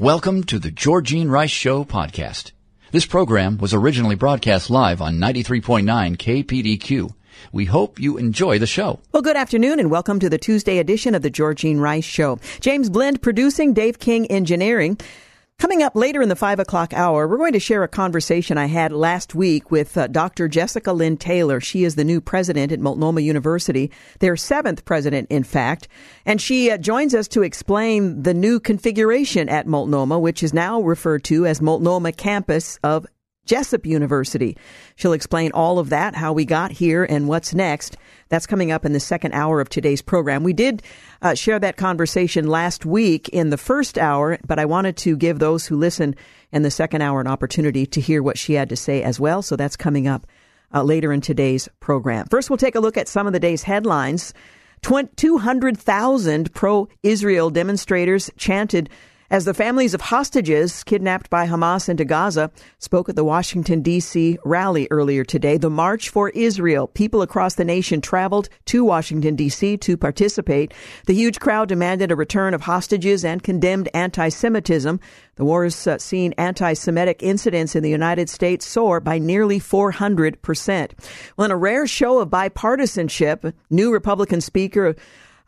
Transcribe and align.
Welcome 0.00 0.44
to 0.44 0.58
the 0.58 0.70
Georgine 0.70 1.28
Rice 1.28 1.50
Show 1.50 1.84
podcast. 1.84 2.52
This 2.90 3.04
program 3.04 3.58
was 3.58 3.74
originally 3.74 4.14
broadcast 4.14 4.70
live 4.70 5.02
on 5.02 5.18
93.9 5.18 6.16
KPDQ. 6.16 7.10
We 7.52 7.66
hope 7.66 8.00
you 8.00 8.16
enjoy 8.16 8.58
the 8.58 8.66
show. 8.66 9.00
Well, 9.12 9.20
good 9.20 9.36
afternoon 9.36 9.78
and 9.78 9.90
welcome 9.90 10.18
to 10.20 10.30
the 10.30 10.38
Tuesday 10.38 10.78
edition 10.78 11.14
of 11.14 11.20
the 11.20 11.28
Georgine 11.28 11.80
Rice 11.80 12.06
Show. 12.06 12.38
James 12.60 12.88
Blend 12.88 13.20
producing, 13.20 13.74
Dave 13.74 13.98
King 13.98 14.26
engineering. 14.28 14.98
Coming 15.60 15.82
up 15.82 15.94
later 15.94 16.22
in 16.22 16.30
the 16.30 16.36
five 16.36 16.58
o'clock 16.58 16.94
hour, 16.94 17.28
we're 17.28 17.36
going 17.36 17.52
to 17.52 17.60
share 17.60 17.82
a 17.82 17.88
conversation 17.88 18.56
I 18.56 18.64
had 18.64 18.92
last 18.92 19.34
week 19.34 19.70
with 19.70 19.94
uh, 19.98 20.06
Dr. 20.06 20.48
Jessica 20.48 20.90
Lynn 20.90 21.18
Taylor. 21.18 21.60
She 21.60 21.84
is 21.84 21.96
the 21.96 22.02
new 22.02 22.22
president 22.22 22.72
at 22.72 22.80
Multnomah 22.80 23.20
University, 23.20 23.90
their 24.20 24.38
seventh 24.38 24.86
president, 24.86 25.30
in 25.30 25.44
fact. 25.44 25.86
And 26.24 26.40
she 26.40 26.70
uh, 26.70 26.78
joins 26.78 27.14
us 27.14 27.28
to 27.28 27.42
explain 27.42 28.22
the 28.22 28.32
new 28.32 28.58
configuration 28.58 29.50
at 29.50 29.66
Multnomah, 29.66 30.18
which 30.18 30.42
is 30.42 30.54
now 30.54 30.80
referred 30.80 31.24
to 31.24 31.44
as 31.44 31.60
Multnomah 31.60 32.12
Campus 32.12 32.78
of 32.82 33.06
Jessup 33.50 33.84
University. 33.84 34.56
She'll 34.94 35.12
explain 35.12 35.50
all 35.50 35.80
of 35.80 35.88
that, 35.88 36.14
how 36.14 36.32
we 36.32 36.44
got 36.44 36.70
here, 36.70 37.02
and 37.02 37.26
what's 37.26 37.52
next. 37.52 37.96
That's 38.28 38.46
coming 38.46 38.70
up 38.70 38.84
in 38.84 38.92
the 38.92 39.00
second 39.00 39.32
hour 39.32 39.60
of 39.60 39.68
today's 39.68 40.02
program. 40.02 40.44
We 40.44 40.52
did 40.52 40.84
uh, 41.20 41.34
share 41.34 41.58
that 41.58 41.76
conversation 41.76 42.46
last 42.46 42.86
week 42.86 43.28
in 43.30 43.50
the 43.50 43.56
first 43.56 43.98
hour, 43.98 44.38
but 44.46 44.60
I 44.60 44.66
wanted 44.66 44.96
to 44.98 45.16
give 45.16 45.40
those 45.40 45.66
who 45.66 45.76
listen 45.76 46.14
in 46.52 46.62
the 46.62 46.70
second 46.70 47.02
hour 47.02 47.20
an 47.20 47.26
opportunity 47.26 47.86
to 47.86 48.00
hear 48.00 48.22
what 48.22 48.38
she 48.38 48.52
had 48.52 48.68
to 48.68 48.76
say 48.76 49.02
as 49.02 49.18
well. 49.18 49.42
So 49.42 49.56
that's 49.56 49.76
coming 49.76 50.06
up 50.06 50.28
uh, 50.72 50.84
later 50.84 51.12
in 51.12 51.20
today's 51.20 51.68
program. 51.80 52.26
First, 52.26 52.50
we'll 52.50 52.56
take 52.56 52.76
a 52.76 52.80
look 52.80 52.96
at 52.96 53.08
some 53.08 53.26
of 53.26 53.32
the 53.32 53.40
day's 53.40 53.64
headlines. 53.64 54.32
200,000 54.82 56.54
pro 56.54 56.88
Israel 57.02 57.50
demonstrators 57.50 58.30
chanted 58.36 58.90
as 59.30 59.44
the 59.44 59.54
families 59.54 59.94
of 59.94 60.00
hostages 60.00 60.82
kidnapped 60.82 61.30
by 61.30 61.46
Hamas 61.46 61.88
into 61.88 62.04
Gaza 62.04 62.50
spoke 62.78 63.08
at 63.08 63.14
the 63.14 63.24
Washington, 63.24 63.80
D.C. 63.80 64.38
rally 64.44 64.88
earlier 64.90 65.24
today, 65.24 65.56
the 65.56 65.70
March 65.70 66.08
for 66.08 66.30
Israel. 66.30 66.88
People 66.88 67.22
across 67.22 67.54
the 67.54 67.64
nation 67.64 68.00
traveled 68.00 68.48
to 68.66 68.84
Washington, 68.84 69.36
D.C. 69.36 69.76
to 69.76 69.96
participate. 69.96 70.74
The 71.06 71.14
huge 71.14 71.38
crowd 71.38 71.68
demanded 71.68 72.10
a 72.10 72.16
return 72.16 72.54
of 72.54 72.62
hostages 72.62 73.24
and 73.24 73.40
condemned 73.40 73.88
anti 73.94 74.28
Semitism. 74.28 74.98
The 75.36 75.44
war 75.44 75.62
has 75.62 75.86
uh, 75.86 75.98
seen 75.98 76.34
anti 76.36 76.72
Semitic 76.72 77.22
incidents 77.22 77.76
in 77.76 77.84
the 77.84 77.90
United 77.90 78.28
States 78.28 78.66
soar 78.66 78.98
by 78.98 79.18
nearly 79.18 79.60
400%. 79.60 80.90
Well, 81.36 81.44
in 81.44 81.50
a 81.52 81.56
rare 81.56 81.86
show 81.86 82.18
of 82.18 82.30
bipartisanship, 82.30 83.54
new 83.70 83.92
Republican 83.92 84.40
Speaker 84.40 84.96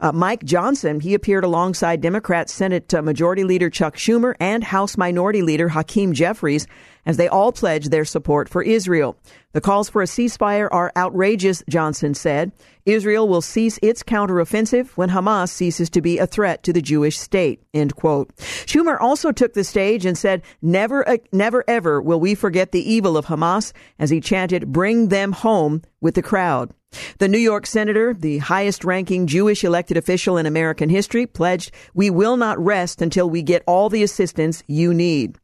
uh, 0.03 0.12
Mike 0.12 0.45
Johnson, 0.45 0.98
he 1.00 1.14
appeared 1.14 1.45
alongside 1.45 2.00
Democrat 2.00 2.50
Senate 2.50 2.92
uh, 2.92 3.00
Majority 3.00 3.45
Leader 3.45 3.70
Chuck 3.70 3.97
Schumer 3.97 4.34
and 4.41 4.64
House 4.64 4.97
Minority 4.97 5.42
Leader 5.42 5.69
Hakeem 5.69 6.12
Jeffries 6.12 6.67
as 7.05 7.17
they 7.17 7.28
all 7.28 7.53
pledged 7.53 7.91
their 7.91 8.05
support 8.05 8.48
for 8.48 8.62
Israel. 8.62 9.17
The 9.53 9.61
calls 9.61 9.89
for 9.89 10.03
a 10.03 10.06
ceasefire 10.06 10.69
are 10.70 10.92
outrageous, 10.97 11.62
Johnson 11.69 12.14
said. 12.14 12.52
Israel 12.86 13.29
will 13.29 13.42
cease 13.42 13.79
its 13.83 14.02
counteroffensive 14.02 14.89
when 14.90 15.11
Hamas 15.11 15.51
ceases 15.51 15.91
to 15.91 16.01
be 16.01 16.18
a 16.18 16.27
threat 16.27 16.62
to 16.62 16.73
the 16.73 16.83
Jewish 16.83 17.18
state. 17.18 17.62
End 17.74 17.95
quote. 17.95 18.35
Schumer 18.36 19.01
also 19.01 19.30
took 19.30 19.52
the 19.52 19.64
stage 19.64 20.07
and 20.07 20.17
said, 20.17 20.42
never, 20.62 21.07
uh, 21.08 21.18
never 21.33 21.64
ever 21.68 22.01
will 22.01 22.18
we 22.18 22.35
forget 22.35 22.73
the 22.73 22.91
evil 22.92 23.17
of 23.17 23.27
Hamas 23.27 23.73
as 23.98 24.11
he 24.11 24.20
chanted, 24.20 24.73
bring 24.73 25.08
them 25.08 25.33
home 25.33 25.83
with 26.01 26.14
the 26.14 26.23
crowd. 26.23 26.73
The 27.18 27.29
New 27.29 27.39
York 27.39 27.67
senator, 27.67 28.14
the 28.14 28.39
highest 28.39 28.85
ranking 28.85 29.27
Jewish 29.27 29.64
elected 29.64 29.96
official 29.96 30.36
in 30.36 30.46
American 30.46 30.89
history, 30.89 31.27
pledged, 31.27 31.73
We 31.95 32.11
will 32.11 32.36
not 32.36 32.58
rest 32.58 33.01
until 33.01 33.30
we 33.30 33.42
get 33.42 33.62
all 33.67 33.89
the 33.89 34.02
assistance 34.02 34.62
you 34.67 34.92
need. 34.92 35.39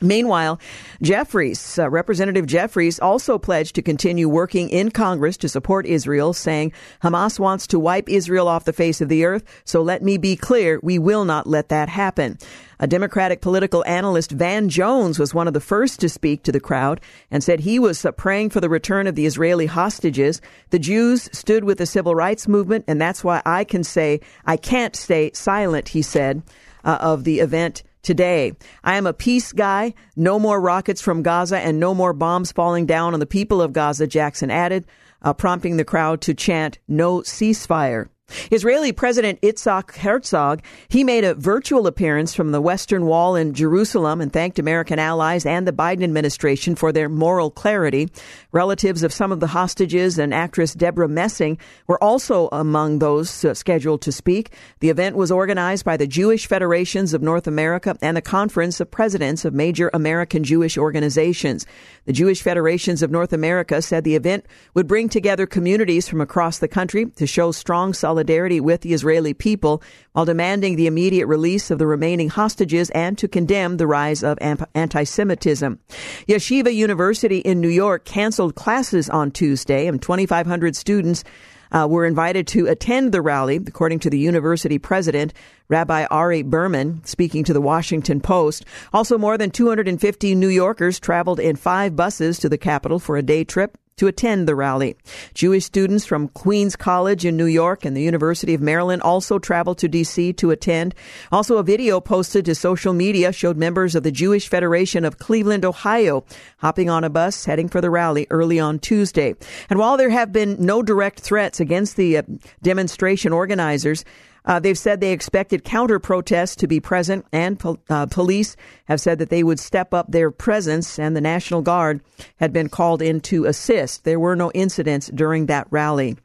Meanwhile, 0.00 0.58
Jeffries, 1.02 1.78
uh, 1.78 1.88
Representative 1.88 2.46
Jeffries, 2.46 2.98
also 2.98 3.38
pledged 3.38 3.76
to 3.76 3.82
continue 3.82 4.28
working 4.28 4.68
in 4.68 4.90
Congress 4.90 5.36
to 5.36 5.48
support 5.48 5.86
Israel, 5.86 6.32
saying 6.32 6.72
Hamas 7.04 7.38
wants 7.38 7.68
to 7.68 7.78
wipe 7.78 8.08
Israel 8.08 8.48
off 8.48 8.64
the 8.64 8.72
face 8.72 9.00
of 9.00 9.08
the 9.08 9.24
earth. 9.24 9.44
So 9.64 9.82
let 9.82 10.02
me 10.02 10.18
be 10.18 10.34
clear, 10.34 10.80
we 10.82 10.98
will 10.98 11.24
not 11.24 11.46
let 11.46 11.68
that 11.68 11.88
happen. 11.88 12.38
A 12.80 12.88
Democratic 12.88 13.40
political 13.40 13.84
analyst, 13.86 14.32
Van 14.32 14.68
Jones, 14.68 15.20
was 15.20 15.32
one 15.32 15.46
of 15.46 15.54
the 15.54 15.60
first 15.60 16.00
to 16.00 16.08
speak 16.08 16.42
to 16.42 16.52
the 16.52 16.58
crowd 16.58 17.00
and 17.30 17.42
said 17.44 17.60
he 17.60 17.78
was 17.78 18.04
uh, 18.04 18.10
praying 18.10 18.50
for 18.50 18.60
the 18.60 18.68
return 18.68 19.06
of 19.06 19.14
the 19.14 19.26
Israeli 19.26 19.66
hostages. 19.66 20.40
The 20.70 20.80
Jews 20.80 21.30
stood 21.32 21.62
with 21.62 21.78
the 21.78 21.86
civil 21.86 22.16
rights 22.16 22.48
movement, 22.48 22.84
and 22.88 23.00
that's 23.00 23.22
why 23.22 23.42
I 23.46 23.62
can 23.62 23.84
say 23.84 24.22
I 24.44 24.56
can't 24.56 24.96
stay 24.96 25.30
silent, 25.34 25.90
he 25.90 26.02
said, 26.02 26.42
uh, 26.84 26.98
of 27.00 27.22
the 27.22 27.38
event 27.38 27.84
today. 28.04 28.52
I 28.84 28.96
am 28.96 29.06
a 29.06 29.12
peace 29.12 29.52
guy. 29.52 29.94
No 30.14 30.38
more 30.38 30.60
rockets 30.60 31.00
from 31.00 31.22
Gaza 31.22 31.58
and 31.58 31.80
no 31.80 31.94
more 31.94 32.12
bombs 32.12 32.52
falling 32.52 32.86
down 32.86 33.14
on 33.14 33.20
the 33.20 33.26
people 33.26 33.60
of 33.60 33.72
Gaza, 33.72 34.06
Jackson 34.06 34.50
added, 34.50 34.86
uh, 35.22 35.32
prompting 35.32 35.76
the 35.76 35.84
crowd 35.84 36.20
to 36.22 36.34
chant 36.34 36.78
no 36.86 37.20
ceasefire. 37.20 38.08
Israeli 38.50 38.92
President 38.92 39.40
Itzhak 39.42 39.96
Herzog, 39.96 40.62
he 40.88 41.04
made 41.04 41.24
a 41.24 41.34
virtual 41.34 41.86
appearance 41.86 42.34
from 42.34 42.52
the 42.52 42.60
Western 42.60 43.04
Wall 43.06 43.36
in 43.36 43.52
Jerusalem 43.52 44.20
and 44.20 44.32
thanked 44.32 44.58
American 44.58 44.98
allies 44.98 45.44
and 45.44 45.66
the 45.66 45.72
Biden 45.72 46.02
administration 46.02 46.74
for 46.74 46.90
their 46.90 47.08
moral 47.08 47.50
clarity. 47.50 48.08
Relatives 48.52 49.02
of 49.02 49.12
some 49.12 49.30
of 49.30 49.40
the 49.40 49.48
hostages 49.48 50.18
and 50.18 50.32
actress 50.32 50.72
Debra 50.72 51.08
Messing 51.08 51.58
were 51.86 52.02
also 52.02 52.48
among 52.50 52.98
those 52.98 53.44
uh, 53.44 53.54
scheduled 53.54 54.02
to 54.02 54.12
speak. 54.12 54.52
The 54.80 54.88
event 54.88 55.16
was 55.16 55.30
organized 55.30 55.84
by 55.84 55.96
the 55.96 56.06
Jewish 56.06 56.46
Federations 56.46 57.12
of 57.12 57.22
North 57.22 57.46
America 57.46 57.96
and 58.00 58.16
the 58.16 58.22
Conference 58.22 58.80
of 58.80 58.90
Presidents 58.90 59.44
of 59.44 59.52
Major 59.52 59.90
American 59.92 60.44
Jewish 60.44 60.78
Organizations. 60.78 61.66
The 62.06 62.12
Jewish 62.12 62.42
Federations 62.42 63.02
of 63.02 63.10
North 63.10 63.32
America 63.32 63.82
said 63.82 64.04
the 64.04 64.16
event 64.16 64.46
would 64.74 64.86
bring 64.86 65.08
together 65.08 65.46
communities 65.46 66.08
from 66.08 66.20
across 66.20 66.58
the 66.58 66.68
country 66.68 67.06
to 67.16 67.26
show 67.26 67.52
strong 67.52 67.92
solidarity 67.92 68.13
solidarity 68.14 68.60
with 68.60 68.82
the 68.82 68.94
Israeli 68.94 69.34
people 69.34 69.82
while 70.12 70.24
demanding 70.24 70.76
the 70.76 70.86
immediate 70.86 71.26
release 71.26 71.72
of 71.72 71.80
the 71.80 71.86
remaining 71.86 72.28
hostages 72.28 72.88
and 72.90 73.18
to 73.18 73.26
condemn 73.26 73.76
the 73.76 73.88
rise 73.88 74.22
of 74.22 74.38
anti 74.40 75.02
Semitism. 75.02 75.80
Yeshiva 76.28 76.72
University 76.72 77.38
in 77.38 77.60
New 77.60 77.68
York 77.68 78.04
canceled 78.04 78.54
classes 78.54 79.10
on 79.10 79.32
Tuesday, 79.32 79.88
and 79.88 80.00
2,500 80.00 80.76
students 80.76 81.24
uh, 81.72 81.88
were 81.90 82.06
invited 82.06 82.46
to 82.46 82.68
attend 82.68 83.10
the 83.10 83.20
rally, 83.20 83.56
according 83.56 83.98
to 83.98 84.10
the 84.10 84.18
university 84.18 84.78
president, 84.78 85.34
Rabbi 85.68 86.06
Ari 86.08 86.42
Berman, 86.42 87.04
speaking 87.04 87.42
to 87.42 87.52
the 87.52 87.60
Washington 87.60 88.20
Post. 88.20 88.64
Also, 88.92 89.18
more 89.18 89.36
than 89.36 89.50
250 89.50 90.36
New 90.36 90.48
Yorkers 90.48 91.00
traveled 91.00 91.40
in 91.40 91.56
five 91.56 91.96
buses 91.96 92.38
to 92.38 92.48
the 92.48 92.58
capital 92.58 93.00
for 93.00 93.16
a 93.16 93.22
day 93.22 93.42
trip 93.42 93.76
to 93.96 94.06
attend 94.06 94.48
the 94.48 94.54
rally. 94.54 94.96
Jewish 95.34 95.64
students 95.64 96.04
from 96.04 96.28
Queens 96.28 96.76
College 96.76 97.24
in 97.24 97.36
New 97.36 97.46
York 97.46 97.84
and 97.84 97.96
the 97.96 98.02
University 98.02 98.54
of 98.54 98.60
Maryland 98.60 99.02
also 99.02 99.38
traveled 99.38 99.78
to 99.78 99.88
D.C. 99.88 100.32
to 100.34 100.50
attend. 100.50 100.94
Also, 101.30 101.58
a 101.58 101.62
video 101.62 102.00
posted 102.00 102.44
to 102.44 102.54
social 102.54 102.92
media 102.92 103.32
showed 103.32 103.56
members 103.56 103.94
of 103.94 104.02
the 104.02 104.12
Jewish 104.12 104.48
Federation 104.48 105.04
of 105.04 105.18
Cleveland, 105.18 105.64
Ohio, 105.64 106.24
hopping 106.58 106.90
on 106.90 107.04
a 107.04 107.10
bus 107.10 107.44
heading 107.44 107.68
for 107.68 107.80
the 107.80 107.90
rally 107.90 108.26
early 108.30 108.58
on 108.58 108.78
Tuesday. 108.78 109.34
And 109.70 109.78
while 109.78 109.96
there 109.96 110.10
have 110.10 110.32
been 110.32 110.56
no 110.58 110.82
direct 110.82 111.20
threats 111.20 111.60
against 111.60 111.96
the 111.96 112.18
uh, 112.18 112.22
demonstration 112.62 113.32
organizers, 113.32 114.04
uh, 114.44 114.60
they've 114.60 114.78
said 114.78 115.00
they 115.00 115.12
expected 115.12 115.64
counter 115.64 115.98
protests 115.98 116.56
to 116.56 116.66
be 116.66 116.80
present, 116.80 117.24
and 117.32 117.60
uh, 117.88 118.06
police 118.06 118.56
have 118.86 119.00
said 119.00 119.18
that 119.18 119.30
they 119.30 119.42
would 119.42 119.58
step 119.58 119.94
up 119.94 120.10
their 120.10 120.30
presence, 120.30 120.98
and 120.98 121.16
the 121.16 121.20
National 121.20 121.62
Guard 121.62 122.00
had 122.36 122.52
been 122.52 122.68
called 122.68 123.00
in 123.00 123.20
to 123.20 123.46
assist. 123.46 124.04
There 124.04 124.20
were 124.20 124.36
no 124.36 124.50
incidents 124.52 125.08
during 125.08 125.46
that 125.46 125.66
rally. 125.70 126.16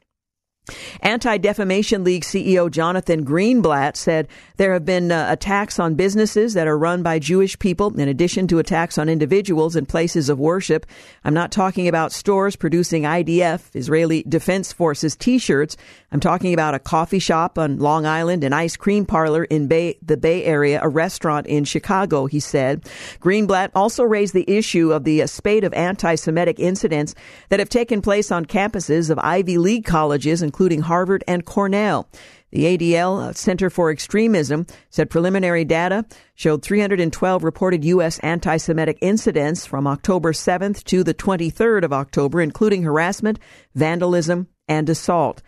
Anti 1.01 1.38
Defamation 1.38 2.04
League 2.04 2.24
CEO 2.24 2.69
Jonathan 2.69 3.25
Greenblatt 3.25 3.95
said 3.95 4.27
there 4.57 4.74
have 4.74 4.86
been 4.86 5.12
uh, 5.12 5.27
attacks 5.30 5.80
on 5.80 5.95
businesses 5.95 6.54
that 6.54 6.68
are 6.68 6.77
run 6.77 7.04
by 7.04 7.19
Jewish 7.19 7.57
people, 7.60 8.00
in 8.00 8.07
addition 8.07 8.48
to 8.48 8.60
attacks 8.60 8.98
on 8.98 9.10
individuals 9.10 9.75
and 9.75 9.88
places 9.88 10.30
of 10.30 10.39
worship. 10.39 10.86
I'm 11.24 11.33
not 11.33 11.51
talking 11.51 11.88
about 11.88 12.12
stores 12.12 12.56
producing 12.56 13.04
IDF, 13.04 13.75
Israeli 13.75 14.24
Defense 14.24 14.74
Forces 14.74 15.16
t 15.16 15.38
shirts. 15.38 15.77
I'm 16.12 16.19
talking 16.19 16.54
about 16.54 16.74
a 16.74 16.80
coffee 16.80 17.19
shop 17.19 17.57
on 17.57 17.77
Long 17.77 18.06
Island, 18.06 18.44
an 18.44 18.54
ice 18.54 18.75
cream 18.75 19.06
parlor 19.06 19.44
in 19.44 19.68
Bay, 19.68 19.98
the 20.01 20.18
Bay 20.18 20.44
Area, 20.44 20.80
a 20.81 20.89
restaurant 20.89 21.48
in 21.48 21.63
Chicago, 21.63 22.25
he 22.25 22.39
said. 22.39 22.83
Greenblatt 23.19 23.71
also 23.75 24.04
raised 24.04 24.33
the 24.33 24.50
issue 24.50 24.92
of 24.92 25.04
the 25.04 25.21
uh, 25.21 25.27
spate 25.27 25.63
of 25.63 25.74
anti 25.74 26.16
Semitic 26.16 26.60
incidents 26.60 27.16
that 27.50 27.60
have 27.60 27.69
taken 27.69 28.01
place 28.01 28.31
on 28.31 28.45
campuses 28.45 29.10
of 29.10 29.19
Ivy 29.19 29.57
League 29.57 29.86
colleges, 29.86 30.42
including 30.42 30.58
including 30.59 30.81
Harvard 30.81 31.23
and 31.25 31.45
Cornell. 31.45 32.09
The 32.51 32.77
ADL 32.77 33.29
uh, 33.29 33.31
Center 33.31 33.69
for 33.69 33.91
Extremism 33.91 34.67
said 34.89 35.09
preliminary 35.09 35.63
data 35.63 36.03
showed 36.35 36.63
312 36.63 37.45
reported 37.45 37.85
U.S. 37.85 38.19
anti 38.19 38.57
Semitic 38.57 38.97
incidents 39.00 39.65
from 39.65 39.88
October 39.88 40.33
7th 40.33 40.83
to 40.83 41.01
the 41.01 41.13
23rd 41.13 41.85
of 41.85 41.94
October, 41.94 42.41
including 42.41 42.83
harassment, 42.83 43.39
vandalism, 43.73 44.50
and 44.67 44.89
assault. 44.89 45.41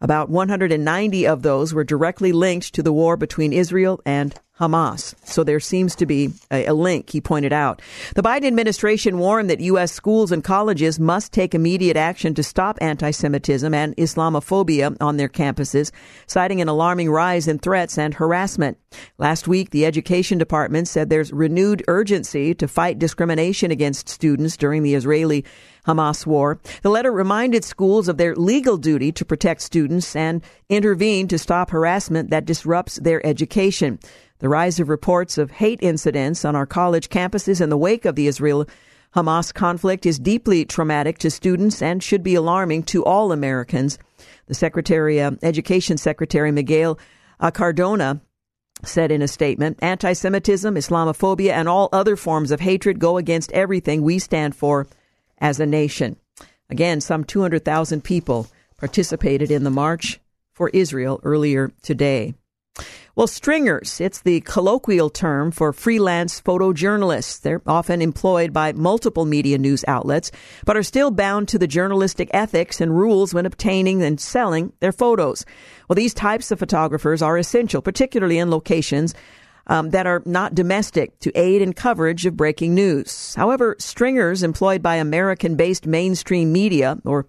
About 0.00 0.30
190 0.30 1.26
of 1.26 1.42
those 1.42 1.74
were 1.74 1.82
directly 1.82 2.30
linked 2.30 2.72
to 2.74 2.84
the 2.84 2.92
war 2.92 3.16
between 3.16 3.52
Israel 3.52 4.00
and 4.06 4.32
Hamas. 4.62 5.16
So 5.24 5.42
there 5.42 5.58
seems 5.58 5.96
to 5.96 6.06
be 6.06 6.30
a, 6.52 6.66
a, 6.66 6.72
link, 6.72 7.10
he 7.10 7.20
pointed 7.20 7.52
out. 7.52 7.82
The 8.14 8.22
Biden 8.22 8.46
administration 8.46 9.18
warned 9.18 9.50
that 9.50 9.58
U.S. 9.58 9.90
schools 9.90 10.30
and 10.30 10.44
colleges 10.44 11.00
must 11.00 11.32
take 11.32 11.52
immediate 11.52 11.96
action 11.96 12.32
to 12.34 12.44
stop 12.44 12.78
anti 12.80 13.10
Semitism 13.10 13.74
and 13.74 13.96
Islamophobia 13.96 14.96
on 15.00 15.16
their 15.16 15.28
campuses, 15.28 15.90
citing 16.28 16.60
an 16.60 16.68
alarming 16.68 17.10
rise 17.10 17.48
in 17.48 17.58
threats 17.58 17.98
and 17.98 18.14
harassment. 18.14 18.78
Last 19.18 19.48
week, 19.48 19.70
the 19.70 19.84
Education 19.84 20.38
Department 20.38 20.86
said 20.86 21.10
there's 21.10 21.32
renewed 21.32 21.82
urgency 21.88 22.54
to 22.54 22.68
fight 22.68 23.00
discrimination 23.00 23.72
against 23.72 24.08
students 24.08 24.56
during 24.56 24.84
the 24.84 24.94
Israeli 24.94 25.44
Hamas 25.86 26.24
war. 26.24 26.60
The 26.82 26.90
letter 26.90 27.10
reminded 27.10 27.64
schools 27.64 28.06
of 28.06 28.16
their 28.16 28.36
legal 28.36 28.76
duty 28.76 29.10
to 29.12 29.24
protect 29.24 29.62
students 29.62 30.14
and 30.14 30.42
intervene 30.68 31.26
to 31.28 31.38
stop 31.38 31.70
harassment 31.70 32.30
that 32.30 32.44
disrupts 32.44 32.96
their 32.96 33.24
education. 33.26 33.98
The 34.42 34.48
rise 34.48 34.80
of 34.80 34.88
reports 34.88 35.38
of 35.38 35.52
hate 35.52 35.78
incidents 35.80 36.44
on 36.44 36.56
our 36.56 36.66
college 36.66 37.08
campuses 37.08 37.60
in 37.60 37.70
the 37.70 37.76
wake 37.76 38.04
of 38.04 38.16
the 38.16 38.26
Israel 38.26 38.66
Hamas 39.14 39.54
conflict 39.54 40.04
is 40.04 40.18
deeply 40.18 40.64
traumatic 40.64 41.18
to 41.18 41.30
students 41.30 41.80
and 41.80 42.02
should 42.02 42.24
be 42.24 42.34
alarming 42.34 42.82
to 42.84 43.04
all 43.04 43.30
Americans. 43.30 44.00
The 44.48 44.54
Secretary, 44.54 45.20
uh, 45.20 45.30
Education 45.44 45.96
Secretary 45.96 46.50
Miguel 46.50 46.98
Cardona 47.54 48.20
said 48.82 49.12
in 49.12 49.22
a 49.22 49.28
statement, 49.28 49.78
anti-Semitism, 49.80 50.74
Islamophobia, 50.74 51.52
and 51.52 51.68
all 51.68 51.88
other 51.92 52.16
forms 52.16 52.50
of 52.50 52.58
hatred 52.58 52.98
go 52.98 53.18
against 53.18 53.52
everything 53.52 54.02
we 54.02 54.18
stand 54.18 54.56
for 54.56 54.88
as 55.38 55.60
a 55.60 55.66
nation. 55.66 56.16
Again, 56.68 57.00
some 57.00 57.22
200,000 57.22 58.02
people 58.02 58.48
participated 58.76 59.52
in 59.52 59.62
the 59.62 59.70
March 59.70 60.18
for 60.52 60.68
Israel 60.70 61.20
earlier 61.22 61.70
today. 61.84 62.34
Well, 63.14 63.26
stringers, 63.26 64.00
it's 64.00 64.22
the 64.22 64.40
colloquial 64.40 65.10
term 65.10 65.50
for 65.50 65.74
freelance 65.74 66.40
photojournalists. 66.40 67.42
They're 67.42 67.60
often 67.66 68.00
employed 68.00 68.54
by 68.54 68.72
multiple 68.72 69.26
media 69.26 69.58
news 69.58 69.84
outlets, 69.86 70.30
but 70.64 70.78
are 70.78 70.82
still 70.82 71.10
bound 71.10 71.48
to 71.48 71.58
the 71.58 71.66
journalistic 71.66 72.30
ethics 72.32 72.80
and 72.80 72.96
rules 72.96 73.34
when 73.34 73.44
obtaining 73.44 74.02
and 74.02 74.18
selling 74.18 74.72
their 74.80 74.92
photos. 74.92 75.44
Well, 75.88 75.94
these 75.94 76.14
types 76.14 76.50
of 76.50 76.58
photographers 76.58 77.20
are 77.20 77.36
essential, 77.36 77.82
particularly 77.82 78.38
in 78.38 78.50
locations 78.50 79.14
um, 79.66 79.90
that 79.90 80.06
are 80.06 80.22
not 80.24 80.54
domestic 80.54 81.18
to 81.18 81.38
aid 81.38 81.60
in 81.60 81.74
coverage 81.74 82.24
of 82.24 82.34
breaking 82.34 82.74
news. 82.74 83.34
However, 83.34 83.76
stringers 83.78 84.42
employed 84.42 84.82
by 84.82 84.96
American 84.96 85.56
based 85.56 85.86
mainstream 85.86 86.50
media 86.50 86.96
or 87.04 87.26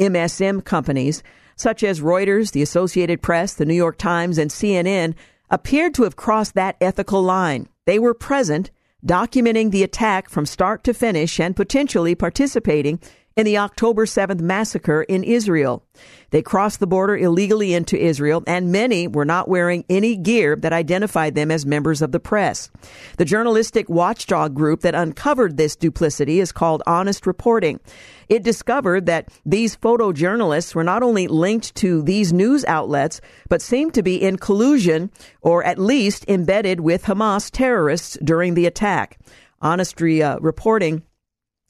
MSM 0.00 0.64
companies 0.64 1.22
such 1.60 1.84
as 1.84 2.00
Reuters, 2.00 2.52
the 2.52 2.62
Associated 2.62 3.20
Press, 3.20 3.52
the 3.52 3.66
New 3.66 3.74
York 3.74 3.98
Times, 3.98 4.38
and 4.38 4.50
CNN, 4.50 5.14
appeared 5.50 5.92
to 5.94 6.04
have 6.04 6.16
crossed 6.16 6.54
that 6.54 6.76
ethical 6.80 7.22
line. 7.22 7.68
They 7.84 7.98
were 7.98 8.14
present, 8.14 8.70
documenting 9.04 9.70
the 9.70 9.82
attack 9.82 10.30
from 10.30 10.46
start 10.46 10.82
to 10.84 10.94
finish 10.94 11.38
and 11.38 11.54
potentially 11.54 12.14
participating 12.14 12.98
in 13.36 13.46
the 13.46 13.58
October 13.58 14.06
7th 14.06 14.40
massacre 14.40 15.02
in 15.02 15.24
Israel. 15.24 15.84
They 16.30 16.42
crossed 16.42 16.80
the 16.80 16.86
border 16.86 17.16
illegally 17.16 17.74
into 17.74 18.00
Israel, 18.00 18.42
and 18.46 18.70
many 18.72 19.08
were 19.08 19.24
not 19.24 19.48
wearing 19.48 19.84
any 19.88 20.16
gear 20.16 20.56
that 20.56 20.72
identified 20.72 21.34
them 21.34 21.50
as 21.50 21.66
members 21.66 22.02
of 22.02 22.12
the 22.12 22.20
press. 22.20 22.70
The 23.16 23.24
journalistic 23.24 23.88
watchdog 23.88 24.54
group 24.54 24.80
that 24.82 24.94
uncovered 24.94 25.56
this 25.56 25.76
duplicity 25.76 26.40
is 26.40 26.52
called 26.52 26.82
Honest 26.86 27.26
Reporting. 27.26 27.80
It 28.28 28.44
discovered 28.44 29.06
that 29.06 29.28
these 29.44 29.76
photojournalists 29.76 30.74
were 30.74 30.84
not 30.84 31.02
only 31.02 31.26
linked 31.26 31.74
to 31.76 32.02
these 32.02 32.32
news 32.32 32.64
outlets, 32.66 33.20
but 33.48 33.62
seemed 33.62 33.94
to 33.94 34.02
be 34.02 34.22
in 34.22 34.36
collusion 34.36 35.10
or 35.40 35.64
at 35.64 35.78
least 35.78 36.24
embedded 36.28 36.80
with 36.80 37.04
Hamas 37.04 37.50
terrorists 37.50 38.16
during 38.22 38.54
the 38.54 38.66
attack. 38.66 39.18
Honestly, 39.60 40.22
uh, 40.22 40.38
reporting, 40.38 41.02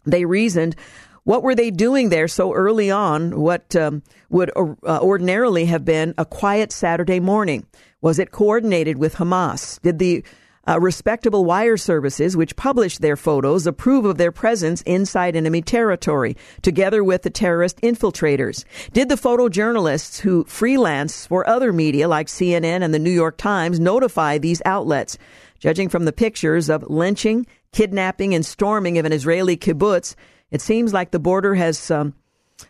they 0.05 0.25
reasoned 0.25 0.77
what 1.25 1.43
were 1.43 1.55
they 1.55 1.71
doing 1.71 2.09
there 2.09 2.29
so 2.29 2.53
early 2.53 2.91
on? 2.91 3.41
What 3.41 3.77
um, 3.77 4.03
would 4.31 4.51
uh, 4.57 4.73
ordinarily 5.01 5.67
have 5.67 5.85
been 5.85 6.15
a 6.19 6.25
quiet 6.25 6.73
Saturday 6.73 7.21
morning? 7.21 7.67
Was 8.01 8.19
it 8.19 8.31
coordinated 8.31 8.99
with 8.99 9.17
Hamas? 9.17 9.81
Did 9.83 9.99
the 9.99 10.25
uh, 10.69 10.79
respectable 10.79 11.45
wire 11.45 11.77
services, 11.77 12.37
which 12.37 12.57
published 12.57 13.01
their 13.01 13.17
photos, 13.17 13.67
approve 13.67 14.05
of 14.05 14.19
their 14.19 14.33
presence 14.33 14.83
inside 14.83 15.35
enemy 15.35 15.63
territory, 15.63 16.37
together 16.63 17.03
with 17.03 17.23
the 17.23 17.31
terrorist 17.31 17.81
infiltrators? 17.81 18.65
Did 18.93 19.09
the 19.09 19.17
photojournalists 19.17 20.21
who 20.21 20.45
freelance 20.45 21.27
for 21.27 21.49
other 21.49 21.73
media 21.73 22.09
like 22.09 22.29
CNN 22.29 22.83
and 22.83 22.95
the 22.95 22.99
New 22.99 23.11
York 23.11 23.37
Times 23.37 23.81
notify 23.81 24.39
these 24.39 24.63
outlets? 24.65 25.19
Judging 25.59 25.89
from 25.89 26.07
the 26.07 26.13
pictures 26.13 26.71
of 26.71 26.89
lynching, 26.89 27.47
kidnapping, 27.73 28.35
and 28.35 28.47
storming 28.47 28.97
of 28.97 29.05
an 29.05 29.13
Israeli 29.13 29.57
kibbutz, 29.57 30.15
it 30.50 30.61
seems 30.61 30.93
like 30.93 31.11
the 31.11 31.19
border 31.19 31.55
has 31.55 31.91
um, 31.91 32.14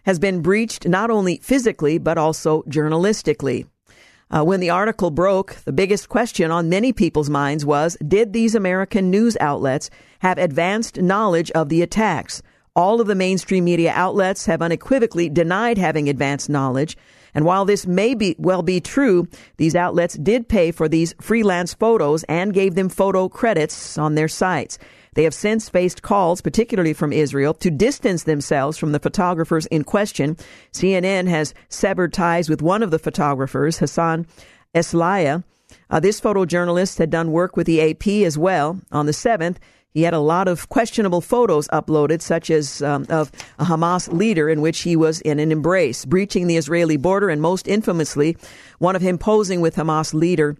has 0.04 0.18
been 0.18 0.42
breached 0.42 0.86
not 0.86 1.10
only 1.10 1.38
physically 1.42 1.98
but 1.98 2.18
also 2.18 2.62
journalistically. 2.62 3.66
Uh, 4.32 4.44
when 4.44 4.60
the 4.60 4.70
article 4.70 5.10
broke, 5.10 5.56
the 5.64 5.72
biggest 5.72 6.08
question 6.08 6.52
on 6.52 6.68
many 6.68 6.92
people's 6.92 7.28
minds 7.28 7.66
was 7.66 7.96
Did 8.06 8.32
these 8.32 8.54
American 8.54 9.10
news 9.10 9.36
outlets 9.40 9.90
have 10.20 10.38
advanced 10.38 11.02
knowledge 11.02 11.50
of 11.50 11.68
the 11.68 11.82
attacks? 11.82 12.40
All 12.76 13.00
of 13.00 13.08
the 13.08 13.16
mainstream 13.16 13.64
media 13.64 13.92
outlets 13.94 14.46
have 14.46 14.62
unequivocally 14.62 15.28
denied 15.28 15.78
having 15.78 16.08
advanced 16.08 16.48
knowledge. 16.48 16.96
And 17.34 17.44
while 17.44 17.64
this 17.64 17.86
may 17.86 18.14
be 18.14 18.36
well 18.38 18.62
be 18.62 18.80
true, 18.80 19.26
these 19.56 19.74
outlets 19.74 20.14
did 20.14 20.48
pay 20.48 20.70
for 20.70 20.88
these 20.88 21.14
freelance 21.20 21.74
photos 21.74 22.22
and 22.24 22.54
gave 22.54 22.76
them 22.76 22.88
photo 22.88 23.28
credits 23.28 23.98
on 23.98 24.14
their 24.14 24.28
sites. 24.28 24.78
They 25.14 25.24
have 25.24 25.34
since 25.34 25.68
faced 25.68 26.02
calls, 26.02 26.40
particularly 26.40 26.92
from 26.92 27.12
Israel, 27.12 27.54
to 27.54 27.70
distance 27.70 28.24
themselves 28.24 28.78
from 28.78 28.92
the 28.92 29.00
photographers 29.00 29.66
in 29.66 29.84
question. 29.84 30.36
CNN 30.72 31.28
has 31.28 31.54
severed 31.68 32.12
ties 32.12 32.48
with 32.48 32.62
one 32.62 32.82
of 32.82 32.90
the 32.90 32.98
photographers, 32.98 33.78
Hassan 33.78 34.26
Eslaiah. 34.74 35.42
Uh, 35.88 36.00
this 36.00 36.20
photojournalist 36.20 36.98
had 36.98 37.10
done 37.10 37.32
work 37.32 37.56
with 37.56 37.66
the 37.66 37.80
AP 37.90 38.06
as 38.24 38.38
well. 38.38 38.80
On 38.92 39.06
the 39.06 39.12
7th, 39.12 39.56
he 39.92 40.02
had 40.02 40.14
a 40.14 40.20
lot 40.20 40.46
of 40.46 40.68
questionable 40.68 41.20
photos 41.20 41.66
uploaded, 41.68 42.22
such 42.22 42.48
as 42.48 42.80
um, 42.80 43.06
of 43.08 43.32
a 43.58 43.64
Hamas 43.64 44.12
leader 44.12 44.48
in 44.48 44.60
which 44.60 44.80
he 44.82 44.94
was 44.94 45.20
in 45.22 45.40
an 45.40 45.50
embrace, 45.50 46.04
breaching 46.04 46.46
the 46.46 46.56
Israeli 46.56 46.96
border, 46.96 47.28
and 47.28 47.42
most 47.42 47.66
infamously, 47.66 48.36
one 48.78 48.94
of 48.94 49.02
him 49.02 49.18
posing 49.18 49.60
with 49.60 49.74
Hamas 49.74 50.14
leader, 50.14 50.56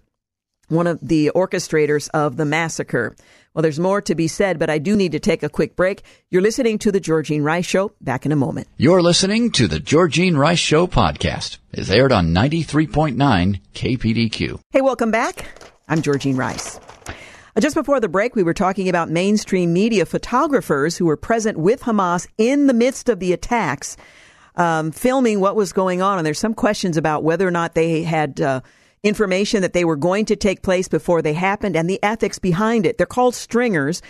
one 0.68 0.88
of 0.88 0.98
the 1.00 1.30
orchestrators 1.34 2.08
of 2.12 2.36
the 2.36 2.44
massacre. 2.44 3.14
Well, 3.52 3.62
there's 3.62 3.80
more 3.80 4.00
to 4.02 4.14
be 4.14 4.28
said, 4.28 4.60
but 4.60 4.70
I 4.70 4.78
do 4.78 4.94
need 4.94 5.10
to 5.10 5.18
take 5.18 5.42
a 5.42 5.48
quick 5.48 5.74
break. 5.74 6.02
You're 6.30 6.40
listening 6.40 6.78
to 6.78 6.92
The 6.92 7.00
Georgine 7.00 7.42
Rice 7.42 7.66
Show. 7.66 7.90
Back 8.00 8.24
in 8.24 8.30
a 8.30 8.36
moment. 8.36 8.68
You're 8.76 9.02
listening 9.02 9.50
to 9.52 9.66
The 9.66 9.80
Georgine 9.80 10.36
Rice 10.36 10.60
Show 10.60 10.86
podcast. 10.86 11.58
It's 11.72 11.90
aired 11.90 12.12
on 12.12 12.28
93.9 12.28 13.60
KPDQ. 13.74 14.60
Hey, 14.70 14.80
welcome 14.82 15.10
back. 15.10 15.46
I'm 15.88 16.00
Georgine 16.00 16.36
Rice. 16.36 16.78
Uh, 17.08 17.60
just 17.60 17.74
before 17.74 17.98
the 17.98 18.08
break, 18.08 18.36
we 18.36 18.44
were 18.44 18.54
talking 18.54 18.88
about 18.88 19.10
mainstream 19.10 19.72
media 19.72 20.06
photographers 20.06 20.96
who 20.96 21.06
were 21.06 21.16
present 21.16 21.58
with 21.58 21.80
Hamas 21.80 22.28
in 22.38 22.68
the 22.68 22.74
midst 22.74 23.08
of 23.08 23.18
the 23.18 23.32
attacks, 23.32 23.96
um, 24.54 24.92
filming 24.92 25.40
what 25.40 25.56
was 25.56 25.72
going 25.72 26.00
on. 26.00 26.18
And 26.18 26.24
there's 26.24 26.38
some 26.38 26.54
questions 26.54 26.96
about 26.96 27.24
whether 27.24 27.48
or 27.48 27.50
not 27.50 27.74
they 27.74 28.04
had 28.04 28.40
uh, 28.40 28.60
information 29.02 29.62
that 29.62 29.72
they 29.72 29.84
were 29.84 29.96
going 29.96 30.26
to 30.26 30.36
take 30.36 30.62
place 30.62 30.88
before 30.88 31.22
they 31.22 31.32
happened 31.32 31.74
and 31.76 31.88
the 31.88 32.02
ethics 32.02 32.38
behind 32.38 32.84
it. 32.84 32.98
They're 32.98 33.06
called 33.06 33.34
stringers. 33.34 34.02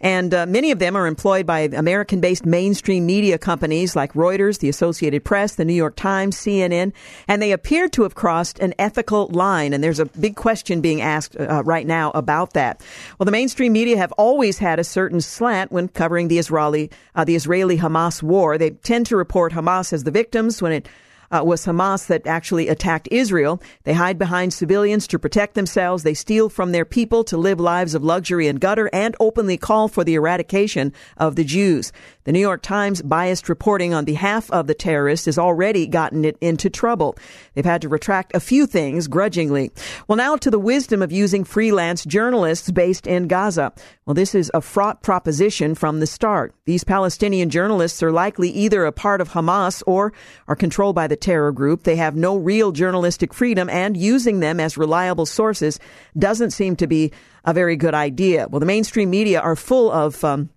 And 0.00 0.32
uh, 0.32 0.46
many 0.46 0.70
of 0.70 0.78
them 0.78 0.94
are 0.94 1.08
employed 1.08 1.44
by 1.44 1.60
American 1.60 2.20
based 2.20 2.46
mainstream 2.46 3.04
media 3.04 3.36
companies 3.36 3.96
like 3.96 4.12
Reuters, 4.12 4.60
the 4.60 4.68
Associated 4.68 5.24
Press, 5.24 5.56
the 5.56 5.64
New 5.64 5.74
York 5.74 5.96
Times, 5.96 6.36
CNN, 6.36 6.92
and 7.26 7.42
they 7.42 7.50
appear 7.50 7.88
to 7.88 8.04
have 8.04 8.14
crossed 8.14 8.60
an 8.60 8.74
ethical 8.78 9.26
line. 9.26 9.72
And 9.72 9.82
there's 9.82 9.98
a 9.98 10.04
big 10.04 10.36
question 10.36 10.80
being 10.80 11.00
asked 11.00 11.36
uh, 11.36 11.64
right 11.64 11.84
now 11.84 12.12
about 12.12 12.52
that. 12.52 12.80
Well, 13.18 13.24
the 13.24 13.32
mainstream 13.32 13.72
media 13.72 13.96
have 13.96 14.12
always 14.12 14.58
had 14.58 14.78
a 14.78 14.84
certain 14.84 15.20
slant 15.20 15.72
when 15.72 15.88
covering 15.88 16.28
the 16.28 16.38
Israeli, 16.38 16.92
uh, 17.16 17.24
the 17.24 17.34
Israeli 17.34 17.78
Hamas 17.78 18.22
war. 18.22 18.56
They 18.56 18.70
tend 18.70 19.06
to 19.06 19.16
report 19.16 19.52
Hamas 19.52 19.92
as 19.92 20.04
the 20.04 20.12
victims 20.12 20.62
when 20.62 20.70
it 20.70 20.88
uh, 21.30 21.42
was 21.44 21.66
Hamas 21.66 22.06
that 22.06 22.26
actually 22.26 22.68
attacked 22.68 23.08
Israel. 23.10 23.60
They 23.84 23.94
hide 23.94 24.18
behind 24.18 24.52
civilians 24.52 25.06
to 25.08 25.18
protect 25.18 25.54
themselves. 25.54 26.02
They 26.02 26.14
steal 26.14 26.48
from 26.48 26.72
their 26.72 26.84
people 26.84 27.24
to 27.24 27.36
live 27.36 27.60
lives 27.60 27.94
of 27.94 28.04
luxury 28.04 28.46
and 28.46 28.60
gutter 28.60 28.88
and 28.92 29.16
openly 29.20 29.56
call 29.56 29.88
for 29.88 30.04
the 30.04 30.14
eradication 30.14 30.92
of 31.16 31.36
the 31.36 31.44
Jews. 31.44 31.92
The 32.28 32.32
New 32.32 32.40
York 32.40 32.60
Times 32.60 33.00
biased 33.00 33.48
reporting 33.48 33.94
on 33.94 34.04
behalf 34.04 34.50
of 34.50 34.66
the 34.66 34.74
terrorists 34.74 35.24
has 35.24 35.38
already 35.38 35.86
gotten 35.86 36.26
it 36.26 36.36
into 36.42 36.68
trouble. 36.68 37.16
They've 37.54 37.64
had 37.64 37.80
to 37.80 37.88
retract 37.88 38.36
a 38.36 38.40
few 38.40 38.66
things 38.66 39.08
grudgingly. 39.08 39.70
Well, 40.06 40.16
now 40.18 40.36
to 40.36 40.50
the 40.50 40.58
wisdom 40.58 41.00
of 41.00 41.10
using 41.10 41.42
freelance 41.42 42.04
journalists 42.04 42.70
based 42.70 43.06
in 43.06 43.28
Gaza. 43.28 43.72
Well, 44.04 44.12
this 44.12 44.34
is 44.34 44.50
a 44.52 44.60
fraught 44.60 45.02
proposition 45.02 45.74
from 45.74 46.00
the 46.00 46.06
start. 46.06 46.54
These 46.66 46.84
Palestinian 46.84 47.48
journalists 47.48 48.02
are 48.02 48.12
likely 48.12 48.50
either 48.50 48.84
a 48.84 48.92
part 48.92 49.22
of 49.22 49.30
Hamas 49.30 49.82
or 49.86 50.12
are 50.48 50.54
controlled 50.54 50.96
by 50.96 51.06
the 51.06 51.16
terror 51.16 51.50
group. 51.50 51.84
They 51.84 51.96
have 51.96 52.14
no 52.14 52.36
real 52.36 52.72
journalistic 52.72 53.32
freedom, 53.32 53.70
and 53.70 53.96
using 53.96 54.40
them 54.40 54.60
as 54.60 54.76
reliable 54.76 55.24
sources 55.24 55.80
doesn't 56.18 56.50
seem 56.50 56.76
to 56.76 56.86
be 56.86 57.10
a 57.46 57.54
very 57.54 57.76
good 57.76 57.94
idea. 57.94 58.48
Well, 58.50 58.60
the 58.60 58.66
mainstream 58.66 59.08
media 59.08 59.40
are 59.40 59.56
full 59.56 59.90
of 59.90 60.22
um, 60.22 60.50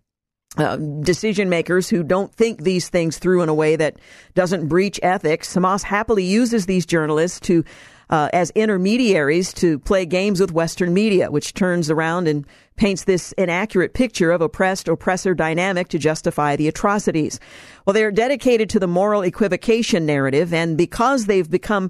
uh, 0.58 0.76
decision 0.76 1.50
makers 1.50 1.90
who 1.90 2.04
don't 2.04 2.34
think 2.34 2.64
these 2.64 2.90
things 2.90 3.18
through 3.18 3.42
in 3.42 3.50
a 3.50 3.54
way 3.54 3.76
that 3.76 3.98
doesn't 4.34 4.68
breach 4.68 5.00
ethics. 5.02 5.56
Hamas 5.56 5.84
happily 5.84 6.24
uses 6.24 6.66
these 6.66 6.86
journalists 6.86 7.40
to 7.42 7.64
uh, 8.10 8.28
as 8.34 8.52
intermediaries 8.52 9.54
to 9.54 9.80
play 9.80 10.06
games 10.06 10.42
with 10.42 10.52
Western 10.52 10.94
media, 10.94 11.32
which 11.32 11.54
turns 11.54 11.90
around 11.90 12.28
and 12.28 12.46
paints 12.76 13.06
this 13.06 13.32
inaccurate 13.34 13.94
picture 13.94 14.32
of 14.32 14.42
oppressed 14.42 14.90
oppressor 14.90 15.34
dynamic 15.34 15.88
to 15.88 15.98
justify 15.98 16.58
the 16.58 16.68
atrocities. 16.68 17.40
Well, 17.86 17.94
they 17.94 18.04
are 18.04 18.12
dedicated 18.12 18.70
to 18.72 18.80
the 18.80 18.88
moral 18.88 19.22
equivocation 19.22 20.06
narrative, 20.06 20.54
and 20.54 20.78
because 20.78 21.26
they've 21.26 21.50
become 21.50 21.90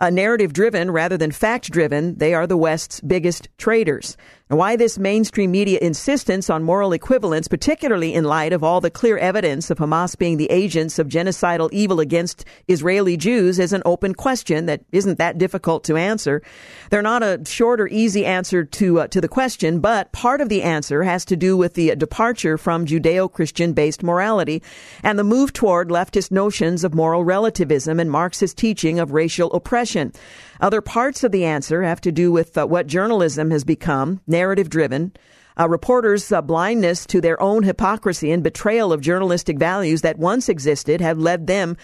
uh, 0.00 0.10
narrative 0.10 0.52
driven 0.52 0.90
rather 0.90 1.16
than 1.16 1.30
fact 1.30 1.70
driven, 1.70 2.16
they 2.16 2.34
are 2.34 2.46
the 2.46 2.56
West's 2.56 3.00
biggest 3.02 3.48
traitors. 3.58 4.16
And 4.50 4.58
why 4.58 4.74
this 4.74 4.98
mainstream 4.98 5.52
media 5.52 5.78
insistence 5.80 6.50
on 6.50 6.64
moral 6.64 6.92
equivalence, 6.92 7.46
particularly 7.46 8.12
in 8.12 8.24
light 8.24 8.52
of 8.52 8.64
all 8.64 8.80
the 8.80 8.90
clear 8.90 9.16
evidence 9.16 9.70
of 9.70 9.78
Hamas 9.78 10.18
being 10.18 10.38
the 10.38 10.50
agents 10.50 10.98
of 10.98 11.06
genocidal 11.06 11.68
evil 11.70 12.00
against 12.00 12.44
Israeli 12.66 13.16
Jews, 13.16 13.60
is 13.60 13.72
an 13.72 13.82
open 13.86 14.12
question 14.12 14.66
that 14.66 14.80
isn't 14.90 15.18
that 15.18 15.38
difficult 15.38 15.84
to 15.84 15.96
answer. 15.96 16.42
They're 16.90 17.00
not 17.00 17.22
a 17.22 17.40
short 17.46 17.80
or 17.80 17.86
easy 17.86 18.26
answer 18.26 18.64
to 18.64 19.00
uh, 19.00 19.06
to 19.06 19.20
the 19.20 19.28
question, 19.28 19.78
but 19.78 20.10
part 20.10 20.40
of 20.40 20.48
the 20.48 20.64
answer 20.64 21.04
has 21.04 21.24
to 21.26 21.36
do 21.36 21.56
with 21.56 21.74
the 21.74 21.94
departure 21.94 22.58
from 22.58 22.86
Judeo-Christian 22.86 23.72
based 23.72 24.02
morality 24.02 24.64
and 25.04 25.16
the 25.16 25.22
move 25.22 25.52
toward 25.52 25.90
leftist 25.90 26.32
notions 26.32 26.82
of 26.82 26.92
moral 26.92 27.22
relativism 27.22 28.00
and 28.00 28.10
Marxist 28.10 28.58
teaching 28.58 28.98
of 28.98 29.12
racial 29.12 29.52
oppression. 29.52 30.12
Other 30.60 30.82
parts 30.82 31.24
of 31.24 31.32
the 31.32 31.46
answer 31.46 31.82
have 31.82 32.02
to 32.02 32.12
do 32.12 32.30
with 32.30 32.58
uh, 32.58 32.66
what 32.66 32.86
journalism 32.86 33.50
has 33.50 33.64
become, 33.64 34.20
narrative 34.26 34.68
driven. 34.68 35.12
Uh, 35.58 35.66
reporters' 35.66 36.30
uh, 36.30 36.42
blindness 36.42 37.06
to 37.06 37.20
their 37.20 37.40
own 37.40 37.62
hypocrisy 37.62 38.30
and 38.30 38.42
betrayal 38.42 38.92
of 38.92 39.00
journalistic 39.00 39.58
values 39.58 40.02
that 40.02 40.18
once 40.18 40.50
existed 40.50 41.00
have 41.00 41.18
led 41.18 41.46
them 41.46 41.78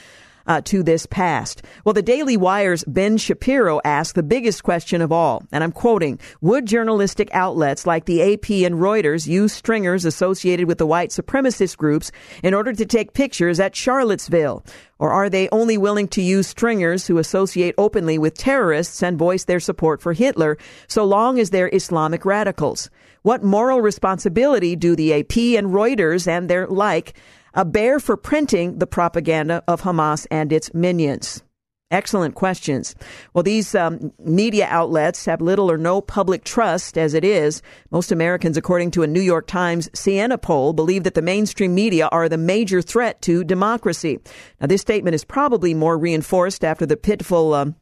uh, 0.46 0.60
to 0.62 0.82
this 0.82 1.06
past. 1.06 1.62
Well, 1.84 1.92
the 1.92 2.02
Daily 2.02 2.36
Wire's 2.36 2.84
Ben 2.84 3.16
Shapiro 3.16 3.80
asked 3.84 4.14
the 4.14 4.22
biggest 4.22 4.62
question 4.62 5.02
of 5.02 5.12
all, 5.12 5.44
and 5.52 5.62
I'm 5.62 5.72
quoting, 5.72 6.18
would 6.40 6.66
journalistic 6.66 7.28
outlets 7.32 7.86
like 7.86 8.04
the 8.04 8.22
AP 8.22 8.50
and 8.50 8.76
Reuters 8.76 9.26
use 9.26 9.52
stringers 9.52 10.04
associated 10.04 10.66
with 10.68 10.78
the 10.78 10.86
white 10.86 11.10
supremacist 11.10 11.76
groups 11.76 12.12
in 12.42 12.54
order 12.54 12.72
to 12.72 12.86
take 12.86 13.12
pictures 13.12 13.60
at 13.60 13.76
Charlottesville? 13.76 14.64
Or 14.98 15.10
are 15.10 15.28
they 15.28 15.48
only 15.52 15.76
willing 15.76 16.08
to 16.08 16.22
use 16.22 16.46
stringers 16.46 17.06
who 17.06 17.18
associate 17.18 17.74
openly 17.76 18.18
with 18.18 18.38
terrorists 18.38 19.02
and 19.02 19.18
voice 19.18 19.44
their 19.44 19.60
support 19.60 20.00
for 20.00 20.14
Hitler 20.14 20.56
so 20.88 21.04
long 21.04 21.38
as 21.38 21.50
they're 21.50 21.70
Islamic 21.72 22.24
radicals? 22.24 22.88
What 23.22 23.42
moral 23.42 23.82
responsibility 23.82 24.76
do 24.76 24.94
the 24.94 25.12
AP 25.12 25.58
and 25.58 25.72
Reuters 25.74 26.28
and 26.28 26.48
their 26.48 26.66
like 26.68 27.14
a 27.56 27.64
bear 27.64 27.98
for 27.98 28.16
printing 28.16 28.78
the 28.78 28.86
propaganda 28.86 29.64
of 29.66 29.82
Hamas 29.82 30.26
and 30.30 30.52
its 30.52 30.72
minions? 30.74 31.42
Excellent 31.90 32.34
questions. 32.34 32.96
Well, 33.32 33.44
these 33.44 33.72
um, 33.74 34.12
media 34.18 34.66
outlets 34.68 35.24
have 35.26 35.40
little 35.40 35.70
or 35.70 35.78
no 35.78 36.00
public 36.00 36.42
trust 36.42 36.98
as 36.98 37.14
it 37.14 37.24
is. 37.24 37.62
Most 37.92 38.10
Americans, 38.10 38.56
according 38.56 38.90
to 38.92 39.04
a 39.04 39.06
New 39.06 39.20
York 39.20 39.46
Times 39.46 39.88
Siena 39.94 40.36
poll, 40.36 40.72
believe 40.72 41.04
that 41.04 41.14
the 41.14 41.22
mainstream 41.22 41.76
media 41.76 42.08
are 42.10 42.28
the 42.28 42.36
major 42.36 42.82
threat 42.82 43.22
to 43.22 43.44
democracy. 43.44 44.18
Now, 44.60 44.66
this 44.66 44.80
statement 44.80 45.14
is 45.14 45.24
probably 45.24 45.74
more 45.74 45.96
reinforced 45.96 46.64
after 46.64 46.86
the 46.86 46.96
pitiful 46.96 47.54
um, 47.54 47.76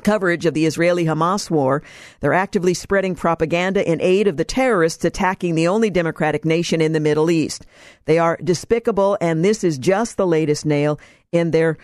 coverage 0.00 0.46
of 0.46 0.54
the 0.54 0.66
Israeli 0.66 1.04
Hamas 1.04 1.50
war. 1.50 1.82
They're 2.20 2.32
actively 2.32 2.74
spreading 2.74 3.14
propaganda 3.14 3.88
in 3.88 4.00
aid 4.00 4.26
of 4.26 4.36
the 4.36 4.44
terrorists 4.44 5.04
attacking 5.04 5.54
the 5.54 5.68
only 5.68 5.90
democratic 5.90 6.44
nation 6.44 6.80
in 6.80 6.92
the 6.92 7.00
Middle 7.00 7.30
East. 7.30 7.66
They 8.06 8.18
are 8.18 8.38
despicable, 8.42 9.18
and 9.20 9.44
this 9.44 9.62
is 9.62 9.78
just 9.78 10.16
the 10.16 10.26
latest 10.26 10.66
nail 10.66 10.98
in 11.32 11.50
their 11.50 11.78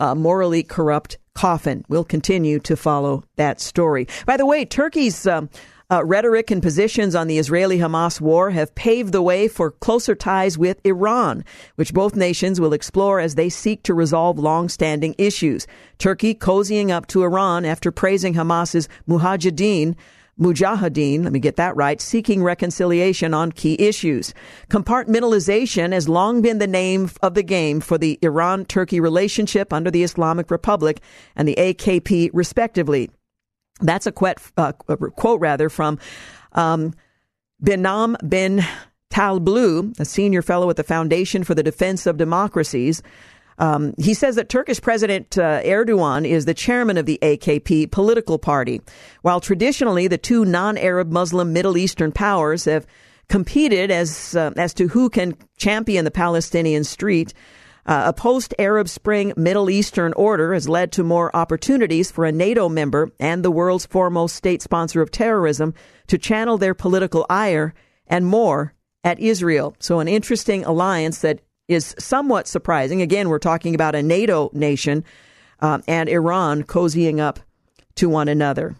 uh, 0.00 0.14
morally 0.14 0.62
corrupt 0.62 1.18
coffin. 1.34 1.84
We'll 1.88 2.04
continue 2.04 2.58
to 2.60 2.76
follow 2.76 3.24
that 3.36 3.60
story. 3.60 4.06
By 4.26 4.36
the 4.36 4.46
way, 4.46 4.64
Turkey's 4.64 5.26
um, 5.26 5.48
uh, 5.92 6.02
rhetoric 6.02 6.50
and 6.50 6.62
positions 6.62 7.14
on 7.14 7.26
the 7.26 7.36
Israeli 7.36 7.76
Hamas 7.76 8.18
war 8.18 8.50
have 8.50 8.74
paved 8.74 9.12
the 9.12 9.20
way 9.20 9.46
for 9.46 9.72
closer 9.72 10.14
ties 10.14 10.56
with 10.56 10.80
Iran, 10.84 11.44
which 11.74 11.92
both 11.92 12.16
nations 12.16 12.58
will 12.58 12.72
explore 12.72 13.20
as 13.20 13.34
they 13.34 13.50
seek 13.50 13.82
to 13.82 13.92
resolve 13.92 14.38
long 14.38 14.70
standing 14.70 15.14
issues. 15.18 15.66
Turkey 15.98 16.34
cozying 16.34 16.90
up 16.90 17.08
to 17.08 17.24
Iran 17.24 17.66
after 17.66 17.92
praising 17.92 18.32
Hamas's 18.32 18.88
Mujahideen. 19.06 19.94
Mujahideen, 20.40 21.24
let 21.24 21.32
me 21.32 21.38
get 21.38 21.56
that 21.56 21.76
right, 21.76 22.00
seeking 22.00 22.42
reconciliation 22.42 23.34
on 23.34 23.52
key 23.52 23.76
issues. 23.78 24.32
Compartmentalization 24.70 25.92
has 25.92 26.08
long 26.08 26.40
been 26.40 26.56
the 26.56 26.66
name 26.66 27.10
of 27.22 27.34
the 27.34 27.42
game 27.42 27.80
for 27.80 27.98
the 27.98 28.18
Iran 28.22 28.64
Turkey 28.64 28.98
relationship 28.98 29.74
under 29.74 29.90
the 29.90 30.04
Islamic 30.04 30.50
Republic 30.50 31.02
and 31.36 31.46
the 31.46 31.56
AKP, 31.56 32.30
respectively. 32.32 33.10
That's 33.80 34.06
a 34.06 34.12
quote, 34.12 34.38
uh, 34.56 34.72
quote 34.72 35.40
rather 35.40 35.68
from 35.68 35.98
um, 36.52 36.94
Behnam 37.62 38.16
Ben 38.22 38.66
Taleblu, 39.10 39.98
a 40.00 40.04
senior 40.04 40.42
fellow 40.42 40.70
at 40.70 40.76
the 40.76 40.82
Foundation 40.82 41.44
for 41.44 41.54
the 41.54 41.62
Defense 41.62 42.06
of 42.06 42.16
Democracies. 42.16 43.02
Um, 43.58 43.94
he 43.98 44.14
says 44.14 44.36
that 44.36 44.48
Turkish 44.48 44.80
President 44.80 45.36
uh, 45.38 45.60
Erdogan 45.62 46.26
is 46.26 46.46
the 46.46 46.54
chairman 46.54 46.96
of 46.96 47.06
the 47.06 47.18
AKP 47.22 47.90
political 47.90 48.38
party. 48.38 48.80
While 49.20 49.40
traditionally 49.40 50.08
the 50.08 50.18
two 50.18 50.44
non-Arab 50.44 51.12
Muslim 51.12 51.52
Middle 51.52 51.76
Eastern 51.76 52.12
powers 52.12 52.64
have 52.64 52.86
competed 53.28 53.90
as 53.90 54.34
uh, 54.34 54.50
as 54.56 54.74
to 54.74 54.88
who 54.88 55.08
can 55.08 55.36
champion 55.58 56.04
the 56.04 56.10
Palestinian 56.10 56.84
street, 56.84 57.34
uh, 57.84 58.04
a 58.06 58.12
post 58.12 58.54
Arab 58.58 58.88
Spring 58.88 59.32
Middle 59.36 59.68
Eastern 59.68 60.12
order 60.14 60.54
has 60.54 60.68
led 60.68 60.92
to 60.92 61.02
more 61.02 61.34
opportunities 61.34 62.10
for 62.10 62.24
a 62.24 62.32
NATO 62.32 62.68
member 62.68 63.10
and 63.18 63.44
the 63.44 63.50
world's 63.50 63.86
foremost 63.86 64.36
state 64.36 64.62
sponsor 64.62 65.02
of 65.02 65.10
terrorism 65.10 65.74
to 66.06 66.18
channel 66.18 66.58
their 66.58 66.74
political 66.74 67.26
ire 67.28 67.74
and 68.06 68.26
more 68.26 68.74
at 69.02 69.18
Israel. 69.18 69.74
So, 69.80 70.00
an 70.00 70.08
interesting 70.08 70.64
alliance 70.64 71.20
that 71.20 71.40
is 71.68 71.94
somewhat 71.98 72.46
surprising. 72.46 73.02
Again, 73.02 73.28
we're 73.28 73.38
talking 73.38 73.74
about 73.74 73.94
a 73.94 74.02
NATO 74.02 74.50
nation 74.52 75.04
uh, 75.60 75.80
and 75.88 76.08
Iran 76.08 76.62
cozying 76.64 77.18
up 77.18 77.40
to 77.96 78.08
one 78.08 78.28
another. 78.28 78.76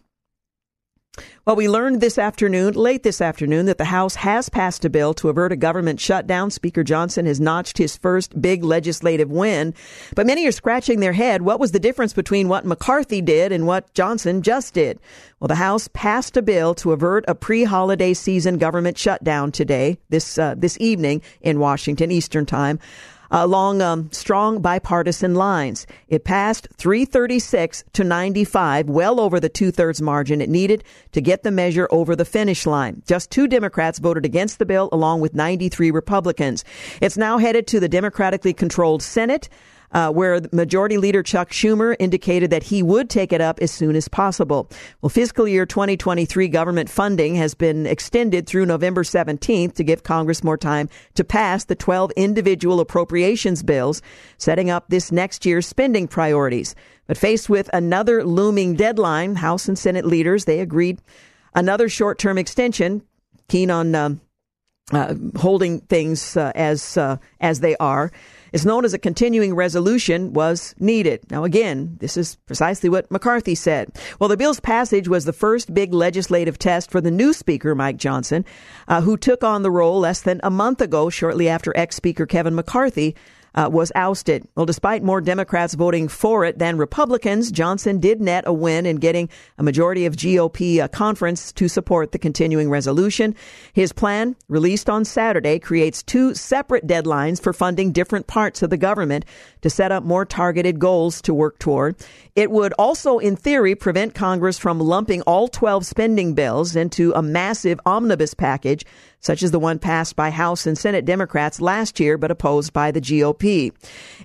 Well, 1.45 1.57
we 1.57 1.69
learned 1.69 2.01
this 2.01 2.17
afternoon, 2.17 2.73
late 2.73 3.03
this 3.03 3.21
afternoon, 3.21 3.67
that 3.67 3.77
the 3.77 3.85
House 3.85 4.15
has 4.15 4.49
passed 4.49 4.83
a 4.87 4.89
bill 4.89 5.13
to 5.15 5.29
avert 5.29 5.53
a 5.53 5.57
government 5.57 6.01
shutdown. 6.01 6.51
Speaker 6.51 6.83
Johnson 6.83 7.27
has 7.27 7.39
notched 7.39 7.77
his 7.77 7.99
first 7.99 8.41
big 8.41 8.65
legislative 8.65 9.31
win. 9.31 9.75
But 10.15 10.27
many 10.27 10.47
are 10.47 10.53
scratching 10.53 11.01
their 11.01 11.13
head. 11.13 11.43
What 11.43 11.61
was 11.61 11.73
the 11.73 11.79
difference 11.79 12.15
between 12.15 12.49
what 12.49 12.65
McCarthy 12.65 13.21
did 13.21 13.53
and 13.53 13.67
what 13.67 13.93
Johnson 13.93 14.41
just 14.41 14.73
did? 14.73 14.99
Well, 15.39 15.49
the 15.49 15.57
House 15.57 15.87
passed 15.93 16.39
a 16.39 16.43
bill 16.43 16.75
to 16.77 16.93
avert 16.93 17.27
a 17.29 17.35
pre-holiday 17.35 18.15
season 18.15 18.57
government 18.57 18.97
shutdown 18.97 19.53
today, 19.53 19.99
this 20.09 20.39
uh, 20.39 20.55
this 20.57 20.79
evening 20.81 21.21
in 21.43 21.59
Washington 21.59 22.11
Eastern 22.11 22.47
Time. 22.47 22.79
Along 23.33 23.81
um, 23.81 24.13
strong 24.13 24.61
bipartisan 24.61 25.35
lines. 25.35 25.87
It 26.09 26.25
passed 26.25 26.69
336 26.77 27.83
to 27.95 28.05
95, 28.05 28.89
well 28.89 29.19
over 29.19 29.41
the 29.41 29.49
two 29.49 29.73
thirds 29.73 30.03
margin 30.03 30.41
it 30.41 30.51
needed 30.51 30.85
to 31.13 31.21
get 31.21 31.43
the 31.43 31.51
measure 31.51 31.89
over 31.91 32.15
the 32.15 32.25
finish 32.25 32.67
line. 32.67 33.03
Just 33.07 33.31
two 33.31 33.49
Democrats 33.49 33.99
voted 33.99 34.25
against 34.25 34.59
the 34.59 34.67
bill, 34.67 34.89
along 34.93 35.21
with 35.21 35.35
93 35.35 35.91
Republicans. 35.91 36.65
It's 37.01 37.17
now 37.17 37.39
headed 37.39 37.67
to 37.69 37.81
the 37.81 37.89
Democratically 37.89 38.53
controlled 38.53 39.03
Senate 39.03 39.49
uh, 39.93 40.11
where 40.11 40.41
Majority 40.53 40.99
Leader 40.99 41.23
Chuck 41.23 41.51
Schumer 41.51 41.95
indicated 41.99 42.51
that 42.51 42.63
he 42.63 42.83
would 42.83 43.11
take 43.11 43.33
it 43.33 43.41
up 43.41 43.61
as 43.61 43.71
soon 43.71 43.97
as 43.97 44.09
possible. 44.09 44.69
Well, 45.01 45.11
fiscal 45.11 45.47
year 45.47 45.67
2023 45.67 46.49
government 46.49 46.89
funding 46.89 47.35
has 47.37 47.55
been 47.55 47.87
extended 47.87 48.47
through 48.47 48.67
November 48.67 49.03
17th 49.03 49.75
to 49.75 49.85
give 49.85 50.03
Congress 50.03 50.43
more 50.43 50.57
time 50.57 50.89
to 51.15 51.25
pass 51.25 51.65
the 51.65 51.75
12 51.75 52.13
individual 52.13 52.81
appropriations 52.81 53.63
bills, 53.63 54.03
setting 54.39 54.71
up 54.71 54.87
this 54.89 55.13
next 55.13 55.45
year's 55.45 55.67
spending 55.67 56.09
priorities. 56.09 56.75
But 57.07 57.19
faced 57.19 57.51
with 57.51 57.69
another 57.73 58.25
looming 58.25 58.75
deadline, 58.75 59.35
House 59.37 59.69
and 59.69 59.79
Senate 59.79 60.07
leaders, 60.07 60.45
they 60.45 60.61
agreed 60.61 61.01
another 61.55 61.89
short-term 61.89 62.39
extension, 62.39 63.03
keen 63.49 63.71
on 63.71 63.95
uh, 63.95 64.15
uh, 64.93 65.15
holding 65.37 65.81
things 65.81 66.37
uh, 66.37 66.53
as 66.55 66.97
uh, 66.97 67.17
as 67.41 67.61
they 67.61 67.77
are 67.77 68.11
is 68.53 68.67
known 68.67 68.85
as 68.85 68.95
a 68.95 68.99
continuing 68.99 69.55
resolution 69.55 70.33
was 70.33 70.75
needed. 70.79 71.21
Now, 71.31 71.45
again, 71.45 71.97
this 72.01 72.17
is 72.17 72.37
precisely 72.47 72.89
what 72.89 73.11
McCarthy 73.11 73.55
said. 73.55 73.91
Well, 74.19 74.29
the 74.29 74.37
bill's 74.37 74.61
passage 74.61 75.09
was 75.09 75.25
the 75.25 75.33
first 75.33 75.73
big 75.73 75.93
legislative 75.93 76.59
test 76.59 76.91
for 76.91 77.01
the 77.01 77.11
new 77.11 77.33
Speaker, 77.33 77.75
Mike 77.75 77.97
Johnson, 77.97 78.45
uh, 78.89 79.01
who 79.01 79.17
took 79.17 79.43
on 79.43 79.63
the 79.63 79.71
role 79.71 79.99
less 79.99 80.21
than 80.21 80.41
a 80.43 80.51
month 80.51 80.81
ago, 80.81 81.11
shortly 81.11 81.49
after 81.49 81.73
ex 81.77 81.97
Speaker 81.97 82.27
Kevin 82.27 82.55
McCarthy 82.55 83.17
uh, 83.55 83.69
was 83.73 83.93
ousted. 83.95 84.47
Well, 84.57 84.67
despite 84.67 85.03
more 85.03 85.21
Democrats 85.21 85.75
voting 85.75 86.09
for 86.09 86.45
it 86.45 86.59
than 86.59 86.77
Republicans, 86.77 87.51
Johnson 87.51 87.99
did 87.99 88.21
net 88.21 88.45
a 88.47 88.53
win 88.53 88.87
in 88.87 88.97
getting 88.97 89.29
a 89.59 89.63
majority 89.63 90.07
of 90.07 90.17
GOP 90.17 90.81
uh, 90.81 90.89
conference 90.89 91.53
to 91.53 91.69
support 91.69 92.13
the 92.13 92.19
continuing 92.19 92.71
resolution. 92.71 93.35
His 93.73 93.93
plan, 93.93 94.37
released 94.49 94.89
on 94.89 95.05
Saturday, 95.05 95.59
creates 95.59 96.03
two 96.03 96.35
separate 96.35 96.87
deadlines 96.87 97.41
for 97.43 97.53
funding 97.53 97.93
different 97.93 98.27
parts 98.27 98.63
of 98.63 98.71
the 98.71 98.77
government 98.77 99.25
to 99.61 99.71
set 99.71 99.93
up 99.93 100.05
more 100.05 100.25
targeted 100.25 100.79
goals 100.79 101.23
to 101.23 101.35
work 101.35 101.59
toward. 101.59 101.97
It 102.35 102.51
would 102.51 102.73
also, 102.79 103.19
in 103.19 103.37
theory, 103.37 103.75
prevent 103.75 104.15
Congress 104.15 104.59
from 104.59 104.81
lumping 104.81 105.23
all 105.23 105.49
12 105.49 105.85
spending 105.85 106.35
bills 106.35 106.75
into 106.77 107.13
a 107.13 107.23
massive 107.23 107.79
omnibus 107.85 108.35
package 108.35 108.85
such 109.23 109.43
as 109.43 109.51
the 109.51 109.59
one 109.59 109.79
passed 109.79 110.15
by 110.17 110.31
House 110.31 110.67
and 110.67 110.77
Senate 110.77 111.05
Democrats 111.05 111.61
last 111.61 111.99
year 111.99 112.19
but 112.19 112.31
opposed 112.31 112.73
by 112.73 112.91
the 112.91 113.01
GOP. 113.01 113.73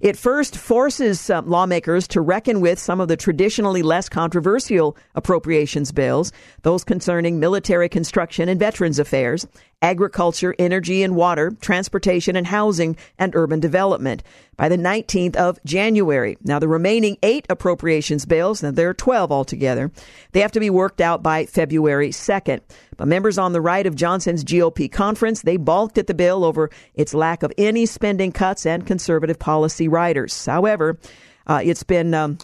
It 0.01 0.17
first 0.17 0.57
forces 0.57 1.29
uh, 1.29 1.41
lawmakers 1.43 2.07
to 2.09 2.21
reckon 2.21 2.59
with 2.59 2.79
some 2.79 2.99
of 2.99 3.07
the 3.07 3.15
traditionally 3.15 3.83
less 3.83 4.09
controversial 4.09 4.97
appropriations 5.15 5.91
bills, 5.91 6.33
those 6.63 6.83
concerning 6.83 7.39
military 7.39 7.87
construction 7.87 8.49
and 8.49 8.59
veterans 8.59 8.99
affairs, 8.99 9.47
agriculture, 9.81 10.55
energy 10.57 11.03
and 11.03 11.15
water, 11.15 11.51
transportation 11.61 12.35
and 12.35 12.47
housing, 12.47 12.97
and 13.19 13.35
urban 13.35 13.59
development 13.59 14.23
by 14.55 14.67
the 14.67 14.77
19th 14.77 15.35
of 15.35 15.59
January. 15.65 16.35
Now, 16.43 16.57
the 16.57 16.67
remaining 16.67 17.17
eight 17.21 17.45
appropriations 17.49 18.25
bills, 18.25 18.63
and 18.63 18.75
there 18.75 18.89
are 18.89 18.93
12 18.93 19.31
altogether, 19.31 19.91
they 20.31 20.39
have 20.39 20.51
to 20.53 20.59
be 20.59 20.71
worked 20.71 20.99
out 20.99 21.21
by 21.21 21.45
February 21.45 22.09
2nd. 22.09 22.61
But 22.97 23.07
members 23.07 23.37
on 23.37 23.53
the 23.53 23.61
right 23.61 23.85
of 23.85 23.95
Johnson's 23.95 24.43
GOP 24.43 24.91
conference, 24.91 25.43
they 25.43 25.57
balked 25.57 25.97
at 25.97 26.07
the 26.07 26.13
bill 26.13 26.43
over 26.43 26.69
its 26.95 27.13
lack 27.13 27.43
of 27.43 27.53
any 27.57 27.85
spending 27.85 28.31
cuts 28.31 28.65
and 28.65 28.85
conservative 28.85 29.39
policy 29.39 29.87
riders. 29.87 30.45
However, 30.45 30.97
uh, 31.45 31.61
it's 31.63 31.83
been 31.83 32.13
um, 32.13 32.37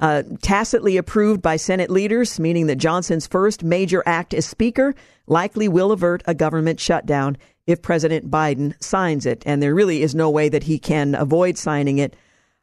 uh, 0.00 0.22
tacitly 0.40 0.96
approved 0.96 1.42
by 1.42 1.56
Senate 1.56 1.90
leaders, 1.90 2.40
meaning 2.40 2.68
that 2.68 2.76
Johnson's 2.76 3.26
first 3.26 3.62
major 3.62 4.02
act 4.06 4.32
as 4.32 4.46
Speaker 4.46 4.94
likely 5.26 5.68
will 5.68 5.92
avert 5.92 6.22
a 6.26 6.34
government 6.34 6.80
shutdown 6.80 7.36
if 7.66 7.82
President 7.82 8.30
Biden 8.30 8.80
signs 8.82 9.26
it. 9.26 9.42
And 9.44 9.62
there 9.62 9.74
really 9.74 10.02
is 10.02 10.14
no 10.14 10.30
way 10.30 10.48
that 10.48 10.64
he 10.64 10.78
can 10.78 11.14
avoid 11.14 11.58
signing 11.58 11.98
it, 11.98 12.16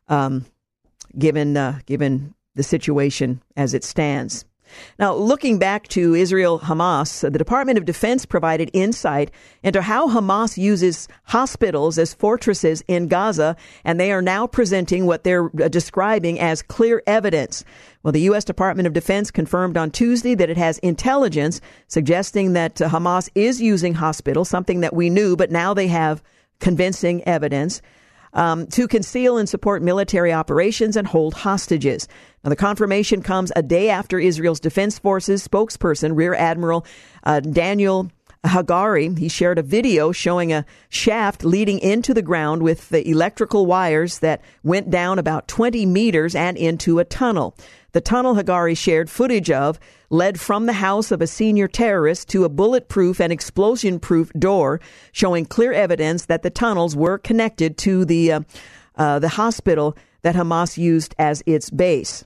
um, 0.07 0.45
given 1.17 1.55
uh, 1.55 1.79
given 1.85 2.33
the 2.55 2.63
situation 2.63 3.41
as 3.55 3.73
it 3.73 3.83
stands. 3.83 4.43
Now, 4.99 5.13
looking 5.13 5.59
back 5.59 5.87
to 5.89 6.15
Israel 6.15 6.59
Hamas, 6.59 7.21
the 7.21 7.37
Department 7.37 7.77
of 7.77 7.85
Defense 7.85 8.25
provided 8.25 8.69
insight 8.73 9.31
into 9.63 9.81
how 9.81 10.09
Hamas 10.09 10.57
uses 10.57 11.07
hospitals 11.23 11.97
as 11.97 12.13
fortresses 12.13 12.83
in 12.87 13.07
Gaza, 13.07 13.55
and 13.83 13.99
they 13.99 14.11
are 14.11 14.21
now 14.21 14.47
presenting 14.47 15.05
what 15.05 15.23
they're 15.23 15.51
uh, 15.61 15.67
describing 15.67 16.39
as 16.39 16.61
clear 16.61 17.03
evidence. 17.05 17.63
Well, 18.03 18.11
the 18.11 18.21
U.S. 18.21 18.45
Department 18.45 18.87
of 18.87 18.93
Defense 18.93 19.31
confirmed 19.31 19.77
on 19.77 19.91
Tuesday 19.91 20.35
that 20.35 20.49
it 20.49 20.57
has 20.57 20.77
intelligence 20.79 21.59
suggesting 21.87 22.53
that 22.53 22.75
Hamas 22.75 23.29
is 23.35 23.61
using 23.61 23.95
hospitals, 23.95 24.49
something 24.49 24.81
that 24.81 24.95
we 24.95 25.09
knew, 25.09 25.35
but 25.35 25.51
now 25.51 25.73
they 25.73 25.87
have 25.87 26.23
convincing 26.59 27.23
evidence 27.27 27.81
um, 28.33 28.67
to 28.67 28.87
conceal 28.87 29.37
and 29.37 29.47
support 29.47 29.81
military 29.81 30.33
operations 30.33 30.95
and 30.95 31.07
hold 31.07 31.33
hostages. 31.33 32.07
Now, 32.43 32.49
the 32.49 32.55
confirmation 32.55 33.21
comes 33.21 33.51
a 33.55 33.61
day 33.61 33.89
after 33.89 34.19
Israel's 34.19 34.59
Defense 34.59 34.99
Forces 34.99 35.47
spokesperson, 35.47 36.15
Rear 36.15 36.33
Admiral 36.33 36.85
uh, 37.23 37.39
Daniel 37.39 38.09
Hagari, 38.45 39.17
he 39.17 39.27
shared 39.27 39.59
a 39.59 39.63
video 39.63 40.11
showing 40.11 40.53
a 40.53 40.65
shaft 40.89 41.43
leading 41.43 41.79
into 41.79 42.13
the 42.13 42.21
ground 42.21 42.63
with 42.63 42.89
the 42.89 43.07
electrical 43.07 43.65
wires 43.65 44.19
that 44.19 44.41
went 44.63 44.89
down 44.89 45.19
about 45.19 45.47
20 45.47 45.85
meters 45.85 46.35
and 46.35 46.57
into 46.57 46.99
a 46.99 47.05
tunnel. 47.05 47.55
The 47.97 48.01
tunnel 48.01 48.35
Hagari 48.35 48.77
shared 48.77 49.09
footage 49.09 49.49
of 49.49 49.79
led 50.11 50.39
from 50.39 50.67
the 50.67 50.73
house 50.73 51.09
of 51.09 51.19
a 51.19 51.25
senior 51.25 51.67
terrorist 51.67 52.29
to 52.29 52.43
a 52.43 52.47
bulletproof 52.47 53.19
and 53.19 53.33
explosion 53.33 53.99
proof 53.99 54.31
door, 54.33 54.79
showing 55.13 55.45
clear 55.45 55.73
evidence 55.73 56.25
that 56.25 56.43
the 56.43 56.51
tunnels 56.51 56.95
were 56.95 57.17
connected 57.17 57.75
to 57.79 58.05
the, 58.05 58.33
uh, 58.33 58.41
uh, 58.97 59.17
the 59.17 59.29
hospital 59.29 59.97
that 60.21 60.35
Hamas 60.35 60.77
used 60.77 61.15
as 61.17 61.41
its 61.47 61.71
base. 61.71 62.23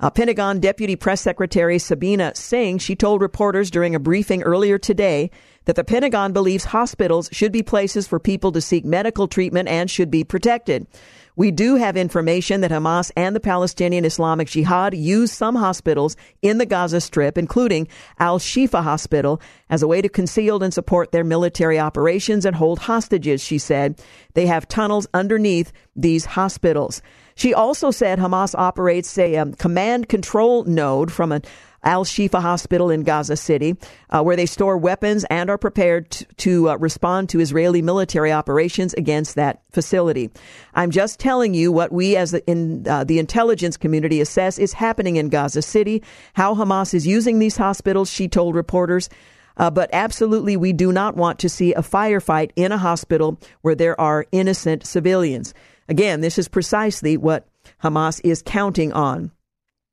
Uh, 0.00 0.10
Pentagon 0.10 0.58
Deputy 0.58 0.96
Press 0.96 1.20
Secretary 1.20 1.78
Sabrina 1.78 2.34
Singh, 2.34 2.78
she 2.78 2.96
told 2.96 3.20
reporters 3.20 3.70
during 3.70 3.94
a 3.94 4.00
briefing 4.00 4.42
earlier 4.42 4.78
today 4.78 5.30
that 5.66 5.76
the 5.76 5.84
Pentagon 5.84 6.32
believes 6.32 6.64
hospitals 6.64 7.28
should 7.30 7.52
be 7.52 7.62
places 7.62 8.08
for 8.08 8.18
people 8.18 8.50
to 8.50 8.60
seek 8.60 8.84
medical 8.84 9.28
treatment 9.28 9.68
and 9.68 9.88
should 9.88 10.10
be 10.10 10.24
protected. 10.24 10.88
We 11.36 11.50
do 11.50 11.74
have 11.74 11.96
information 11.96 12.60
that 12.60 12.70
Hamas 12.70 13.10
and 13.16 13.34
the 13.34 13.40
Palestinian 13.40 14.04
Islamic 14.04 14.46
Jihad 14.46 14.94
use 14.94 15.32
some 15.32 15.56
hospitals 15.56 16.16
in 16.42 16.58
the 16.58 16.66
Gaza 16.66 17.00
Strip, 17.00 17.36
including 17.36 17.88
Al 18.20 18.38
Shifa 18.38 18.84
Hospital, 18.84 19.40
as 19.68 19.82
a 19.82 19.88
way 19.88 20.00
to 20.00 20.08
conceal 20.08 20.62
and 20.62 20.72
support 20.72 21.10
their 21.10 21.24
military 21.24 21.78
operations 21.78 22.44
and 22.44 22.54
hold 22.54 22.78
hostages, 22.78 23.42
she 23.42 23.58
said. 23.58 24.00
They 24.34 24.46
have 24.46 24.68
tunnels 24.68 25.08
underneath 25.12 25.72
these 25.96 26.24
hospitals. 26.24 27.02
She 27.34 27.52
also 27.52 27.90
said 27.90 28.20
Hamas 28.20 28.54
operates 28.56 29.18
a 29.18 29.36
um, 29.36 29.54
command 29.54 30.08
control 30.08 30.62
node 30.64 31.10
from 31.10 31.32
an 31.32 31.42
Al 31.84 32.04
Shifa 32.04 32.40
Hospital 32.40 32.90
in 32.90 33.02
Gaza 33.02 33.36
City, 33.36 33.76
uh, 34.10 34.22
where 34.22 34.36
they 34.36 34.46
store 34.46 34.76
weapons 34.76 35.24
and 35.30 35.50
are 35.50 35.58
prepared 35.58 36.10
to, 36.38 36.70
uh, 36.70 36.76
respond 36.76 37.28
to 37.28 37.40
Israeli 37.40 37.82
military 37.82 38.32
operations 38.32 38.94
against 38.94 39.34
that 39.34 39.62
facility. 39.70 40.30
I'm 40.74 40.90
just 40.90 41.20
telling 41.20 41.54
you 41.54 41.70
what 41.70 41.92
we 41.92 42.16
as 42.16 42.32
the, 42.32 42.44
in 42.46 42.86
uh, 42.88 43.04
the 43.04 43.18
intelligence 43.18 43.76
community 43.76 44.20
assess 44.20 44.58
is 44.58 44.72
happening 44.72 45.16
in 45.16 45.28
Gaza 45.28 45.62
City, 45.62 46.02
how 46.32 46.54
Hamas 46.54 46.94
is 46.94 47.06
using 47.06 47.38
these 47.38 47.56
hospitals, 47.56 48.10
she 48.10 48.28
told 48.28 48.54
reporters. 48.54 49.08
Uh, 49.56 49.70
but 49.70 49.88
absolutely, 49.92 50.56
we 50.56 50.72
do 50.72 50.90
not 50.90 51.16
want 51.16 51.38
to 51.38 51.48
see 51.48 51.72
a 51.74 51.82
firefight 51.82 52.50
in 52.56 52.72
a 52.72 52.78
hospital 52.78 53.38
where 53.62 53.76
there 53.76 54.00
are 54.00 54.26
innocent 54.32 54.84
civilians. 54.84 55.54
Again, 55.88 56.22
this 56.22 56.38
is 56.38 56.48
precisely 56.48 57.16
what 57.16 57.46
Hamas 57.82 58.20
is 58.24 58.42
counting 58.42 58.92
on. 58.92 59.30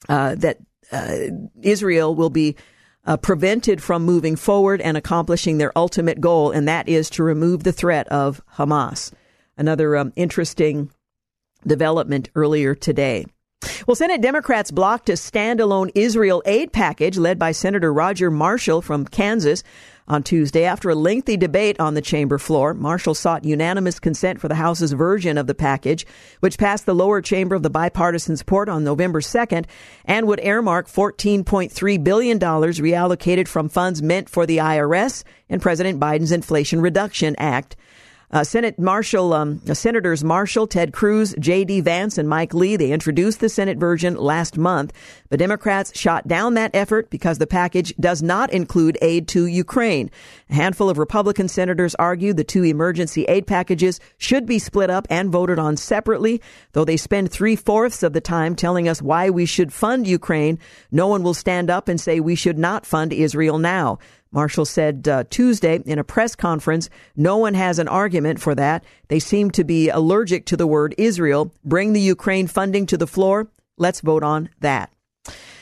Uh, 0.09 0.33
that 0.33 0.57
Israel 1.61 2.15
will 2.15 2.29
be 2.29 2.55
uh, 3.05 3.17
prevented 3.17 3.81
from 3.81 4.03
moving 4.03 4.35
forward 4.35 4.81
and 4.81 4.95
accomplishing 4.97 5.57
their 5.57 5.75
ultimate 5.77 6.21
goal, 6.21 6.51
and 6.51 6.67
that 6.67 6.87
is 6.87 7.09
to 7.11 7.23
remove 7.23 7.63
the 7.63 7.71
threat 7.71 8.07
of 8.09 8.41
Hamas. 8.55 9.11
Another 9.57 9.97
um, 9.97 10.13
interesting 10.15 10.91
development 11.65 12.29
earlier 12.35 12.75
today. 12.75 13.25
Well, 13.85 13.95
Senate 13.95 14.21
Democrats 14.21 14.71
blocked 14.71 15.09
a 15.09 15.13
standalone 15.13 15.91
Israel 15.93 16.41
aid 16.45 16.73
package 16.73 17.17
led 17.17 17.37
by 17.37 17.51
Senator 17.51 17.93
Roger 17.93 18.31
Marshall 18.31 18.81
from 18.81 19.05
Kansas 19.05 19.63
on 20.11 20.23
Tuesday, 20.23 20.65
after 20.65 20.89
a 20.89 20.95
lengthy 20.95 21.37
debate 21.37 21.79
on 21.79 21.93
the 21.93 22.01
chamber 22.01 22.37
floor, 22.37 22.73
Marshall 22.73 23.15
sought 23.15 23.45
unanimous 23.45 23.99
consent 23.99 24.41
for 24.41 24.47
the 24.47 24.55
House's 24.55 24.91
version 24.91 25.37
of 25.37 25.47
the 25.47 25.55
package, 25.55 26.05
which 26.41 26.57
passed 26.57 26.85
the 26.85 26.93
lower 26.93 27.21
chamber 27.21 27.55
of 27.55 27.63
the 27.63 27.69
bipartisan 27.69 28.35
support 28.35 28.67
on 28.67 28.83
November 28.83 29.21
2nd 29.21 29.65
and 30.05 30.27
would 30.27 30.41
earmark 30.43 30.87
$14.3 30.87 32.03
billion 32.03 32.39
reallocated 32.39 33.47
from 33.47 33.69
funds 33.69 34.01
meant 34.01 34.29
for 34.29 34.45
the 34.45 34.57
IRS 34.57 35.23
and 35.49 35.61
President 35.61 35.99
Biden's 35.99 36.31
Inflation 36.31 36.81
Reduction 36.81 37.35
Act. 37.37 37.75
Uh, 38.31 38.45
Senate 38.45 38.79
Marshall, 38.79 39.33
um, 39.33 39.61
Senators 39.73 40.23
Marshall, 40.23 40.65
Ted 40.65 40.93
Cruz, 40.93 41.35
J.D. 41.37 41.81
Vance, 41.81 42.17
and 42.17 42.29
Mike 42.29 42.53
Lee, 42.53 42.77
they 42.77 42.91
introduced 42.91 43.41
the 43.41 43.49
Senate 43.49 43.77
version 43.77 44.15
last 44.15 44.57
month, 44.57 44.93
but 45.29 45.39
Democrats 45.39 45.97
shot 45.97 46.27
down 46.29 46.53
that 46.53 46.73
effort 46.73 47.09
because 47.09 47.39
the 47.39 47.47
package 47.47 47.93
does 47.99 48.23
not 48.23 48.51
include 48.53 48.97
aid 49.01 49.27
to 49.29 49.47
Ukraine. 49.47 50.09
A 50.49 50.55
handful 50.55 50.89
of 50.89 50.97
Republican 50.97 51.49
senators 51.49 51.93
argued 51.95 52.37
the 52.37 52.45
two 52.45 52.63
emergency 52.63 53.25
aid 53.25 53.47
packages 53.47 53.99
should 54.17 54.45
be 54.45 54.59
split 54.59 54.89
up 54.89 55.07
and 55.09 55.29
voted 55.29 55.59
on 55.59 55.75
separately, 55.75 56.41
though 56.71 56.85
they 56.85 56.97
spend 56.97 57.29
three 57.31 57.57
fourths 57.57 58.01
of 58.01 58.13
the 58.13 58.21
time 58.21 58.55
telling 58.55 58.87
us 58.87 59.01
why 59.01 59.29
we 59.29 59.45
should 59.45 59.73
fund 59.73 60.07
Ukraine. 60.07 60.57
No 60.89 61.07
one 61.07 61.23
will 61.23 61.33
stand 61.33 61.69
up 61.69 61.89
and 61.89 61.99
say 61.99 62.21
we 62.21 62.35
should 62.35 62.57
not 62.57 62.85
fund 62.85 63.11
Israel 63.11 63.57
now. 63.57 63.99
Marshall 64.31 64.65
said 64.65 65.07
uh, 65.07 65.23
Tuesday 65.29 65.81
in 65.85 65.99
a 65.99 66.03
press 66.03 66.35
conference, 66.35 66.89
no 67.15 67.37
one 67.37 67.53
has 67.53 67.79
an 67.79 67.87
argument 67.87 68.39
for 68.39 68.55
that. 68.55 68.83
They 69.09 69.19
seem 69.19 69.51
to 69.51 69.63
be 69.63 69.89
allergic 69.89 70.45
to 70.47 70.57
the 70.57 70.67
word 70.67 70.95
Israel. 70.97 71.53
Bring 71.65 71.93
the 71.93 72.01
Ukraine 72.01 72.47
funding 72.47 72.85
to 72.87 72.97
the 72.97 73.07
floor. 73.07 73.47
Let's 73.77 74.01
vote 74.01 74.23
on 74.23 74.49
that. 74.59 74.91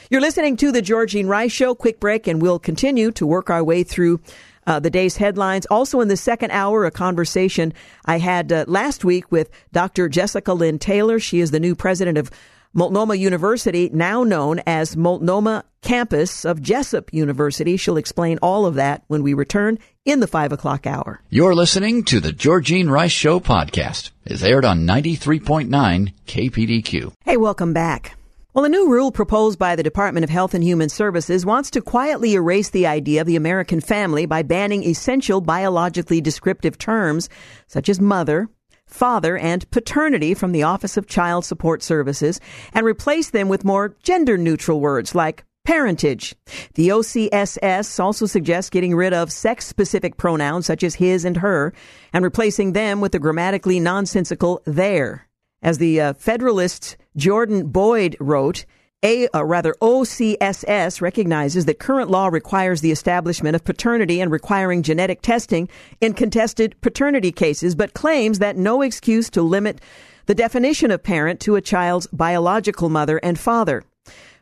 You're 0.09 0.21
listening 0.21 0.57
to 0.57 0.71
the 0.71 0.81
Georgine 0.81 1.27
Rice 1.27 1.51
Show. 1.51 1.75
Quick 1.75 1.99
break, 1.99 2.27
and 2.27 2.41
we'll 2.41 2.59
continue 2.59 3.11
to 3.11 3.27
work 3.27 3.49
our 3.49 3.63
way 3.63 3.83
through 3.83 4.19
uh, 4.65 4.79
the 4.79 4.89
day's 4.89 5.17
headlines. 5.17 5.65
Also, 5.67 5.99
in 5.99 6.07
the 6.07 6.17
second 6.17 6.51
hour, 6.51 6.85
a 6.85 6.91
conversation 6.91 7.73
I 8.05 8.19
had 8.19 8.51
uh, 8.51 8.65
last 8.67 9.03
week 9.03 9.31
with 9.31 9.49
Dr. 9.71 10.09
Jessica 10.09 10.53
Lynn 10.53 10.79
Taylor. 10.79 11.19
She 11.19 11.39
is 11.39 11.51
the 11.51 11.59
new 11.59 11.75
president 11.75 12.17
of 12.17 12.29
Multnomah 12.73 13.15
University, 13.15 13.89
now 13.91 14.23
known 14.23 14.61
as 14.67 14.95
Multnomah 14.95 15.63
Campus 15.81 16.45
of 16.45 16.61
Jessup 16.61 17.11
University. 17.11 17.77
She'll 17.77 17.97
explain 17.97 18.37
all 18.43 18.67
of 18.67 18.75
that 18.75 19.03
when 19.07 19.23
we 19.23 19.33
return 19.33 19.79
in 20.05 20.19
the 20.19 20.27
5 20.27 20.51
o'clock 20.51 20.85
hour. 20.85 21.19
You're 21.29 21.55
listening 21.55 22.03
to 22.05 22.19
the 22.19 22.31
Georgine 22.31 22.89
Rice 22.89 23.11
Show 23.11 23.39
podcast. 23.39 24.11
It's 24.23 24.43
aired 24.43 24.65
on 24.65 24.85
93.9 24.85 26.13
KPDQ. 26.27 27.13
Hey, 27.25 27.37
welcome 27.37 27.73
back. 27.73 28.15
Well, 28.53 28.65
a 28.65 28.69
new 28.69 28.89
rule 28.89 29.11
proposed 29.11 29.57
by 29.57 29.75
the 29.75 29.83
Department 29.83 30.23
of 30.23 30.29
Health 30.29 30.53
and 30.53 30.63
Human 30.63 30.89
Services 30.89 31.45
wants 31.45 31.71
to 31.71 31.81
quietly 31.81 32.33
erase 32.33 32.69
the 32.69 32.87
idea 32.87 33.21
of 33.21 33.27
the 33.27 33.35
American 33.35 33.79
family 33.79 34.25
by 34.25 34.43
banning 34.43 34.83
essential 34.83 35.41
biologically 35.41 36.21
descriptive 36.21 36.77
terms 36.77 37.29
such 37.67 37.89
as 37.89 37.99
mother, 37.99 38.47
father, 38.89 39.37
and 39.37 39.69
paternity 39.71 40.33
from 40.33 40.51
the 40.51 40.63
Office 40.63 40.97
of 40.97 41.07
Child 41.07 41.45
Support 41.45 41.83
Services 41.83 42.39
and 42.73 42.85
replace 42.85 43.29
them 43.29 43.47
with 43.47 43.63
more 43.63 43.95
gender 44.03 44.37
neutral 44.37 44.79
words 44.79 45.15
like 45.15 45.45
parentage. 45.65 46.35
The 46.73 46.89
OCSS 46.89 47.99
also 47.99 48.25
suggests 48.25 48.69
getting 48.69 48.95
rid 48.95 49.13
of 49.13 49.31
sex 49.31 49.67
specific 49.67 50.17
pronouns 50.17 50.65
such 50.65 50.83
as 50.83 50.95
his 50.95 51.25
and 51.25 51.37
her 51.37 51.73
and 52.11 52.23
replacing 52.23 52.73
them 52.73 53.01
with 53.01 53.11
the 53.11 53.19
grammatically 53.19 53.79
nonsensical 53.79 54.61
their. 54.65 55.27
As 55.61 55.77
the 55.77 56.01
uh, 56.01 56.13
Federalist 56.13 56.97
Jordan 57.15 57.67
Boyd 57.67 58.17
wrote, 58.19 58.65
a, 59.03 59.29
uh, 59.29 59.43
rather, 59.43 59.75
OCSS 59.81 60.99
recognizes 61.01 61.65
that 61.65 61.79
current 61.79 62.09
law 62.09 62.27
requires 62.27 62.81
the 62.81 62.91
establishment 62.91 63.55
of 63.55 63.63
paternity 63.63 64.19
and 64.19 64.31
requiring 64.31 64.83
genetic 64.83 65.21
testing 65.21 65.69
in 66.01 66.13
contested 66.13 66.75
paternity 66.81 67.31
cases, 67.31 67.75
but 67.75 67.93
claims 67.93 68.39
that 68.39 68.57
no 68.57 68.81
excuse 68.81 69.29
to 69.29 69.41
limit 69.41 69.79
the 70.25 70.35
definition 70.35 70.91
of 70.91 71.01
parent 71.01 71.39
to 71.39 71.55
a 71.55 71.61
child's 71.61 72.07
biological 72.07 72.89
mother 72.89 73.19
and 73.23 73.39
father. 73.39 73.83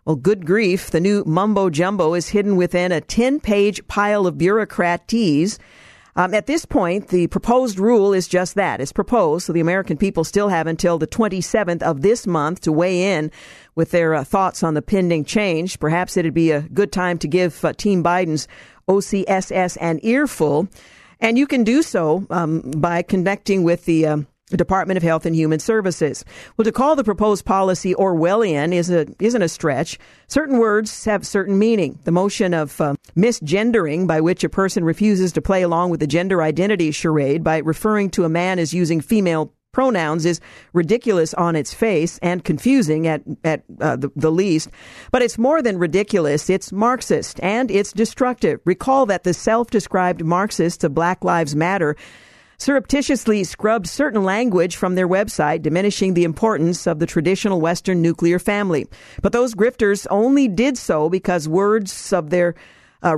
Well, 0.05 0.15
good 0.15 0.45
grief, 0.45 0.89
the 0.89 1.01
new 1.01 1.23
mumbo 1.25 1.69
jumbo 1.69 2.13
is 2.15 2.29
hidden 2.29 2.55
within 2.55 2.91
a 2.91 3.01
10 3.01 3.39
page 3.39 3.85
pile 3.87 4.25
of 4.25 4.35
bureaucratese 4.35 5.59
um, 6.17 6.33
at 6.33 6.47
this 6.47 6.65
point, 6.65 7.09
the 7.09 7.27
proposed 7.27 7.77
rule 7.77 8.11
is 8.11 8.27
just 8.27 8.55
that. 8.55 8.81
It's 8.81 8.91
proposed, 8.91 9.45
so 9.45 9.53
the 9.53 9.59
American 9.59 9.97
people 9.97 10.23
still 10.23 10.49
have 10.49 10.65
until 10.65 10.97
the 10.97 11.05
27th 11.05 11.83
of 11.83 12.01
this 12.01 12.25
month 12.25 12.61
to 12.61 12.71
weigh 12.71 13.15
in 13.15 13.31
with 13.77 13.91
their 13.91 14.15
uh, 14.15 14.23
thoughts 14.25 14.63
on 14.63 14.73
the 14.73 14.81
pending 14.81 15.23
change. 15.23 15.79
Perhaps 15.79 16.17
it'd 16.17 16.33
be 16.33 16.51
a 16.51 16.63
good 16.63 16.91
time 16.91 17.17
to 17.19 17.27
give 17.27 17.63
uh, 17.63 17.71
Team 17.71 18.03
Biden's 18.03 18.47
OCSS 18.89 19.77
an 19.79 19.99
earful. 20.01 20.67
And 21.19 21.37
you 21.37 21.47
can 21.47 21.63
do 21.63 21.81
so 21.81 22.25
um, 22.29 22.61
by 22.77 23.03
connecting 23.03 23.63
with 23.63 23.85
the 23.85 24.07
um, 24.07 24.27
Department 24.49 24.97
of 24.97 25.03
Health 25.03 25.25
and 25.25 25.35
Human 25.35 25.59
Services. 25.59 26.23
Well, 26.55 26.63
to 26.63 26.71
call 26.71 26.95
the 26.95 27.03
proposed 27.03 27.45
policy 27.45 27.93
Orwellian 27.93 28.73
is 28.73 28.89
a, 28.89 29.05
isn't 29.19 29.41
a 29.41 29.49
stretch. 29.49 29.99
Certain 30.27 30.57
words 30.57 31.05
have 31.05 31.27
certain 31.27 31.59
meaning. 31.59 31.99
The 32.05 32.11
motion 32.11 32.53
of 32.53 32.79
uh, 32.79 32.95
misgendering, 33.15 34.07
by 34.07 34.21
which 34.21 34.43
a 34.43 34.49
person 34.49 34.85
refuses 34.85 35.33
to 35.33 35.41
play 35.41 35.61
along 35.61 35.89
with 35.89 35.99
the 35.99 36.07
gender 36.07 36.41
identity 36.41 36.91
charade 36.91 37.43
by 37.43 37.57
referring 37.57 38.09
to 38.11 38.23
a 38.23 38.29
man 38.29 38.57
as 38.57 38.73
using 38.73 39.01
female 39.01 39.51
pronouns 39.77 40.25
is 40.25 40.41
ridiculous 40.73 41.35
on 41.35 41.55
its 41.55 41.71
face 41.71 42.17
and 42.23 42.43
confusing 42.43 43.05
at, 43.05 43.21
at 43.43 43.61
uh, 43.79 43.95
the, 43.95 44.09
the 44.15 44.31
least. 44.31 44.71
But 45.11 45.21
it's 45.21 45.37
more 45.37 45.61
than 45.61 45.77
ridiculous. 45.77 46.49
It's 46.49 46.71
Marxist 46.71 47.39
and 47.43 47.69
it's 47.69 47.93
destructive. 47.93 48.59
Recall 48.65 49.05
that 49.05 49.23
the 49.23 49.35
self-described 49.35 50.25
Marxists 50.25 50.83
of 50.83 50.95
Black 50.95 51.23
Lives 51.23 51.55
Matter 51.55 51.95
surreptitiously 52.57 53.43
scrubbed 53.43 53.85
certain 53.85 54.23
language 54.23 54.75
from 54.75 54.95
their 54.95 55.07
website, 55.07 55.61
diminishing 55.61 56.15
the 56.15 56.23
importance 56.23 56.87
of 56.87 56.97
the 56.97 57.05
traditional 57.05 57.61
Western 57.61 58.01
nuclear 58.01 58.39
family. 58.39 58.87
But 59.21 59.31
those 59.31 59.53
grifters 59.53 60.07
only 60.09 60.47
did 60.47 60.79
so 60.79 61.07
because 61.07 61.47
words 61.47 62.11
of 62.11 62.31
their 62.31 62.55
uh, 63.03 63.15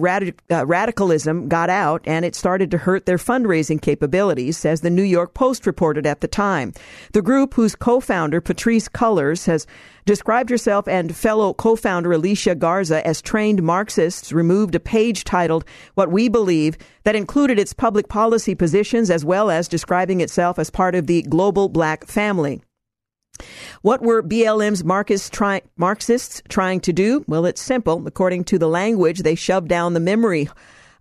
uh, 0.51 0.65
radicalism 0.65 1.47
got 1.47 1.69
out 1.69 2.01
and 2.05 2.25
it 2.25 2.35
started 2.35 2.71
to 2.71 2.77
hurt 2.77 3.05
their 3.05 3.17
fundraising 3.17 3.81
capabilities, 3.81 4.65
as 4.65 4.81
the 4.81 4.89
New 4.89 5.03
York 5.03 5.33
Post 5.33 5.65
reported 5.65 6.05
at 6.05 6.21
the 6.21 6.27
time. 6.27 6.73
The 7.13 7.21
group, 7.21 7.53
whose 7.53 7.75
co-founder 7.75 8.41
Patrisse 8.41 8.89
Cullors 8.89 9.45
has 9.45 9.65
described 10.05 10.49
herself 10.49 10.87
and 10.87 11.15
fellow 11.15 11.53
co-founder 11.53 12.11
Alicia 12.11 12.55
Garza 12.55 13.05
as 13.05 13.21
trained 13.21 13.63
Marxists, 13.63 14.31
removed 14.31 14.75
a 14.75 14.79
page 14.79 15.23
titled 15.23 15.65
"What 15.95 16.11
We 16.11 16.29
Believe" 16.29 16.77
that 17.03 17.15
included 17.15 17.59
its 17.59 17.73
public 17.73 18.09
policy 18.09 18.55
positions 18.55 19.09
as 19.09 19.23
well 19.23 19.49
as 19.49 19.67
describing 19.67 20.21
itself 20.21 20.59
as 20.59 20.69
part 20.69 20.95
of 20.95 21.07
the 21.07 21.21
global 21.23 21.69
black 21.69 22.05
family. 22.05 22.61
What 23.81 24.01
were 24.01 24.21
BLM's 24.21 25.29
try- 25.29 25.61
Marxists 25.77 26.41
trying 26.49 26.79
to 26.81 26.93
do? 26.93 27.23
Well, 27.27 27.45
it's 27.45 27.61
simple. 27.61 28.05
According 28.05 28.45
to 28.45 28.59
the 28.59 28.67
language 28.67 29.19
they 29.19 29.35
shoved 29.35 29.67
down 29.67 29.93
the 29.93 29.99
memory 29.99 30.49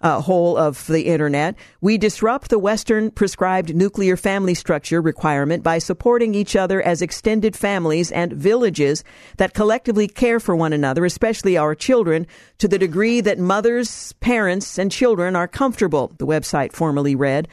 uh, 0.00 0.20
hole 0.20 0.56
of 0.56 0.86
the 0.86 1.06
internet, 1.06 1.56
we 1.80 1.98
disrupt 1.98 2.50
the 2.50 2.58
Western 2.58 3.10
prescribed 3.10 3.74
nuclear 3.74 4.16
family 4.16 4.54
structure 4.54 5.00
requirement 5.00 5.62
by 5.62 5.78
supporting 5.78 6.34
each 6.34 6.54
other 6.54 6.80
as 6.82 7.02
extended 7.02 7.56
families 7.56 8.12
and 8.12 8.32
villages 8.32 9.02
that 9.38 9.54
collectively 9.54 10.06
care 10.06 10.38
for 10.38 10.54
one 10.54 10.72
another, 10.72 11.04
especially 11.04 11.56
our 11.56 11.74
children, 11.74 12.26
to 12.58 12.68
the 12.68 12.78
degree 12.78 13.20
that 13.20 13.38
mothers, 13.38 14.12
parents, 14.20 14.78
and 14.78 14.92
children 14.92 15.34
are 15.34 15.48
comfortable, 15.48 16.12
the 16.18 16.26
website 16.26 16.72
formally 16.72 17.16
read. 17.16 17.48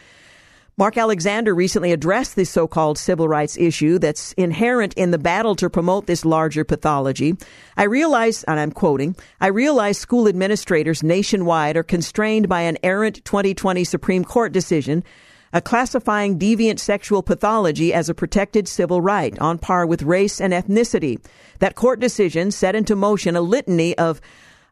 Mark 0.77 0.97
Alexander 0.97 1.55
recently 1.55 1.93
addressed 1.93 2.35
this 2.35 2.49
so-called 2.49 2.97
civil 2.97 3.29
rights 3.29 3.55
issue 3.55 3.97
that's 3.97 4.33
inherent 4.33 4.93
in 4.95 5.11
the 5.11 5.17
battle 5.17 5.55
to 5.55 5.69
promote 5.69 6.05
this 6.05 6.25
larger 6.25 6.65
pathology. 6.65 7.37
I 7.77 7.83
realize, 7.83 8.43
and 8.43 8.59
I'm 8.59 8.73
quoting, 8.73 9.15
I 9.39 9.47
realize 9.47 9.97
school 9.97 10.27
administrators 10.27 11.01
nationwide 11.01 11.77
are 11.77 11.83
constrained 11.83 12.49
by 12.49 12.59
an 12.63 12.77
errant 12.83 13.23
2020 13.23 13.85
Supreme 13.85 14.25
Court 14.25 14.51
decision 14.51 15.05
uh, 15.53 15.61
classifying 15.61 16.37
deviant 16.37 16.79
sexual 16.79 17.23
pathology 17.23 17.93
as 17.93 18.09
a 18.09 18.13
protected 18.13 18.67
civil 18.67 18.99
right 18.99 19.39
on 19.39 19.57
par 19.57 19.85
with 19.85 20.03
race 20.03 20.41
and 20.41 20.51
ethnicity. 20.51 21.23
That 21.59 21.75
court 21.75 22.01
decision 22.01 22.51
set 22.51 22.75
into 22.75 22.97
motion 22.97 23.37
a 23.37 23.41
litany 23.41 23.97
of 23.97 24.19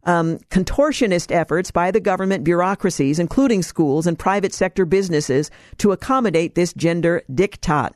um, 0.05 0.37
contortionist 0.49 1.31
efforts 1.31 1.71
by 1.71 1.91
the 1.91 1.99
government 1.99 2.43
bureaucracies, 2.43 3.19
including 3.19 3.61
schools 3.61 4.07
and 4.07 4.17
private 4.19 4.53
sector 4.53 4.85
businesses, 4.85 5.49
to 5.77 5.91
accommodate 5.91 6.55
this 6.55 6.73
gender 6.73 7.23
diktat. 7.31 7.91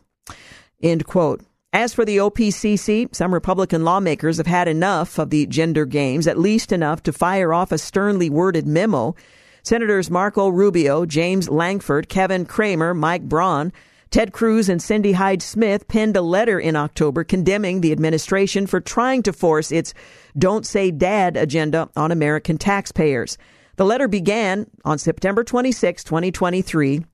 End 0.82 1.06
quote. 1.06 1.44
As 1.74 1.94
for 1.94 2.06
the 2.06 2.18
OPCC, 2.18 3.14
some 3.14 3.34
Republican 3.34 3.84
lawmakers 3.84 4.38
have 4.38 4.48
had 4.48 4.68
enough 4.68 5.20
of 5.20 5.30
the 5.30 5.46
gender 5.48 5.86
games, 5.86 6.26
at 6.26 6.40
least 6.40 6.72
enough 6.72 7.04
to 7.04 7.14
fire 7.14 7.54
off 7.54 7.72
a 7.72 7.78
sternly 7.78 8.30
worded 8.30 8.66
memo. 8.66 9.16
Senators 9.64 10.10
Marco 10.10 10.48
Rubio, 10.48 11.06
James 11.06 11.50
Lankford, 11.50 12.08
Kevin 12.08 12.46
Cramer, 12.46 12.94
Mike 12.94 13.24
Braun, 13.24 13.74
Ted 14.10 14.32
Cruz 14.32 14.70
and 14.70 14.82
Cindy 14.82 15.12
Hyde 15.14 15.42
Smith 15.42 15.88
penned 15.88 16.16
a 16.16 16.22
letter 16.22 16.60
in 16.60 16.76
October 16.76 17.24
condemning 17.24 17.82
the 17.82 17.92
administration 17.92 18.66
for 18.68 18.80
trying 18.80 19.24
to 19.24 19.34
force 19.34 19.72
its 19.72 19.94
Don't 20.38 20.66
Say 20.66 20.92
Dad 20.92 21.36
agenda 21.36 21.90
on 21.96 22.12
American 22.12 22.58
taxpayers. 22.58 23.38
The 23.76 23.86
letter 23.86 24.08
began 24.08 24.70
on 24.86 24.98
September 24.98 25.44
26, 25.44 26.04
2023. 26.04 27.06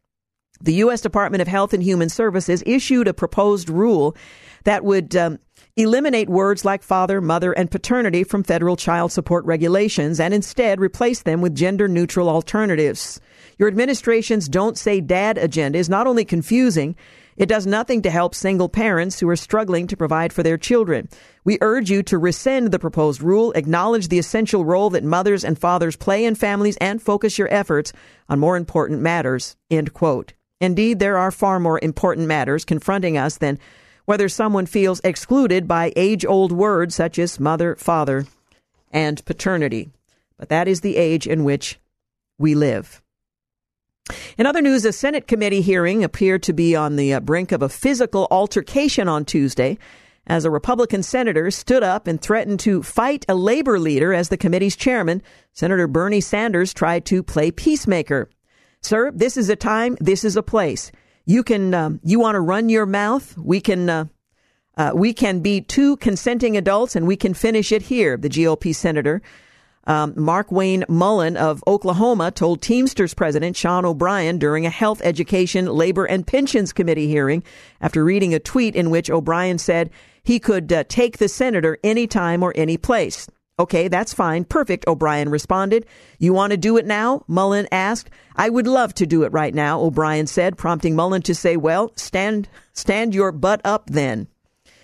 The 0.61 0.73
U.S. 0.75 1.01
Department 1.01 1.41
of 1.41 1.47
Health 1.47 1.73
and 1.73 1.83
Human 1.83 2.09
Services 2.09 2.63
issued 2.65 3.07
a 3.07 3.13
proposed 3.13 3.69
rule 3.69 4.15
that 4.63 4.85
would 4.85 5.13
um, 5.15 5.39
eliminate 5.75 6.29
words 6.29 6.63
like 6.63 6.83
father, 6.83 7.19
mother, 7.19 7.51
and 7.51 7.69
paternity 7.69 8.23
from 8.23 8.43
federal 8.43 8.77
child 8.77 9.11
support 9.11 9.43
regulations 9.45 10.19
and 10.19 10.33
instead 10.33 10.79
replace 10.79 11.23
them 11.23 11.41
with 11.41 11.55
gender 11.55 11.87
neutral 11.87 12.29
alternatives. 12.29 13.19
Your 13.57 13.67
administration's 13.67 14.49
Don't 14.49 14.77
Say 14.77 15.01
Dad 15.01 15.37
agenda 15.37 15.77
is 15.77 15.89
not 15.89 16.07
only 16.07 16.25
confusing, 16.25 16.95
it 17.35 17.47
does 17.47 17.65
nothing 17.65 18.01
to 18.03 18.11
help 18.11 18.35
single 18.35 18.69
parents 18.69 19.19
who 19.19 19.29
are 19.29 19.35
struggling 19.35 19.87
to 19.87 19.97
provide 19.97 20.31
for 20.31 20.43
their 20.43 20.57
children. 20.57 21.09
We 21.43 21.57
urge 21.61 21.89
you 21.89 22.03
to 22.03 22.17
rescind 22.17 22.71
the 22.71 22.79
proposed 22.79 23.21
rule, 23.21 23.51
acknowledge 23.53 24.07
the 24.07 24.19
essential 24.19 24.65
role 24.65 24.89
that 24.91 25.03
mothers 25.03 25.43
and 25.43 25.57
fathers 25.57 25.95
play 25.95 26.25
in 26.25 26.35
families, 26.35 26.77
and 26.77 27.01
focus 27.01 27.37
your 27.37 27.51
efforts 27.51 27.91
on 28.29 28.39
more 28.39 28.55
important 28.55 29.01
matters. 29.01 29.55
End 29.71 29.93
quote. 29.93 30.33
Indeed, 30.61 30.99
there 30.99 31.17
are 31.17 31.31
far 31.31 31.59
more 31.59 31.79
important 31.81 32.27
matters 32.27 32.65
confronting 32.65 33.17
us 33.17 33.37
than 33.37 33.59
whether 34.05 34.29
someone 34.29 34.65
feels 34.65 35.01
excluded 35.03 35.67
by 35.67 35.91
age 35.95 36.25
old 36.25 36.51
words 36.51 36.95
such 36.95 37.17
as 37.17 37.39
mother, 37.39 37.75
father, 37.75 38.25
and 38.91 39.23
paternity. 39.25 39.89
But 40.37 40.49
that 40.49 40.67
is 40.67 40.81
the 40.81 40.97
age 40.97 41.27
in 41.27 41.43
which 41.43 41.79
we 42.37 42.55
live. 42.55 43.02
In 44.37 44.45
other 44.45 44.61
news, 44.61 44.83
a 44.83 44.91
Senate 44.91 45.27
committee 45.27 45.61
hearing 45.61 46.03
appeared 46.03 46.43
to 46.43 46.53
be 46.53 46.75
on 46.75 46.97
the 46.97 47.13
uh, 47.13 47.19
brink 47.19 47.51
of 47.51 47.61
a 47.61 47.69
physical 47.69 48.27
altercation 48.31 49.07
on 49.07 49.23
Tuesday 49.23 49.77
as 50.27 50.45
a 50.45 50.51
Republican 50.51 51.03
senator 51.03 51.51
stood 51.51 51.83
up 51.83 52.07
and 52.07 52.21
threatened 52.21 52.59
to 52.61 52.83
fight 52.83 53.25
a 53.27 53.35
labor 53.35 53.79
leader 53.79 54.13
as 54.13 54.29
the 54.29 54.37
committee's 54.37 54.75
chairman, 54.75 55.21
Senator 55.51 55.87
Bernie 55.87 56.21
Sanders, 56.21 56.73
tried 56.73 57.05
to 57.05 57.23
play 57.23 57.51
peacemaker. 57.51 58.29
Sir, 58.81 59.11
this 59.11 59.37
is 59.37 59.49
a 59.49 59.55
time, 59.55 59.97
this 59.99 60.23
is 60.23 60.35
a 60.35 60.43
place. 60.43 60.91
You 61.25 61.43
can, 61.43 61.73
um, 61.73 61.99
you 62.03 62.19
want 62.19 62.35
to 62.35 62.41
run 62.41 62.69
your 62.69 62.85
mouth? 62.85 63.37
We 63.37 63.61
can, 63.61 63.89
uh, 63.89 64.05
uh, 64.75 64.91
we 64.93 65.13
can 65.13 65.39
be 65.39 65.61
two 65.61 65.97
consenting 65.97 66.57
adults 66.57 66.95
and 66.95 67.07
we 67.07 67.15
can 67.15 67.33
finish 67.33 67.71
it 67.71 67.83
here, 67.83 68.17
the 68.17 68.29
GOP 68.29 68.75
senator 68.75 69.21
um, 69.85 70.13
Markwayne 70.13 70.87
Mullin 70.87 71.37
of 71.37 71.63
Oklahoma 71.67 72.31
told 72.31 72.61
Teamsters 72.61 73.13
President 73.13 73.55
Sean 73.55 73.85
O'Brien 73.85 74.37
during 74.37 74.65
a 74.65 74.69
Health, 74.69 75.01
Education, 75.03 75.65
Labor, 75.65 76.05
and 76.05 76.25
Pensions 76.25 76.73
Committee 76.73 77.07
hearing 77.07 77.43
after 77.81 78.03
reading 78.03 78.33
a 78.33 78.39
tweet 78.39 78.75
in 78.75 78.89
which 78.89 79.09
O'Brien 79.09 79.57
said 79.57 79.89
he 80.23 80.39
could 80.39 80.71
uh, 80.71 80.83
take 80.87 81.17
the 81.17 81.27
senator 81.27 81.77
anytime 81.83 82.43
or 82.43 82.53
any 82.55 82.77
place. 82.77 83.27
Okay, 83.59 83.87
that's 83.87 84.13
fine. 84.13 84.45
Perfect, 84.45 84.87
O'Brien 84.87 85.29
responded. 85.29 85.85
You 86.17 86.33
want 86.33 86.51
to 86.51 86.57
do 86.57 86.77
it 86.77 86.87
now? 86.87 87.23
Mullin 87.27 87.67
asked. 87.71 88.09
I 88.35 88.49
would 88.49 88.65
love 88.65 88.95
to 88.95 89.05
do 89.05 89.23
it 89.23 89.31
right 89.31 89.53
now, 89.53 89.79
O'Brien 89.79 90.25
said, 90.25 90.57
prompting 90.57 90.95
Mullin 90.95 91.21
to 91.23 91.35
say, 91.35 91.55
well, 91.55 91.91
stand, 91.95 92.49
stand 92.73 93.13
your 93.13 93.31
butt 93.31 93.61
up 93.63 93.91
then. 93.91 94.27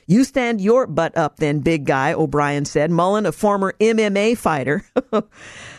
You 0.09 0.23
stand 0.23 0.59
your 0.59 0.87
butt 0.87 1.15
up 1.15 1.37
then, 1.37 1.59
big 1.59 1.85
guy, 1.85 2.13
O'Brien 2.13 2.65
said. 2.65 2.89
Mullin, 2.89 3.27
a 3.27 3.31
former 3.31 3.75
MMA 3.79 4.35
fighter, 4.35 4.83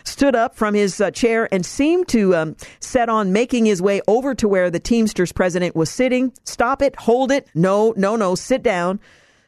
stood 0.05 0.35
up 0.35 0.55
from 0.55 0.73
his 0.73 1.01
uh, 1.01 1.11
chair 1.11 1.53
and 1.53 1.65
seemed 1.65 2.07
to 2.07 2.33
um, 2.37 2.55
set 2.79 3.09
on 3.09 3.33
making 3.33 3.65
his 3.65 3.81
way 3.81 3.99
over 4.07 4.33
to 4.35 4.47
where 4.47 4.71
the 4.71 4.79
Teamsters 4.79 5.33
president 5.33 5.75
was 5.75 5.89
sitting. 5.89 6.31
Stop 6.45 6.81
it, 6.81 6.95
hold 6.95 7.29
it. 7.29 7.49
No, 7.53 7.93
no, 7.97 8.15
no, 8.15 8.35
sit 8.35 8.63
down. 8.63 9.01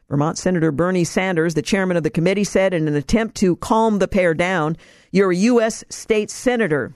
Vermont 0.10 0.38
Senator 0.38 0.74
Bernie 0.74 1.06
Sanders, 1.06 1.54
the 1.54 1.62
chairman 1.62 1.96
of 1.96 2.04
the 2.04 2.10
committee, 2.10 2.44
said 2.44 2.74
in 2.74 2.86
an 2.86 2.96
attempt 2.96 3.36
to 3.36 3.56
calm 3.56 4.00
the 4.00 4.08
pair 4.10 4.34
down, 4.34 4.76
You're 5.14 5.32
a 5.32 5.36
U.S. 5.38 5.86
state 5.88 6.30
senator. 6.30 6.94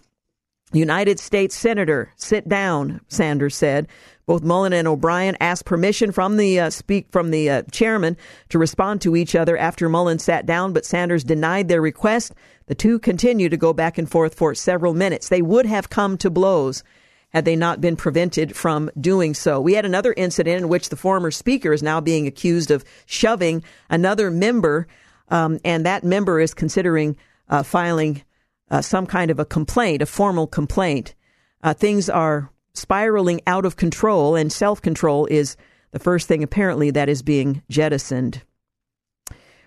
United 0.73 1.19
States 1.19 1.55
Senator, 1.55 2.11
sit 2.17 2.47
down, 2.49 3.01
Sanders 3.07 3.55
said. 3.55 3.87
Both 4.25 4.43
Mullin 4.43 4.73
and 4.73 4.87
O'Brien 4.87 5.37
asked 5.39 5.63
permission 5.63 6.11
from 6.11 6.35
the 6.35 6.59
uh, 6.59 6.69
speak 6.69 7.07
from 7.11 7.31
the 7.31 7.49
uh, 7.49 7.61
chairman 7.71 8.17
to 8.49 8.59
respond 8.59 8.99
to 9.01 9.15
each 9.15 9.35
other 9.35 9.57
after 9.57 9.87
Mullin 9.87 10.19
sat 10.19 10.45
down, 10.45 10.73
but 10.73 10.85
Sanders 10.85 11.23
denied 11.23 11.69
their 11.69 11.81
request. 11.81 12.33
The 12.65 12.75
two 12.75 12.99
continued 12.99 13.51
to 13.51 13.57
go 13.57 13.71
back 13.71 13.97
and 13.97 14.11
forth 14.11 14.35
for 14.35 14.53
several 14.53 14.93
minutes. 14.93 15.29
They 15.29 15.41
would 15.41 15.65
have 15.65 15.89
come 15.89 16.17
to 16.17 16.29
blows 16.29 16.83
had 17.29 17.45
they 17.45 17.55
not 17.55 17.79
been 17.79 17.95
prevented 17.95 18.55
from 18.55 18.89
doing 18.99 19.33
so. 19.33 19.61
We 19.61 19.73
had 19.73 19.85
another 19.85 20.13
incident 20.17 20.63
in 20.63 20.69
which 20.69 20.89
the 20.89 20.95
former 20.97 21.31
speaker 21.31 21.71
is 21.71 21.83
now 21.83 22.01
being 22.01 22.27
accused 22.27 22.71
of 22.71 22.83
shoving 23.05 23.63
another 23.89 24.29
member, 24.29 24.87
um, 25.29 25.59
and 25.63 25.85
that 25.85 26.03
member 26.03 26.41
is 26.41 26.53
considering 26.53 27.15
uh, 27.49 27.63
filing 27.63 28.23
uh, 28.69 28.81
some 28.81 29.05
kind 29.05 29.31
of 29.31 29.39
a 29.39 29.45
complaint, 29.45 30.01
a 30.01 30.05
formal 30.05 30.47
complaint. 30.47 31.15
Uh, 31.63 31.73
things 31.73 32.09
are 32.09 32.51
spiraling 32.73 33.41
out 33.47 33.65
of 33.65 33.75
control, 33.75 34.35
and 34.35 34.51
self 34.51 34.81
control 34.81 35.25
is 35.27 35.57
the 35.91 35.99
first 35.99 36.27
thing 36.27 36.43
apparently 36.43 36.91
that 36.91 37.09
is 37.09 37.21
being 37.21 37.61
jettisoned. 37.69 38.43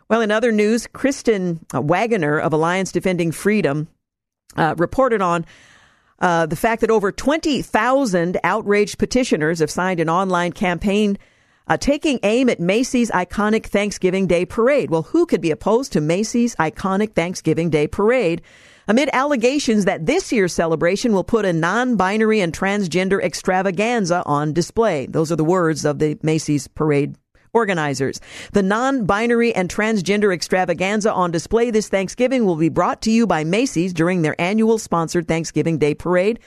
Well, 0.09 0.21
in 0.21 0.31
other 0.31 0.53
news, 0.53 0.87
Kristen 0.89 1.65
Waggoner 1.73 2.39
of 2.39 2.53
Alliance 2.53 2.91
Defending 2.91 3.31
Freedom 3.33 3.89
uh, 4.57 4.75
reported 4.77 5.23
on 5.23 5.47
uh, 6.19 6.47
the 6.47 6.57
fact 6.57 6.81
that 6.81 6.91
over 6.91 7.13
20,000 7.13 8.39
outraged 8.45 8.99
petitioners 8.99 9.61
have 9.61 9.71
signed 9.71 10.01
an 10.01 10.11
online 10.11 10.53
campaign 10.53 11.17
uh, 11.69 11.77
taking 11.77 12.19
aim 12.25 12.49
at 12.49 12.59
Macy's 12.59 13.11
iconic 13.13 13.67
Thanksgiving 13.67 14.27
Day 14.27 14.45
parade. 14.45 14.91
Well, 14.91 15.03
who 15.03 15.25
could 15.25 15.41
be 15.41 15.53
opposed 15.53 15.93
to 15.93 16.01
Macy's 16.01 16.57
iconic 16.57 17.13
Thanksgiving 17.13 17.71
Day 17.71 17.87
parade? 17.87 18.43
Amid 18.91 19.09
allegations 19.13 19.85
that 19.85 20.05
this 20.05 20.33
year's 20.33 20.53
celebration 20.53 21.13
will 21.13 21.23
put 21.23 21.45
a 21.45 21.53
non 21.53 21.95
binary 21.95 22.41
and 22.41 22.53
transgender 22.53 23.23
extravaganza 23.23 24.21
on 24.27 24.53
display. 24.53 25.07
Those 25.07 25.31
are 25.31 25.37
the 25.37 25.45
words 25.45 25.85
of 25.85 26.01
the 26.01 26.19
Macy's 26.25 26.67
parade 26.67 27.15
organizers. 27.53 28.21
The 28.53 28.65
non 28.65 29.07
binary 29.07 29.55
and 29.55 29.69
transgender 29.69 30.35
extravaganza 30.35 31.13
on 31.13 31.31
display 31.31 31.71
this 31.71 31.89
Thanksgiving 31.89 32.45
will 32.45 32.57
be 32.57 32.69
brought 32.69 33.01
to 33.03 33.13
you 33.13 33.29
by 33.29 33.45
Macy's 33.45 33.93
during 33.93 34.23
their 34.23 34.39
annual 34.41 34.77
sponsored 34.77 35.29
Thanksgiving 35.29 35.79
Day 35.79 35.95
parade. 35.95 36.41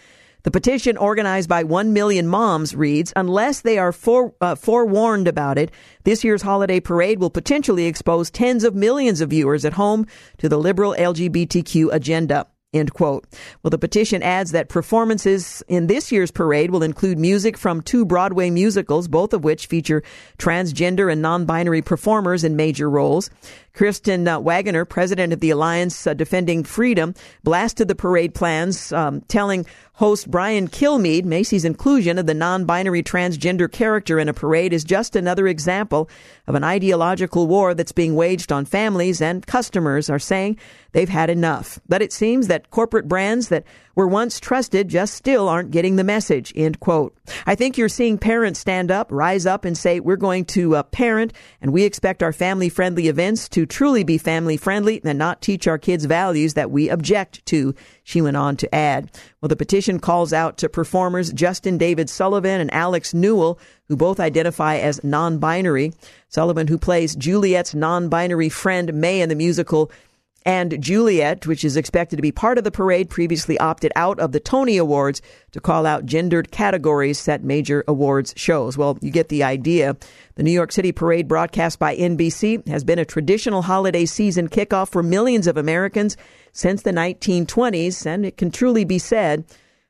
The 0.43 0.51
petition 0.51 0.97
organized 0.97 1.47
by 1.47 1.63
1 1.63 1.93
million 1.93 2.27
moms 2.27 2.75
reads, 2.75 3.13
unless 3.15 3.61
they 3.61 3.77
are 3.77 3.93
fore, 3.93 4.33
uh, 4.41 4.55
forewarned 4.55 5.25
about 5.25 5.57
it, 5.57 5.71
this 6.03 6.25
year's 6.25 6.41
holiday 6.41 6.81
parade 6.81 7.19
will 7.19 7.29
potentially 7.29 7.85
expose 7.85 8.29
tens 8.29 8.65
of 8.65 8.75
millions 8.75 9.21
of 9.21 9.29
viewers 9.29 9.63
at 9.63 9.73
home 9.73 10.05
to 10.39 10.49
the 10.49 10.57
liberal 10.57 10.95
LGBTQ 10.99 11.93
agenda. 11.93 12.45
End 12.73 12.91
quote. 12.91 13.25
Well, 13.61 13.69
the 13.69 13.77
petition 13.77 14.23
adds 14.23 14.51
that 14.51 14.67
performances 14.67 15.63
in 15.67 15.87
this 15.87 16.11
year's 16.11 16.31
parade 16.31 16.71
will 16.71 16.81
include 16.81 17.19
music 17.19 17.55
from 17.55 17.81
two 17.81 18.03
Broadway 18.03 18.49
musicals, 18.49 19.07
both 19.07 19.31
of 19.31 19.43
which 19.43 19.67
feature 19.67 20.01
transgender 20.39 21.11
and 21.11 21.21
non-binary 21.21 21.83
performers 21.83 22.43
in 22.43 22.55
major 22.55 22.89
roles. 22.89 23.29
Kristen 23.73 24.27
uh, 24.27 24.39
Waggoner, 24.39 24.85
president 24.85 25.33
of 25.33 25.39
the 25.39 25.49
Alliance 25.49 26.05
uh, 26.05 26.13
Defending 26.13 26.63
Freedom, 26.63 27.15
blasted 27.43 27.87
the 27.87 27.95
parade 27.95 28.35
plans, 28.35 28.93
um, 28.93 29.21
telling 29.21 29.65
host 29.93 30.29
Brian 30.29 30.67
Kilmeade 30.67 31.25
Macy's 31.25 31.65
inclusion 31.65 32.19
of 32.19 32.27
the 32.27 32.33
non-binary 32.33 33.01
transgender 33.01 33.71
character 33.71 34.19
in 34.19 34.29
a 34.29 34.33
parade 34.33 34.73
is 34.73 34.83
just 34.83 35.15
another 35.15 35.47
example 35.47 36.09
of 36.47 36.55
an 36.55 36.63
ideological 36.63 37.47
war 37.47 37.73
that's 37.73 37.91
being 37.91 38.15
waged 38.15 38.51
on 38.51 38.65
families 38.65 39.21
and 39.21 39.45
customers 39.45 40.09
are 40.09 40.19
saying 40.19 40.57
they've 40.91 41.09
had 41.09 41.29
enough. 41.29 41.79
But 41.87 42.01
it 42.01 42.13
seems 42.13 42.47
that 42.47 42.69
corporate 42.69 43.07
brands 43.07 43.49
that 43.49 43.65
were 43.95 44.07
once 44.07 44.39
trusted 44.39 44.87
just 44.87 45.13
still 45.13 45.47
aren't 45.47 45.71
getting 45.71 45.95
the 45.95 46.03
message. 46.03 46.51
End 46.55 46.79
quote. 46.79 47.15
I 47.45 47.55
think 47.55 47.77
you're 47.77 47.89
seeing 47.89 48.17
parents 48.17 48.59
stand 48.59 48.91
up, 48.91 49.11
rise 49.11 49.45
up 49.45 49.65
and 49.65 49.77
say, 49.77 49.99
we're 49.99 50.15
going 50.15 50.45
to 50.45 50.75
uh, 50.75 50.83
parent 50.83 51.33
and 51.61 51.71
we 51.71 51.83
expect 51.83 52.23
our 52.23 52.33
family 52.33 52.69
friendly 52.69 53.07
events 53.07 53.47
to 53.49 53.65
truly 53.65 54.03
be 54.03 54.17
family 54.17 54.57
friendly 54.57 55.01
and 55.03 55.19
not 55.19 55.41
teach 55.41 55.67
our 55.67 55.77
kids 55.77 56.05
values 56.05 56.53
that 56.55 56.71
we 56.71 56.89
object 56.89 57.45
to. 57.47 57.75
She 58.03 58.21
went 58.21 58.37
on 58.37 58.57
to 58.57 58.75
add, 58.75 59.11
well, 59.41 59.49
the 59.49 59.55
petition 59.55 59.99
calls 59.99 60.33
out 60.33 60.57
to 60.57 60.69
performers 60.69 61.31
Justin 61.31 61.77
David 61.77 62.09
Sullivan 62.09 62.59
and 62.59 62.73
Alex 62.73 63.13
Newell, 63.13 63.59
who 63.87 63.95
both 63.95 64.19
identify 64.19 64.77
as 64.77 65.03
non-binary. 65.03 65.93
Sullivan, 66.29 66.67
who 66.67 66.77
plays 66.77 67.15
Juliet's 67.15 67.75
non-binary 67.75 68.49
friend 68.49 68.93
May 68.93 69.21
in 69.21 69.29
the 69.29 69.35
musical 69.35 69.91
and 70.45 70.81
Juliet, 70.81 71.47
which 71.47 71.63
is 71.63 71.77
expected 71.77 72.17
to 72.17 72.21
be 72.21 72.31
part 72.31 72.57
of 72.57 72.63
the 72.63 72.71
parade, 72.71 73.09
previously 73.09 73.57
opted 73.59 73.91
out 73.95 74.19
of 74.19 74.31
the 74.31 74.39
Tony 74.39 74.77
Awards 74.77 75.21
to 75.51 75.61
call 75.61 75.85
out 75.85 76.05
gendered 76.05 76.51
categories 76.51 77.19
set 77.19 77.43
major 77.43 77.83
awards 77.87 78.33
shows. 78.35 78.77
Well, 78.77 78.97
you 79.01 79.11
get 79.11 79.29
the 79.29 79.43
idea. 79.43 79.95
The 80.35 80.43
New 80.43 80.51
York 80.51 80.71
City 80.71 80.91
parade, 80.91 81.27
broadcast 81.27 81.79
by 81.79 81.95
NBC, 81.95 82.67
has 82.67 82.83
been 82.83 82.99
a 82.99 83.05
traditional 83.05 83.61
holiday 83.61 84.05
season 84.05 84.49
kickoff 84.49 84.89
for 84.89 85.03
millions 85.03 85.47
of 85.47 85.57
Americans 85.57 86.17
since 86.51 86.81
the 86.81 86.91
1920s, 86.91 88.05
and 88.05 88.25
it 88.25 88.37
can 88.37 88.51
truly 88.51 88.85
be 88.85 88.99
said 88.99 89.45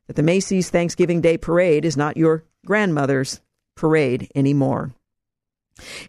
that 0.08 0.16
the 0.16 0.24
Macy's 0.24 0.70
Thanksgiving 0.70 1.22
Day 1.22 1.38
parade 1.38 1.86
is 1.86 1.98
not 1.98 2.18
your 2.18 2.44
grandmother's 2.66 3.42
parade 3.76 4.32
anymore. 4.36 4.94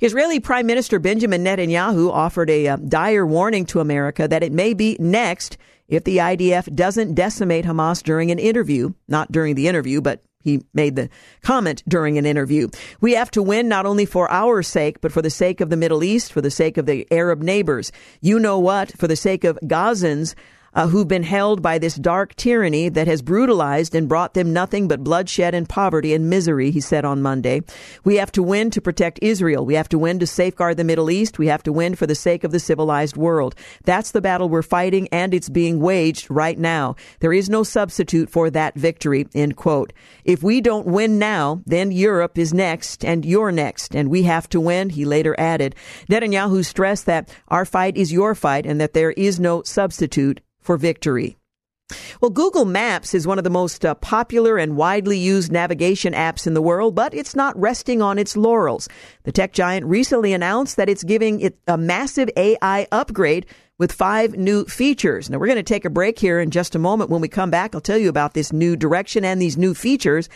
Israeli 0.01 0.41
Prime 0.41 0.67
Minister 0.67 0.99
Benjamin 0.99 1.45
Netanyahu 1.45 2.11
offered 2.11 2.51
a 2.51 2.69
uh, 2.69 2.77
dire 2.77 3.27
warning 3.27 3.67
to 3.67 3.81
America 3.81 4.29
that 4.29 4.43
it 4.43 4.53
may 4.53 4.75
be 4.75 4.97
next 5.01 5.57
if 5.89 6.05
the 6.05 6.19
IDF 6.19 6.75
doesn't 6.75 7.15
decimate 7.15 7.65
Hamas 7.65 8.03
during 8.03 8.31
an 8.31 8.39
interview. 8.39 8.93
Not 9.09 9.33
during 9.33 9.55
the 9.55 9.69
interview, 9.69 10.01
but 10.01 10.23
he 10.45 10.63
made 10.75 10.95
the 10.95 11.09
comment 11.43 11.83
during 11.89 12.19
an 12.19 12.27
interview. 12.27 12.69
We 13.01 13.13
have 13.13 13.31
to 13.33 13.43
win 13.43 13.67
not 13.67 13.87
only 13.87 14.05
for 14.05 14.31
our 14.31 14.63
sake, 14.63 15.01
but 15.01 15.11
for 15.11 15.23
the 15.23 15.31
sake 15.31 15.61
of 15.63 15.71
the 15.71 15.77
Middle 15.77 16.05
East, 16.05 16.33
for 16.33 16.43
the 16.43 16.51
sake 16.51 16.77
of 16.77 16.85
the 16.85 17.07
Arab 17.11 17.43
neighbors. 17.43 17.91
You 18.21 18.39
know 18.39 18.59
what? 18.59 18.93
For 18.99 19.09
the 19.09 19.17
sake 19.17 19.45
of 19.45 19.59
Gazans, 19.65 20.35
uh, 20.75 20.89
who've 20.89 21.09
been 21.09 21.23
held 21.23 21.63
by 21.63 21.79
this 21.79 21.95
dark 21.97 22.35
tyranny 22.37 22.89
that 22.89 23.07
has 23.07 23.23
brutalized 23.23 23.95
and 23.95 24.09
brought 24.09 24.35
them 24.35 24.53
nothing 24.53 24.89
but 24.89 25.05
bloodshed 25.05 25.55
and 25.55 25.69
poverty 25.69 26.15
and 26.15 26.29
misery, 26.29 26.71
he 26.71 26.81
said 26.81 27.05
on 27.05 27.23
Monday. 27.23 27.63
We 28.05 28.17
have 28.17 28.33
to 28.33 28.43
win 28.43 28.71
to 28.71 28.81
protect 28.81 29.19
Israel. 29.23 29.65
We 29.65 29.75
have 29.75 29.89
to 29.91 29.99
win 29.99 30.19
to 30.19 30.27
safeguard 30.27 30.77
the 30.77 30.85
Middle 30.85 31.11
East. 31.11 31.39
We 31.39 31.47
have 31.49 31.63
to 31.65 31.73
win 31.73 31.95
for 31.95 32.07
the 32.07 32.15
sake 32.15 32.45
of 32.45 32.53
the 32.53 32.61
civilized 32.61 33.17
world. 33.17 33.55
That's 33.85 34.11
the 34.11 34.21
battle 34.21 34.49
we're 34.49 34.63
fighting, 34.63 35.09
and 35.13 35.33
it's 35.35 35.49
being 35.49 35.81
waged 35.81 36.31
right 36.31 36.59
now. 36.59 36.97
There 37.21 37.33
is 37.33 37.49
no 37.49 37.63
substitute 37.63 38.31
for 38.31 38.51
that 38.51 38.75
victory, 38.75 39.27
end 39.35 39.57
quote. 39.57 39.93
If 40.25 40.43
we 40.43 40.61
don't 40.61 40.87
win 40.87 41.19
now, 41.19 41.63
then 41.67 41.93
Europe 41.93 42.39
is 42.39 42.53
next, 42.53 43.05
and 43.05 43.25
you're 43.25 43.53
next, 43.53 43.95
and 43.95 44.11
we 44.11 44.23
have 44.25 44.49
to 44.51 44.61
win, 44.61 44.91
he 44.91 45.05
later 45.05 45.35
added. 45.39 45.75
Netanyahu 46.09 46.65
stressed 46.65 47.07
that 47.07 47.29
our 47.49 47.65
fight 47.65 47.97
is 47.97 48.13
your 48.13 48.35
fight 48.35 48.67
and 48.67 48.81
that 48.81 48.95
there 48.95 49.13
is 49.13 49.39
no 49.39 49.63
substitute 49.63 50.41
for 50.65 50.77
victory. 50.77 51.37
Well, 52.21 52.31
Google 52.31 52.65
Maps 52.65 53.13
is 53.13 53.27
one 53.27 53.37
of 53.37 53.45
the 53.45 53.51
most 53.51 53.85
uh, 53.85 53.95
popular 53.95 54.57
and 54.57 54.77
widely 54.77 55.19
used 55.19 55.53
navigation 55.53 56.15
apps 56.15 56.47
in 56.47 56.55
the 56.55 56.63
world, 56.63 56.95
but 56.95 57.13
it's 57.13 57.37
not 57.37 57.59
resting 57.61 58.01
on 58.01 58.19
its 58.19 58.37
laurels. 58.37 58.89
The 59.25 59.33
tech 59.33 59.53
giant 59.53 59.85
recently 59.85 60.33
announced 60.33 60.77
that 60.77 60.89
it's 60.89 61.05
giving 61.05 61.41
it 61.41 61.59
a 61.69 61.77
massive 61.77 62.31
AI 62.37 62.87
upgrade 62.91 63.47
with 63.79 63.93
five 63.93 64.35
new 64.35 64.65
features. 64.65 65.29
Now, 65.29 65.39
we're 65.39 65.47
going 65.47 65.57
to 65.57 65.63
take 65.63 65.85
a 65.85 65.91
break 65.91 66.19
here 66.19 66.41
in 66.41 66.51
just 66.51 66.75
a 66.75 66.79
moment. 66.79 67.11
When 67.11 67.21
we 67.21 67.29
come 67.29 67.51
back, 67.51 67.75
I'll 67.75 67.81
tell 67.83 67.99
you 67.99 68.09
about 68.09 68.33
this 68.33 68.53
new 68.53 68.77
direction 68.77 69.25
and 69.25 69.43
these 69.43 69.59
new 69.59 69.75
features 69.75 70.31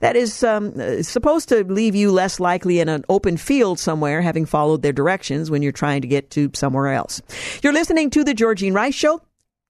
that 0.00 0.16
is 0.16 0.42
um, 0.42 1.02
supposed 1.02 1.48
to 1.50 1.64
leave 1.64 1.94
you 1.94 2.10
less 2.10 2.40
likely 2.40 2.80
in 2.80 2.88
an 2.88 3.04
open 3.08 3.36
field 3.36 3.78
somewhere, 3.78 4.20
having 4.20 4.44
followed 4.44 4.82
their 4.82 4.92
directions 4.92 5.50
when 5.50 5.62
you're 5.62 5.72
trying 5.72 6.02
to 6.02 6.08
get 6.08 6.30
to 6.30 6.50
somewhere 6.54 6.88
else. 6.88 7.22
You're 7.62 7.72
listening 7.72 8.10
to 8.10 8.24
The 8.24 8.34
Georgine 8.34 8.74
Rice 8.74 8.94
Show. 8.94 9.20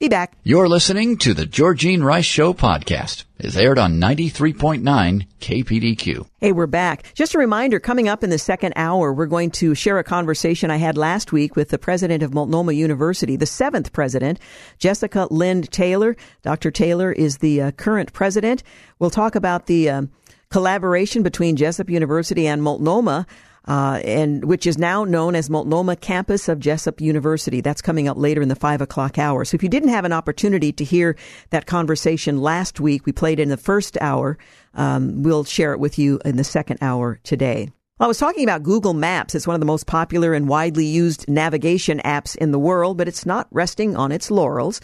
Be 0.00 0.08
back. 0.08 0.32
You're 0.44 0.66
listening 0.66 1.18
to 1.18 1.34
the 1.34 1.44
Georgine 1.44 2.02
Rice 2.02 2.24
Show 2.24 2.54
podcast. 2.54 3.24
It's 3.38 3.54
aired 3.54 3.76
on 3.76 4.00
93.9 4.00 5.26
KPDQ. 5.42 6.26
Hey, 6.40 6.52
we're 6.52 6.66
back. 6.66 7.12
Just 7.12 7.34
a 7.34 7.38
reminder, 7.38 7.78
coming 7.78 8.08
up 8.08 8.24
in 8.24 8.30
the 8.30 8.38
second 8.38 8.72
hour, 8.76 9.12
we're 9.12 9.26
going 9.26 9.50
to 9.50 9.74
share 9.74 9.98
a 9.98 10.02
conversation 10.02 10.70
I 10.70 10.78
had 10.78 10.96
last 10.96 11.32
week 11.32 11.54
with 11.54 11.68
the 11.68 11.76
president 11.76 12.22
of 12.22 12.32
Multnomah 12.32 12.72
University, 12.72 13.36
the 13.36 13.44
seventh 13.44 13.92
president, 13.92 14.38
Jessica 14.78 15.28
Lynn 15.30 15.64
Taylor. 15.64 16.16
Dr. 16.40 16.70
Taylor 16.70 17.12
is 17.12 17.36
the 17.36 17.60
uh, 17.60 17.70
current 17.72 18.14
president. 18.14 18.62
We'll 19.00 19.10
talk 19.10 19.34
about 19.34 19.66
the 19.66 19.90
uh, 19.90 20.02
collaboration 20.48 21.22
between 21.22 21.56
Jessup 21.56 21.90
University 21.90 22.46
and 22.46 22.62
Multnomah 22.62 23.26
uh, 23.66 24.00
and 24.04 24.44
which 24.44 24.66
is 24.66 24.78
now 24.78 25.04
known 25.04 25.34
as 25.34 25.50
Multnomah 25.50 25.96
Campus 25.96 26.48
of 26.48 26.58
Jessup 26.58 27.00
University. 27.00 27.60
That's 27.60 27.82
coming 27.82 28.08
up 28.08 28.16
later 28.16 28.42
in 28.42 28.48
the 28.48 28.56
five 28.56 28.80
o'clock 28.80 29.18
hour. 29.18 29.44
So 29.44 29.54
if 29.54 29.62
you 29.62 29.68
didn't 29.68 29.90
have 29.90 30.04
an 30.04 30.12
opportunity 30.12 30.72
to 30.72 30.84
hear 30.84 31.16
that 31.50 31.66
conversation 31.66 32.38
last 32.38 32.80
week, 32.80 33.06
we 33.06 33.12
played 33.12 33.40
in 33.40 33.48
the 33.48 33.56
first 33.56 33.98
hour. 34.00 34.38
Um, 34.74 35.22
we'll 35.22 35.44
share 35.44 35.72
it 35.72 35.80
with 35.80 35.98
you 35.98 36.20
in 36.24 36.36
the 36.36 36.44
second 36.44 36.78
hour 36.80 37.18
today. 37.22 37.70
I 38.00 38.06
was 38.06 38.16
talking 38.16 38.44
about 38.44 38.62
Google 38.62 38.94
Maps. 38.94 39.34
It's 39.34 39.46
one 39.46 39.52
of 39.52 39.60
the 39.60 39.66
most 39.66 39.86
popular 39.86 40.32
and 40.32 40.48
widely 40.48 40.86
used 40.86 41.28
navigation 41.28 42.00
apps 42.02 42.34
in 42.34 42.50
the 42.50 42.58
world, 42.58 42.96
but 42.96 43.08
it's 43.08 43.26
not 43.26 43.46
resting 43.50 43.94
on 43.94 44.10
its 44.10 44.30
laurels. 44.30 44.80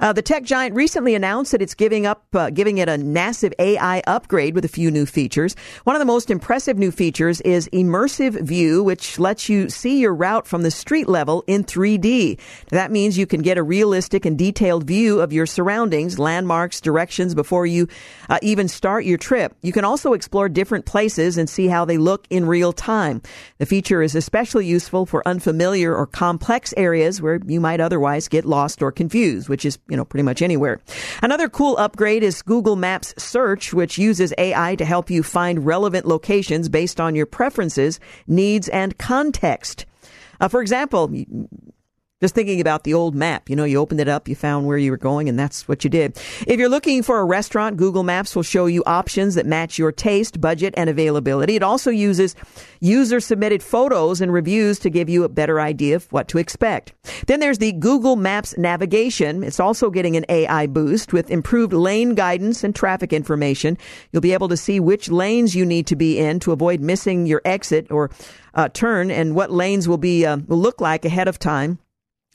Uh, 0.00 0.12
the 0.12 0.22
tech 0.22 0.44
giant 0.44 0.76
recently 0.76 1.14
announced 1.14 1.52
that 1.52 1.60
it's 1.60 1.74
giving 1.74 2.06
up, 2.06 2.24
uh, 2.32 2.50
giving 2.50 2.78
it 2.78 2.88
a 2.88 2.98
massive 2.98 3.52
AI 3.58 4.00
upgrade 4.06 4.54
with 4.54 4.64
a 4.64 4.68
few 4.68 4.90
new 4.90 5.04
features. 5.04 5.56
One 5.84 5.96
of 5.96 6.00
the 6.00 6.06
most 6.06 6.30
impressive 6.30 6.78
new 6.78 6.92
features 6.92 7.40
is 7.40 7.68
immersive 7.72 8.40
view, 8.40 8.84
which 8.84 9.18
lets 9.18 9.48
you 9.48 9.68
see 9.68 9.98
your 9.98 10.14
route 10.14 10.46
from 10.46 10.62
the 10.62 10.70
street 10.70 11.08
level 11.08 11.42
in 11.46 11.64
3D. 11.64 12.38
That 12.68 12.92
means 12.92 13.18
you 13.18 13.26
can 13.26 13.42
get 13.42 13.58
a 13.58 13.62
realistic 13.62 14.24
and 14.24 14.38
detailed 14.38 14.84
view 14.84 15.20
of 15.20 15.32
your 15.32 15.46
surroundings, 15.46 16.18
landmarks, 16.18 16.80
directions 16.80 17.34
before 17.34 17.66
you 17.66 17.88
uh, 18.28 18.38
even 18.42 18.68
start 18.68 19.04
your 19.04 19.18
trip. 19.18 19.56
You 19.62 19.72
can 19.72 19.84
also 19.84 20.12
explore 20.12 20.48
different 20.48 20.86
places 20.86 21.36
and 21.36 21.50
see 21.50 21.66
how 21.66 21.84
they 21.84 21.98
look 21.98 22.26
in 22.30 22.46
real 22.46 22.72
time. 22.72 23.20
The 23.58 23.66
feature 23.66 24.02
is 24.02 24.14
especially 24.14 24.66
useful 24.66 25.06
for 25.06 25.26
unfamiliar 25.26 25.94
or 25.94 26.06
complex 26.06 26.72
areas 26.76 27.20
where 27.20 27.40
you 27.46 27.60
might 27.60 27.80
otherwise 27.80 28.28
get 28.28 28.44
lost 28.44 28.80
or 28.80 28.92
confused, 28.92 29.48
which 29.48 29.64
is 29.64 29.78
you 29.88 29.96
know, 29.96 30.04
pretty 30.04 30.22
much 30.22 30.42
anywhere. 30.42 30.80
Another 31.22 31.48
cool 31.48 31.76
upgrade 31.78 32.22
is 32.22 32.42
Google 32.42 32.76
Maps 32.76 33.14
Search, 33.16 33.72
which 33.72 33.98
uses 33.98 34.32
AI 34.38 34.76
to 34.76 34.84
help 34.84 35.10
you 35.10 35.22
find 35.22 35.64
relevant 35.64 36.06
locations 36.06 36.68
based 36.68 37.00
on 37.00 37.14
your 37.14 37.26
preferences, 37.26 37.98
needs, 38.26 38.68
and 38.68 38.96
context. 38.98 39.86
Uh, 40.40 40.48
for 40.48 40.60
example, 40.60 41.12
just 42.20 42.34
thinking 42.34 42.60
about 42.60 42.82
the 42.82 42.94
old 42.94 43.14
map, 43.14 43.48
you 43.48 43.54
know, 43.54 43.62
you 43.62 43.78
opened 43.78 44.00
it 44.00 44.08
up, 44.08 44.26
you 44.26 44.34
found 44.34 44.66
where 44.66 44.76
you 44.76 44.90
were 44.90 44.96
going, 44.96 45.28
and 45.28 45.38
that's 45.38 45.68
what 45.68 45.84
you 45.84 45.90
did. 45.90 46.20
If 46.48 46.58
you're 46.58 46.68
looking 46.68 47.04
for 47.04 47.20
a 47.20 47.24
restaurant, 47.24 47.76
Google 47.76 48.02
Maps 48.02 48.34
will 48.34 48.42
show 48.42 48.66
you 48.66 48.82
options 48.86 49.36
that 49.36 49.46
match 49.46 49.78
your 49.78 49.92
taste, 49.92 50.40
budget, 50.40 50.74
and 50.76 50.90
availability. 50.90 51.54
It 51.54 51.62
also 51.62 51.90
uses 51.90 52.34
user 52.80 53.20
submitted 53.20 53.62
photos 53.62 54.20
and 54.20 54.32
reviews 54.32 54.80
to 54.80 54.90
give 54.90 55.08
you 55.08 55.22
a 55.22 55.28
better 55.28 55.60
idea 55.60 55.94
of 55.94 56.12
what 56.12 56.26
to 56.28 56.38
expect. 56.38 56.92
Then 57.28 57.38
there's 57.38 57.58
the 57.58 57.70
Google 57.72 58.16
Maps 58.16 58.58
navigation. 58.58 59.44
It's 59.44 59.60
also 59.60 59.88
getting 59.88 60.16
an 60.16 60.24
AI 60.28 60.66
boost 60.66 61.12
with 61.12 61.30
improved 61.30 61.72
lane 61.72 62.16
guidance 62.16 62.64
and 62.64 62.74
traffic 62.74 63.12
information. 63.12 63.78
You'll 64.10 64.22
be 64.22 64.32
able 64.32 64.48
to 64.48 64.56
see 64.56 64.80
which 64.80 65.08
lanes 65.08 65.54
you 65.54 65.64
need 65.64 65.86
to 65.86 65.94
be 65.94 66.18
in 66.18 66.40
to 66.40 66.50
avoid 66.50 66.80
missing 66.80 67.26
your 67.26 67.42
exit 67.44 67.92
or 67.92 68.10
uh, 68.54 68.68
turn 68.70 69.12
and 69.12 69.36
what 69.36 69.52
lanes 69.52 69.86
will 69.86 69.98
be 69.98 70.26
uh, 70.26 70.38
will 70.48 70.58
look 70.58 70.80
like 70.80 71.04
ahead 71.04 71.28
of 71.28 71.38
time. 71.38 71.78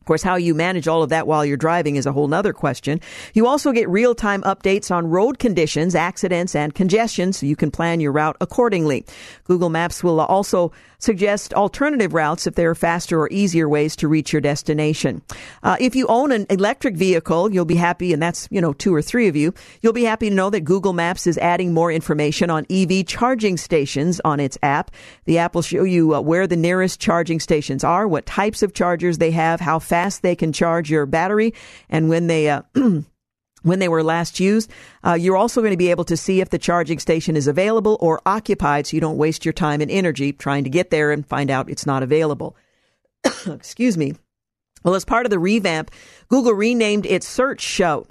Of 0.04 0.08
course, 0.08 0.22
how 0.22 0.36
you 0.36 0.54
manage 0.54 0.86
all 0.86 1.02
of 1.02 1.12
that 1.12 1.28
while 1.28 1.46
you're 1.46 1.56
driving 1.56 1.96
is 1.96 2.06
a 2.06 2.12
whole 2.12 2.28
nother 2.28 2.52
question. 2.52 3.00
You 3.34 3.48
also 3.48 3.72
get 3.72 3.88
real 3.88 4.13
time 4.13 4.42
updates 4.42 4.92
on 4.92 5.10
road 5.10 5.39
conditions, 5.39 5.96
accidents, 5.96 6.56
and 6.56 6.76
congestion 6.76 7.32
so 7.32 7.46
you 7.46 7.56
can 7.56 7.72
plan 7.72 8.02
your 8.02 8.12
route 8.12 8.36
accordingly. 8.42 9.06
Google 9.46 9.70
Maps 9.70 10.04
will 10.04 10.20
also 10.20 10.74
suggest 11.04 11.54
alternative 11.54 12.13
routes 12.13 12.48
if 12.48 12.56
there 12.56 12.70
are 12.70 12.76
faster 12.76 13.20
or 13.20 13.28
easier 13.32 13.68
ways 13.68 13.96
to 13.98 14.08
reach 14.08 14.32
your 14.32 14.42
destination. 14.42 15.22
Uh, 15.62 15.76
if 15.80 15.96
you 15.96 16.08
own 16.08 16.32
an 16.32 16.46
electric 16.50 16.96
vehicle, 16.96 17.52
you'll 17.52 17.66
be 17.66 17.76
happy, 17.76 18.13
and 18.13 18.22
that's, 18.22 18.48
you 18.50 18.62
know, 18.62 18.74
two 18.74 18.96
or 18.96 19.02
three 19.02 19.28
of 19.28 19.36
you, 19.36 19.54
you'll 19.82 19.94
be 19.94 20.06
happy 20.06 20.30
to 20.30 20.36
know 20.36 20.50
that 20.50 20.62
Google 20.62 20.94
Maps 20.94 21.28
is 21.28 21.38
adding 21.38 21.74
more 21.74 21.92
information 21.92 22.50
on 22.50 22.66
EV 22.70 23.06
charging 23.06 23.58
stations 23.58 24.22
on 24.24 24.39
its 24.39 24.58
app. 24.63 24.92
The 25.26 25.38
app 25.38 25.56
will 25.56 25.62
show 25.62 25.84
you 25.84 26.16
uh, 26.16 26.22
where 26.22 26.48
the 26.48 26.56
nearest 26.56 27.00
charging 27.00 27.39
stations 27.39 27.84
are, 27.84 28.08
what 28.08 28.26
types 28.26 28.63
of 28.63 28.74
chargers 28.74 29.18
they 29.18 29.32
have, 29.32 29.60
how 29.60 29.80
fast 29.80 30.22
they 30.22 30.36
can 30.36 30.54
charge 30.54 30.89
your 30.89 31.06
battery, 31.06 31.54
and 31.89 32.10
when 32.10 32.28
they, 32.28 32.50
uh, 32.50 32.62
when 33.63 33.80
they 33.80 33.88
were 33.88 34.04
last 34.04 34.39
used. 34.39 34.69
Uh, 35.04 35.13
you're 35.13 35.36
also 35.36 35.62
going 35.62 35.71
to 35.71 35.78
be 35.78 35.89
able 35.89 36.06
to 36.06 36.15
see 36.15 36.39
if 36.39 36.49
the 36.49 36.60
charging 36.60 36.99
station 36.99 37.36
is 37.36 37.47
available 37.47 37.97
or 37.99 38.21
occupied 38.26 38.86
so 38.88 38.95
you 38.95 39.02
don't 39.02 39.17
waste 39.17 39.43
your 39.43 39.54
time 39.54 39.82
and 39.82 39.89
energy 39.89 40.32
trying 40.32 40.63
to 40.63 40.69
get 40.69 40.91
there 40.91 41.12
and 41.12 41.28
find 41.28 41.49
out 41.49 41.69
it's 41.69 41.86
not 41.86 42.04
available. 42.04 42.56
Excuse 43.47 43.97
me. 43.97 44.15
Well, 44.84 44.95
as 44.95 45.06
part 45.06 45.26
of 45.26 45.30
the 45.30 45.39
revamp, 45.39 45.91
Google 46.28 46.54
renamed 46.54 47.06
its 47.06 47.28
search 47.28 47.62
show 47.62 48.06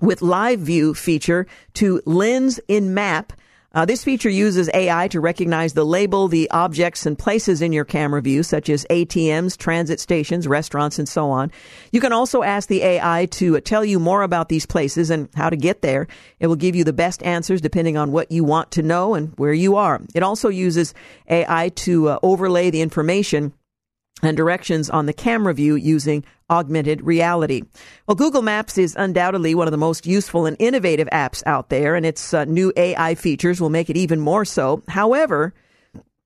with 0.00 0.22
live 0.22 0.60
view 0.60 0.94
feature 0.94 1.46
to 1.74 2.00
Lens 2.06 2.58
in 2.68 2.94
Map 2.94 3.34
uh, 3.72 3.84
this 3.84 4.02
feature 4.02 4.28
uses 4.28 4.68
AI 4.74 5.06
to 5.08 5.20
recognize 5.20 5.74
the 5.74 5.84
label, 5.84 6.26
the 6.26 6.50
objects 6.50 7.06
and 7.06 7.16
places 7.16 7.62
in 7.62 7.72
your 7.72 7.84
camera 7.84 8.20
view, 8.20 8.42
such 8.42 8.68
as 8.68 8.84
ATMs, 8.90 9.56
transit 9.56 10.00
stations, 10.00 10.48
restaurants, 10.48 10.98
and 10.98 11.08
so 11.08 11.30
on. 11.30 11.52
You 11.92 12.00
can 12.00 12.12
also 12.12 12.42
ask 12.42 12.68
the 12.68 12.82
AI 12.82 13.26
to 13.32 13.60
tell 13.60 13.84
you 13.84 14.00
more 14.00 14.22
about 14.22 14.48
these 14.48 14.66
places 14.66 15.08
and 15.08 15.28
how 15.36 15.50
to 15.50 15.56
get 15.56 15.82
there. 15.82 16.08
It 16.40 16.48
will 16.48 16.56
give 16.56 16.74
you 16.74 16.82
the 16.82 16.92
best 16.92 17.22
answers 17.22 17.60
depending 17.60 17.96
on 17.96 18.10
what 18.10 18.32
you 18.32 18.42
want 18.42 18.72
to 18.72 18.82
know 18.82 19.14
and 19.14 19.32
where 19.36 19.52
you 19.52 19.76
are. 19.76 20.00
It 20.14 20.24
also 20.24 20.48
uses 20.48 20.92
AI 21.28 21.68
to 21.68 22.08
uh, 22.08 22.18
overlay 22.24 22.70
the 22.70 22.80
information 22.82 23.52
and 24.22 24.36
directions 24.36 24.90
on 24.90 25.06
the 25.06 25.12
camera 25.12 25.54
view 25.54 25.76
using 25.76 26.24
augmented 26.50 27.00
reality. 27.02 27.62
Well, 28.06 28.16
Google 28.16 28.42
Maps 28.42 28.76
is 28.76 28.96
undoubtedly 28.96 29.54
one 29.54 29.68
of 29.68 29.72
the 29.72 29.78
most 29.78 30.06
useful 30.06 30.46
and 30.46 30.56
innovative 30.58 31.08
apps 31.12 31.42
out 31.46 31.70
there, 31.70 31.94
and 31.94 32.04
its 32.04 32.34
uh, 32.34 32.44
new 32.44 32.72
AI 32.76 33.14
features 33.14 33.60
will 33.60 33.70
make 33.70 33.88
it 33.88 33.96
even 33.96 34.20
more 34.20 34.44
so. 34.44 34.82
However, 34.88 35.54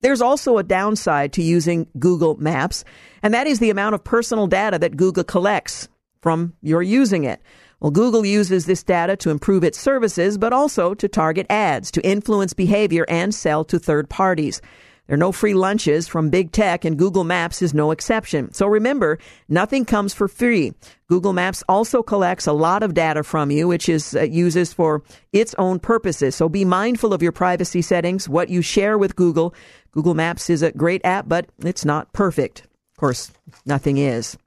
there's 0.01 0.21
also 0.21 0.59
a 0.59 0.63
downside 0.63 1.33
to 1.35 1.43
using 1.43 1.87
Google 1.99 2.37
Maps, 2.37 2.85
and 3.23 3.33
that 3.33 3.47
is 3.47 3.59
the 3.59 3.71
amount 3.71 3.95
of 3.95 4.05
personal 4.05 4.47
data 4.47 4.79
that 4.79 4.97
Google 4.97 5.25
collects 5.25 5.89
from 6.21 6.55
your 6.63 6.83
using 6.83 7.25
it. 7.25 7.41
Well, 7.81 7.91
Google 7.91 8.25
uses 8.25 8.67
this 8.67 8.83
data 8.83 9.17
to 9.17 9.31
improve 9.31 9.63
its 9.63 9.79
services, 9.79 10.39
but 10.39 10.53
also 10.53 10.95
to 10.95 11.07
target 11.07 11.47
ads, 11.51 11.91
to 11.91 12.07
influence 12.07 12.55
behavior, 12.55 13.05
and 13.09 13.35
sell 13.35 13.65
to 13.65 13.79
third 13.79 14.09
parties. 14.09 14.63
There 15.07 15.15
are 15.15 15.19
no 15.19 15.33
free 15.33 15.53
lunches 15.53 16.09
from 16.09 16.31
big 16.31 16.51
tech, 16.51 16.85
and 16.85 16.99
Google 16.99 17.25
Maps 17.25 17.61
is 17.61 17.75
no 17.75 17.91
exception. 17.91 18.53
So 18.55 18.67
remember, 18.67 19.19
nothing 19.49 19.85
comes 19.85 20.15
for 20.15 20.29
free. 20.29 20.73
Google 21.09 21.35
Maps 21.35 21.63
also 21.69 22.03
collects 22.03 22.47
a 22.47 22.53
lot 22.55 22.83
of 22.83 22.95
data 22.95 23.23
from 23.23 23.51
you, 23.51 23.69
which 23.69 23.89
is 23.89 24.17
uh, 24.17 24.23
uses 24.23 24.73
for 24.73 25.03
its 25.33 25.55
own 25.59 25.79
purposes. 25.79 26.35
So 26.35 26.49
be 26.49 26.65
mindful 26.65 27.13
of 27.13 27.23
your 27.23 27.33
privacy 27.33 27.83
settings, 27.83 28.29
what 28.29 28.49
you 28.49 28.63
share 28.63 28.97
with 28.97 29.15
Google. 29.15 29.55
Google 29.93 30.15
Maps 30.15 30.49
is 30.49 30.63
a 30.63 30.73
great 30.73 31.05
app, 31.05 31.29
but 31.29 31.47
it's 31.59 31.85
not 31.85 32.13
perfect. 32.15 32.63
Of 32.63 32.99
course, 32.99 33.31
nothing 33.67 33.99
is. 33.99 34.39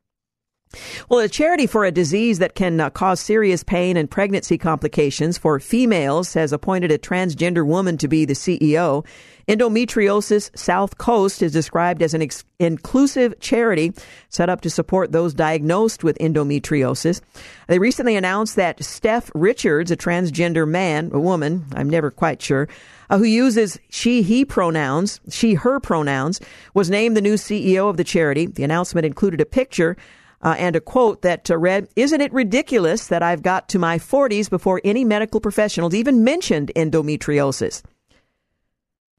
Well, 1.10 1.20
a 1.20 1.30
charity 1.30 1.68
for 1.68 1.86
a 1.86 1.92
disease 1.92 2.40
that 2.40 2.56
can 2.56 2.80
uh, 2.80 2.90
cause 2.90 3.20
serious 3.20 3.64
pain 3.64 3.96
and 3.96 4.10
pregnancy 4.10 4.58
complications 4.58 5.38
for 5.38 5.60
females 5.60 6.34
has 6.34 6.52
appointed 6.52 6.92
a 6.92 6.98
transgender 6.98 7.66
woman 7.66 7.98
to 7.98 8.08
be 8.08 8.26
the 8.26 8.34
CEO. 8.34 9.06
Endometriosis 9.48 10.56
South 10.58 10.98
Coast 10.98 11.42
is 11.42 11.54
described 11.54 12.02
as 12.02 12.14
an 12.14 12.22
ex- 12.22 12.44
inclusive 12.60 13.34
charity 13.40 13.94
set 14.28 14.50
up 14.50 14.60
to 14.60 14.70
support 14.70 15.14
those 15.14 15.34
diagnosed 15.34 16.04
with 16.04 16.18
endometriosis. 16.18 17.22
They 17.68 17.80
recently 17.80 18.18
announced 18.18 18.58
that 18.58 18.84
Steph 18.84 19.32
Richards, 19.34 19.90
a 19.90 19.96
transgender 19.96 20.68
man, 20.68 21.12
a 21.14 21.20
woman, 21.20 21.66
I'm 21.76 21.90
never 21.90 22.12
quite 22.12 22.42
sure, 22.42 22.68
uh, 23.10 23.20
who 23.20 23.24
uses 23.24 23.80
she, 23.90 24.22
he 24.22 24.44
pronouns, 24.44 25.22
she, 25.30 25.54
her 25.54 25.80
pronouns, 25.80 26.42
was 26.74 26.90
named 26.90 27.16
the 27.16 27.22
new 27.22 27.36
CEO 27.36 27.90
of 27.90 27.96
the 27.96 28.04
charity. 28.04 28.48
The 28.48 28.66
announcement 28.66 29.06
included 29.06 29.40
a 29.40 29.46
picture 29.46 29.96
uh, 30.42 30.56
and 30.58 30.76
a 30.76 30.82
quote 30.82 31.22
that 31.22 31.50
uh, 31.50 31.58
read, 31.58 31.88
Isn't 31.96 32.20
it 32.20 32.34
ridiculous 32.34 33.08
that 33.08 33.24
I've 33.24 33.44
got 33.44 33.70
to 33.70 33.80
my 33.80 33.98
40s 33.98 34.50
before 34.50 34.82
any 34.84 35.06
medical 35.06 35.40
professionals 35.40 35.94
even 35.94 36.26
mentioned 36.26 36.74
endometriosis? 36.76 37.82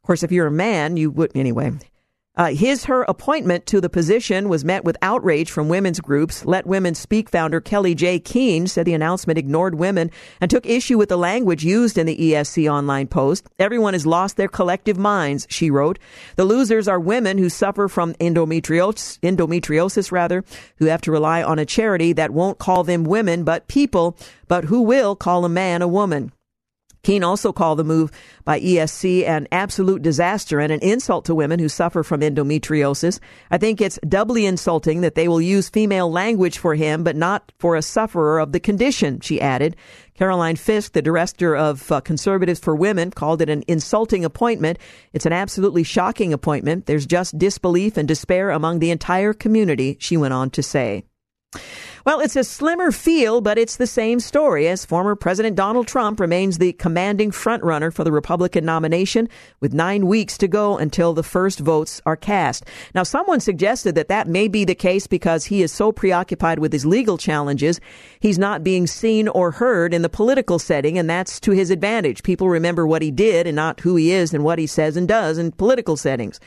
Of 0.09 0.11
course, 0.11 0.23
if 0.23 0.33
you're 0.33 0.47
a 0.47 0.51
man, 0.51 0.97
you 0.97 1.11
would, 1.11 1.33
anyway. 1.35 1.71
Uh, 2.35 2.47
his 2.47 2.87
her 2.87 3.03
appointment 3.03 3.67
to 3.67 3.79
the 3.79 3.91
position 3.91 4.49
was 4.49 4.65
met 4.65 4.83
with 4.83 4.97
outrage 5.03 5.51
from 5.51 5.69
women's 5.69 6.01
groups. 6.01 6.47
Let 6.47 6.67
Women 6.67 6.95
Speak 6.95 7.29
founder 7.29 7.61
Kellie-Jay 7.61 8.19
Keen 8.19 8.67
said 8.67 8.87
the 8.87 8.95
announcement 8.95 9.39
ignored 9.39 9.75
women 9.75 10.11
and 10.41 10.51
took 10.51 10.65
issue 10.65 10.97
with 10.97 11.11
the 11.11 11.19
language 11.19 11.63
used 11.63 11.99
in 11.99 12.07
the 12.07 12.17
ESC 12.17 12.73
online 12.73 13.07
post. 13.07 13.47
Everyone 13.59 13.93
has 13.93 14.07
lost 14.07 14.39
their 14.39 14.49
collective 14.49 14.97
minds, 14.97 15.47
she 15.51 15.71
wrote. 15.71 15.99
The 16.37 16.47
losers 16.47 16.89
are 16.89 16.99
women 16.99 17.37
who 17.37 17.51
suffer 17.51 17.87
from 17.87 18.15
endometriosis, 18.15 19.19
endometriosis 19.21 20.11
rather, 20.11 20.43
who 20.79 20.87
have 20.87 21.03
to 21.03 21.13
rely 21.13 21.43
on 21.43 21.59
a 21.59 21.67
charity 21.67 22.15
that 22.15 22.31
won't 22.31 22.59
call 22.59 22.83
them 22.83 23.05
women 23.05 23.45
but 23.45 23.69
people, 23.69 24.17
but 24.47 24.65
who 24.65 24.81
will 24.81 25.15
call 25.15 25.45
a 25.45 25.51
man 25.51 25.83
a 25.83 25.89
woman. 25.89 26.33
Keen 27.09 27.25
also 27.25 27.55
called 27.55 27.79
the 27.79 27.85
move 27.85 28.13
by 28.45 28.61
ESC 28.61 29.27
an 29.27 29.49
absolute 29.51 30.03
disaster 30.03 30.61
and 30.61 30.71
an 30.71 30.81
insult 30.81 31.25
to 31.25 31.35
women 31.35 31.59
who 31.59 31.67
suffer 31.67 32.03
from 32.03 32.21
endometriosis. 32.21 33.19
I 33.51 33.57
think 33.57 33.81
it's 33.81 33.99
doubly 34.07 34.45
insulting 34.45 35.01
that 35.01 35.15
they 35.15 35.27
will 35.27 35.41
use 35.41 35.71
female 35.71 36.13
language 36.13 36.59
for 36.59 36.75
him, 36.75 37.05
but 37.05 37.17
not 37.17 37.51
for 37.59 37.77
a 37.77 37.81
sufferer 37.81 38.39
of 38.39 38.53
the 38.53 38.61
condition, 38.61 39.21
she 39.21 39.41
added. 39.41 39.75
Caroline 40.19 40.57
ffiske, 40.57 40.93
the 40.93 41.01
director 41.01 41.57
of 41.57 41.91
uh, 41.91 42.03
Conservatives 42.03 42.61
for 42.61 42.77
Women, 42.77 43.11
called 43.11 43.41
it 43.41 43.49
an 43.49 43.65
insulting 43.67 44.23
appointment. 44.23 44.79
It's 45.15 45.25
an 45.25 45.33
absolutely 45.33 45.85
shocking 45.85 46.35
appointment. 46.35 46.85
There's 46.85 47.07
just 47.07 47.39
disbelief 47.39 47.97
and 47.97 48.07
despair 48.07 48.51
among 48.51 48.81
the 48.81 48.91
entire 48.91 49.33
community, 49.33 49.97
she 49.99 50.19
went 50.19 50.35
on 50.35 50.51
to 50.51 50.63
say. 50.63 51.05
Well, 52.05 52.21
it's 52.21 52.37
a 52.37 52.45
slimmer 52.45 52.93
feel, 52.93 53.41
but 53.41 53.59
it's 53.59 53.77
the 53.77 53.87
same 53.87 54.21
story 54.21 54.69
as 54.69 54.85
former 54.85 55.17
President 55.17 55.57
Donald 55.57 55.89
Trump 55.89 56.21
remains 56.21 56.59
the 56.59 56.73
commanding 56.75 57.31
frontrunner 57.31 57.93
for 57.93 58.05
the 58.05 58.13
Republican 58.13 58.65
nomination 58.65 59.29
with 59.61 59.75
nine 59.75 60.07
weeks 60.07 60.39
to 60.39 60.49
go 60.49 60.79
until 60.79 61.13
the 61.13 61.23
first 61.23 61.59
votes 61.59 62.01
are 62.07 62.17
cast. 62.17 62.65
Now, 62.95 63.03
someone 63.03 63.41
suggested 63.41 63.95
that 63.97 64.09
that 64.09 64.29
may 64.29 64.47
be 64.47 64.65
the 64.65 64.75
case 64.75 65.07
because 65.07 65.47
he 65.47 65.63
is 65.63 65.73
so 65.73 65.91
preoccupied 65.91 66.61
with 66.61 66.73
his 66.73 66.87
legal 66.87 67.19
challenges, 67.19 67.81
he's 68.21 68.39
not 68.39 68.63
being 68.63 68.87
seen 68.87 69.27
or 69.29 69.51
heard 69.51 69.93
in 69.93 70.03
the 70.03 70.09
political 70.09 70.59
setting, 70.59 70.99
and 70.99 71.11
that's 71.11 71.41
to 71.41 71.51
his 71.51 71.71
advantage. 71.71 72.23
People 72.23 72.49
remember 72.49 72.87
what 72.87 73.03
he 73.03 73.11
did 73.11 73.47
and 73.47 73.57
not 73.57 73.81
who 73.81 73.97
he 73.97 74.13
is 74.13 74.33
and 74.33 74.45
what 74.45 74.59
he 74.59 74.67
says 74.67 74.97
and 74.97 75.09
does 75.09 75.39
in 75.39 75.51
political 75.53 75.97
settings. 75.97 76.39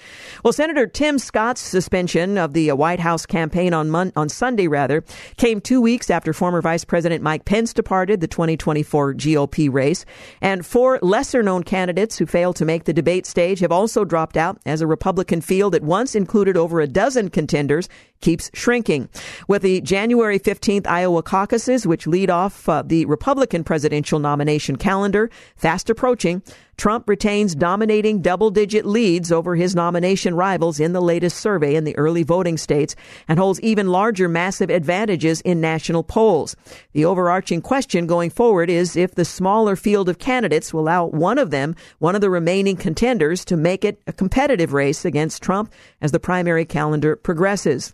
Well, 0.44 0.54
Senator 0.54 0.88
Tim 0.88 1.20
Scott's 1.20 1.62
suspension 1.62 2.38
of 2.38 2.54
the 2.54 2.72
White 2.72 3.00
House 3.00 3.26
campaign 3.26 3.74
on 3.74 3.90
Mon- 3.90 4.14
on 4.16 4.30
Sunday 4.30 4.68
rather 4.68 5.04
came 5.42 5.60
two 5.60 5.82
weeks 5.82 6.12
after 6.12 6.34
former 6.34 6.62
Vice 6.62 6.86
President 6.86 7.24
Mike 7.24 7.46
Pence 7.46 7.74
departed 7.74 8.22
the 8.22 8.28
2024 8.28 9.16
GOP 9.16 9.74
race. 9.74 10.06
And 10.40 10.64
four 10.64 11.00
lesser 11.02 11.42
known 11.42 11.64
candidates 11.64 12.16
who 12.20 12.28
failed 12.28 12.58
to 12.58 12.66
make 12.66 12.84
the 12.84 12.94
debate 12.94 13.26
stage 13.26 13.60
have 13.62 13.72
also 13.72 14.06
dropped 14.06 14.38
out 14.38 14.60
as 14.68 14.82
a 14.82 14.88
Republican 14.88 15.42
field 15.42 15.74
that 15.74 15.82
once 15.82 16.14
included 16.14 16.58
over 16.58 16.80
a 16.80 16.86
dozen 16.86 17.32
contenders 17.32 17.90
keeps 18.22 18.52
shrinking. 18.54 19.10
With 19.48 19.64
the 19.64 19.82
January 19.82 20.38
15th 20.38 20.86
Iowa 20.86 21.24
caucuses, 21.24 21.88
which 21.88 22.06
lead 22.06 22.30
off 22.30 22.70
uh, 22.70 22.84
the 22.86 23.06
Republican 23.06 23.64
presidential 23.64 24.20
nomination 24.20 24.76
calendar, 24.76 25.32
fast 25.56 25.90
approaching, 25.90 26.44
Trump 26.78 27.08
retains 27.08 27.54
dominating 27.54 28.22
double 28.22 28.50
digit 28.50 28.86
leads 28.86 29.32
over 29.32 29.56
his 29.56 29.76
nomination 29.76 30.36
rivals 30.36 30.80
in 30.80 30.94
the 30.94 31.02
latest 31.02 31.38
survey 31.38 31.76
in 31.76 31.84
the 31.84 31.96
early 31.98 32.24
voting 32.24 32.58
states 32.58 32.96
and 33.28 33.38
holds 33.38 33.62
even 33.62 33.88
larger 33.88 34.28
massive 34.28 34.70
advantages 34.70 35.42
in 35.42 35.62
national 35.62 36.04
polls. 36.04 36.56
The 36.94 37.06
overarching 37.06 37.62
question 37.62 38.08
going 38.08 38.30
forward 38.30 38.70
is 38.70 38.96
if 38.96 39.16
the 39.16 39.26
smaller 39.26 39.76
field 39.76 40.10
of 40.10 40.20
candidates 40.20 40.74
will 40.74 40.82
allow 40.82 41.06
one 41.06 41.38
of 41.38 41.52
them, 41.52 41.76
one 42.00 42.16
of 42.16 42.22
the 42.22 42.30
remaining 42.30 42.78
contenders, 42.78 43.46
to 43.46 43.58
make 43.58 43.86
it 43.86 44.02
a 44.08 44.14
competitive 44.14 44.74
race 44.74 45.06
against 45.06 45.44
Trump 45.44 45.72
as 46.02 46.12
the 46.12 46.20
primary 46.20 46.66
calendar 46.66 47.16
progresses. 47.16 47.94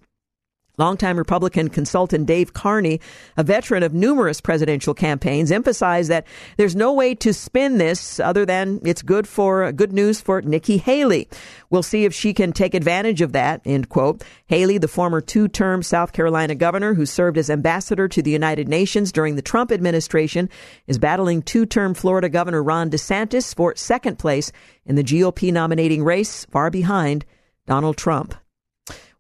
Longtime 0.80 1.18
Republican 1.18 1.70
consultant 1.70 2.28
Dave 2.28 2.54
Carney, 2.54 3.02
a 3.36 3.44
veteran 3.44 3.82
of 3.82 3.96
numerous 3.96 4.40
presidential 4.40 4.94
campaigns, 4.94 5.52
emphasized 5.52 6.12
that 6.12 6.28
there's 6.58 6.76
no 6.76 6.94
way 6.94 7.16
to 7.16 7.34
spin 7.34 7.80
this 7.80 8.20
other 8.20 8.46
than 8.46 8.80
it's 8.84 9.02
good 9.02 9.28
for 9.28 9.72
good 9.72 9.92
news 9.92 10.22
for 10.22 10.42
Nikki 10.44 10.78
Haley. 10.78 11.28
We'll 11.72 11.82
see 11.82 12.06
if 12.06 12.14
she 12.14 12.32
can 12.32 12.54
take 12.54 12.76
advantage 12.76 13.22
of 13.22 13.32
that. 13.32 13.62
End 13.66 13.90
quote. 13.90 14.24
Haley, 14.46 14.78
the 14.78 14.88
former 14.88 15.20
two-term 15.20 15.82
South 15.82 16.14
Carolina 16.14 16.54
governor 16.54 16.94
who 16.94 17.08
served 17.08 17.40
as 17.40 17.50
ambassador 17.50 18.08
to 18.08 18.22
the 18.22 18.32
United 18.32 18.68
Nations 18.68 19.12
during 19.12 19.36
the 19.36 19.42
Trump 19.42 19.72
administration, 19.72 20.48
is 20.86 21.00
battling 21.00 21.42
two-term 21.42 21.96
Florida 21.96 22.30
Governor 22.30 22.62
Ron 22.62 22.92
DeSantis 22.92 23.56
for 23.56 23.76
second 23.76 24.20
place 24.20 24.52
in 24.86 24.96
the 24.96 25.04
GOP 25.04 25.52
nominating 25.52 26.04
race, 26.04 26.46
far 26.46 26.70
behind 26.70 27.26
Donald 27.66 27.98
Trump. 27.98 28.36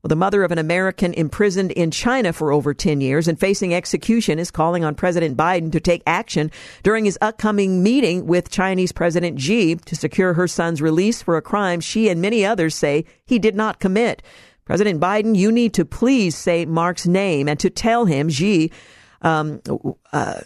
Well, 0.03 0.09
the 0.09 0.15
mother 0.15 0.43
of 0.43 0.51
an 0.51 0.59
American 0.59 1.13
imprisoned 1.15 1.71
in 1.71 1.89
China 1.89 2.31
for 2.31 2.51
over 2.51 2.73
10 2.73 3.01
years 3.01 3.27
and 3.27 3.39
facing 3.39 3.73
execution 3.73 4.37
is 4.37 4.51
calling 4.51 4.83
on 4.83 4.93
President 4.93 5.35
Biden 5.35 5.71
to 5.71 5.79
take 5.79 6.03
action 6.05 6.51
during 6.83 7.03
his 7.03 7.17
upcoming 7.19 7.81
meeting 7.81 8.27
with 8.27 8.51
Chinese 8.51 8.91
President 8.91 9.41
Xi 9.41 9.75
to 9.75 9.95
secure 9.95 10.35
her 10.35 10.47
son's 10.47 10.83
release 10.83 11.23
for 11.23 11.35
a 11.35 11.41
crime 11.41 11.79
she 11.79 12.09
and 12.09 12.21
many 12.21 12.45
others 12.45 12.75
say 12.75 13.05
he 13.25 13.39
did 13.39 13.55
not 13.55 13.79
commit. 13.79 14.21
President 14.65 15.01
Biden, 15.01 15.35
you 15.35 15.51
need 15.51 15.73
to 15.73 15.83
please 15.83 16.35
say 16.35 16.65
Mark's 16.65 17.07
name 17.07 17.47
and 17.47 17.59
to 17.59 17.69
tell 17.71 18.05
him 18.05 18.29
Xi 18.29 18.71
um, 19.23 19.61
uh, 20.13 20.41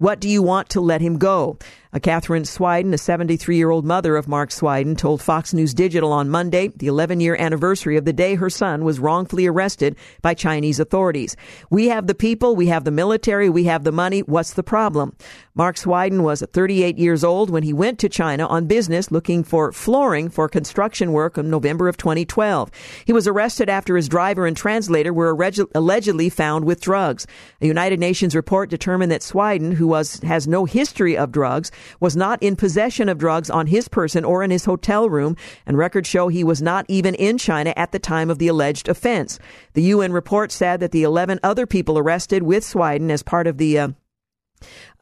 what 0.00 0.18
do 0.18 0.30
you 0.30 0.42
want 0.42 0.70
to 0.70 0.80
let 0.80 1.02
him 1.02 1.18
go? 1.18 1.58
A 1.92 1.98
Catherine 1.98 2.44
Swidan, 2.44 2.94
a 2.94 2.98
73 2.98 3.56
year 3.56 3.68
old 3.68 3.84
mother 3.84 4.16
of 4.16 4.28
Mark 4.28 4.50
Swidan, 4.50 4.96
told 4.96 5.20
Fox 5.20 5.52
News 5.52 5.74
Digital 5.74 6.12
on 6.12 6.30
Monday, 6.30 6.68
the 6.68 6.86
11 6.86 7.18
year 7.18 7.34
anniversary 7.36 7.96
of 7.96 8.04
the 8.04 8.12
day 8.12 8.36
her 8.36 8.48
son 8.48 8.84
was 8.84 9.00
wrongfully 9.00 9.46
arrested 9.46 9.96
by 10.22 10.32
Chinese 10.32 10.78
authorities. 10.78 11.36
We 11.68 11.88
have 11.88 12.06
the 12.06 12.14
people, 12.14 12.54
we 12.54 12.68
have 12.68 12.84
the 12.84 12.92
military, 12.92 13.50
we 13.50 13.64
have 13.64 13.82
the 13.82 13.90
money. 13.92 14.20
What's 14.20 14.54
the 14.54 14.62
problem? 14.62 15.16
Mark 15.56 15.74
Swidan 15.74 16.22
was 16.22 16.42
38 16.42 16.96
years 16.96 17.24
old 17.24 17.50
when 17.50 17.64
he 17.64 17.72
went 17.72 17.98
to 17.98 18.08
China 18.08 18.46
on 18.46 18.66
business 18.66 19.10
looking 19.10 19.42
for 19.42 19.72
flooring 19.72 20.30
for 20.30 20.48
construction 20.48 21.10
work 21.10 21.36
in 21.36 21.50
November 21.50 21.88
of 21.88 21.96
2012. 21.96 22.70
He 23.04 23.12
was 23.12 23.26
arrested 23.26 23.68
after 23.68 23.96
his 23.96 24.08
driver 24.08 24.46
and 24.46 24.56
translator 24.56 25.12
were 25.12 25.36
allegedly 25.74 26.30
found 26.30 26.64
with 26.64 26.80
drugs. 26.80 27.26
A 27.60 27.66
United 27.66 27.98
Nations 27.98 28.36
report 28.36 28.70
determined 28.70 29.10
that 29.10 29.22
Swidan, 29.22 29.74
who 29.74 29.89
was, 29.90 30.20
has 30.20 30.48
no 30.48 30.64
history 30.64 31.16
of 31.16 31.30
drugs, 31.30 31.70
was 32.00 32.16
not 32.16 32.42
in 32.42 32.56
possession 32.56 33.10
of 33.10 33.18
drugs 33.18 33.50
on 33.50 33.66
his 33.66 33.88
person 33.88 34.24
or 34.24 34.42
in 34.42 34.50
his 34.50 34.64
hotel 34.64 35.10
room, 35.10 35.36
and 35.66 35.76
records 35.76 36.08
show 36.08 36.28
he 36.28 36.42
was 36.42 36.62
not 36.62 36.86
even 36.88 37.14
in 37.16 37.36
China 37.36 37.74
at 37.76 37.92
the 37.92 37.98
time 37.98 38.30
of 38.30 38.38
the 38.38 38.48
alleged 38.48 38.88
offense. 38.88 39.38
The 39.74 39.82
UN 39.82 40.12
report 40.12 40.50
said 40.52 40.80
that 40.80 40.92
the 40.92 41.02
11 41.02 41.40
other 41.42 41.66
people 41.66 41.98
arrested 41.98 42.42
with 42.44 42.64
Swidan 42.64 43.10
as 43.10 43.22
part 43.22 43.46
of 43.46 43.58
the 43.58 43.78
uh, 43.78 43.88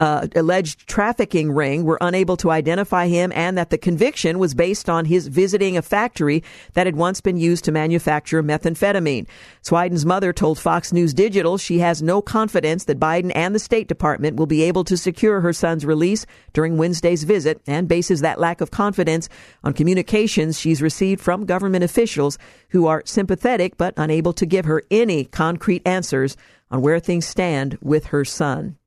uh, 0.00 0.28
alleged 0.34 0.86
trafficking 0.86 1.52
ring 1.52 1.84
were 1.84 1.98
unable 2.00 2.36
to 2.36 2.50
identify 2.50 3.09
him 3.09 3.32
and 3.34 3.59
that 3.59 3.70
the 3.70 3.78
conviction 3.78 4.38
was 4.38 4.54
based 4.54 4.88
on 4.88 5.04
his 5.04 5.26
visiting 5.28 5.76
a 5.76 5.82
factory 5.82 6.42
that 6.74 6.86
had 6.86 6.96
once 6.96 7.20
been 7.20 7.36
used 7.36 7.64
to 7.64 7.72
manufacture 7.72 8.42
methamphetamine. 8.42 9.26
Swidan's 9.62 10.06
mother 10.06 10.32
told 10.32 10.59
Fox 10.59 10.92
News 10.92 11.12
Digital 11.12 11.59
she 11.59 11.80
has 11.80 12.02
no 12.02 12.22
confidence 12.22 12.84
that 12.84 13.00
Biden 13.00 13.32
and 13.34 13.54
the 13.54 13.59
State 13.59 13.88
Department 13.88 14.36
will 14.36 14.46
be 14.46 14.62
able 14.62 14.84
to 14.84 14.96
secure 14.96 15.40
her 15.40 15.52
son's 15.52 15.84
release 15.84 16.26
during 16.52 16.76
Wednesday's 16.76 17.24
visit 17.24 17.61
and 17.66 17.88
bases 17.88 18.20
that 18.20 18.40
lack 18.40 18.61
of 18.61 18.70
confidence 18.70 19.28
on 19.64 19.72
communications 19.72 20.59
she's 20.59 20.80
received 20.80 21.20
from 21.20 21.44
government 21.44 21.84
officials 21.84 22.38
who 22.70 22.86
are 22.86 23.02
sympathetic 23.04 23.76
but 23.76 23.94
unable 23.96 24.32
to 24.32 24.46
give 24.46 24.64
her 24.64 24.84
any 24.90 25.24
concrete 25.24 25.82
answers 25.86 26.36
on 26.70 26.82
where 26.82 27.00
things 27.00 27.26
stand 27.26 27.78
with 27.82 28.06
her 28.06 28.24
son. 28.24 28.78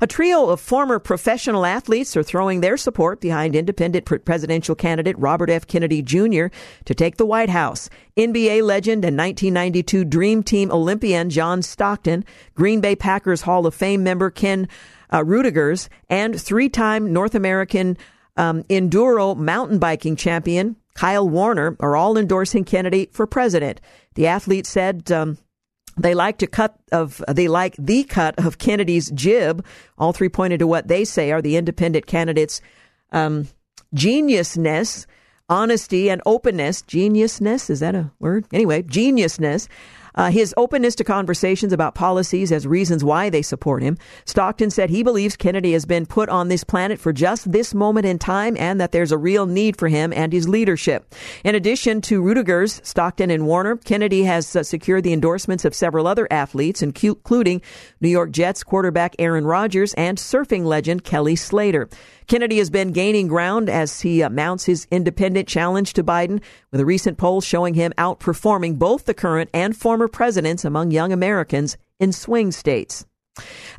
A 0.00 0.06
trio 0.06 0.48
of 0.48 0.60
former 0.60 0.98
professional 0.98 1.66
athletes 1.66 2.16
are 2.16 2.22
throwing 2.22 2.60
their 2.60 2.76
support 2.76 3.20
behind 3.20 3.54
independent 3.54 4.06
presidential 4.24 4.74
candidate 4.74 5.18
Robert 5.18 5.50
F. 5.50 5.66
Kennedy 5.66 6.00
Jr. 6.02 6.46
to 6.84 6.94
take 6.94 7.16
the 7.16 7.26
White 7.26 7.50
House. 7.50 7.90
NBA 8.16 8.62
legend 8.62 9.04
and 9.04 9.16
1992 9.16 10.04
Dream 10.04 10.42
Team 10.42 10.70
Olympian 10.70 11.28
John 11.28 11.62
Stockton, 11.62 12.24
Green 12.54 12.80
Bay 12.80 12.96
Packers 12.96 13.42
Hall 13.42 13.66
of 13.66 13.74
Fame 13.74 14.02
member 14.02 14.30
Ken 14.30 14.68
uh, 15.10 15.22
Ruettgers, 15.22 15.88
and 16.08 16.40
three-time 16.40 17.12
North 17.12 17.34
American 17.34 17.98
um, 18.36 18.62
enduro 18.64 19.36
mountain 19.36 19.78
biking 19.78 20.16
champion 20.16 20.76
Kyle 20.94 21.28
Warner 21.28 21.76
are 21.80 21.96
all 21.96 22.18
endorsing 22.18 22.64
Kennedy 22.64 23.08
for 23.12 23.26
president. 23.26 23.80
The 24.14 24.26
athlete 24.26 24.66
said. 24.66 25.10
Um, 25.10 25.38
they 26.02 26.14
like 26.14 26.38
to 26.38 26.46
cut 26.46 26.76
of 26.92 27.22
they 27.28 27.48
like 27.48 27.76
the 27.78 28.04
cut 28.04 28.34
of 28.44 28.58
Kennedy's 28.58 29.10
jib. 29.10 29.64
All 29.98 30.12
three 30.12 30.28
pointed 30.28 30.58
to 30.60 30.66
what 30.66 30.88
they 30.88 31.04
say 31.04 31.30
are 31.32 31.42
the 31.42 31.56
independent 31.56 32.06
candidates' 32.06 32.60
um, 33.12 33.48
geniusness, 33.94 35.06
honesty, 35.48 36.10
and 36.10 36.22
openness. 36.26 36.82
Geniusness 36.82 37.70
is 37.70 37.80
that 37.80 37.94
a 37.94 38.10
word? 38.18 38.46
Anyway, 38.52 38.82
geniusness. 38.82 39.68
Uh, 40.14 40.30
his 40.30 40.54
openness 40.56 40.94
to 40.96 41.04
conversations 41.04 41.72
about 41.72 41.94
policies 41.94 42.52
as 42.52 42.66
reasons 42.66 43.04
why 43.04 43.30
they 43.30 43.42
support 43.42 43.82
him. 43.82 43.96
Stockton 44.24 44.70
said 44.70 44.90
he 44.90 45.02
believes 45.02 45.36
Kennedy 45.36 45.72
has 45.72 45.86
been 45.86 46.06
put 46.06 46.28
on 46.28 46.48
this 46.48 46.64
planet 46.64 46.98
for 46.98 47.12
just 47.12 47.50
this 47.52 47.74
moment 47.74 48.06
in 48.06 48.18
time 48.18 48.56
and 48.58 48.80
that 48.80 48.92
there's 48.92 49.12
a 49.12 49.18
real 49.18 49.46
need 49.46 49.76
for 49.76 49.88
him 49.88 50.12
and 50.12 50.32
his 50.32 50.48
leadership. 50.48 51.14
In 51.44 51.54
addition 51.54 52.00
to 52.02 52.22
Ruettgers, 52.22 52.84
Stockton, 52.84 53.30
and 53.30 53.46
Warner, 53.46 53.76
Kennedy 53.76 54.24
has 54.24 54.56
uh, 54.56 54.62
secured 54.62 55.04
the 55.04 55.12
endorsements 55.12 55.64
of 55.64 55.74
several 55.74 56.06
other 56.06 56.26
athletes, 56.30 56.82
including 56.82 57.62
New 58.00 58.08
York 58.08 58.30
Jets 58.30 58.62
quarterback 58.62 59.14
Aaron 59.18 59.44
Rodgers 59.44 59.94
and 59.94 60.18
surfing 60.18 60.64
legend 60.64 61.04
Kelly 61.04 61.36
Slater. 61.36 61.88
Kennedy 62.30 62.58
has 62.58 62.70
been 62.70 62.92
gaining 62.92 63.26
ground 63.26 63.68
as 63.68 64.02
he 64.02 64.22
uh, 64.22 64.30
mounts 64.30 64.64
his 64.64 64.86
independent 64.92 65.48
challenge 65.48 65.94
to 65.94 66.04
Biden, 66.04 66.40
with 66.70 66.80
a 66.80 66.84
recent 66.84 67.18
poll 67.18 67.40
showing 67.40 67.74
him 67.74 67.92
outperforming 67.98 68.78
both 68.78 69.06
the 69.06 69.14
current 69.14 69.50
and 69.52 69.76
former 69.76 70.06
presidents 70.06 70.64
among 70.64 70.92
young 70.92 71.12
Americans 71.12 71.76
in 71.98 72.12
swing 72.12 72.52
states. 72.52 73.04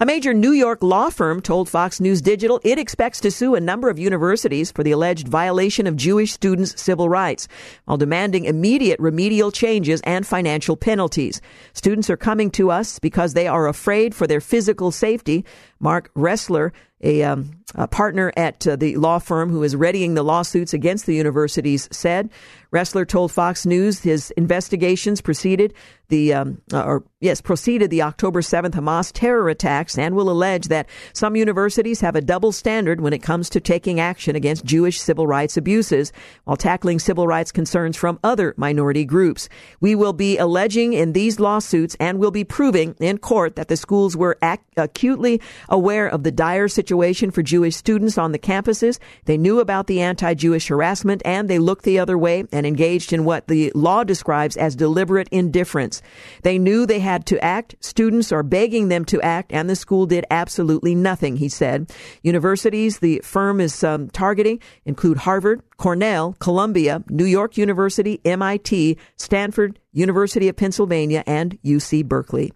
A 0.01 0.05
major 0.05 0.33
New 0.33 0.51
York 0.51 0.83
law 0.83 1.09
firm 1.09 1.41
told 1.41 1.69
Fox 1.69 2.01
News 2.01 2.21
Digital 2.21 2.59
it 2.65 2.77
expects 2.77 3.21
to 3.21 3.31
sue 3.31 3.55
a 3.55 3.61
number 3.61 3.89
of 3.89 3.97
universities 3.97 4.69
for 4.69 4.83
the 4.83 4.91
alleged 4.91 5.29
violation 5.29 5.87
of 5.87 5.95
Jewish 5.95 6.33
students' 6.33 6.81
civil 6.81 7.07
rights, 7.07 7.47
while 7.85 7.97
demanding 7.97 8.43
immediate 8.43 8.99
remedial 8.99 9.51
changes 9.51 10.01
and 10.03 10.27
financial 10.27 10.75
penalties. 10.75 11.39
Students 11.71 12.09
are 12.09 12.17
coming 12.17 12.51
to 12.51 12.69
us 12.69 12.99
because 12.99 13.33
they 13.33 13.47
are 13.47 13.67
afraid 13.67 14.13
for 14.13 14.27
their 14.27 14.41
physical 14.41 14.91
safety. 14.91 15.45
Mark 15.79 16.13
Ressler, 16.15 16.71
a, 17.03 17.23
um, 17.23 17.60
a 17.75 17.87
partner 17.87 18.31
at 18.35 18.67
uh, 18.67 18.75
the 18.75 18.95
law 18.97 19.19
firm 19.19 19.49
who 19.49 19.63
is 19.63 19.75
readying 19.75 20.13
the 20.13 20.23
lawsuits 20.23 20.73
against 20.73 21.05
the 21.05 21.15
universities, 21.15 21.87
said. 21.91 22.29
Ressler 22.73 23.05
told 23.05 23.31
Fox 23.31 23.65
News 23.65 23.99
his 23.99 24.31
investigations 24.31 25.19
proceeded 25.19 25.73
the 26.11 26.33
um, 26.33 26.61
uh, 26.71 26.83
or 26.83 27.03
yes 27.21 27.41
proceeded 27.41 27.89
the 27.89 28.03
October 28.03 28.41
7th 28.41 28.73
Hamas 28.73 29.11
terror 29.11 29.49
attacks 29.49 29.97
and 29.97 30.15
will 30.15 30.29
allege 30.29 30.67
that 30.67 30.87
some 31.13 31.35
universities 31.35 32.01
have 32.01 32.15
a 32.15 32.21
double 32.21 32.51
standard 32.51 33.01
when 33.01 33.13
it 33.13 33.23
comes 33.23 33.49
to 33.49 33.59
taking 33.59 33.99
action 33.99 34.35
against 34.35 34.63
Jewish 34.63 34.99
civil 34.99 35.25
rights 35.25 35.57
abuses 35.57 36.11
while 36.43 36.57
tackling 36.57 36.99
civil 36.99 37.27
rights 37.27 37.51
concerns 37.51 37.97
from 37.97 38.19
other 38.23 38.53
minority 38.57 39.05
groups. 39.05 39.49
We 39.79 39.95
will 39.95 40.13
be 40.13 40.37
alleging 40.37 40.93
in 40.93 41.13
these 41.13 41.39
lawsuits 41.39 41.95
and 41.99 42.19
will 42.19 42.31
be 42.31 42.43
proving 42.43 42.95
in 42.99 43.17
court 43.17 43.55
that 43.55 43.69
the 43.69 43.77
schools 43.77 44.15
were 44.15 44.37
ac- 44.43 44.61
acutely 44.77 45.41
aware 45.69 46.07
of 46.07 46.23
the 46.23 46.31
dire 46.31 46.67
situation 46.67 47.31
for 47.31 47.41
Jewish 47.41 47.60
students 47.69 48.17
on 48.17 48.31
the 48.31 48.39
campuses. 48.39 48.97
They 49.25 49.37
knew 49.37 49.59
about 49.59 49.85
the 49.85 50.01
anti-Jewish 50.01 50.69
harassment 50.69 51.21
and 51.25 51.47
they 51.47 51.59
looked 51.59 51.83
the 51.83 51.99
other 51.99 52.17
way 52.17 52.45
and 52.51 52.65
engaged 52.65 53.13
in 53.13 53.25
what 53.25 53.47
the 53.47 53.71
law 53.75 54.03
describes 54.03 54.57
as 54.57 54.75
deliberate 54.75 55.27
indifference. 55.29 56.01
They 56.41 56.57
knew 56.57 56.85
they 56.85 56.99
had 56.99 57.25
to 57.27 57.43
act. 57.43 57.75
Students 57.81 58.31
are 58.31 58.41
begging 58.41 58.87
them 58.87 59.05
to 59.05 59.21
act 59.21 59.51
and 59.53 59.69
the 59.69 59.75
school 59.75 60.05
did 60.05 60.25
absolutely 60.31 60.95
nothing, 60.95 61.37
he 61.37 61.49
said. 61.49 61.91
Universities 62.23 62.99
the 62.99 63.21
firm 63.23 63.59
is 63.59 63.83
um, 63.83 64.09
targeting 64.09 64.59
include 64.85 65.17
Harvard, 65.17 65.61
Cornell, 65.77 66.35
Columbia, 66.39 67.03
New 67.09 67.25
York 67.25 67.57
University, 67.57 68.21
MIT, 68.23 68.97
Stanford, 69.17 69.79
University 69.91 70.47
of 70.47 70.55
Pennsylvania, 70.55 71.23
and 71.27 71.59
UC 71.63 72.05
Berkeley. 72.05 72.53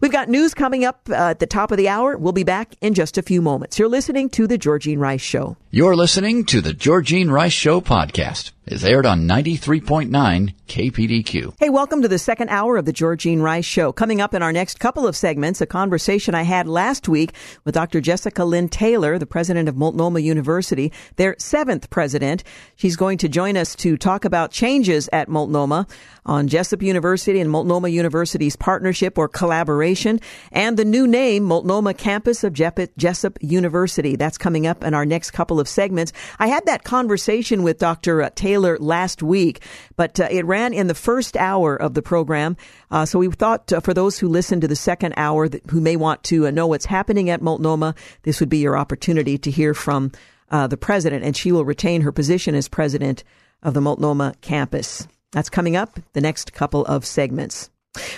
We've 0.00 0.12
got 0.12 0.28
news 0.28 0.54
coming 0.54 0.84
up 0.84 1.08
uh, 1.10 1.14
at 1.14 1.38
the 1.38 1.46
top 1.46 1.70
of 1.70 1.78
the 1.78 1.88
hour. 1.88 2.16
We'll 2.16 2.32
be 2.32 2.44
back 2.44 2.74
in 2.80 2.94
just 2.94 3.16
a 3.16 3.22
few 3.22 3.40
moments. 3.40 3.78
You're 3.78 3.88
listening 3.88 4.28
to 4.30 4.46
The 4.46 4.58
Georgine 4.58 4.98
Rice 4.98 5.22
Show. 5.22 5.56
You're 5.74 5.96
listening 5.96 6.44
to 6.44 6.60
The 6.60 6.72
Georgine 6.72 7.32
Rice 7.32 7.52
Show 7.52 7.80
podcast. 7.80 8.52
It's 8.66 8.84
aired 8.84 9.04
on 9.04 9.28
93.9 9.28 10.54
KPDQ. 10.68 11.54
Hey, 11.58 11.68
welcome 11.68 12.00
to 12.00 12.08
the 12.08 12.18
second 12.18 12.48
hour 12.48 12.78
of 12.78 12.86
the 12.86 12.94
Georgine 12.94 13.42
Rice 13.42 13.66
Show. 13.66 13.92
Coming 13.92 14.22
up 14.22 14.32
in 14.32 14.42
our 14.42 14.52
next 14.52 14.80
couple 14.80 15.06
of 15.06 15.14
segments, 15.14 15.60
a 15.60 15.66
conversation 15.66 16.34
I 16.34 16.44
had 16.44 16.66
last 16.66 17.06
week 17.06 17.34
with 17.64 17.74
Dr. 17.74 18.00
Jessica 18.00 18.42
Lynn 18.42 18.70
Taylor, 18.70 19.18
the 19.18 19.26
president 19.26 19.68
of 19.68 19.76
Multnomah 19.76 20.20
University, 20.20 20.92
their 21.16 21.36
seventh 21.38 21.90
president. 21.90 22.42
She's 22.76 22.96
going 22.96 23.18
to 23.18 23.28
join 23.28 23.58
us 23.58 23.74
to 23.76 23.98
talk 23.98 24.24
about 24.24 24.50
changes 24.50 25.10
at 25.12 25.28
Multnomah 25.28 25.86
on 26.24 26.48
Jessup 26.48 26.80
University 26.80 27.40
and 27.40 27.50
Multnomah 27.50 27.88
University's 27.88 28.56
partnership 28.56 29.18
or 29.18 29.28
collaboration 29.28 30.20
and 30.52 30.78
the 30.78 30.86
new 30.86 31.06
name, 31.06 31.44
Multnomah 31.44 31.92
Campus 31.92 32.44
of 32.44 32.54
Jessup 32.54 33.38
University. 33.42 34.16
That's 34.16 34.38
coming 34.38 34.66
up 34.66 34.82
in 34.82 34.94
our 34.94 35.04
next 35.04 35.32
couple 35.32 35.60
of 35.60 35.63
segments. 35.68 36.12
I 36.38 36.48
had 36.48 36.66
that 36.66 36.84
conversation 36.84 37.62
with 37.62 37.78
Dr. 37.78 38.30
Taylor 38.34 38.78
last 38.78 39.22
week, 39.22 39.62
but 39.96 40.18
uh, 40.20 40.28
it 40.30 40.44
ran 40.44 40.72
in 40.72 40.86
the 40.86 40.94
first 40.94 41.36
hour 41.36 41.76
of 41.76 41.94
the 41.94 42.02
program. 42.02 42.56
Uh, 42.90 43.04
so 43.04 43.18
we 43.18 43.30
thought 43.30 43.72
uh, 43.72 43.80
for 43.80 43.94
those 43.94 44.18
who 44.18 44.28
listen 44.28 44.60
to 44.60 44.68
the 44.68 44.76
second 44.76 45.14
hour 45.16 45.48
that, 45.48 45.62
who 45.70 45.80
may 45.80 45.96
want 45.96 46.22
to 46.24 46.46
uh, 46.46 46.50
know 46.50 46.66
what's 46.66 46.86
happening 46.86 47.30
at 47.30 47.42
Multnomah, 47.42 47.94
this 48.22 48.40
would 48.40 48.48
be 48.48 48.58
your 48.58 48.76
opportunity 48.76 49.38
to 49.38 49.50
hear 49.50 49.74
from 49.74 50.12
uh, 50.50 50.66
the 50.66 50.76
president, 50.76 51.24
and 51.24 51.36
she 51.36 51.52
will 51.52 51.64
retain 51.64 52.02
her 52.02 52.12
position 52.12 52.54
as 52.54 52.68
president 52.68 53.24
of 53.62 53.74
the 53.74 53.80
Multnomah 53.80 54.34
campus. 54.40 55.08
That's 55.32 55.50
coming 55.50 55.74
up 55.74 55.98
the 56.12 56.20
next 56.20 56.52
couple 56.52 56.84
of 56.84 57.04
segments. 57.04 57.70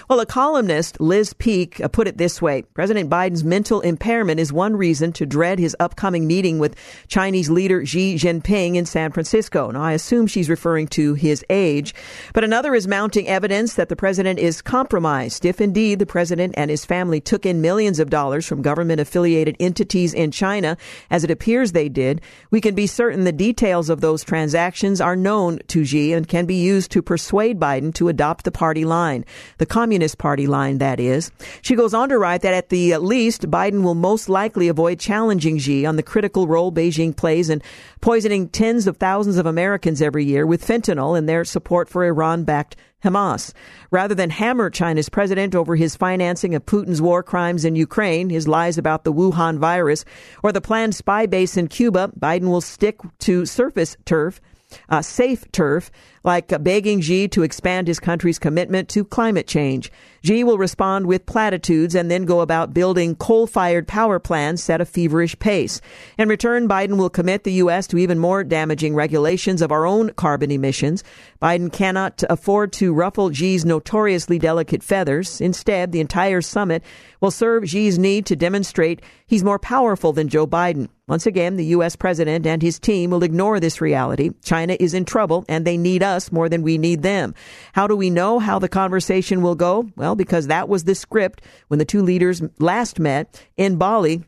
Well, 0.08 0.20
a 0.20 0.26
columnist, 0.26 1.00
Liz 1.00 1.34
Peek, 1.34 1.80
uh, 1.80 1.88
put 1.88 2.08
it 2.08 2.16
this 2.16 2.40
way 2.40 2.62
President 2.74 3.10
Biden's 3.10 3.44
mental 3.44 3.80
impairment 3.80 4.40
is 4.40 4.52
one 4.52 4.76
reason 4.76 5.12
to 5.12 5.26
dread 5.26 5.58
his 5.58 5.76
upcoming 5.78 6.26
meeting 6.26 6.58
with 6.58 6.76
Chinese 7.08 7.50
leader 7.50 7.84
Xi 7.84 8.14
Jinping 8.14 8.76
in 8.76 8.86
San 8.86 9.12
Francisco. 9.12 9.70
Now, 9.70 9.82
I 9.82 9.92
assume 9.92 10.26
she's 10.26 10.48
referring 10.48 10.88
to 10.88 11.14
his 11.14 11.44
age, 11.50 11.94
but 12.32 12.44
another 12.44 12.74
is 12.74 12.88
mounting 12.88 13.28
evidence 13.28 13.74
that 13.74 13.88
the 13.88 13.96
president 13.96 14.38
is 14.38 14.62
compromised. 14.62 15.44
If 15.44 15.60
indeed 15.60 15.98
the 15.98 16.06
president 16.06 16.54
and 16.56 16.70
his 16.70 16.84
family 16.84 17.20
took 17.20 17.44
in 17.44 17.60
millions 17.60 17.98
of 17.98 18.10
dollars 18.10 18.46
from 18.46 18.62
government 18.62 19.00
affiliated 19.00 19.56
entities 19.60 20.14
in 20.14 20.30
China, 20.30 20.76
as 21.10 21.24
it 21.24 21.30
appears 21.30 21.72
they 21.72 21.88
did, 21.88 22.20
we 22.50 22.60
can 22.60 22.74
be 22.74 22.86
certain 22.86 23.24
the 23.24 23.32
details 23.32 23.90
of 23.90 24.00
those 24.00 24.24
transactions 24.24 25.00
are 25.00 25.16
known 25.16 25.58
to 25.68 25.84
Xi 25.84 26.12
and 26.12 26.28
can 26.28 26.46
be 26.46 26.54
used 26.54 26.90
to 26.92 27.02
persuade 27.02 27.60
Biden 27.60 27.92
to 27.94 28.08
adopt 28.08 28.44
the 28.44 28.50
party 28.50 28.84
line. 28.84 29.24
The 29.58 29.65
the 29.66 29.74
Communist 29.74 30.18
Party 30.18 30.46
line, 30.46 30.78
that 30.78 31.00
is. 31.00 31.32
She 31.60 31.74
goes 31.74 31.92
on 31.92 32.08
to 32.10 32.18
write 32.18 32.42
that 32.42 32.54
at 32.54 32.68
the 32.68 32.96
least, 32.98 33.50
Biden 33.50 33.82
will 33.82 33.96
most 33.96 34.28
likely 34.28 34.68
avoid 34.68 35.00
challenging 35.00 35.58
Xi 35.58 35.84
on 35.84 35.96
the 35.96 36.04
critical 36.04 36.46
role 36.46 36.70
Beijing 36.70 37.16
plays 37.16 37.50
in 37.50 37.60
poisoning 38.00 38.48
tens 38.48 38.86
of 38.86 38.96
thousands 38.96 39.38
of 39.38 39.46
Americans 39.46 40.00
every 40.00 40.24
year 40.24 40.46
with 40.46 40.64
fentanyl 40.64 41.18
and 41.18 41.28
their 41.28 41.44
support 41.44 41.88
for 41.88 42.04
Iran 42.04 42.44
backed 42.44 42.76
Hamas. 43.02 43.52
Rather 43.90 44.14
than 44.14 44.30
hammer 44.30 44.70
China's 44.70 45.08
president 45.08 45.56
over 45.56 45.74
his 45.74 45.96
financing 45.96 46.54
of 46.54 46.64
Putin's 46.64 47.02
war 47.02 47.24
crimes 47.24 47.64
in 47.64 47.74
Ukraine, 47.74 48.30
his 48.30 48.46
lies 48.46 48.78
about 48.78 49.02
the 49.02 49.12
Wuhan 49.12 49.58
virus, 49.58 50.04
or 50.44 50.52
the 50.52 50.60
planned 50.60 50.94
spy 50.94 51.26
base 51.26 51.56
in 51.56 51.66
Cuba, 51.66 52.12
Biden 52.18 52.50
will 52.50 52.60
stick 52.60 53.00
to 53.20 53.44
surface 53.44 53.96
turf 54.04 54.40
uh, 54.88 55.02
safe 55.02 55.50
turf, 55.52 55.90
like 56.26 56.52
begging 56.62 57.00
Xi 57.00 57.28
to 57.28 57.44
expand 57.44 57.86
his 57.86 58.00
country's 58.00 58.38
commitment 58.38 58.88
to 58.90 59.04
climate 59.04 59.46
change. 59.46 59.90
Xi 60.24 60.42
will 60.42 60.58
respond 60.58 61.06
with 61.06 61.24
platitudes 61.24 61.94
and 61.94 62.10
then 62.10 62.24
go 62.24 62.40
about 62.40 62.74
building 62.74 63.14
coal 63.14 63.46
fired 63.46 63.86
power 63.86 64.18
plants 64.18 64.68
at 64.68 64.80
a 64.80 64.84
feverish 64.84 65.38
pace. 65.38 65.80
In 66.18 66.28
return, 66.28 66.68
Biden 66.68 66.98
will 66.98 67.10
commit 67.10 67.44
the 67.44 67.52
U.S. 67.52 67.86
to 67.86 67.98
even 67.98 68.18
more 68.18 68.42
damaging 68.42 68.96
regulations 68.96 69.62
of 69.62 69.70
our 69.70 69.86
own 69.86 70.10
carbon 70.14 70.50
emissions. 70.50 71.04
Biden 71.40 71.72
cannot 71.72 72.24
afford 72.28 72.72
to 72.72 72.92
ruffle 72.92 73.32
Xi's 73.32 73.64
notoriously 73.64 74.40
delicate 74.40 74.82
feathers. 74.82 75.40
Instead, 75.40 75.92
the 75.92 76.00
entire 76.00 76.42
summit 76.42 76.82
will 77.20 77.30
serve 77.30 77.68
Xi's 77.68 78.00
need 78.00 78.26
to 78.26 78.34
demonstrate 78.34 79.00
he's 79.28 79.44
more 79.44 79.60
powerful 79.60 80.12
than 80.12 80.28
Joe 80.28 80.46
Biden. 80.46 80.88
Once 81.08 81.24
again, 81.24 81.54
the 81.54 81.66
U.S. 81.66 81.94
president 81.94 82.46
and 82.48 82.60
his 82.60 82.80
team 82.80 83.10
will 83.10 83.22
ignore 83.22 83.60
this 83.60 83.80
reality. 83.80 84.30
China 84.42 84.76
is 84.80 84.92
in 84.92 85.04
trouble 85.04 85.44
and 85.48 85.64
they 85.64 85.76
need 85.76 86.02
us 86.02 86.15
more 86.30 86.48
than 86.48 86.62
we 86.62 86.78
need 86.78 87.02
them. 87.02 87.34
How 87.72 87.86
do 87.86 87.96
we 87.96 88.10
know 88.10 88.38
how 88.38 88.58
the 88.58 88.68
conversation 88.68 89.42
will 89.42 89.54
go? 89.54 89.88
Well, 89.96 90.14
because 90.14 90.46
that 90.48 90.68
was 90.68 90.84
the 90.84 90.94
script 90.94 91.42
when 91.68 91.78
the 91.78 91.84
two 91.84 92.02
leaders 92.02 92.42
last 92.58 92.98
met 92.98 93.42
in 93.56 93.76
Bali 93.76 94.24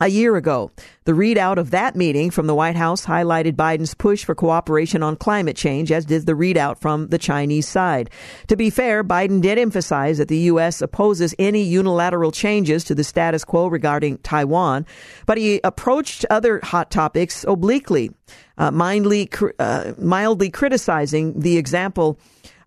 a 0.00 0.08
year 0.08 0.36
ago. 0.36 0.70
The 1.04 1.12
readout 1.12 1.58
of 1.58 1.70
that 1.70 1.94
meeting 1.94 2.30
from 2.30 2.46
the 2.46 2.54
White 2.54 2.76
House 2.76 3.04
highlighted 3.04 3.52
Biden's 3.52 3.94
push 3.94 4.24
for 4.24 4.34
cooperation 4.34 5.02
on 5.02 5.16
climate 5.16 5.56
change, 5.56 5.92
as 5.92 6.06
did 6.06 6.26
the 6.26 6.32
readout 6.32 6.78
from 6.78 7.08
the 7.08 7.18
Chinese 7.18 7.68
side. 7.68 8.10
To 8.48 8.56
be 8.56 8.70
fair, 8.70 9.04
Biden 9.04 9.42
did 9.42 9.58
emphasize 9.58 10.18
that 10.18 10.28
the 10.28 10.38
U.S. 10.38 10.80
opposes 10.80 11.34
any 11.38 11.62
unilateral 11.62 12.32
changes 12.32 12.84
to 12.84 12.94
the 12.94 13.04
status 13.04 13.44
quo 13.44 13.66
regarding 13.66 14.18
Taiwan, 14.18 14.86
but 15.26 15.38
he 15.38 15.60
approached 15.62 16.24
other 16.30 16.60
hot 16.62 16.90
topics 16.90 17.44
obliquely, 17.46 18.10
uh, 18.62 18.70
mildly, 18.70 19.28
uh, 19.58 19.92
mildly 19.98 20.48
criticizing 20.48 21.40
the 21.40 21.56
example 21.58 22.16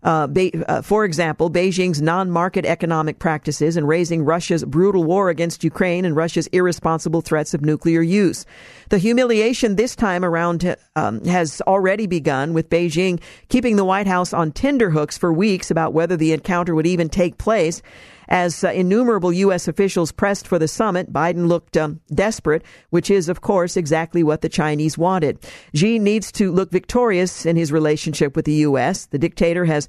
uh, 0.02 0.26
Be- 0.28 0.52
uh, 0.68 0.82
for 0.82 1.04
example, 1.04 1.50
Beijing's 1.50 2.00
non 2.00 2.30
market 2.30 2.64
economic 2.64 3.18
practices 3.18 3.76
and 3.76 3.88
raising 3.88 4.24
Russia's 4.24 4.62
brutal 4.64 5.02
war 5.02 5.30
against 5.30 5.64
Ukraine 5.64 6.04
and 6.04 6.14
Russia's 6.14 6.46
irresponsible 6.48 7.22
threats 7.22 7.54
of 7.54 7.62
nuclear 7.62 8.02
use. 8.02 8.46
The 8.90 8.98
humiliation 8.98 9.74
this 9.74 9.96
time 9.96 10.24
around 10.24 10.76
um, 10.94 11.24
has 11.24 11.60
already 11.62 12.06
begun, 12.06 12.52
with 12.52 12.70
Beijing 12.70 13.20
keeping 13.48 13.74
the 13.74 13.84
White 13.84 14.06
House 14.06 14.32
on 14.32 14.52
tenderhooks 14.52 15.18
for 15.18 15.32
weeks 15.32 15.72
about 15.72 15.92
whether 15.92 16.16
the 16.16 16.32
encounter 16.32 16.74
would 16.74 16.86
even 16.86 17.08
take 17.08 17.36
place. 17.36 17.82
As 18.28 18.64
uh, 18.64 18.70
innumerable 18.70 19.32
U.S. 19.32 19.68
officials 19.68 20.12
pressed 20.12 20.46
for 20.46 20.58
the 20.58 20.68
summit, 20.68 21.12
Biden 21.12 21.46
looked 21.46 21.76
um, 21.76 22.00
desperate, 22.12 22.62
which 22.90 23.10
is, 23.10 23.28
of 23.28 23.40
course, 23.40 23.76
exactly 23.76 24.22
what 24.22 24.40
the 24.40 24.48
Chinese 24.48 24.98
wanted. 24.98 25.38
Xi 25.74 25.98
needs 25.98 26.32
to 26.32 26.52
look 26.52 26.70
victorious 26.70 27.46
in 27.46 27.56
his 27.56 27.72
relationship 27.72 28.34
with 28.36 28.44
the 28.44 28.54
U.S. 28.54 29.06
The 29.06 29.18
dictator 29.18 29.64
has 29.64 29.88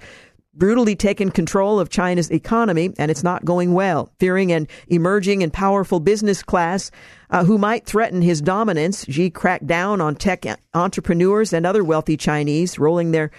brutally 0.57 0.95
taken 0.95 1.29
control 1.29 1.79
of 1.79 1.89
China's 1.89 2.31
economy, 2.31 2.91
and 2.97 3.11
it's 3.11 3.23
not 3.23 3.45
going 3.45 3.73
well. 3.73 4.11
Fearing 4.19 4.51
an 4.51 4.67
emerging 4.87 5.43
and 5.43 5.53
powerful 5.53 5.99
business 5.99 6.41
class 6.41 6.89
uh, 7.29 7.45
who 7.45 7.57
might 7.57 7.85
threaten 7.85 8.21
his 8.21 8.41
dominance, 8.41 9.05
Xi 9.05 9.29
cracked 9.29 9.67
down 9.67 10.01
on 10.01 10.15
tech 10.15 10.45
entrepreneurs 10.73 11.53
and 11.53 11.65
other 11.65 11.83
wealthy 11.83 12.17
Chinese, 12.17 12.79
rolling 12.79 13.11
their 13.11 13.31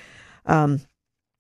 um, 0.47 0.81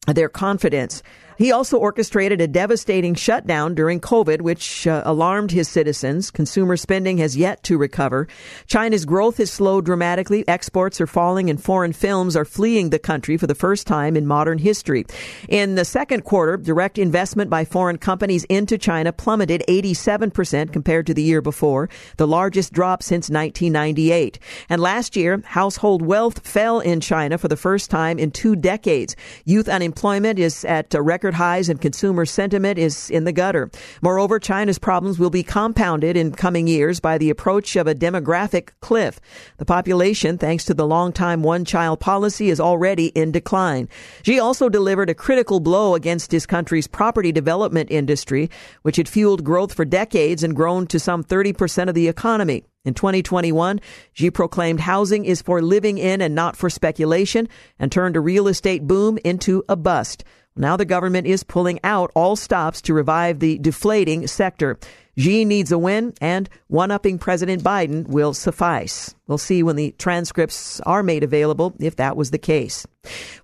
their 0.07 0.29
confidence. 0.29 1.03
He 1.39 1.53
also 1.53 1.79
orchestrated 1.79 2.41
a 2.41 2.49
devastating 2.49 3.15
shutdown 3.15 3.77
during 3.77 4.01
COVID, 4.01 4.41
which 4.41 4.89
uh, 4.89 5.03
alarmed 5.07 5.53
his 5.53 5.69
citizens. 5.69 6.33
Consumer 6.33 6.77
spending 6.77 7.19
has 7.19 7.37
yet 7.37 7.63
to 7.63 7.79
recover. 7.79 8.27
China's 8.67 9.05
growth 9.05 9.37
has 9.37 9.49
slowed 9.49 9.85
dramatically. 9.85 10.47
Exports 10.49 11.01
are 11.01 11.07
falling 11.07 11.49
and 11.49 11.63
foreign 11.63 11.93
films 11.93 12.35
are 12.35 12.45
fleeing 12.45 12.91
the 12.91 12.99
country 12.99 13.37
for 13.37 13.47
the 13.47 13.55
first 13.55 13.87
time 13.87 14.17
in 14.17 14.27
modern 14.27 14.59
history. 14.59 15.07
In 15.49 15.77
the 15.77 15.85
second 15.85 16.25
quarter, 16.25 16.57
direct 16.57 16.99
investment 16.99 17.49
by 17.49 17.65
foreign 17.65 17.99
companies 17.99 18.43
into 18.45 18.77
China 18.77 19.13
plummeted 19.13 19.63
87% 19.69 20.73
compared 20.73 21.07
to 21.07 21.15
the 21.15 21.23
year 21.23 21.41
before, 21.41 21.89
the 22.17 22.27
largest 22.27 22.73
drop 22.73 23.01
since 23.01 23.31
1998. 23.31 24.41
And 24.69 24.83
last 24.83 25.15
year, 25.15 25.41
household 25.45 26.03
wealth 26.03 26.45
fell 26.45 26.81
in 26.81 27.01
China 27.01 27.39
for 27.39 27.47
the 27.47 27.57
first 27.57 27.93
time 27.93 28.19
in 28.19 28.33
two 28.33 28.57
decades. 28.57 29.15
Youth 29.45 29.69
unemployment 29.69 30.41
is 30.41 30.65
at 30.65 30.93
a 30.95 31.01
record 31.01 31.28
record 31.29 31.37
highs 31.37 31.69
and 31.69 31.79
consumer 31.79 32.25
sentiment 32.25 32.79
is 32.79 33.11
in 33.11 33.25
the 33.25 33.33
gutter. 33.33 33.71
Moreover, 34.01 34.39
China's 34.39 34.79
problems 34.79 35.19
will 35.19 35.29
be 35.29 35.43
compounded 35.43 36.17
in 36.17 36.33
coming 36.33 36.67
years 36.67 37.01
by 37.01 37.19
the 37.19 37.29
approach 37.29 37.77
of 37.77 37.87
a 37.87 37.95
demographic 37.95 38.71
cliff. 38.81 39.21
The 39.59 39.67
population, 39.67 40.39
thanks 40.39 40.65
to 40.65 40.75
the 40.75 40.87
long-time 40.87 41.43
one-child 41.43 42.01
policy, 42.01 42.49
is 42.49 42.61
already 42.61 43.09
in 43.09 43.31
decline. 43.31 43.91
Xi 44.23 44.39
also 44.39 44.71
delivered 44.71 45.11
a 45.11 45.15
critical 45.15 45.61
blow 45.61 45.95
against 45.95 46.33
his 46.33 46.47
country's 46.47 46.87
property 46.87 47.31
development 47.31 47.91
industry, 47.91 48.49
which 48.81 48.97
had 48.97 49.07
fueled 49.07 49.45
growth 49.45 49.75
for 49.75 49.85
decades 49.85 50.43
and 50.43 50.57
grown 50.57 50.87
to 50.87 50.99
some 50.99 51.23
30% 51.23 51.89
of 51.91 51.95
the 51.95 52.09
economy. 52.09 52.65
In 52.87 52.95
2021, 52.95 53.81
Xi 54.15 54.31
proclaimed 54.31 54.81
housing 54.81 55.27
is 55.27 55.43
for 55.43 55.61
living 55.61 55.99
in 55.99 56.23
and 56.23 56.35
not 56.35 56.57
for 56.57 56.71
speculation 56.71 57.51
and 57.79 57.93
turned 57.93 58.17
a 58.17 58.21
real 58.21 58.49
estate 58.49 58.87
boom 58.87 59.19
into 59.25 59.63
a 59.69 59.77
bust. 59.77 60.25
Now 60.59 60.77
the 60.77 60.85
government 60.85 61.29
is 61.29 61.45
pulling 61.45 61.79
out 61.85 62.11
all 62.17 62.35
stops 62.35 62.83
to 62.83 62.93
revive 62.93 63.39
the 63.39 63.59
deflating 63.59 64.27
sector. 64.27 64.77
Xi 65.17 65.45
needs 65.45 65.71
a 65.71 65.79
win, 65.79 66.15
and 66.21 66.51
one 66.67 66.91
upping 66.91 67.19
President 67.19 67.63
Biden 67.63 68.09
will 68.09 68.35
suffice. 68.35 69.15
We'll 69.29 69.39
see 69.39 69.63
when 69.63 69.77
the 69.77 69.95
transcripts 69.99 70.81
are 70.81 71.03
made 71.03 71.23
available 71.23 71.75
if 71.79 71.97
that 71.97 72.17
was 72.17 72.31
the 72.31 72.39
case. 72.39 72.87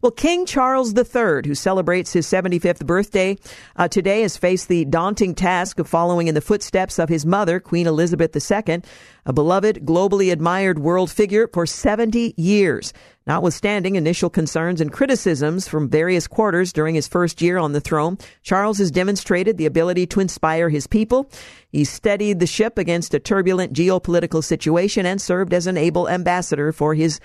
Well, 0.03 0.13
King 0.13 0.47
Charles 0.47 0.95
III, 0.97 1.43
who 1.47 1.55
celebrates 1.55 2.13
his 2.13 2.27
75th 2.27 2.85
birthday 2.87 3.37
uh, 3.77 3.89
today, 3.89 4.23
has 4.23 4.37
faced 4.37 4.69
the 4.69 4.85
daunting 4.85 5.35
task 5.35 5.79
of 5.79 5.89
following 5.89 6.29
in 6.29 6.35
the 6.35 6.41
footsteps 6.41 6.99
of 6.99 7.09
his 7.09 7.25
mother, 7.25 7.61
Queen 7.61 7.87
Elizabeth 7.87 8.35
II, 8.35 8.83
a 9.27 9.33
beloved, 9.33 9.87
globally 9.87 10.33
admired 10.33 10.79
world 10.79 11.11
figure 11.11 11.49
for 11.53 11.67
70 11.67 12.35
years. 12.37 12.93
Notwithstanding 13.27 13.97
initial 13.97 14.29
concerns 14.29 14.83
and 14.83 14.93
criticisms 14.93 15.67
from 15.67 15.89
various 15.89 16.27
quarters 16.27 16.75
during 16.75 16.95
his 16.95 17.09
first 17.09 17.41
year 17.41 17.57
on 17.57 17.73
the 17.73 17.81
throne, 17.81 18.19
Charles 18.43 18.77
has 18.79 18.91
demonstrated 18.91 19.57
the 19.57 19.65
ability 19.65 20.07
to 20.09 20.21
inspire 20.21 20.69
his 20.69 20.87
people. 20.87 21.31
He 21.73 21.85
steadied 21.85 22.39
the 22.39 22.47
ship 22.47 22.77
against 22.77 23.15
a 23.15 23.19
turbulent 23.19 23.73
geopolitical 23.73 24.45
situation 24.45 25.07
and 25.07 25.23
served 25.23 25.55
as 25.55 25.67
an 25.67 25.74
able 25.79 26.09
ambassador 26.09 26.73
for 26.73 26.95
his 26.95 27.21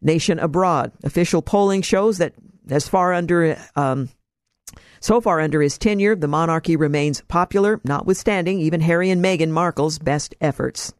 nation 0.00 0.38
abroad. 0.38 0.92
Official 1.02 1.42
polling 1.42 1.82
shows 1.82 2.18
that 2.18 2.34
as 2.70 2.88
far 2.88 3.12
under 3.12 3.56
um, 3.76 4.08
so 5.00 5.20
far 5.20 5.40
under 5.40 5.60
his 5.60 5.76
tenure, 5.76 6.16
the 6.16 6.28
monarchy 6.28 6.76
remains 6.76 7.20
popular, 7.28 7.80
notwithstanding 7.84 8.60
even 8.60 8.80
Harry 8.80 9.10
and 9.10 9.22
Meghan 9.22 9.50
Markle's 9.50 9.98
best 9.98 10.34
efforts. 10.40 10.94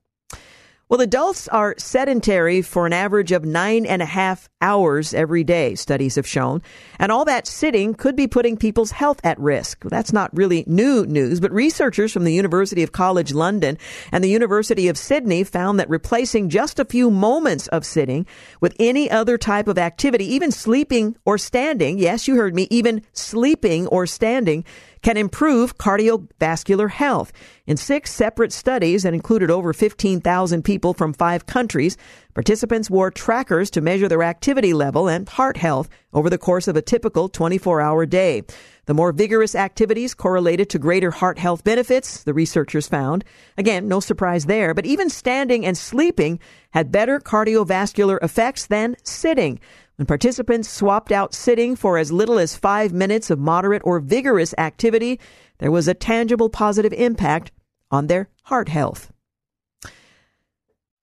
Well, 0.87 1.01
adults 1.01 1.49
are 1.49 1.75
sedentary 1.79 2.61
for 2.61 2.85
an 2.85 2.93
average 2.93 3.33
of 3.33 3.43
nine 3.43 3.87
and 3.87 4.03
a 4.03 4.07
half 4.07 4.51
hours 4.61 5.15
every 5.15 5.43
day, 5.43 5.77
studies 5.77 6.17
have 6.17 6.27
shown. 6.27 6.61
And 6.99 7.11
all 7.11 7.25
that 7.25 7.47
sitting 7.47 7.95
could 7.95 8.15
be 8.15 8.27
putting 8.27 8.59
people's 8.59 8.91
health 8.91 9.19
at 9.25 9.41
risk. 9.41 9.83
That's 9.85 10.13
not 10.13 10.37
really 10.37 10.63
new 10.67 11.07
news, 11.07 11.41
but 11.41 11.53
researchers 11.53 12.13
from 12.13 12.25
the 12.25 12.35
University 12.35 12.83
of 12.83 12.93
College 12.93 13.33
London 13.33 13.79
and 14.13 14.23
the 14.23 14.29
University 14.29 14.89
of 14.89 14.99
Sydney 14.99 15.43
found 15.43 15.81
that 15.81 15.89
replacing 15.89 16.51
just 16.51 16.79
a 16.79 16.85
few 16.85 17.11
moments 17.11 17.67
of 17.69 17.87
sitting 17.87 18.27
with 18.61 18.77
any 18.79 19.11
other 19.11 19.39
type 19.39 19.69
of 19.69 19.79
activity, 19.79 20.27
even 20.35 20.51
sleeping 20.51 21.17
or 21.25 21.39
standing, 21.39 21.99
yes, 21.99 22.29
you 22.29 22.37
heard 22.37 22.55
me, 22.55 22.69
even 22.71 23.03
sleeping 23.15 23.87
or 23.87 24.07
standing, 24.07 24.67
can 25.05 25.19
improve 25.19 25.77
cardiovascular 25.77 26.91
health. 26.91 27.31
In 27.67 27.77
six 27.77 28.11
separate 28.11 28.53
studies 28.55 29.03
that 29.03 29.13
included 29.13 29.51
over 29.51 29.75
15,000 29.75 30.63
people 30.65 30.95
from 30.95 31.13
five 31.13 31.45
countries, 31.45 31.99
participants 32.33 32.89
wore 32.89 33.11
trackers 33.11 33.71
to 33.73 33.83
measure 33.83 34.09
their 34.09 34.23
activity 34.23 34.73
level 34.73 35.07
and 35.07 35.29
heart 35.29 35.59
health 35.59 35.91
over 36.15 36.31
the 36.31 36.39
course 36.39 36.69
of 36.69 36.77
a 36.77 36.83
typical 36.83 37.29
24 37.29 37.83
hour 37.83 38.07
day. 38.07 38.43
The 38.87 38.95
more 38.95 39.13
vigorous 39.13 39.55
activities 39.55 40.15
correlated 40.15 40.71
to 40.71 40.79
greater 40.79 41.11
heart 41.11 41.39
health 41.39 41.65
benefits, 41.65 42.23
the 42.25 42.35
researchers 42.35 42.89
found. 42.89 43.25
Again, 43.59 43.87
no 43.89 44.01
surprise 44.01 44.47
there, 44.47 44.73
but 44.73 44.87
even 44.87 45.11
standing 45.11 45.67
and 45.67 45.77
sleeping 45.77 46.41
had 46.71 46.91
better 46.91 47.21
cardiovascular 47.21 48.19
effects 48.23 48.67
than 48.67 48.97
sitting. 49.03 49.61
When 49.97 50.07
participants 50.07 50.69
swapped 50.69 51.13
out 51.13 51.35
sitting 51.35 51.77
for 51.77 51.99
as 51.99 52.11
little 52.11 52.39
as 52.39 52.57
five 52.57 52.93
minutes 52.93 53.31
of 53.31 53.39
moderate 53.39 53.83
or 53.85 54.01
vigorous 54.01 54.53
activity, 54.59 55.21
there 55.59 55.71
was 55.71 55.87
a 55.87 55.95
tangible 55.95 56.49
positive 56.49 56.93
impact 56.93 57.53
on 57.91 58.09
their 58.09 58.29
heart 58.45 58.69
health. 58.69 59.13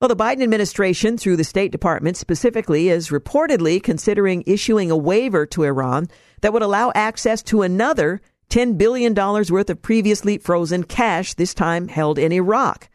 Well, 0.00 0.08
the 0.08 0.16
Biden 0.16 0.42
administration, 0.42 1.16
through 1.16 1.36
the 1.36 1.44
State 1.44 1.70
Department 1.70 2.16
specifically, 2.16 2.88
is 2.88 3.10
reportedly 3.10 3.82
considering 3.82 4.42
issuing 4.46 4.90
a 4.90 4.96
waiver 4.96 5.46
to 5.46 5.62
Iran 5.62 6.08
that 6.40 6.52
would 6.52 6.62
allow 6.62 6.90
access 6.94 7.40
to 7.44 7.62
another 7.62 8.20
$10 8.50 8.76
billion 8.76 9.14
worth 9.14 9.70
of 9.70 9.80
previously 9.80 10.36
frozen 10.36 10.84
cash, 10.84 11.34
this 11.34 11.54
time 11.54 11.88
held 11.88 12.18
in 12.18 12.32
Iraq. 12.32 12.90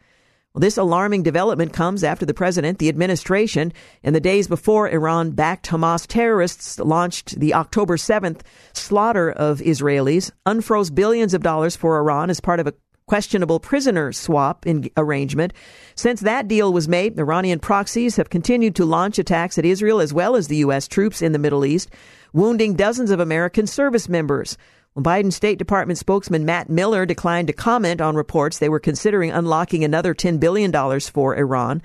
Well, 0.54 0.60
this 0.60 0.78
alarming 0.78 1.24
development 1.24 1.74
comes 1.74 2.02
after 2.02 2.24
the 2.24 2.32
president, 2.32 2.78
the 2.78 2.88
administration, 2.88 3.70
and 4.02 4.14
the 4.14 4.20
days 4.20 4.48
before 4.48 4.88
Iran 4.88 5.32
backed 5.32 5.68
Hamas 5.68 6.06
terrorists 6.06 6.78
launched 6.78 7.38
the 7.38 7.52
October 7.52 7.98
7th 7.98 8.40
slaughter 8.72 9.30
of 9.30 9.60
Israelis, 9.60 10.30
unfroze 10.46 10.94
billions 10.94 11.34
of 11.34 11.42
dollars 11.42 11.76
for 11.76 11.98
Iran 11.98 12.30
as 12.30 12.40
part 12.40 12.60
of 12.60 12.66
a 12.66 12.72
questionable 13.06 13.60
prisoner 13.60 14.10
swap 14.10 14.64
arrangement. 14.96 15.52
Since 15.94 16.20
that 16.20 16.48
deal 16.48 16.72
was 16.72 16.88
made, 16.88 17.18
Iranian 17.18 17.58
proxies 17.58 18.16
have 18.16 18.30
continued 18.30 18.74
to 18.76 18.86
launch 18.86 19.18
attacks 19.18 19.58
at 19.58 19.66
Israel 19.66 20.00
as 20.00 20.14
well 20.14 20.34
as 20.34 20.48
the 20.48 20.56
U.S. 20.56 20.88
troops 20.88 21.20
in 21.20 21.32
the 21.32 21.38
Middle 21.38 21.66
East, 21.66 21.90
wounding 22.32 22.74
dozens 22.74 23.10
of 23.10 23.20
American 23.20 23.66
service 23.66 24.08
members. 24.08 24.56
Biden 25.02 25.32
State 25.32 25.58
Department 25.58 25.98
spokesman 25.98 26.44
Matt 26.44 26.68
Miller 26.68 27.06
declined 27.06 27.46
to 27.46 27.52
comment 27.52 28.00
on 28.00 28.16
reports 28.16 28.58
they 28.58 28.68
were 28.68 28.80
considering 28.80 29.30
unlocking 29.30 29.84
another 29.84 30.14
$10 30.14 30.40
billion 30.40 30.72
for 31.00 31.36
Iran. 31.36 31.82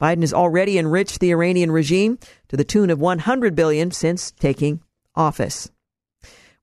Biden 0.00 0.22
has 0.22 0.32
already 0.32 0.78
enriched 0.78 1.20
the 1.20 1.30
Iranian 1.30 1.70
regime 1.70 2.18
to 2.48 2.56
the 2.56 2.64
tune 2.64 2.90
of 2.90 3.00
100 3.00 3.54
billion 3.54 3.90
since 3.90 4.30
taking 4.32 4.80
office. 5.14 5.70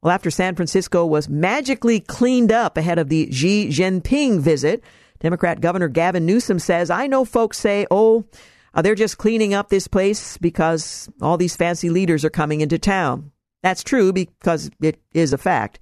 Well, 0.02 0.14
after 0.14 0.32
San 0.32 0.56
Francisco 0.56 1.06
was 1.06 1.30
magically 1.30 2.00
cleaned 2.00 2.52
up 2.52 2.78
ahead 2.78 2.98
of 2.98 3.10
the 3.10 3.32
Xi 3.32 3.70
Jinping 3.70 4.40
visit, 4.40 4.84
Democrat 5.20 5.62
Governor 5.62 5.88
Gavin 5.88 6.26
Newsom 6.26 6.58
says, 6.58 6.90
I 6.90 7.06
know 7.06 7.24
folks 7.24 7.60
say, 7.60 7.86
oh, 7.92 8.26
uh, 8.74 8.82
they're 8.82 8.96
just 8.96 9.20
cleaning 9.20 9.54
up 9.54 9.70
this 9.70 9.88
place 9.88 10.38
because 10.38 11.10
all 11.22 11.38
these 11.38 11.56
fancy 11.56 11.90
leaders 11.92 12.26
are 12.26 12.32
coming 12.32 12.62
into 12.62 12.80
town. 12.80 13.32
That's 13.64 13.84
true 13.84 14.12
because 14.12 14.72
it 14.82 15.00
is 15.14 15.34
a 15.34 15.38
fact. 15.38 15.80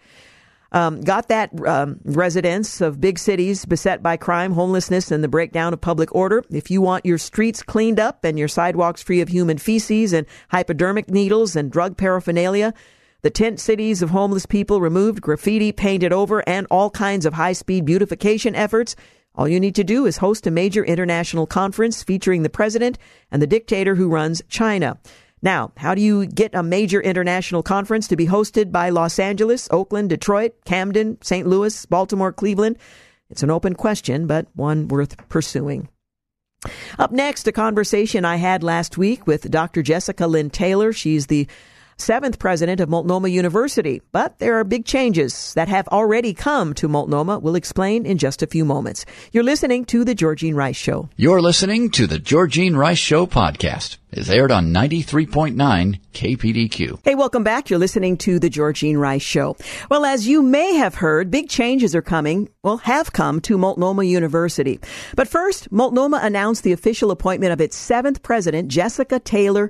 Um, 0.72 1.02
got 1.02 1.30
that 1.30 1.50
um, 1.66 2.00
residents 2.04 2.80
of 2.80 3.02
big 3.02 3.18
cities 3.18 3.66
beset 3.66 4.04
by 4.04 4.18
crime, 4.18 4.54
homelessness, 4.54 5.10
and 5.10 5.24
the 5.24 5.28
breakdown 5.28 5.74
of 5.74 5.82
public 5.82 6.14
order. 6.14 6.44
If 6.52 6.70
you 6.70 6.80
want 6.80 7.08
your 7.08 7.18
streets 7.18 7.64
cleaned 7.64 8.00
up 8.00 8.24
and 8.24 8.38
your 8.38 8.48
sidewalks 8.48 9.02
free 9.02 9.22
of 9.22 9.30
human 9.30 9.58
feces 9.58 10.14
and 10.14 10.28
hypodermic 10.50 11.10
needles 11.10 11.56
and 11.56 11.72
drug 11.72 11.98
paraphernalia, 11.98 12.76
the 13.22 13.32
tent 13.32 13.60
cities 13.60 14.02
of 14.02 14.12
homeless 14.12 14.46
people 14.46 14.80
removed, 14.80 15.22
graffiti 15.22 15.72
painted 15.72 16.14
over, 16.14 16.48
and 16.48 16.68
all 16.70 16.92
kinds 16.92 17.26
of 17.26 17.34
high 17.34 17.54
speed 17.54 17.86
beautification 17.86 18.56
efforts. 18.56 18.96
All 19.36 19.48
you 19.48 19.60
need 19.60 19.76
to 19.76 19.84
do 19.84 20.06
is 20.06 20.18
host 20.18 20.46
a 20.46 20.52
major 20.52 20.84
international 20.86 21.48
conference 21.48 22.04
featuring 22.04 22.44
the 22.44 22.50
president 22.50 23.00
and 23.32 23.42
the 23.42 23.48
dictator 23.48 23.96
who 23.96 24.08
runs 24.08 24.42
China. 24.50 25.00
Now, 25.42 25.72
how 25.78 25.96
do 25.96 26.02
you 26.02 26.26
get 26.26 26.54
a 26.54 26.64
major 26.64 27.02
international 27.02 27.64
conference 27.64 28.08
to 28.10 28.16
be 28.16 28.28
hosted 28.28 28.72
by 28.72 28.90
Los 28.90 29.20
Angeles, 29.20 29.68
Oakland, 29.72 30.10
Detroit, 30.10 30.54
Camden, 30.66 31.18
St. 31.22 31.48
Louis, 31.48 31.86
Baltimore, 31.86 32.34
Cleveland? 32.34 32.78
It's 33.30 33.44
an 33.44 33.52
open 33.52 33.76
question, 33.76 34.28
but 34.28 34.48
one 34.54 34.88
worth 34.88 35.16
pursuing. 35.30 35.88
Up 36.98 37.12
next, 37.12 37.48
a 37.48 37.54
conversation 37.54 38.26
I 38.26 38.36
had 38.36 38.64
last 38.64 38.98
week 38.98 39.26
with 39.26 39.50
Dr. 39.50 39.82
Jessica 39.82 40.28
Lynn 40.28 40.50
Taylor. 40.50 40.92
She's 40.92 41.28
the 41.28 41.48
seventh 42.00 42.40
president 42.40 42.80
of 42.80 42.90
Multnomah 42.90 43.28
University. 43.28 44.02
But 44.12 44.40
there 44.40 44.60
are 44.60 44.64
big 44.64 44.86
changes 44.86 45.54
that 45.54 45.68
have 45.68 45.88
already 45.90 46.34
come 46.34 46.74
to 46.76 46.88
Multnomah. 46.88 47.40
We'll 47.40 47.56
explain 47.56 48.06
in 48.06 48.18
just 48.18 48.42
a 48.42 48.48
few 48.48 48.66
moments. 48.66 49.06
You're 49.32 49.44
listening 49.44 49.86
to 49.86 50.04
The 50.04 50.16
Georgine 50.16 50.56
Rice 50.56 50.78
Show. 50.78 51.10
You're 51.16 51.42
listening 51.42 51.92
to 51.92 52.08
The 52.08 52.20
Georgine 52.20 52.76
Rice 52.76 52.98
Show 52.98 53.28
podcast. 53.28 53.98
It's 54.12 54.30
aired 54.30 54.52
on 54.52 54.74
93.9 54.74 56.00
KPDQ. 56.14 57.00
Hey, 57.04 57.14
welcome 57.14 57.44
back. 57.44 57.70
You're 57.70 57.78
listening 57.78 58.18
to 58.18 58.40
The 58.40 58.50
Georgine 58.50 58.98
Rice 58.98 59.22
Show. 59.22 59.56
Well, 59.92 60.04
as 60.04 60.28
you 60.28 60.42
may 60.42 60.74
have 60.76 60.96
heard, 60.96 61.30
big 61.30 61.48
changes 61.48 61.94
are 61.94 62.02
coming, 62.02 62.50
well, 62.64 62.78
have 62.78 63.14
come 63.14 63.40
to 63.42 63.58
Multnomah 63.58 64.06
University. 64.06 64.80
But 65.16 65.28
first, 65.28 65.72
Multnomah 65.72 66.22
announced 66.24 66.64
the 66.64 66.72
official 66.72 67.12
appointment 67.12 67.54
of 67.54 67.62
its 67.62 67.78
seventh 67.78 68.24
president, 68.24 68.70
Jessica 68.70 69.20
Taylor. 69.20 69.70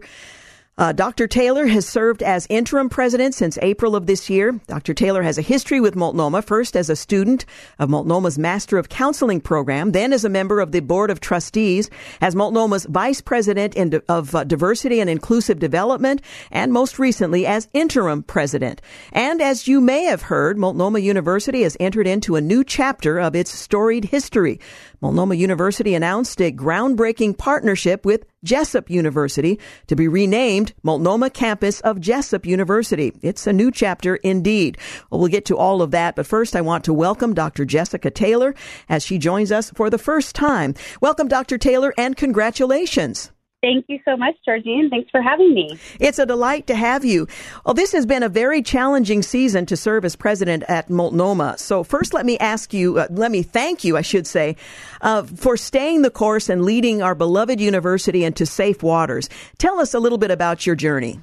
Uh, 0.80 0.93
Dr. 0.93 1.27
Taylor 1.27 1.67
has 1.67 1.86
served 1.86 2.23
as 2.23 2.47
interim 2.49 2.88
president 2.88 3.36
since 3.36 3.57
April 3.61 3.97
of 3.97 4.05
this 4.05 4.30
year. 4.30 4.61
Dr. 4.67 4.93
Taylor 4.93 5.21
has 5.21 5.38
a 5.38 5.41
history 5.41 5.82
with 5.82 5.93
Multnomah, 5.93 6.41
first 6.41 6.77
as 6.77 6.89
a 6.89 6.95
student 6.95 7.45
of 7.80 7.89
Multnomah's 7.89 8.39
Master 8.39 8.77
of 8.77 8.88
Counseling 8.88 9.41
program, 9.41 9.91
then 9.91 10.13
as 10.13 10.23
a 10.23 10.30
member 10.30 10.61
of 10.61 10.71
the 10.71 10.80
Board 10.80 11.11
of 11.11 11.19
Trustees, 11.19 11.89
as 12.21 12.34
Multnomah's 12.34 12.86
Vice 12.86 13.19
President 13.19 13.75
in, 13.75 14.01
of 14.07 14.34
uh, 14.34 14.45
Diversity 14.45 15.01
and 15.01 15.09
Inclusive 15.09 15.59
Development, 15.59 16.21
and 16.49 16.71
most 16.71 16.97
recently 16.97 17.45
as 17.45 17.67
interim 17.73 18.23
president. 18.23 18.82
And 19.11 19.41
as 19.41 19.67
you 19.67 19.82
may 19.82 20.05
have 20.05 20.21
heard, 20.21 20.57
Multnomah 20.57 20.99
University 20.99 21.63
has 21.63 21.75
entered 21.82 22.07
into 22.07 22.38
a 22.38 22.41
new 22.41 22.63
chapter 22.63 23.19
of 23.19 23.36
its 23.36 23.51
storied 23.51 24.05
history. 24.05 24.61
Multnomah 25.02 25.36
University 25.36 25.95
announced 25.95 26.41
a 26.41 26.52
groundbreaking 26.52 27.38
partnership 27.38 28.06
with 28.06 28.26
Jessup 28.43 28.89
University 28.89 29.60
to 29.88 29.95
be 29.95 30.08
renamed 30.08 30.74
Multnomah 30.84 31.30
Campus 31.30 31.80
of 31.82 32.02
Jessup 32.02 32.45
University. 32.45 33.14
It's 33.22 33.47
a 33.47 33.54
new 33.54 33.72
chapter 33.72 34.18
indeed. 34.18 34.78
Well, 35.10 35.22
we'll 35.22 35.30
get 35.30 35.45
to 35.45 35.58
all 35.58 35.82
of 35.82 35.91
that, 35.91 36.16
but 36.16 36.28
first 36.28 36.56
I 36.56 36.62
want 36.62 36.84
to 36.86 36.93
welcome 36.93 37.34
Dr. 37.34 37.64
Jessica 37.64 38.12
Taylor 38.12 38.54
as 38.89 39.06
she 39.06 39.18
joins 39.18 39.52
us 39.52 39.72
for 39.72 39.89
the 39.89 39.97
first 39.97 40.36
time. 40.36 40.74
Welcome, 41.02 41.28
Dr. 41.30 41.58
Taylor, 41.58 41.93
and 41.97 42.18
congratulations. 42.18 43.32
Thank 43.62 43.86
you 43.89 43.99
so 44.05 44.16
much, 44.16 44.36
Georgine. 44.45 44.89
Thanks 44.89 45.10
for 45.10 45.22
having 45.22 45.53
me. 45.53 45.78
It's 45.99 46.18
a 46.18 46.26
delight 46.26 46.68
to 46.68 46.76
have 46.76 47.03
you. 47.03 47.28
Well, 47.66 47.74
this 47.74 47.91
has 47.91 48.05
been 48.05 48.24
a 48.24 48.30
very 48.30 48.62
challenging 48.62 49.22
season 49.22 49.66
to 49.66 49.76
serve 49.76 50.05
as 50.05 50.16
president 50.16 50.64
at 50.70 50.89
Multnomah. 50.89 51.57
So, 51.57 51.84
first, 51.84 52.14
let 52.14 52.26
me 52.26 52.38
ask 52.38 52.74
you, 52.74 52.99
uh, 52.99 53.07
let 53.10 53.32
me 53.32 53.43
thank 53.43 53.84
you, 53.84 53.97
I 53.97 54.01
should 54.01 54.26
say, 54.26 54.55
uh, 55.01 55.24
for 55.24 55.57
staying 55.57 56.03
the 56.03 56.10
course 56.10 56.47
and 56.47 56.64
leading 56.64 57.01
our 57.01 57.16
beloved 57.16 57.60
university 57.60 58.24
into 58.24 58.45
safe 58.45 58.82
waters. 58.82 59.28
Tell 59.57 59.80
us 59.80 59.93
a 59.93 59.99
little 59.99 60.18
bit 60.18 60.32
about 60.32 60.66
your 60.66 60.76
journey. 60.76 61.20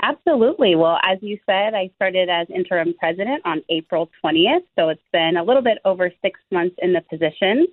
Absolutely. 0.00 0.76
Well, 0.76 0.98
as 1.02 1.18
you 1.20 1.38
said, 1.44 1.74
I 1.74 1.90
started 1.96 2.28
as 2.30 2.46
interim 2.54 2.94
president 2.98 3.42
on 3.44 3.62
April 3.68 4.08
20th. 4.24 4.62
So, 4.78 4.90
it's 4.90 5.02
been 5.12 5.36
a 5.36 5.42
little 5.42 5.62
bit 5.62 5.78
over 5.84 6.12
six 6.22 6.38
months 6.52 6.76
in 6.78 6.92
the 6.92 7.00
position. 7.00 7.66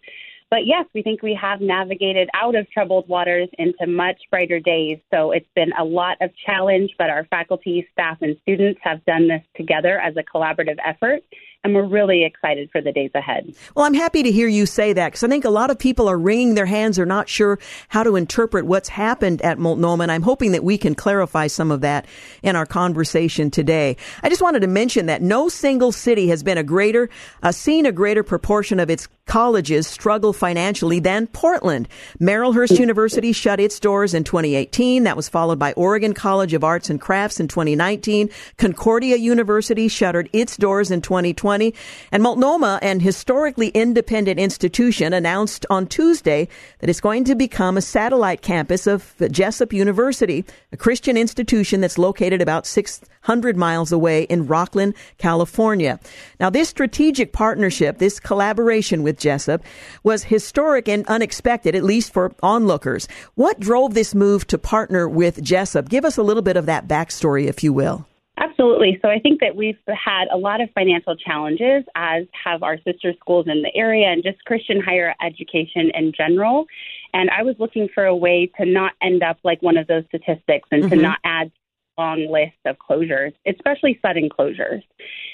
But 0.49 0.65
yes, 0.65 0.85
we 0.93 1.03
think 1.03 1.21
we 1.21 1.37
have 1.41 1.59
navigated 1.59 2.29
out 2.33 2.55
of 2.55 2.69
troubled 2.71 3.07
waters 3.09 3.49
into 3.57 3.85
much 3.85 4.17
brighter 4.31 4.59
days. 4.59 4.97
So 5.13 5.31
it's 5.31 5.49
been 5.55 5.73
a 5.77 5.83
lot 5.83 6.17
of 6.21 6.31
challenge, 6.45 6.91
but 6.97 7.09
our 7.09 7.25
faculty, 7.25 7.85
staff, 7.91 8.17
and 8.21 8.37
students 8.43 8.79
have 8.83 9.03
done 9.05 9.27
this 9.27 9.41
together 9.55 9.99
as 9.99 10.15
a 10.15 10.23
collaborative 10.23 10.77
effort 10.85 11.21
and 11.63 11.73
we're 11.73 11.87
really 11.87 12.23
excited 12.23 12.69
for 12.71 12.81
the 12.81 12.91
days 12.91 13.11
ahead. 13.15 13.53
Well, 13.75 13.85
I'm 13.85 13.93
happy 13.93 14.23
to 14.23 14.31
hear 14.31 14.47
you 14.47 14.65
say 14.65 14.93
that 14.93 15.07
because 15.07 15.23
I 15.23 15.27
think 15.27 15.43
a 15.43 15.49
lot 15.49 15.69
of 15.69 15.79
people 15.79 16.07
are 16.07 16.17
wringing 16.17 16.53
their 16.55 16.65
hands, 16.65 16.99
or 16.99 17.05
not 17.05 17.27
sure 17.27 17.59
how 17.89 18.03
to 18.03 18.15
interpret 18.15 18.65
what's 18.65 18.89
happened 18.89 19.41
at 19.41 19.57
Multnomah, 19.57 20.03
and 20.03 20.11
I'm 20.11 20.21
hoping 20.21 20.51
that 20.51 20.63
we 20.63 20.77
can 20.77 20.95
clarify 20.95 21.47
some 21.47 21.71
of 21.71 21.81
that 21.81 22.05
in 22.43 22.55
our 22.55 22.65
conversation 22.65 23.49
today. 23.49 23.97
I 24.23 24.29
just 24.29 24.41
wanted 24.41 24.61
to 24.61 24.67
mention 24.67 25.07
that 25.07 25.21
no 25.21 25.49
single 25.49 25.91
city 25.91 26.27
has 26.29 26.43
been 26.43 26.57
a 26.57 26.63
greater, 26.63 27.09
uh, 27.43 27.51
seen 27.51 27.85
a 27.85 27.91
greater 27.91 28.23
proportion 28.23 28.79
of 28.79 28.89
its 28.89 29.07
colleges 29.25 29.87
struggle 29.87 30.31
financially 30.31 30.99
than 30.99 31.27
Portland. 31.27 31.89
Marylhurst 32.21 32.79
University 32.79 33.33
shut 33.33 33.59
its 33.59 33.79
doors 33.79 34.13
in 34.13 34.23
2018. 34.23 35.03
That 35.03 35.17
was 35.17 35.27
followed 35.27 35.59
by 35.59 35.73
Oregon 35.73 36.13
College 36.13 36.53
of 36.53 36.63
Arts 36.63 36.89
and 36.89 37.01
Crafts 37.01 37.41
in 37.41 37.49
2019. 37.49 38.29
Concordia 38.57 39.17
University 39.17 39.89
shuttered 39.89 40.29
its 40.31 40.55
doors 40.55 40.91
in 40.91 41.01
2020. 41.01 41.46
2020. 41.47 41.73
And 42.11 42.23
Multnomah, 42.23 42.79
an 42.81 42.99
historically 42.99 43.69
independent 43.69 44.39
institution, 44.39 45.13
announced 45.13 45.65
on 45.69 45.87
Tuesday 45.87 46.47
that 46.79 46.89
it's 46.89 46.99
going 46.99 47.23
to 47.25 47.35
become 47.35 47.77
a 47.77 47.81
satellite 47.81 48.41
campus 48.41 48.87
of 48.87 49.13
Jessup 49.31 49.71
University, 49.71 50.45
a 50.71 50.77
Christian 50.77 51.15
institution 51.17 51.81
that's 51.81 51.97
located 51.97 52.41
about 52.41 52.65
600 52.65 53.57
miles 53.57 53.91
away 53.91 54.23
in 54.23 54.47
Rocklin, 54.47 54.93
California. 55.17 55.99
Now, 56.39 56.49
this 56.49 56.69
strategic 56.69 57.33
partnership, 57.33 57.97
this 57.97 58.19
collaboration 58.19 59.03
with 59.03 59.19
Jessup, 59.19 59.61
was 60.03 60.23
historic 60.23 60.89
and 60.89 61.05
unexpected, 61.07 61.75
at 61.75 61.83
least 61.83 62.13
for 62.13 62.33
onlookers. 62.43 63.07
What 63.35 63.59
drove 63.59 63.93
this 63.93 64.15
move 64.15 64.47
to 64.47 64.57
partner 64.57 65.07
with 65.07 65.41
Jessup? 65.41 65.89
Give 65.89 66.05
us 66.05 66.17
a 66.17 66.23
little 66.23 66.43
bit 66.43 66.57
of 66.57 66.65
that 66.65 66.87
backstory, 66.87 67.45
if 67.45 67.63
you 67.63 67.71
will. 67.71 68.06
Absolutely. 68.39 68.99
So 69.01 69.09
I 69.09 69.19
think 69.19 69.39
that 69.41 69.55
we've 69.55 69.77
had 69.87 70.25
a 70.31 70.37
lot 70.37 70.61
of 70.61 70.69
financial 70.75 71.15
challenges, 71.15 71.83
as 71.95 72.25
have 72.45 72.61
our 72.61 72.77
sister 72.85 73.13
schools 73.19 73.47
in 73.47 73.63
the 73.63 73.75
area 73.75 74.07
and 74.07 74.23
just 74.23 74.43
Christian 74.45 74.79
higher 74.79 75.15
education 75.25 75.91
in 75.95 76.11
general. 76.15 76.65
And 77.13 77.31
I 77.31 77.41
was 77.41 77.55
looking 77.57 77.89
for 77.93 78.05
a 78.05 78.15
way 78.15 78.51
to 78.59 78.65
not 78.65 78.93
end 79.01 79.23
up 79.23 79.37
like 79.43 79.61
one 79.63 79.75
of 79.75 79.87
those 79.87 80.03
statistics 80.09 80.69
and 80.71 80.83
mm-hmm. 80.83 80.89
to 80.89 80.95
not 80.97 81.19
add 81.23 81.51
long 81.97 82.27
list 82.31 82.57
of 82.65 82.75
closures, 82.77 83.33
especially 83.47 83.99
sudden 84.03 84.29
closures. 84.29 84.83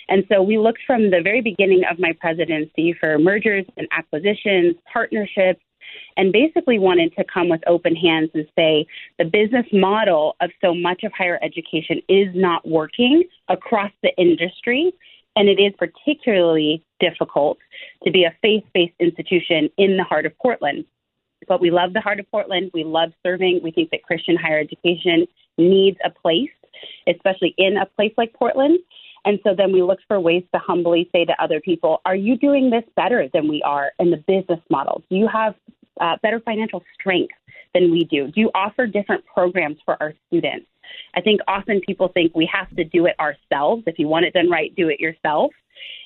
And 0.07 0.23
so 0.31 0.41
we 0.41 0.57
looked 0.57 0.79
from 0.87 1.11
the 1.11 1.21
very 1.21 1.41
beginning 1.41 1.83
of 1.89 1.99
my 1.99 2.13
presidency 2.19 2.95
for 2.97 3.19
mergers 3.19 3.65
and 3.75 3.85
acquisitions, 3.91 4.75
partnerships, 4.91 5.61
and 6.17 6.31
basically 6.31 6.79
wanted 6.79 7.15
to 7.15 7.23
come 7.23 7.49
with 7.49 7.61
open 7.67 7.95
hands 7.95 8.29
and 8.33 8.47
say 8.55 8.85
the 9.17 9.25
business 9.25 9.65
model 9.71 10.35
of 10.41 10.51
so 10.61 10.73
much 10.73 11.03
of 11.03 11.11
higher 11.11 11.39
education 11.41 12.01
is 12.07 12.27
not 12.33 12.67
working 12.67 13.23
across 13.49 13.91
the 14.01 14.15
industry. 14.17 14.93
And 15.35 15.49
it 15.49 15.59
is 15.59 15.73
particularly 15.79 16.83
difficult 16.99 17.57
to 18.03 18.11
be 18.11 18.23
a 18.23 18.35
faith 18.41 18.63
based 18.73 18.93
institution 18.99 19.69
in 19.77 19.97
the 19.97 20.03
heart 20.03 20.27
of 20.27 20.37
Portland. 20.37 20.85
But 21.47 21.59
we 21.59 21.71
love 21.71 21.93
the 21.93 22.01
heart 22.01 22.19
of 22.19 22.29
Portland. 22.29 22.71
We 22.73 22.83
love 22.83 23.11
serving. 23.25 23.61
We 23.63 23.71
think 23.71 23.89
that 23.91 24.03
Christian 24.03 24.35
higher 24.35 24.59
education 24.59 25.25
needs 25.57 25.97
a 26.05 26.09
place, 26.09 26.51
especially 27.07 27.55
in 27.57 27.77
a 27.77 27.85
place 27.85 28.13
like 28.15 28.33
Portland. 28.33 28.79
And 29.25 29.39
so 29.43 29.55
then 29.55 29.71
we 29.71 29.81
looked 29.81 30.03
for 30.07 30.19
ways 30.19 30.43
to 30.53 30.59
humbly 30.59 31.09
say 31.11 31.25
to 31.25 31.41
other 31.41 31.61
people, 31.61 32.01
are 32.05 32.15
you 32.15 32.37
doing 32.37 32.69
this 32.69 32.83
better 32.95 33.27
than 33.33 33.47
we 33.47 33.61
are 33.63 33.91
in 33.99 34.11
the 34.11 34.17
business 34.17 34.59
model? 34.69 35.01
Do 35.09 35.15
you 35.15 35.27
have 35.27 35.55
uh, 35.99 36.17
better 36.21 36.39
financial 36.39 36.83
strength 36.93 37.33
than 37.73 37.91
we 37.91 38.05
do? 38.05 38.27
Do 38.27 38.41
you 38.41 38.51
offer 38.53 38.87
different 38.87 39.25
programs 39.25 39.77
for 39.85 39.97
our 40.01 40.13
students? 40.27 40.67
I 41.15 41.21
think 41.21 41.41
often 41.47 41.81
people 41.81 42.09
think 42.09 42.35
we 42.35 42.49
have 42.51 42.69
to 42.75 42.83
do 42.83 43.05
it 43.05 43.15
ourselves. 43.19 43.83
If 43.87 43.99
you 43.99 44.07
want 44.07 44.25
it 44.25 44.33
done 44.33 44.49
right, 44.49 44.75
do 44.75 44.89
it 44.89 44.99
yourself. 44.99 45.51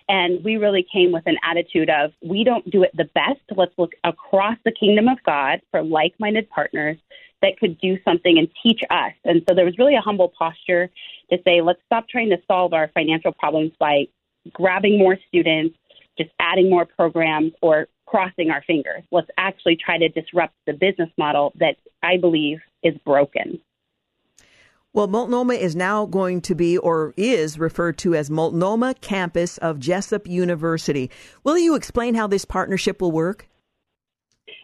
And 0.10 0.44
we 0.44 0.56
really 0.56 0.86
came 0.92 1.12
with 1.12 1.24
an 1.26 1.38
attitude 1.44 1.90
of 1.90 2.12
we 2.24 2.44
don't 2.44 2.70
do 2.70 2.84
it 2.84 2.92
the 2.96 3.10
best. 3.14 3.42
Let's 3.56 3.74
look 3.78 3.92
across 4.04 4.58
the 4.64 4.72
kingdom 4.72 5.08
of 5.08 5.18
God 5.26 5.60
for 5.72 5.84
like 5.84 6.14
minded 6.20 6.50
partners 6.50 6.98
that 7.42 7.60
could 7.60 7.80
do 7.80 7.98
something 8.04 8.38
and 8.38 8.48
teach 8.64 8.82
us. 8.90 9.14
And 9.26 9.42
so 9.48 9.54
there 9.54 9.66
was 9.66 9.78
really 9.78 9.96
a 9.96 10.02
humble 10.02 10.32
posture 10.38 10.90
to 11.30 11.38
say, 11.44 11.62
let's 11.62 11.82
stop 11.86 12.08
trying 12.08 12.30
to 12.30 12.38
solve 12.48 12.74
our 12.74 12.90
financial 12.94 13.34
problems 13.34 13.74
by 13.80 14.06
grabbing 14.54 14.98
more 14.98 15.18
students, 15.28 15.76
just 16.18 16.32
adding 16.40 16.70
more 16.70 16.86
programs, 16.86 17.52
or 17.62 17.88
crossing 18.08 18.50
our 18.50 18.64
fingers. 18.64 19.04
Let's 19.12 19.30
actually 19.38 19.76
try 19.76 19.98
to 20.00 20.10
disrupt 20.10 20.56
the 20.66 20.74
business 20.74 21.10
model 21.18 21.54
that 21.60 21.76
I 22.02 22.18
believe 22.18 22.60
is 22.82 22.96
broken. 23.06 23.60
Well, 24.94 25.08
Multnomah 25.08 25.54
is 25.54 25.76
now 25.76 26.08
going 26.08 26.42
to 26.42 26.56
be, 26.56 26.78
or 26.78 27.14
is 27.18 27.60
referred 27.60 28.00
to 28.00 28.16
as 28.16 28.32
Multnomah 28.32 28.96
Campus 28.96 29.60
of 29.60 29.80
Jessup 29.80 30.26
University. 30.26 31.12
Will 31.44 31.58
you 31.58 31.76
explain 31.76 32.16
how 32.16 32.26
this 32.26 32.46
partnership 32.46 33.00
will 33.00 33.12
work? 33.12 33.48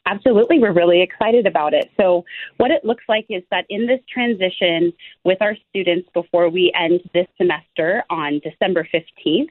Absolutely, 0.05 0.59
we're 0.59 0.73
really 0.73 1.01
excited 1.01 1.45
about 1.45 1.73
it. 1.73 1.89
So, 1.99 2.25
what 2.57 2.71
it 2.71 2.84
looks 2.84 3.03
like 3.07 3.25
is 3.29 3.43
that 3.51 3.65
in 3.69 3.88
this 3.88 3.99
transition 4.11 4.91
with 5.23 5.41
our 5.41 5.55
students 5.69 6.09
before 6.13 6.49
we 6.49 6.71
end 6.77 7.01
this 7.13 7.27
semester 7.38 8.03
on 8.09 8.39
December 8.43 8.88
15th, 8.93 9.49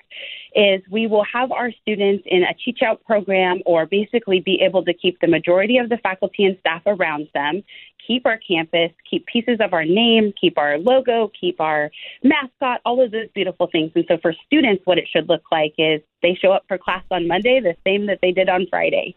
is 0.54 0.82
we 0.90 1.06
will 1.06 1.24
have 1.32 1.52
our 1.52 1.70
students 1.80 2.24
in 2.26 2.42
a 2.42 2.54
teach 2.64 2.80
out 2.82 3.02
program 3.04 3.60
or 3.64 3.86
basically 3.86 4.40
be 4.40 4.60
able 4.60 4.84
to 4.84 4.92
keep 4.92 5.18
the 5.20 5.26
majority 5.26 5.78
of 5.78 5.88
the 5.88 5.96
faculty 5.98 6.44
and 6.44 6.56
staff 6.60 6.82
around 6.86 7.28
them, 7.34 7.62
keep 8.06 8.26
our 8.26 8.38
campus, 8.46 8.90
keep 9.08 9.24
pieces 9.26 9.58
of 9.60 9.72
our 9.72 9.84
name, 9.84 10.32
keep 10.38 10.58
our 10.58 10.78
logo, 10.78 11.30
keep 11.38 11.60
our 11.60 11.90
mascot, 12.22 12.80
all 12.84 13.02
of 13.02 13.10
those 13.10 13.28
beautiful 13.34 13.68
things. 13.70 13.90
And 13.94 14.04
so 14.08 14.18
for 14.20 14.34
students, 14.46 14.82
what 14.84 14.98
it 14.98 15.08
should 15.10 15.28
look 15.28 15.42
like 15.50 15.74
is 15.78 16.00
they 16.22 16.34
show 16.34 16.52
up 16.52 16.64
for 16.68 16.78
class 16.78 17.04
on 17.10 17.26
Monday 17.26 17.60
the 17.60 17.76
same 17.86 18.06
that 18.06 18.18
they 18.22 18.32
did 18.32 18.48
on 18.48 18.66
Friday, 18.70 19.16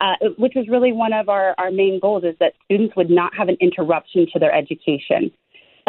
uh, 0.00 0.14
which 0.38 0.52
was 0.54 0.66
really 0.68 0.92
one 0.92 1.12
of 1.12 1.28
our, 1.28 1.54
our 1.58 1.70
main 1.70 2.00
goals 2.00 2.24
is 2.24 2.34
that 2.40 2.54
students 2.64 2.96
would 2.96 3.10
not 3.10 3.34
have 3.34 3.48
an 3.48 3.56
interruption 3.60 4.26
to 4.32 4.38
their 4.38 4.52
education. 4.52 5.30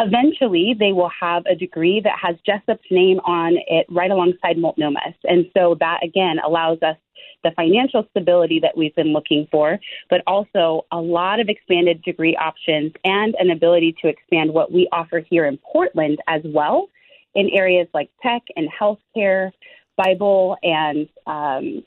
Eventually, 0.00 0.76
they 0.78 0.92
will 0.92 1.10
have 1.20 1.44
a 1.46 1.56
degree 1.56 2.00
that 2.04 2.16
has 2.22 2.36
Jessup's 2.46 2.86
name 2.90 3.18
on 3.20 3.56
it 3.66 3.86
right 3.90 4.10
alongside 4.10 4.56
Multnomah's. 4.56 5.14
And 5.24 5.46
so 5.56 5.76
that, 5.80 6.04
again, 6.04 6.36
allows 6.44 6.78
us 6.82 6.96
the 7.42 7.50
financial 7.56 8.06
stability 8.10 8.60
that 8.60 8.76
we've 8.76 8.94
been 8.94 9.12
looking 9.12 9.48
for, 9.50 9.78
but 10.10 10.22
also 10.26 10.86
a 10.92 11.00
lot 11.00 11.40
of 11.40 11.48
expanded 11.48 12.02
degree 12.02 12.36
options 12.36 12.92
and 13.04 13.34
an 13.38 13.50
ability 13.50 13.96
to 14.02 14.08
expand 14.08 14.52
what 14.52 14.72
we 14.72 14.88
offer 14.92 15.20
here 15.28 15.46
in 15.46 15.58
Portland 15.72 16.18
as 16.28 16.42
well 16.44 16.88
in 17.34 17.50
areas 17.50 17.86
like 17.94 18.10
tech 18.22 18.42
and 18.56 18.68
healthcare, 18.68 19.50
Bible 19.98 20.56
and 20.62 21.08
um, 21.26 21.84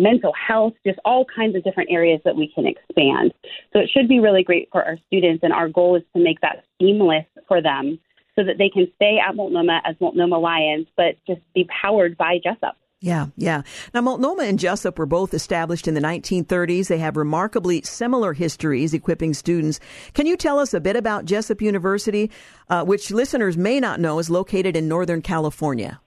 mental 0.00 0.32
health, 0.34 0.72
just 0.84 0.98
all 1.04 1.24
kinds 1.24 1.54
of 1.54 1.62
different 1.62 1.90
areas 1.92 2.20
that 2.24 2.34
we 2.34 2.50
can 2.52 2.66
expand. 2.66 3.32
So 3.72 3.78
it 3.78 3.90
should 3.94 4.08
be 4.08 4.18
really 4.18 4.42
great 4.42 4.68
for 4.72 4.82
our 4.82 4.96
students, 5.06 5.44
and 5.44 5.52
our 5.52 5.68
goal 5.68 5.94
is 5.96 6.02
to 6.16 6.22
make 6.22 6.40
that 6.40 6.64
seamless 6.80 7.26
for 7.46 7.62
them 7.62 8.00
so 8.34 8.44
that 8.44 8.58
they 8.58 8.70
can 8.70 8.90
stay 8.96 9.18
at 9.18 9.36
Multnomah 9.36 9.82
as 9.84 9.96
Multnomah 10.00 10.38
Lions, 10.38 10.86
but 10.96 11.16
just 11.26 11.40
be 11.54 11.68
powered 11.82 12.16
by 12.16 12.38
Jessup. 12.42 12.76
Yeah, 13.02 13.26
yeah. 13.36 13.62
Now, 13.94 14.02
Multnomah 14.02 14.42
and 14.42 14.58
Jessup 14.58 14.98
were 14.98 15.06
both 15.06 15.32
established 15.32 15.88
in 15.88 15.94
the 15.94 16.02
1930s. 16.02 16.88
They 16.88 16.98
have 16.98 17.16
remarkably 17.16 17.80
similar 17.82 18.34
histories 18.34 18.92
equipping 18.92 19.32
students. 19.32 19.80
Can 20.12 20.26
you 20.26 20.36
tell 20.36 20.58
us 20.58 20.74
a 20.74 20.80
bit 20.80 20.96
about 20.96 21.24
Jessup 21.24 21.62
University, 21.62 22.30
uh, 22.68 22.84
which 22.84 23.10
listeners 23.10 23.56
may 23.56 23.80
not 23.80 24.00
know 24.00 24.18
is 24.18 24.28
located 24.28 24.76
in 24.76 24.86
Northern 24.86 25.22
California? 25.22 26.00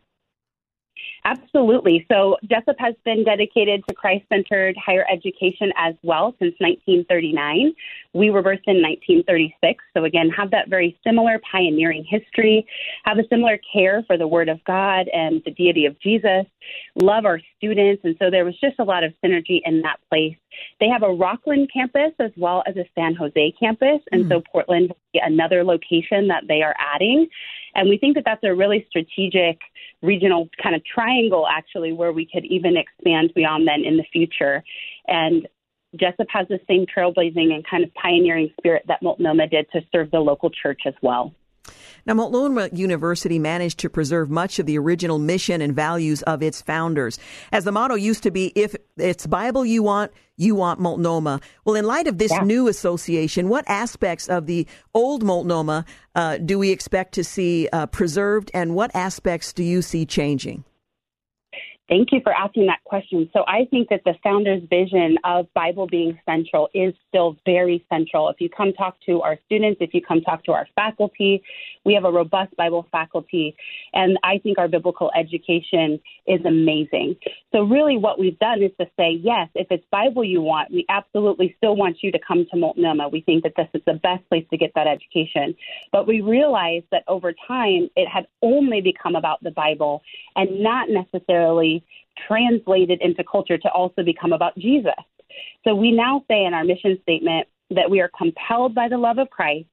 Absolutely. 1.26 2.05
So 2.11 2.36
Jessup 2.49 2.76
has 2.80 2.95
been 3.05 3.24
dedicated 3.24 3.84
to 3.88 3.95
Christ 3.95 4.26
centered 4.28 4.76
higher 4.78 5.05
education 5.09 5.71
as 5.78 5.95
well 6.03 6.36
since 6.39 6.53
1939. 6.59 7.74
We 8.13 8.30
were 8.30 8.43
birthed 8.43 8.67
in 8.67 8.82
1936. 8.82 9.84
So, 9.95 10.03
again, 10.03 10.30
have 10.30 10.51
that 10.51 10.67
very 10.69 10.99
similar 11.03 11.39
pioneering 11.49 12.05
history, 12.07 12.67
have 13.05 13.19
a 13.19 13.28
similar 13.30 13.57
care 13.71 14.03
for 14.05 14.17
the 14.17 14.28
Word 14.28 14.49
of 14.49 14.61
God 14.65 15.07
and 15.13 15.41
the 15.45 15.51
deity 15.51 15.86
of 15.86 15.97
Jesus, 15.99 16.45
love 16.95 17.26
our 17.26 17.39
students. 17.57 18.03
And 18.03 18.15
so 18.19 18.30
there 18.30 18.43
was 18.43 18.59
just 18.59 18.76
a 18.80 18.84
lot 18.84 19.03
of 19.03 19.13
synergy 19.24 19.61
in 19.63 19.82
that 19.84 19.99
place. 20.09 20.36
They 20.80 20.88
have 20.88 21.04
a 21.04 21.08
Rocklin 21.08 21.68
campus 21.72 22.14
as 22.20 22.32
well 22.38 22.64
as 22.68 22.76
a 22.78 22.86
San 22.95 23.16
Jose 23.16 23.54
campus. 23.60 24.01
And 24.12 24.26
mm. 24.26 24.30
so 24.30 24.41
Portland 24.51 24.89
will 24.89 24.97
be 25.14 25.22
another 25.24 25.64
location 25.64 26.28
that 26.28 26.43
they 26.47 26.62
are 26.62 26.76
adding. 26.78 27.28
And 27.76 27.89
we 27.89 27.97
think 27.97 28.16
that 28.16 28.24
that's 28.26 28.43
a 28.43 28.54
really 28.54 28.86
strategic 28.89 29.60
regional 30.01 30.49
kind 30.62 30.76
of 30.76 30.84
triangle, 30.86 31.47
actually, 31.49 31.93
where 31.93 32.12
we 32.12 32.28
could 32.32 32.45
even 32.45 32.78
expand 32.78 33.34
beyond 33.34 33.68
then 33.68 33.84
in 33.84 33.97
the 33.97 34.06
future. 34.12 34.64
And 35.08 35.47
Jessup 35.99 36.28
has 36.30 36.47
the 36.47 36.60
same 36.68 36.86
trailblazing 36.86 37.54
and 37.54 37.66
kind 37.68 37.84
of 37.84 37.93
pioneering 37.93 38.51
spirit 38.60 38.84
that 38.88 39.01
Multnomah 39.01 39.47
did 39.47 39.72
to 39.72 39.82
serve 39.91 40.12
the 40.12 40.20
local 40.20 40.49
church 40.49 40.82
as 40.86 40.93
well. 41.01 41.34
Now, 42.05 42.14
Multnomah 42.14 42.70
University 42.74 43.39
managed 43.39 43.80
to 43.80 43.89
preserve 43.89 44.30
much 44.30 44.59
of 44.59 44.66
the 44.66 44.78
original 44.78 45.20
mission 45.20 45.61
and 45.61 45.74
values 45.74 46.22
of 46.24 46.43
its 46.43 46.61
founders. 46.61 47.18
As 47.51 47.64
the 47.64 47.72
motto 47.72 47.95
used 47.95 48.24
to 48.24 48.32
be, 48.32 48.51
if 48.55 48.76
it's 48.97 49.26
Bible 49.26 49.66
you 49.66 49.84
want, 49.84 50.11
you 50.36 50.55
want 50.55 50.80
Multnomah. 50.80 51.39
Well, 51.64 51.76
in 51.76 51.86
light 51.86 52.07
of 52.07 52.18
this 52.18 52.32
yeah. 52.32 52.43
new 52.43 52.68
association, 52.68 53.47
what 53.47 53.64
aspects 53.70 54.28
of 54.28 54.47
the 54.47 54.68
old 54.93 55.24
Multnomah 55.24 55.86
uh, 56.16 56.38
do 56.38 56.59
we 56.59 56.72
expect 56.72 57.14
to 57.14 57.24
see 57.24 57.70
uh, 57.72 57.86
preserved, 57.86 58.51
and 58.53 58.76
what 58.76 58.93
aspects 58.93 59.53
do 59.53 59.64
you 59.64 59.82
see 59.82 60.05
changing? 60.05 60.66
Thank 61.89 62.13
you 62.13 62.21
for 62.23 62.34
asking 62.34 62.67
that 62.67 62.81
question. 62.86 63.29
So 63.34 63.43
I 63.45 63.65
think 63.69 63.89
that 63.89 64.03
the 64.05 64.15
founder's 64.23 64.63
vision 64.69 65.17
of 65.25 65.53
Bible 65.53 65.86
being 65.86 66.17
central 66.25 66.69
is 66.73 66.93
still 67.09 67.36
very 67.45 67.86
central. 67.89 68.29
If 68.29 68.39
you 68.39 68.49
come 68.49 68.71
talk 68.71 68.95
to 69.05 69.21
our 69.21 69.38
students, 69.45 69.79
if 69.81 69.93
you 69.93 70.01
come 70.01 70.21
talk 70.21 70.45
to 70.45 70.53
our 70.53 70.65
faculty, 70.75 71.43
we 71.84 71.93
have 71.93 72.05
a 72.05 72.11
robust 72.11 72.55
Bible 72.55 72.88
faculty, 72.89 73.55
and 73.93 74.17
I 74.23 74.38
think 74.38 74.57
our 74.57 74.69
biblical 74.69 75.11
education 75.13 75.99
is 76.25 76.39
amazing. 76.45 77.17
So 77.51 77.63
really 77.63 77.97
what 77.97 78.17
we've 78.17 78.39
done 78.39 78.63
is 78.63 78.71
to 78.79 78.88
say, 78.97 79.19
yes, 79.21 79.49
if 79.53 79.67
it's 79.69 79.84
Bible 79.91 80.23
you 80.23 80.41
want, 80.41 80.71
we 80.71 80.86
absolutely 80.88 81.53
still 81.57 81.75
want 81.75 81.97
you 82.01 82.13
to 82.13 82.19
come 82.25 82.45
to 82.51 82.57
Multnomah. 82.57 83.09
We 83.09 83.21
think 83.21 83.43
that 83.43 83.55
this 83.57 83.67
is 83.73 83.81
the 83.86 83.95
best 83.95 84.27
place 84.29 84.45
to 84.51 84.57
get 84.57 84.71
that 84.75 84.88
education. 84.88 85.53
But 85.91 86.07
we 86.07 86.21
realized 86.21 86.86
that 86.91 87.03
over 87.09 87.34
time 87.45 87.89
it 87.97 88.07
had 88.07 88.25
only 88.41 88.79
become 88.79 89.15
about 89.15 89.43
the 89.43 89.51
Bible 89.51 90.01
and 90.38 90.61
not 90.61 90.88
necessarily 90.89 91.72
translated 92.28 93.01
into 93.01 93.24
culture 93.24 93.57
to 93.57 93.69
also 93.69 94.03
become 94.03 94.34
about 94.34 94.57
Jesus. 94.57 94.93
So 95.63 95.74
we 95.74 95.91
now 95.91 96.24
say 96.28 96.45
in 96.45 96.53
our 96.53 96.63
mission 96.63 96.99
statement 97.03 97.47
that 97.71 97.89
we 97.89 98.01
are 98.01 98.09
compelled 98.15 98.76
by 98.76 98.88
the 98.88 98.97
love 98.97 99.17
of 99.17 99.30
Christ. 99.30 99.67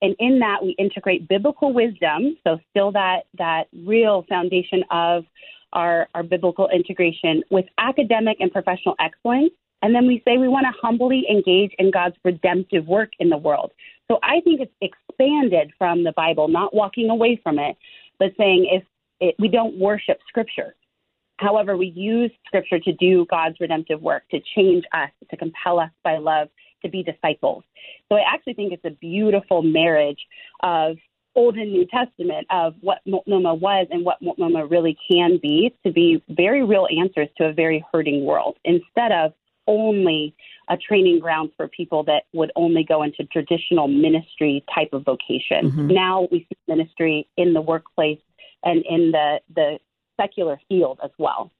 And 0.00 0.14
in 0.18 0.38
that, 0.40 0.62
we 0.62 0.70
integrate 0.78 1.28
biblical 1.28 1.72
wisdom. 1.72 2.36
So, 2.44 2.58
still 2.70 2.92
that, 2.92 3.22
that 3.36 3.64
real 3.84 4.24
foundation 4.28 4.84
of 4.90 5.24
our, 5.72 6.08
our 6.14 6.22
biblical 6.22 6.68
integration 6.68 7.42
with 7.50 7.66
academic 7.78 8.38
and 8.40 8.52
professional 8.52 8.94
excellence. 9.00 9.50
And 9.82 9.94
then 9.94 10.06
we 10.06 10.22
say 10.24 10.38
we 10.38 10.48
want 10.48 10.66
to 10.66 10.80
humbly 10.80 11.24
engage 11.30 11.72
in 11.78 11.90
God's 11.90 12.16
redemptive 12.24 12.86
work 12.86 13.10
in 13.18 13.28
the 13.28 13.36
world. 13.36 13.72
So 14.08 14.18
I 14.22 14.40
think 14.40 14.60
it's 14.60 14.72
expanded 14.80 15.72
from 15.78 16.04
the 16.04 16.12
Bible, 16.12 16.48
not 16.48 16.74
walking 16.74 17.10
away 17.10 17.40
from 17.42 17.58
it, 17.58 17.76
but 18.18 18.32
saying 18.38 18.68
if 18.70 18.82
it, 19.20 19.34
we 19.38 19.48
don't 19.48 19.78
worship 19.78 20.18
Scripture, 20.28 20.74
However, 21.38 21.76
we 21.76 21.86
use 21.86 22.30
scripture 22.46 22.78
to 22.80 22.92
do 22.92 23.26
God's 23.30 23.60
redemptive 23.60 24.02
work, 24.02 24.28
to 24.30 24.40
change 24.54 24.84
us, 24.92 25.10
to 25.30 25.36
compel 25.36 25.78
us 25.78 25.90
by 26.02 26.18
love, 26.18 26.48
to 26.82 26.88
be 26.88 27.02
disciples. 27.02 27.64
So 28.08 28.16
I 28.16 28.22
actually 28.26 28.54
think 28.54 28.72
it's 28.72 28.84
a 28.84 28.90
beautiful 28.90 29.62
marriage 29.62 30.20
of 30.62 30.96
Old 31.34 31.56
and 31.56 31.72
New 31.72 31.86
Testament 31.86 32.46
of 32.50 32.74
what 32.80 32.98
Multnomah 33.06 33.54
was 33.54 33.86
and 33.90 34.04
what 34.04 34.20
Multnomah 34.20 34.66
really 34.66 34.96
can 35.10 35.38
be 35.40 35.72
to 35.86 35.92
be 35.92 36.22
very 36.28 36.64
real 36.64 36.88
answers 36.98 37.28
to 37.36 37.46
a 37.46 37.52
very 37.52 37.84
hurting 37.92 38.24
world 38.24 38.56
instead 38.64 39.12
of 39.12 39.32
only 39.68 40.34
a 40.68 40.76
training 40.76 41.20
ground 41.20 41.50
for 41.56 41.68
people 41.68 42.02
that 42.04 42.24
would 42.32 42.50
only 42.56 42.82
go 42.82 43.02
into 43.02 43.24
traditional 43.24 43.86
ministry 43.86 44.64
type 44.74 44.88
of 44.92 45.04
vocation. 45.04 45.70
Mm-hmm. 45.70 45.86
Now 45.88 46.26
we 46.32 46.40
see 46.48 46.56
ministry 46.66 47.28
in 47.36 47.52
the 47.52 47.60
workplace 47.60 48.20
and 48.64 48.84
in 48.88 49.12
the, 49.12 49.40
the 49.54 49.78
secular 50.20 50.60
field 50.68 50.98
as 51.02 51.10
well. 51.18 51.50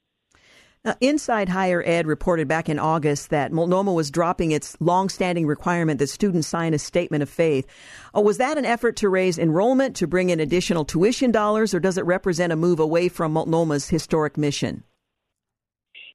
Now, 0.84 0.94
Inside 1.00 1.48
Higher 1.48 1.82
Ed 1.84 2.06
reported 2.06 2.46
back 2.46 2.68
in 2.68 2.78
August 2.78 3.30
that 3.30 3.52
Multnomah 3.52 3.92
was 3.92 4.10
dropping 4.10 4.52
its 4.52 4.76
longstanding 4.80 5.44
requirement 5.44 5.98
that 5.98 6.06
students 6.06 6.46
sign 6.46 6.72
a 6.72 6.78
statement 6.78 7.22
of 7.22 7.28
faith. 7.28 7.66
Oh, 8.14 8.20
was 8.20 8.38
that 8.38 8.56
an 8.56 8.64
effort 8.64 8.96
to 8.96 9.08
raise 9.08 9.38
enrollment, 9.38 9.96
to 9.96 10.06
bring 10.06 10.30
in 10.30 10.38
additional 10.38 10.84
tuition 10.84 11.32
dollars, 11.32 11.74
or 11.74 11.80
does 11.80 11.98
it 11.98 12.06
represent 12.06 12.52
a 12.52 12.56
move 12.56 12.78
away 12.78 13.08
from 13.08 13.32
Multnomah's 13.32 13.88
historic 13.88 14.38
mission? 14.38 14.84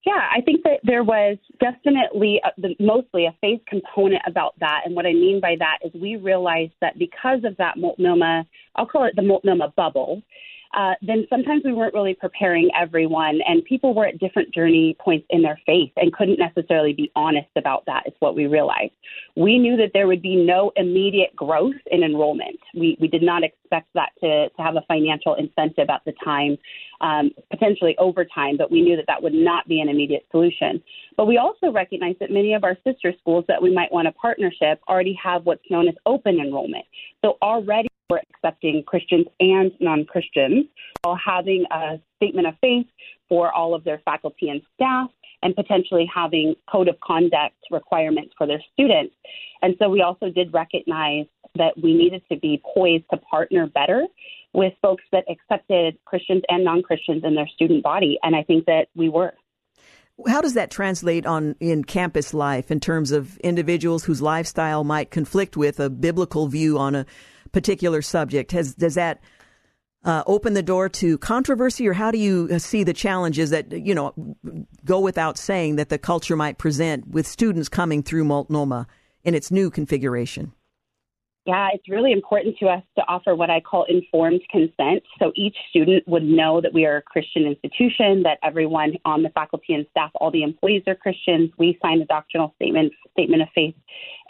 Yeah, 0.05 0.29
I 0.35 0.41
think 0.41 0.63
that 0.63 0.79
there 0.83 1.03
was 1.03 1.37
definitely 1.61 2.41
a, 2.43 2.49
the, 2.59 2.75
mostly 2.79 3.25
a 3.25 3.35
faith 3.39 3.61
component 3.67 4.21
about 4.27 4.53
that. 4.59 4.81
And 4.85 4.95
what 4.95 5.05
I 5.05 5.13
mean 5.13 5.39
by 5.41 5.55
that 5.59 5.79
is 5.83 5.93
we 5.93 6.17
realized 6.17 6.73
that 6.81 6.97
because 6.97 7.43
of 7.45 7.55
that 7.57 7.77
Multnomah, 7.77 8.45
I'll 8.75 8.85
call 8.85 9.05
it 9.05 9.15
the 9.15 9.21
Multnomah 9.21 9.73
bubble, 9.77 10.21
uh, 10.73 10.93
then 11.01 11.25
sometimes 11.29 11.61
we 11.63 11.73
weren't 11.73 11.93
really 11.93 12.13
preparing 12.13 12.69
everyone, 12.79 13.39
and 13.47 13.63
people 13.63 13.93
were 13.93 14.05
at 14.05 14.19
different 14.19 14.53
journey 14.53 14.95
points 14.99 15.25
in 15.29 15.41
their 15.41 15.59
faith 15.65 15.91
and 15.97 16.11
couldn't 16.13 16.39
necessarily 16.39 16.93
be 16.93 17.11
honest 17.15 17.49
about 17.55 17.85
that, 17.85 18.03
is 18.05 18.13
what 18.19 18.35
we 18.35 18.47
realized. 18.47 18.93
We 19.35 19.59
knew 19.59 19.77
that 19.77 19.91
there 19.93 20.07
would 20.07 20.21
be 20.21 20.35
no 20.35 20.71
immediate 20.75 21.35
growth 21.35 21.75
in 21.91 22.03
enrollment. 22.03 22.59
We, 22.75 22.97
we 22.99 23.07
did 23.07 23.21
not 23.23 23.43
expect 23.43 23.62
that 23.93 24.09
to, 24.21 24.49
to 24.49 24.61
have 24.61 24.75
a 24.75 24.81
financial 24.87 25.35
incentive 25.35 25.89
at 25.89 26.01
the 26.05 26.13
time 26.23 26.57
um, 27.01 27.31
potentially 27.51 27.95
over 27.97 28.25
time, 28.25 28.57
but 28.57 28.71
we 28.71 28.81
knew 28.81 28.95
that 28.95 29.05
that 29.07 29.21
would 29.21 29.33
not 29.33 29.67
be 29.67 29.81
an 29.81 29.89
immediate 29.89 30.25
solution. 30.31 30.81
But 31.17 31.25
we 31.25 31.37
also 31.37 31.71
recognize 31.71 32.15
that 32.19 32.31
many 32.31 32.53
of 32.53 32.63
our 32.63 32.77
sister 32.85 33.13
schools 33.19 33.45
that 33.47 33.61
we 33.61 33.73
might 33.73 33.91
want 33.91 34.07
a 34.07 34.11
partnership 34.13 34.79
already 34.87 35.17
have 35.21 35.45
what's 35.45 35.63
known 35.69 35.87
as 35.87 35.95
open 36.05 36.39
enrollment. 36.39 36.85
So 37.23 37.37
already 37.41 37.89
we're 38.09 38.21
accepting 38.35 38.83
Christians 38.85 39.25
and 39.39 39.71
non 39.79 40.05
Christians 40.05 40.65
while 41.01 41.17
having 41.23 41.65
a 41.71 41.99
statement 42.17 42.47
of 42.47 42.53
faith 42.61 42.85
for 43.27 43.51
all 43.51 43.73
of 43.73 43.83
their 43.83 44.01
faculty 44.05 44.49
and 44.49 44.61
staff 44.75 45.09
and 45.41 45.55
potentially 45.55 46.09
having 46.13 46.55
code 46.71 46.87
of 46.87 46.99
conduct 47.01 47.55
requirements 47.69 48.33
for 48.37 48.47
their 48.47 48.61
students. 48.73 49.13
And 49.61 49.75
so 49.79 49.89
we 49.89 50.01
also 50.01 50.29
did 50.29 50.53
recognize 50.53 51.25
that 51.55 51.73
we 51.81 51.93
needed 51.93 52.23
to 52.31 52.37
be 52.37 52.61
poised 52.73 53.05
to 53.11 53.17
partner 53.17 53.67
better 53.67 54.05
with 54.53 54.73
folks 54.81 55.03
that 55.11 55.25
accepted 55.29 55.97
Christians 56.05 56.43
and 56.49 56.63
non 56.63 56.83
Christians 56.83 57.23
in 57.23 57.35
their 57.35 57.47
student 57.47 57.83
body. 57.83 58.17
And 58.23 58.35
I 58.35 58.43
think 58.43 58.65
that 58.65 58.87
we 58.95 59.09
were. 59.09 59.33
How 60.27 60.41
does 60.41 60.53
that 60.53 60.69
translate 60.69 61.25
on 61.25 61.55
in 61.59 61.83
campus 61.83 62.33
life 62.33 62.69
in 62.69 62.79
terms 62.79 63.11
of 63.11 63.37
individuals 63.37 64.03
whose 64.03 64.21
lifestyle 64.21 64.83
might 64.83 65.09
conflict 65.09 65.57
with 65.57 65.79
a 65.79 65.89
biblical 65.89 66.47
view 66.47 66.77
on 66.77 66.93
a 66.93 67.05
particular 67.51 68.01
subject? 68.01 68.51
Has 68.51 68.75
does 68.75 68.93
that 68.95 69.21
uh, 70.05 70.23
open 70.27 70.53
the 70.53 70.61
door 70.61 70.87
to 70.89 71.17
controversy, 71.17 71.87
or 71.87 71.93
how 71.93 72.11
do 72.11 72.19
you 72.19 72.47
uh, 72.51 72.59
see 72.59 72.83
the 72.83 72.93
challenges 72.93 73.49
that 73.49 73.71
you 73.71 73.95
know 73.95 74.13
go 74.85 74.99
without 74.99 75.37
saying 75.37 75.77
that 75.77 75.89
the 75.89 75.97
culture 75.97 76.35
might 76.35 76.59
present 76.59 77.07
with 77.07 77.25
students 77.25 77.67
coming 77.67 78.03
through 78.03 78.23
Multnomah 78.23 78.85
in 79.23 79.33
its 79.33 79.49
new 79.49 79.71
configuration? 79.71 80.53
Yeah, 81.45 81.67
it's 81.73 81.89
really 81.89 82.13
important 82.13 82.57
to 82.59 82.67
us 82.67 82.81
to 82.95 83.03
offer 83.09 83.35
what 83.35 83.49
I 83.49 83.59
call 83.59 83.83
informed 83.89 84.39
consent. 84.49 85.03
So 85.19 85.33
each 85.35 85.57
student 85.69 86.07
would 86.07 86.23
know 86.23 86.61
that 86.61 86.73
we 86.73 86.85
are 86.85 86.97
a 86.97 87.01
Christian 87.01 87.45
institution, 87.45 88.23
that 88.23 88.37
everyone 88.43 88.93
on 89.03 89.23
the 89.23 89.29
faculty 89.29 89.73
and 89.73 89.85
staff, 89.91 90.11
all 90.15 90.31
the 90.31 90.43
employees 90.43 90.83
are 90.87 90.95
Christians. 90.95 91.51
We 91.57 91.77
sign 91.81 91.99
a 91.99 92.05
doctrinal 92.05 92.53
statement, 92.55 92.93
statement 93.11 93.41
of 93.41 93.49
faith, 93.53 93.75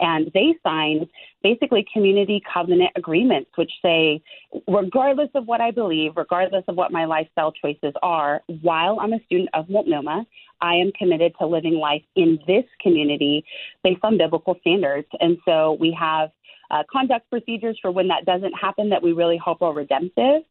and 0.00 0.28
they 0.34 0.56
sign 0.64 1.06
basically 1.40 1.86
community 1.92 2.42
covenant 2.52 2.90
agreements, 2.96 3.50
which 3.54 3.70
say, 3.80 4.20
regardless 4.66 5.30
of 5.36 5.46
what 5.46 5.60
I 5.60 5.70
believe, 5.70 6.16
regardless 6.16 6.64
of 6.66 6.74
what 6.74 6.90
my 6.90 7.04
lifestyle 7.04 7.52
choices 7.52 7.92
are, 8.02 8.42
while 8.62 8.98
I'm 9.00 9.12
a 9.12 9.20
student 9.26 9.50
of 9.54 9.68
Multnomah, 9.70 10.26
I 10.60 10.74
am 10.74 10.90
committed 10.98 11.34
to 11.38 11.46
living 11.46 11.74
life 11.74 12.02
in 12.16 12.40
this 12.48 12.64
community 12.80 13.44
based 13.84 14.00
on 14.02 14.18
biblical 14.18 14.56
standards. 14.62 15.06
And 15.20 15.38
so 15.44 15.76
we 15.78 15.96
have 15.96 16.30
uh, 16.70 16.82
conduct 16.90 17.28
procedures 17.30 17.78
for 17.80 17.90
when 17.90 18.08
that 18.08 18.24
doesn't 18.24 18.52
happen 18.52 18.90
that 18.90 19.02
we 19.02 19.12
really 19.12 19.36
hope 19.36 19.62
are 19.62 19.72
redemptive. 19.72 20.42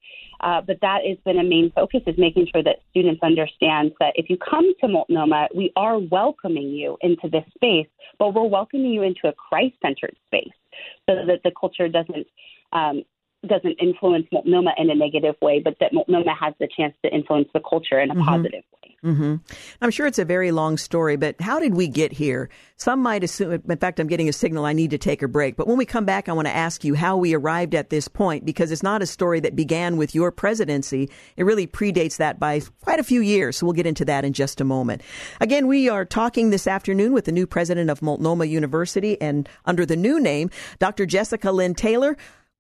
Uh, 0.42 0.62
but 0.62 0.78
that 0.82 1.00
has 1.08 1.18
been 1.26 1.40
a 1.40 1.44
main 1.44 1.72
focus 1.74 2.02
is 2.06 2.16
making 2.18 2.48
sure 2.54 2.64
that 2.64 2.78
students 2.90 3.22
understand 3.24 3.92
that 4.00 4.14
if 4.16 4.30
you 4.30 4.38
come 4.38 4.74
to 4.82 4.88
Multnomah, 4.88 5.48
we 5.56 5.72
are 5.76 6.00
welcoming 6.00 6.70
you 6.70 6.98
into 7.02 7.30
this 7.30 7.46
space, 7.56 7.88
but 8.20 8.34
we're 8.34 8.48
welcoming 8.48 8.92
you 8.92 9.04
into 9.04 9.28
a 9.28 9.34
Christ-centered 9.34 10.16
space 10.28 10.54
so 11.10 11.16
that 11.16 11.42
the 11.44 11.52
culture 11.60 11.88
doesn't 11.88 12.28
um, 12.74 13.04
doesn't 13.48 13.76
influence 13.82 14.26
Multnomah 14.32 14.74
in 14.78 14.90
a 14.90 14.96
negative 14.96 15.36
way, 15.42 15.60
but 15.60 15.76
that 15.80 15.94
Multnomah 15.94 16.36
has 16.40 16.54
the 16.60 16.68
chance 16.76 16.96
to 17.04 17.14
influence 17.14 17.50
the 17.54 17.60
culture 17.60 18.00
in 18.00 18.10
a 18.10 18.16
mm-hmm. 18.16 18.24
positive 18.24 18.64
way. 18.82 18.83
Mm-hmm. 19.04 19.36
I'm 19.82 19.92
sure 19.92 20.08
it's 20.08 20.20
a 20.20 20.26
very 20.26 20.52
long 20.52 20.78
story, 20.78 21.18
but 21.18 21.40
how 21.42 21.60
did 21.60 21.74
we 21.74 21.88
get 21.88 22.14
here? 22.14 22.50
Some 22.78 23.02
might 23.02 23.24
assume, 23.24 23.62
in 23.68 23.78
fact, 23.78 24.00
I'm 24.00 24.08
getting 24.08 24.30
a 24.30 24.34
signal 24.34 24.66
I 24.66 24.72
need 24.72 24.92
to 24.92 24.98
take 24.98 25.22
a 25.22 25.28
break. 25.28 25.58
But 25.58 25.68
when 25.68 25.78
we 25.78 25.86
come 25.86 26.06
back, 26.06 26.30
I 26.30 26.34
want 26.34 26.48
to 26.48 26.56
ask 26.56 26.84
you 26.84 26.96
how 26.96 27.18
we 27.18 27.34
arrived 27.34 27.76
at 27.76 27.90
this 27.90 28.08
point 28.08 28.46
because 28.46 28.72
it's 28.72 28.84
not 28.84 29.02
a 29.02 29.06
story 29.06 29.42
that 29.42 29.56
began 29.56 29.98
with 29.98 30.16
your 30.16 30.32
presidency. 30.32 31.10
It 31.36 31.44
really 31.44 31.68
predates 31.68 32.18
that 32.18 32.40
by 32.40 32.62
quite 32.82 33.00
a 33.00 33.04
few 33.04 33.22
years. 33.22 33.58
So 33.58 33.66
we'll 33.66 33.74
get 33.74 33.86
into 33.86 34.06
that 34.06 34.24
in 34.24 34.32
just 34.32 34.62
a 34.62 34.66
moment. 34.66 35.02
Again, 35.42 35.68
we 35.68 35.90
are 35.90 36.06
talking 36.06 36.50
this 36.50 36.66
afternoon 36.66 37.12
with 37.12 37.26
the 37.26 37.32
new 37.34 37.46
president 37.46 37.90
of 37.90 38.02
Multnomah 38.02 38.46
University 38.46 39.20
and 39.22 39.50
under 39.66 39.86
the 39.86 39.98
new 39.98 40.20
name, 40.20 40.50
Dr. 40.80 41.06
Jessica 41.06 41.52
Lynn 41.52 41.76
Taylor. 41.76 42.16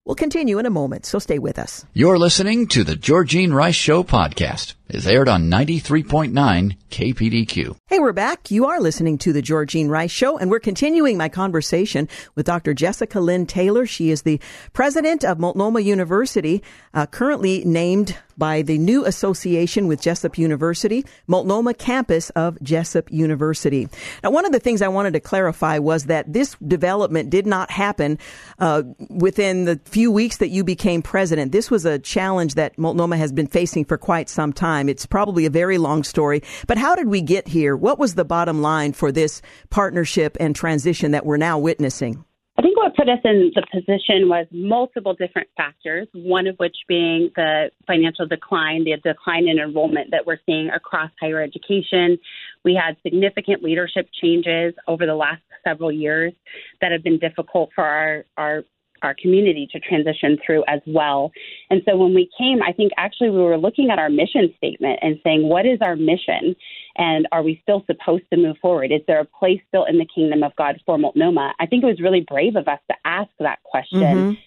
We'll 0.05 0.15
continue 0.15 0.59
in 0.59 0.65
a 0.65 0.69
moment, 0.69 1.05
so 1.05 1.17
stay 1.17 1.39
with 1.39 1.57
us. 1.57 1.85
You're 1.93 2.19
listening 2.19 2.67
to 2.67 2.83
the 2.83 2.97
Georgine 2.97 3.53
Rice 3.53 3.75
Show 3.75 4.03
podcast. 4.03 4.73
It's 4.93 5.07
aired 5.07 5.27
on 5.27 5.49
93.9 5.49 6.77
KPDQ. 6.91 7.75
Hey, 7.87 7.97
we're 7.97 8.13
back. 8.13 8.51
You 8.51 8.67
are 8.67 8.79
listening 8.79 9.17
to 9.19 9.33
the 9.33 9.41
Georgine 9.41 9.89
Rice 9.89 10.11
Show, 10.11 10.37
and 10.37 10.51
we're 10.51 10.59
continuing 10.59 11.17
my 11.17 11.29
conversation 11.29 12.07
with 12.35 12.45
Dr. 12.45 12.75
Jessica 12.75 13.19
Lynn 13.19 13.47
Taylor. 13.47 13.87
She 13.87 14.11
is 14.11 14.21
the 14.21 14.39
president 14.73 15.25
of 15.25 15.39
Multnomah 15.39 15.79
University, 15.79 16.61
uh, 16.93 17.07
currently 17.07 17.63
named 17.65 18.15
by 18.37 18.61
the 18.61 18.77
new 18.77 19.05
association 19.05 19.87
with 19.87 20.01
Jessup 20.01 20.37
University, 20.37 21.05
Multnomah 21.27 21.73
campus 21.75 22.29
of 22.31 22.61
Jessup 22.61 23.11
University. 23.11 23.87
Now, 24.23 24.31
one 24.31 24.45
of 24.45 24.51
the 24.51 24.59
things 24.59 24.81
I 24.81 24.87
wanted 24.87 25.13
to 25.13 25.19
clarify 25.19 25.79
was 25.79 26.05
that 26.05 26.31
this 26.31 26.55
development 26.67 27.29
did 27.29 27.45
not 27.45 27.69
happen 27.71 28.17
uh, 28.59 28.83
within 29.09 29.65
the 29.65 29.79
few 29.85 30.11
weeks 30.11 30.37
that 30.37 30.49
you 30.49 30.63
became 30.63 31.01
president. 31.01 31.51
This 31.51 31.69
was 31.69 31.85
a 31.85 31.99
challenge 31.99 32.55
that 32.55 32.77
Multnomah 32.77 33.17
has 33.17 33.31
been 33.31 33.47
facing 33.47 33.85
for 33.85 33.97
quite 33.97 34.29
some 34.29 34.53
time. 34.53 34.82
It's 34.89 35.05
probably 35.05 35.45
a 35.45 35.49
very 35.49 35.77
long 35.77 36.03
story, 36.03 36.41
but 36.67 36.77
how 36.77 36.95
did 36.95 37.07
we 37.07 37.21
get 37.21 37.47
here? 37.47 37.75
What 37.75 37.99
was 37.99 38.15
the 38.15 38.25
bottom 38.25 38.61
line 38.61 38.93
for 38.93 39.11
this 39.11 39.41
partnership 39.69 40.38
and 40.39 40.55
transition 40.55 41.11
that 41.11 41.25
we're 41.25 41.38
now 41.38 41.57
witnessing? 41.59 42.25
I 42.55 42.61
think 42.61 42.77
what 42.77 42.95
put 42.95 43.09
us 43.09 43.19
in 43.23 43.51
the 43.55 43.65
position 43.73 44.29
was 44.29 44.45
multiple 44.51 45.15
different 45.15 45.47
factors, 45.57 46.07
one 46.13 46.45
of 46.45 46.55
which 46.57 46.75
being 46.88 47.31
the 47.36 47.71
financial 47.88 48.27
decline, 48.27 48.84
the 48.84 48.95
decline 49.03 49.47
in 49.47 49.57
enrollment 49.57 50.11
that 50.11 50.27
we're 50.27 50.38
seeing 50.45 50.69
across 50.69 51.09
higher 51.19 51.41
education. 51.41 52.19
We 52.63 52.75
had 52.75 52.95
significant 53.01 53.63
leadership 53.63 54.07
changes 54.21 54.75
over 54.88 55.07
the 55.07 55.15
last 55.15 55.41
several 55.63 55.91
years 55.91 56.34
that 56.79 56.91
have 56.91 57.03
been 57.03 57.17
difficult 57.17 57.71
for 57.73 57.84
our, 57.84 58.25
our 58.38 58.63
our 59.04 59.16
community 59.22 59.68
to 59.72 59.80
transition 59.80 60.38
through 60.45 60.64
as 60.68 60.82
well. 60.88 61.32
And 61.70 61.82
so 61.88 61.97
when 61.97 62.14
we 62.14 62.30
came, 62.38 62.62
I 62.64 62.72
think 62.72 62.91
actually 62.97 63.30
we 63.30 63.39
were 63.39 63.58
looking 63.58 63.89
at 63.89 63.99
our 63.99 64.10
mission 64.10 64.54
statement 64.58 64.99
and 65.01 65.20
saying, 65.24 65.47
what 65.47 65.66
is 65.66 65.80
our 65.82 65.95
mission? 65.95 66.56
And 66.97 67.28
are 67.32 67.43
we 67.43 67.60
still 67.64 67.84
supposed 67.86 68.24
to 68.32 68.38
move 68.38 68.58
forward? 68.62 68.91
Is 68.91 69.01
there 69.08 69.20
a 69.20 69.26
place 69.26 69.62
still 69.68 69.86
in 69.86 69.97
the 69.97 70.08
kingdom 70.14 70.43
of 70.43 70.56
God 70.56 70.80
for 70.86 70.97
Multnomah? 70.97 71.54
I 71.60 71.66
think 71.66 71.84
it 71.84 71.88
was 71.88 71.99
really 72.01 72.22
brave 72.22 72.56
of 72.56 72.68
us 72.68 72.80
to 72.89 72.95
ask 73.06 73.30
that 73.39 73.62
question. 73.64 74.01
Mm-hmm. 74.01 74.39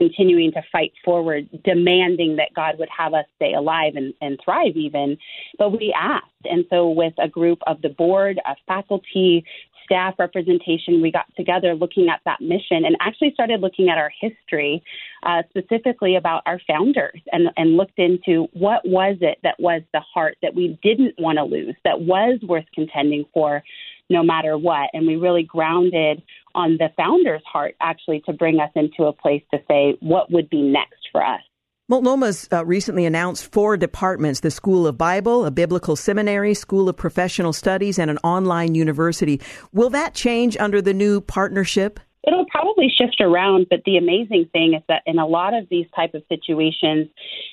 Continuing 0.00 0.50
to 0.50 0.62
fight 0.72 0.92
forward, 1.04 1.48
demanding 1.62 2.34
that 2.34 2.48
God 2.56 2.76
would 2.80 2.88
have 2.96 3.14
us 3.14 3.24
stay 3.36 3.54
alive 3.54 3.92
and, 3.94 4.12
and 4.20 4.36
thrive, 4.44 4.76
even. 4.76 5.16
But 5.58 5.70
we 5.70 5.94
asked. 5.96 6.26
And 6.44 6.64
so, 6.70 6.90
with 6.90 7.12
a 7.18 7.28
group 7.28 7.60
of 7.68 7.80
the 7.82 7.88
board, 7.90 8.40
of 8.44 8.56
faculty, 8.66 9.44
staff 9.84 10.14
representation, 10.18 11.00
we 11.02 11.10
got 11.10 11.26
together 11.36 11.74
looking 11.74 12.08
at 12.08 12.20
that 12.24 12.40
mission 12.40 12.84
and 12.84 12.96
actually 13.00 13.32
started 13.32 13.60
looking 13.60 13.88
at 13.88 13.98
our 13.98 14.12
history, 14.20 14.82
uh, 15.24 15.42
specifically 15.50 16.16
about 16.16 16.42
our 16.46 16.60
founders, 16.66 17.20
and, 17.32 17.48
and 17.56 17.76
looked 17.76 17.98
into 17.98 18.48
what 18.52 18.80
was 18.84 19.16
it 19.20 19.38
that 19.42 19.58
was 19.58 19.82
the 19.92 20.00
heart 20.00 20.36
that 20.42 20.54
we 20.54 20.78
didn't 20.82 21.14
want 21.18 21.38
to 21.38 21.44
lose, 21.44 21.74
that 21.84 22.00
was 22.00 22.38
worth 22.46 22.66
contending 22.74 23.24
for 23.32 23.62
no 24.10 24.22
matter 24.22 24.58
what. 24.58 24.90
And 24.92 25.06
we 25.06 25.16
really 25.16 25.42
grounded 25.42 26.22
on 26.54 26.76
the 26.78 26.90
founder's 26.96 27.42
heart 27.50 27.74
actually 27.80 28.20
to 28.26 28.32
bring 28.32 28.60
us 28.60 28.70
into 28.74 29.04
a 29.04 29.12
place 29.12 29.42
to 29.52 29.60
say 29.68 29.96
what 30.00 30.30
would 30.30 30.50
be 30.50 30.62
next 30.62 31.08
for 31.10 31.24
us. 31.24 31.40
Multnomah's 31.92 32.48
uh, 32.50 32.64
recently 32.64 33.04
announced 33.04 33.52
four 33.52 33.76
departments 33.76 34.40
the 34.40 34.50
School 34.50 34.86
of 34.86 34.96
Bible, 34.96 35.44
a 35.44 35.50
biblical 35.50 35.94
seminary, 35.94 36.54
School 36.54 36.88
of 36.88 36.96
Professional 36.96 37.52
Studies, 37.52 37.98
and 37.98 38.10
an 38.10 38.16
online 38.24 38.74
university. 38.74 39.42
Will 39.74 39.90
that 39.90 40.14
change 40.14 40.56
under 40.56 40.80
the 40.80 40.94
new 40.94 41.20
partnership? 41.20 42.00
It'll 42.26 42.46
probably 42.46 42.88
shift 42.88 43.20
around, 43.20 43.66
but 43.68 43.80
the 43.84 43.98
amazing 43.98 44.48
thing 44.54 44.72
is 44.72 44.82
that 44.88 45.02
in 45.04 45.18
a 45.18 45.26
lot 45.26 45.52
of 45.52 45.68
these 45.68 45.84
type 45.94 46.14
of 46.14 46.22
situations, 46.30 47.08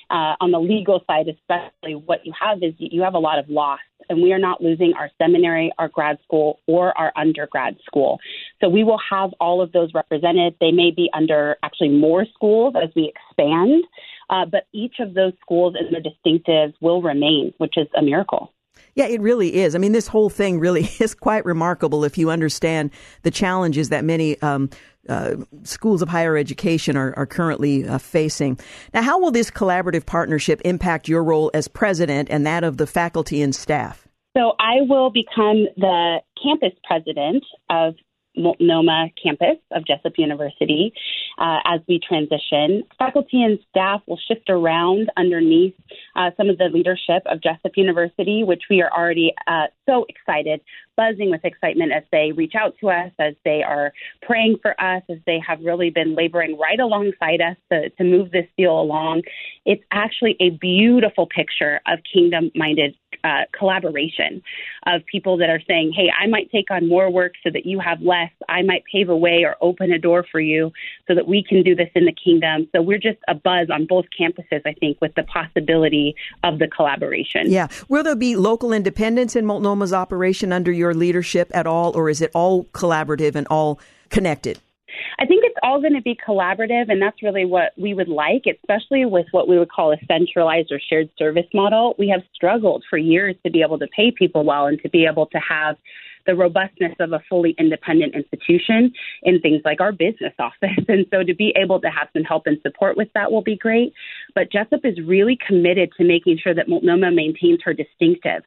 uh, 0.08 0.36
on 0.40 0.52
the 0.52 0.58
legal 0.58 1.04
side 1.06 1.26
especially, 1.28 1.96
what 1.96 2.24
you 2.24 2.32
have 2.40 2.62
is 2.62 2.72
you 2.78 3.02
have 3.02 3.12
a 3.12 3.18
lot 3.18 3.38
of 3.38 3.50
loss, 3.50 3.80
and 4.08 4.22
we 4.22 4.32
are 4.32 4.38
not 4.38 4.62
losing 4.62 4.94
our 4.98 5.10
seminary, 5.18 5.70
our 5.78 5.88
grad 5.88 6.18
school, 6.24 6.60
or 6.66 6.96
our 6.96 7.12
undergrad 7.14 7.76
school. 7.84 8.18
So 8.62 8.70
we 8.70 8.84
will 8.84 9.00
have 9.10 9.30
all 9.38 9.60
of 9.60 9.72
those 9.72 9.92
represented. 9.92 10.54
They 10.60 10.72
may 10.72 10.92
be 10.96 11.10
under 11.12 11.58
actually 11.62 11.90
more 11.90 12.24
schools 12.32 12.74
as 12.82 12.88
we 12.96 13.12
expand, 13.12 13.84
uh, 14.30 14.46
but 14.46 14.66
each 14.72 14.94
of 15.00 15.14
those 15.14 15.32
schools 15.40 15.74
and 15.78 15.92
their 15.92 16.00
distinctives 16.00 16.74
will 16.80 17.02
remain, 17.02 17.52
which 17.58 17.74
is 17.76 17.88
a 17.96 18.02
miracle. 18.02 18.52
Yeah, 18.94 19.06
it 19.06 19.20
really 19.20 19.56
is. 19.56 19.74
I 19.74 19.78
mean, 19.78 19.92
this 19.92 20.06
whole 20.06 20.30
thing 20.30 20.58
really 20.58 20.84
is 21.00 21.14
quite 21.14 21.44
remarkable 21.44 22.04
if 22.04 22.16
you 22.16 22.30
understand 22.30 22.90
the 23.22 23.30
challenges 23.30 23.88
that 23.90 24.04
many 24.04 24.40
um, 24.40 24.70
uh, 25.08 25.36
schools 25.64 26.02
of 26.02 26.08
higher 26.08 26.36
education 26.36 26.96
are, 26.96 27.12
are 27.16 27.26
currently 27.26 27.86
uh, 27.86 27.98
facing. 27.98 28.58
Now, 28.94 29.02
how 29.02 29.18
will 29.18 29.30
this 29.30 29.50
collaborative 29.50 30.06
partnership 30.06 30.60
impact 30.64 31.08
your 31.08 31.24
role 31.24 31.50
as 31.52 31.68
president 31.68 32.28
and 32.30 32.46
that 32.46 32.64
of 32.64 32.76
the 32.76 32.86
faculty 32.86 33.42
and 33.42 33.54
staff? 33.54 34.06
So, 34.36 34.52
I 34.60 34.82
will 34.82 35.10
become 35.10 35.66
the 35.76 36.18
campus 36.40 36.78
president 36.84 37.44
of 37.68 37.94
Multnomah 38.36 39.08
campus 39.22 39.58
of 39.72 39.86
Jessup 39.86 40.12
University 40.16 40.92
uh, 41.38 41.58
as 41.64 41.80
we 41.88 41.98
transition. 41.98 42.84
Faculty 42.98 43.42
and 43.42 43.58
staff 43.70 44.02
will 44.06 44.18
shift 44.28 44.48
around 44.48 45.10
underneath 45.16 45.74
uh, 46.16 46.30
some 46.36 46.48
of 46.48 46.58
the 46.58 46.66
leadership 46.72 47.22
of 47.26 47.42
Jessup 47.42 47.72
University, 47.76 48.44
which 48.44 48.62
we 48.70 48.82
are 48.82 48.90
already 48.92 49.32
uh, 49.46 49.66
so 49.86 50.06
excited, 50.08 50.60
buzzing 50.96 51.30
with 51.30 51.44
excitement 51.44 51.92
as 51.92 52.02
they 52.12 52.32
reach 52.32 52.54
out 52.58 52.74
to 52.80 52.90
us, 52.90 53.10
as 53.18 53.34
they 53.44 53.62
are 53.62 53.92
praying 54.22 54.56
for 54.62 54.80
us, 54.80 55.02
as 55.08 55.18
they 55.26 55.40
have 55.46 55.60
really 55.62 55.90
been 55.90 56.14
laboring 56.14 56.58
right 56.58 56.80
alongside 56.80 57.40
us 57.40 57.56
to, 57.72 57.90
to 57.90 58.04
move 58.04 58.30
this 58.30 58.46
deal 58.56 58.78
along. 58.80 59.22
It's 59.64 59.82
actually 59.90 60.36
a 60.40 60.50
beautiful 60.50 61.26
picture 61.26 61.80
of 61.86 61.98
kingdom 62.12 62.50
minded 62.54 62.94
uh, 63.24 63.42
collaboration 63.56 64.42
of 64.86 65.04
people 65.06 65.36
that 65.38 65.50
are 65.50 65.60
saying, 65.66 65.92
hey, 65.94 66.10
I 66.10 66.26
might 66.26 66.50
take 66.50 66.70
on 66.70 66.88
more 66.88 67.10
work 67.10 67.34
so 67.42 67.50
that 67.50 67.66
you 67.66 67.78
have 67.80 68.00
less. 68.00 68.30
I 68.48 68.62
might 68.62 68.84
pave 68.90 69.08
a 69.08 69.16
way 69.16 69.44
or 69.44 69.56
open 69.60 69.92
a 69.92 69.98
door 69.98 70.24
for 70.30 70.40
you 70.40 70.72
so 71.06 71.14
that 71.14 71.26
we 71.26 71.42
can 71.42 71.62
do 71.62 71.74
this 71.74 71.90
in 71.94 72.04
the 72.04 72.12
kingdom. 72.12 72.68
So 72.72 72.82
we're 72.82 72.98
just 72.98 73.18
a 73.28 73.34
buzz 73.34 73.68
on 73.70 73.86
both 73.86 74.06
campuses, 74.18 74.62
I 74.64 74.72
think, 74.74 75.00
with 75.00 75.14
the 75.14 75.24
possibility 75.24 76.14
of 76.42 76.58
the 76.58 76.68
collaboration. 76.68 77.50
Yeah. 77.50 77.68
Will 77.88 78.02
there 78.02 78.16
be 78.16 78.36
local 78.36 78.72
independence 78.72 79.36
in 79.36 79.46
Multnomah's 79.46 79.92
operation 79.92 80.52
under 80.52 80.72
your 80.72 80.94
leadership 80.94 81.50
at 81.54 81.66
all, 81.66 81.96
or 81.96 82.08
is 82.08 82.20
it 82.20 82.30
all 82.34 82.64
collaborative 82.66 83.34
and 83.34 83.46
all 83.48 83.80
connected? 84.08 84.60
I 85.18 85.26
think 85.26 85.44
it's 85.44 85.56
all 85.62 85.80
going 85.80 85.94
to 85.94 86.02
be 86.02 86.16
collaborative, 86.16 86.90
and 86.90 87.00
that's 87.00 87.22
really 87.22 87.44
what 87.44 87.72
we 87.76 87.94
would 87.94 88.08
like, 88.08 88.44
especially 88.46 89.04
with 89.04 89.26
what 89.32 89.48
we 89.48 89.58
would 89.58 89.70
call 89.70 89.92
a 89.92 89.96
centralized 90.06 90.72
or 90.72 90.80
shared 90.80 91.10
service 91.18 91.46
model. 91.54 91.94
We 91.98 92.08
have 92.08 92.22
struggled 92.34 92.84
for 92.88 92.98
years 92.98 93.36
to 93.44 93.50
be 93.50 93.62
able 93.62 93.78
to 93.78 93.86
pay 93.88 94.10
people 94.10 94.44
well 94.44 94.66
and 94.66 94.80
to 94.82 94.88
be 94.88 95.06
able 95.06 95.26
to 95.26 95.38
have 95.38 95.76
the 96.26 96.34
robustness 96.34 96.94
of 97.00 97.12
a 97.12 97.20
fully 97.28 97.54
independent 97.58 98.14
institution 98.14 98.92
in 99.22 99.40
things 99.40 99.62
like 99.64 99.80
our 99.80 99.92
business 99.92 100.34
office. 100.38 100.84
And 100.88 101.06
so 101.10 101.22
to 101.22 101.34
be 101.34 101.52
able 101.56 101.80
to 101.80 101.88
have 101.88 102.08
some 102.12 102.24
help 102.24 102.46
and 102.46 102.58
support 102.62 102.96
with 102.96 103.08
that 103.14 103.32
will 103.32 103.42
be 103.42 103.56
great. 103.56 103.92
But 104.34 104.50
Jessup 104.50 104.80
is 104.84 104.98
really 105.06 105.38
committed 105.46 105.90
to 105.98 106.04
making 106.04 106.38
sure 106.42 106.54
that 106.54 106.68
Multnomah 106.68 107.12
maintains 107.12 107.60
her 107.64 107.74
distinctive. 107.74 108.42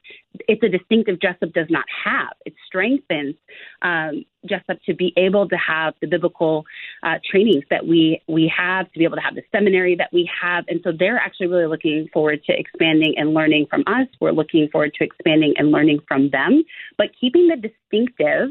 It's 0.47 0.63
a 0.63 0.69
distinctive 0.69 1.19
Jessup 1.19 1.53
does 1.53 1.67
not 1.69 1.85
have. 2.05 2.33
It 2.45 2.53
strengthens 2.67 3.35
um, 3.81 4.25
Jessup 4.45 4.77
to 4.85 4.93
be 4.93 5.13
able 5.17 5.47
to 5.47 5.55
have 5.55 5.93
the 6.01 6.07
biblical 6.07 6.65
uh, 7.03 7.15
trainings 7.29 7.63
that 7.69 7.85
we 7.85 8.21
we 8.27 8.51
have, 8.55 8.91
to 8.91 8.99
be 8.99 9.05
able 9.05 9.15
to 9.15 9.21
have 9.21 9.35
the 9.35 9.43
seminary 9.51 9.95
that 9.95 10.09
we 10.11 10.29
have, 10.41 10.65
and 10.67 10.81
so 10.83 10.91
they're 10.97 11.17
actually 11.17 11.47
really 11.47 11.67
looking 11.67 12.07
forward 12.11 12.43
to 12.45 12.53
expanding 12.57 13.13
and 13.17 13.33
learning 13.33 13.67
from 13.69 13.83
us. 13.87 14.07
We're 14.19 14.31
looking 14.31 14.67
forward 14.71 14.93
to 14.95 15.03
expanding 15.03 15.53
and 15.57 15.71
learning 15.71 15.99
from 16.07 16.29
them, 16.31 16.63
but 16.97 17.07
keeping 17.19 17.47
the 17.47 17.55
distinctive 17.55 18.49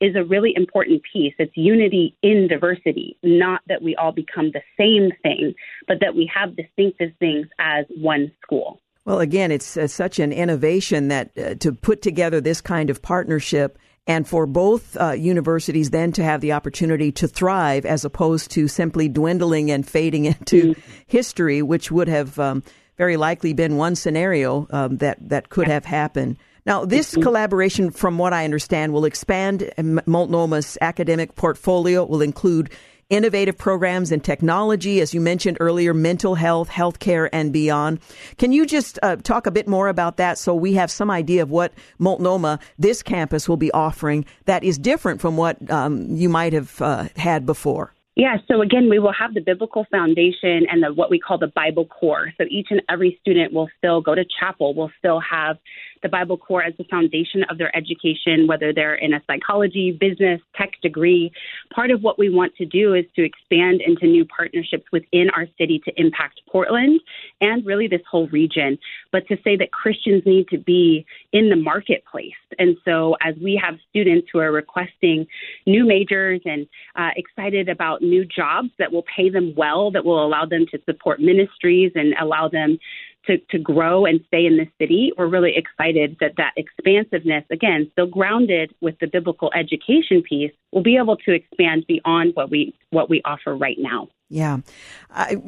is 0.00 0.16
a 0.16 0.24
really 0.24 0.52
important 0.56 1.02
piece. 1.12 1.34
It's 1.38 1.56
unity 1.56 2.16
in 2.22 2.48
diversity, 2.48 3.16
not 3.22 3.60
that 3.68 3.82
we 3.82 3.96
all 3.96 4.12
become 4.12 4.52
the 4.52 4.62
same 4.78 5.10
thing, 5.22 5.54
but 5.86 5.98
that 6.00 6.14
we 6.14 6.30
have 6.34 6.56
distinctive 6.76 7.16
things 7.18 7.46
as 7.58 7.84
one 7.96 8.32
school. 8.42 8.80
Well, 9.04 9.20
again, 9.20 9.50
it's 9.50 9.76
uh, 9.76 9.86
such 9.86 10.18
an 10.18 10.32
innovation 10.32 11.08
that 11.08 11.30
uh, 11.36 11.54
to 11.56 11.72
put 11.72 12.00
together 12.00 12.40
this 12.40 12.60
kind 12.60 12.88
of 12.88 13.02
partnership 13.02 13.78
and 14.06 14.26
for 14.26 14.46
both 14.46 14.96
uh, 14.96 15.12
universities 15.12 15.90
then 15.90 16.12
to 16.12 16.22
have 16.22 16.40
the 16.40 16.52
opportunity 16.52 17.10
to 17.12 17.28
thrive 17.28 17.86
as 17.86 18.04
opposed 18.04 18.50
to 18.52 18.68
simply 18.68 19.08
dwindling 19.08 19.70
and 19.70 19.86
fading 19.86 20.24
into 20.26 20.74
mm. 20.74 20.82
history, 21.06 21.62
which 21.62 21.90
would 21.90 22.08
have 22.08 22.38
um, 22.38 22.62
very 22.96 23.16
likely 23.16 23.52
been 23.52 23.76
one 23.76 23.94
scenario 23.94 24.66
um, 24.70 24.98
that 24.98 25.18
that 25.28 25.48
could 25.48 25.68
have 25.68 25.84
happened. 25.84 26.38
Now, 26.66 26.86
this 26.86 27.12
mm-hmm. 27.12 27.22
collaboration, 27.22 27.90
from 27.90 28.16
what 28.16 28.32
I 28.32 28.44
understand, 28.44 28.94
will 28.94 29.04
expand 29.04 29.70
Multnomah's 30.06 30.78
academic 30.80 31.34
portfolio. 31.34 32.04
Will 32.04 32.22
include 32.22 32.70
innovative 33.10 33.56
programs 33.56 34.12
in 34.12 34.20
technology, 34.20 35.00
as 35.00 35.14
you 35.14 35.20
mentioned 35.20 35.56
earlier, 35.60 35.94
mental 35.94 36.34
health, 36.34 36.68
healthcare, 36.68 37.28
and 37.32 37.52
beyond. 37.52 38.00
Can 38.38 38.52
you 38.52 38.66
just 38.66 38.98
uh, 39.02 39.16
talk 39.16 39.46
a 39.46 39.50
bit 39.50 39.68
more 39.68 39.88
about 39.88 40.16
that 40.16 40.38
so 40.38 40.54
we 40.54 40.74
have 40.74 40.90
some 40.90 41.10
idea 41.10 41.42
of 41.42 41.50
what 41.50 41.72
Multnomah, 41.98 42.58
this 42.78 43.02
campus, 43.02 43.48
will 43.48 43.56
be 43.56 43.70
offering 43.72 44.24
that 44.46 44.64
is 44.64 44.78
different 44.78 45.20
from 45.20 45.36
what 45.36 45.70
um, 45.70 46.06
you 46.14 46.28
might 46.28 46.52
have 46.52 46.80
uh, 46.80 47.08
had 47.16 47.46
before? 47.46 47.92
Yeah, 48.16 48.36
so 48.46 48.62
again, 48.62 48.88
we 48.88 49.00
will 49.00 49.12
have 49.12 49.34
the 49.34 49.40
biblical 49.40 49.86
foundation 49.90 50.66
and 50.70 50.84
the 50.84 50.92
what 50.94 51.10
we 51.10 51.18
call 51.18 51.36
the 51.36 51.48
Bible 51.48 51.84
core. 51.84 52.32
So 52.38 52.44
each 52.48 52.68
and 52.70 52.80
every 52.88 53.18
student 53.20 53.52
will 53.52 53.68
still 53.78 54.00
go 54.00 54.14
to 54.14 54.24
chapel, 54.38 54.72
will 54.72 54.92
still 54.98 55.20
have 55.20 55.56
the 56.04 56.08
Bible 56.10 56.36
core 56.36 56.62
as 56.62 56.74
the 56.76 56.84
foundation 56.84 57.44
of 57.48 57.56
their 57.56 57.74
education, 57.74 58.46
whether 58.46 58.74
they're 58.74 58.94
in 58.94 59.14
a 59.14 59.22
psychology, 59.26 59.90
business, 59.90 60.40
tech 60.54 60.72
degree. 60.82 61.32
Part 61.74 61.90
of 61.90 62.02
what 62.02 62.18
we 62.18 62.28
want 62.28 62.54
to 62.56 62.66
do 62.66 62.92
is 62.92 63.06
to 63.16 63.24
expand 63.24 63.80
into 63.80 64.06
new 64.06 64.26
partnerships 64.26 64.84
within 64.92 65.30
our 65.30 65.46
city 65.58 65.80
to 65.86 66.00
impact 66.00 66.42
Portland 66.46 67.00
and 67.40 67.64
really 67.64 67.88
this 67.88 68.02
whole 68.08 68.28
region. 68.28 68.78
But 69.12 69.26
to 69.28 69.38
say 69.42 69.56
that 69.56 69.72
Christians 69.72 70.22
need 70.26 70.46
to 70.48 70.58
be 70.58 71.06
in 71.32 71.48
the 71.48 71.56
marketplace. 71.56 72.32
And 72.58 72.76
so 72.84 73.16
as 73.22 73.34
we 73.42 73.60
have 73.60 73.78
students 73.88 74.28
who 74.30 74.40
are 74.40 74.52
requesting 74.52 75.26
new 75.66 75.86
majors 75.86 76.42
and 76.44 76.68
uh, 76.96 77.10
excited 77.16 77.70
about 77.70 78.02
new 78.02 78.26
jobs 78.26 78.68
that 78.78 78.92
will 78.92 79.04
pay 79.16 79.30
them 79.30 79.54
well, 79.56 79.90
that 79.92 80.04
will 80.04 80.24
allow 80.24 80.44
them 80.44 80.66
to 80.70 80.78
support 80.84 81.18
ministries 81.18 81.92
and 81.94 82.14
allow 82.20 82.48
them 82.48 82.78
to, 83.26 83.38
to 83.50 83.58
grow 83.58 84.04
and 84.04 84.20
stay 84.26 84.46
in 84.46 84.56
the 84.56 84.66
city. 84.78 85.12
We're 85.16 85.28
really 85.28 85.54
excited 85.56 86.16
that 86.20 86.32
that 86.36 86.52
expansiveness, 86.56 87.44
again, 87.50 87.88
still 87.92 88.06
grounded 88.06 88.74
with 88.80 88.98
the 89.00 89.06
biblical 89.06 89.50
education 89.54 90.22
piece, 90.22 90.52
will 90.72 90.82
be 90.82 90.96
able 90.96 91.16
to 91.18 91.32
expand 91.32 91.84
beyond 91.86 92.32
what 92.34 92.50
we 92.50 92.74
what 92.90 93.08
we 93.08 93.22
offer 93.24 93.56
right 93.56 93.76
now. 93.78 94.08
Yeah, 94.28 94.58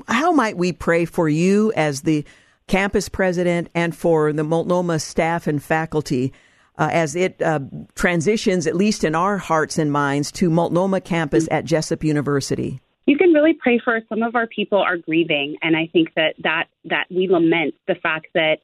how 0.09 0.33
might 0.33 0.57
we 0.57 0.72
pray 0.72 1.05
for 1.05 1.29
you 1.29 1.72
as 1.74 2.03
the 2.03 2.24
campus 2.68 3.09
president 3.09 3.68
and 3.74 3.97
for 3.97 4.33
the 4.33 4.45
Multnomah 4.45 4.99
staff 4.99 5.47
and 5.47 5.62
faculty? 5.62 6.33
Uh, 6.79 6.91
as 6.93 7.16
it 7.16 7.41
uh, 7.41 7.59
transitions, 7.95 8.66
at 8.66 8.77
least 8.77 9.03
in 9.03 9.14
our 9.14 9.39
hearts 9.39 9.79
and 9.79 9.91
minds, 9.91 10.31
to 10.31 10.51
Multnomah 10.51 11.01
campus 11.01 11.49
at 11.51 11.64
Jessup 11.64 12.05
University 12.05 12.83
you 13.07 13.16
can 13.16 13.32
really 13.32 13.54
pray 13.54 13.78
for 13.82 14.00
some 14.09 14.22
of 14.22 14.34
our 14.34 14.46
people 14.46 14.78
are 14.78 14.96
grieving 14.96 15.57
and 15.62 15.76
i 15.76 15.88
think 15.92 16.12
that 16.14 16.34
that 16.42 16.66
that 16.84 17.07
we 17.11 17.28
lament 17.28 17.74
the 17.88 17.94
fact 17.96 18.26
that 18.34 18.59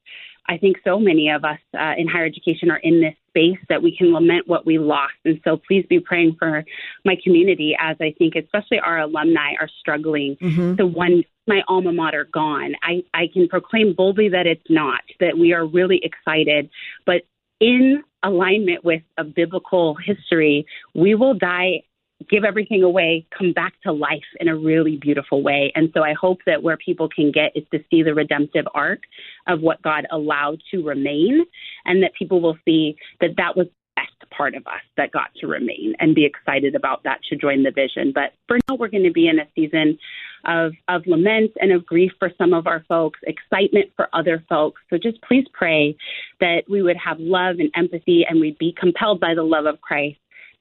i 0.49 0.57
think 0.57 0.77
so 0.85 0.99
many 0.99 1.31
of 1.31 1.45
us 1.45 1.59
uh, 1.79 1.95
in 1.97 2.09
higher 2.09 2.27
education 2.27 2.71
are 2.71 2.79
in 2.79 3.01
this 3.01 3.15
space 3.33 3.59
that 3.69 3.83
we 3.83 3.97
can 3.97 4.13
lament 4.13 4.47
what 4.47 4.67
we 4.67 4.79
lost. 4.79 5.15
And 5.25 5.41
so 5.43 5.57
please 5.57 5.87
be 5.89 6.01
praying 6.01 6.37
for 6.39 6.65
my 7.05 7.17
community 7.23 7.75
as 7.81 7.97
i 8.01 8.15
think 8.19 8.35
especially 8.35 8.79
our 8.79 9.01
alumni 9.01 9.55
are 9.61 9.71
struggling. 9.81 10.37
Mm-hmm. 10.37 10.75
so 10.77 10.87
when 10.87 11.25
my 11.49 11.63
alma 11.67 11.93
mater 11.93 12.29
gone. 12.33 12.75
I 12.83 13.03
i 13.15 13.29
can 13.33 13.49
proclaim 13.49 13.95
boldly 13.95 14.29
that 14.29 14.47
it's 14.47 14.69
not 14.69 15.01
that 15.21 15.39
we 15.39 15.53
are 15.53 15.65
really 15.67 16.01
excited 16.03 16.71
but 17.07 17.23
in 17.61 18.03
alignment 18.23 18.85
with 18.85 19.03
a 19.19 19.25
biblical 19.25 19.95
history 19.95 20.67
we 20.95 21.15
will 21.15 21.35
die 21.35 21.83
give 22.29 22.45
everything 22.45 22.83
away, 22.83 23.27
come 23.37 23.53
back 23.53 23.75
to 23.83 23.93
life 23.93 24.23
in 24.41 24.49
a 24.49 24.57
really 24.57 24.97
beautiful 24.97 25.43
way. 25.43 25.73
And 25.75 25.91
so 25.95 26.03
I 26.03 26.15
hope 26.15 26.41
that 26.47 26.63
where 26.63 26.77
people 26.77 27.09
can 27.09 27.33
get 27.33 27.53
is 27.55 27.65
to 27.73 27.79
see 27.91 28.03
the 28.03 28.15
redemptive 28.15 28.67
arc 28.75 29.01
of 29.47 29.61
what 29.61 29.83
God 29.83 30.07
allowed 30.11 30.63
to 30.71 30.83
remain, 30.83 31.45
and 31.85 32.03
that 32.03 32.13
people 32.19 32.41
will 32.41 32.57
see 32.65 32.97
that 33.21 33.37
that 33.37 33.57
was 33.57 33.67
the 33.67 34.03
best 34.03 34.31
part 34.31 34.55
of 34.55 34.67
us 34.67 34.83
that 34.97 35.11
got 35.13 35.35
to 35.41 35.47
remain 35.47 35.95
and 35.99 36.15
be 36.15 36.25
excited 36.25 36.75
about 36.75 37.03
that 37.05 37.21
to 37.29 37.37
join 37.37 37.63
the 37.63 37.71
vision. 37.71 38.13
But 38.15 38.33
for 38.49 38.59
now, 38.69 38.77
we're 38.77 38.89
going 38.89 39.05
to 39.05 39.13
be 39.13 39.29
in 39.29 39.39
a 39.39 39.47
season 39.55 39.99
of, 40.45 40.73
of 40.89 41.07
lament 41.07 41.53
and 41.61 41.73
of 41.73 41.87
grief 41.87 42.13
for 42.19 42.31
some 42.39 42.53
of 42.53 42.67
our 42.67 42.85
folks, 42.89 43.21
excitement 43.25 43.91
for 43.97 44.09
other 44.13 44.45
folks. 44.49 44.81
So 44.91 44.99
just 44.99 45.21
please 45.23 45.47
pray 45.53 45.97
that 46.41 46.63
we 46.69 46.83
would 46.83 46.97
have 46.97 47.19
love 47.21 47.57
and 47.59 47.71
empathy 47.75 48.25
and 48.29 48.41
we'd 48.41 48.59
be 48.59 48.75
compelled 48.79 49.21
by 49.21 49.35
the 49.35 49.43
love 49.43 49.67
of 49.67 49.81
Christ 49.81 50.19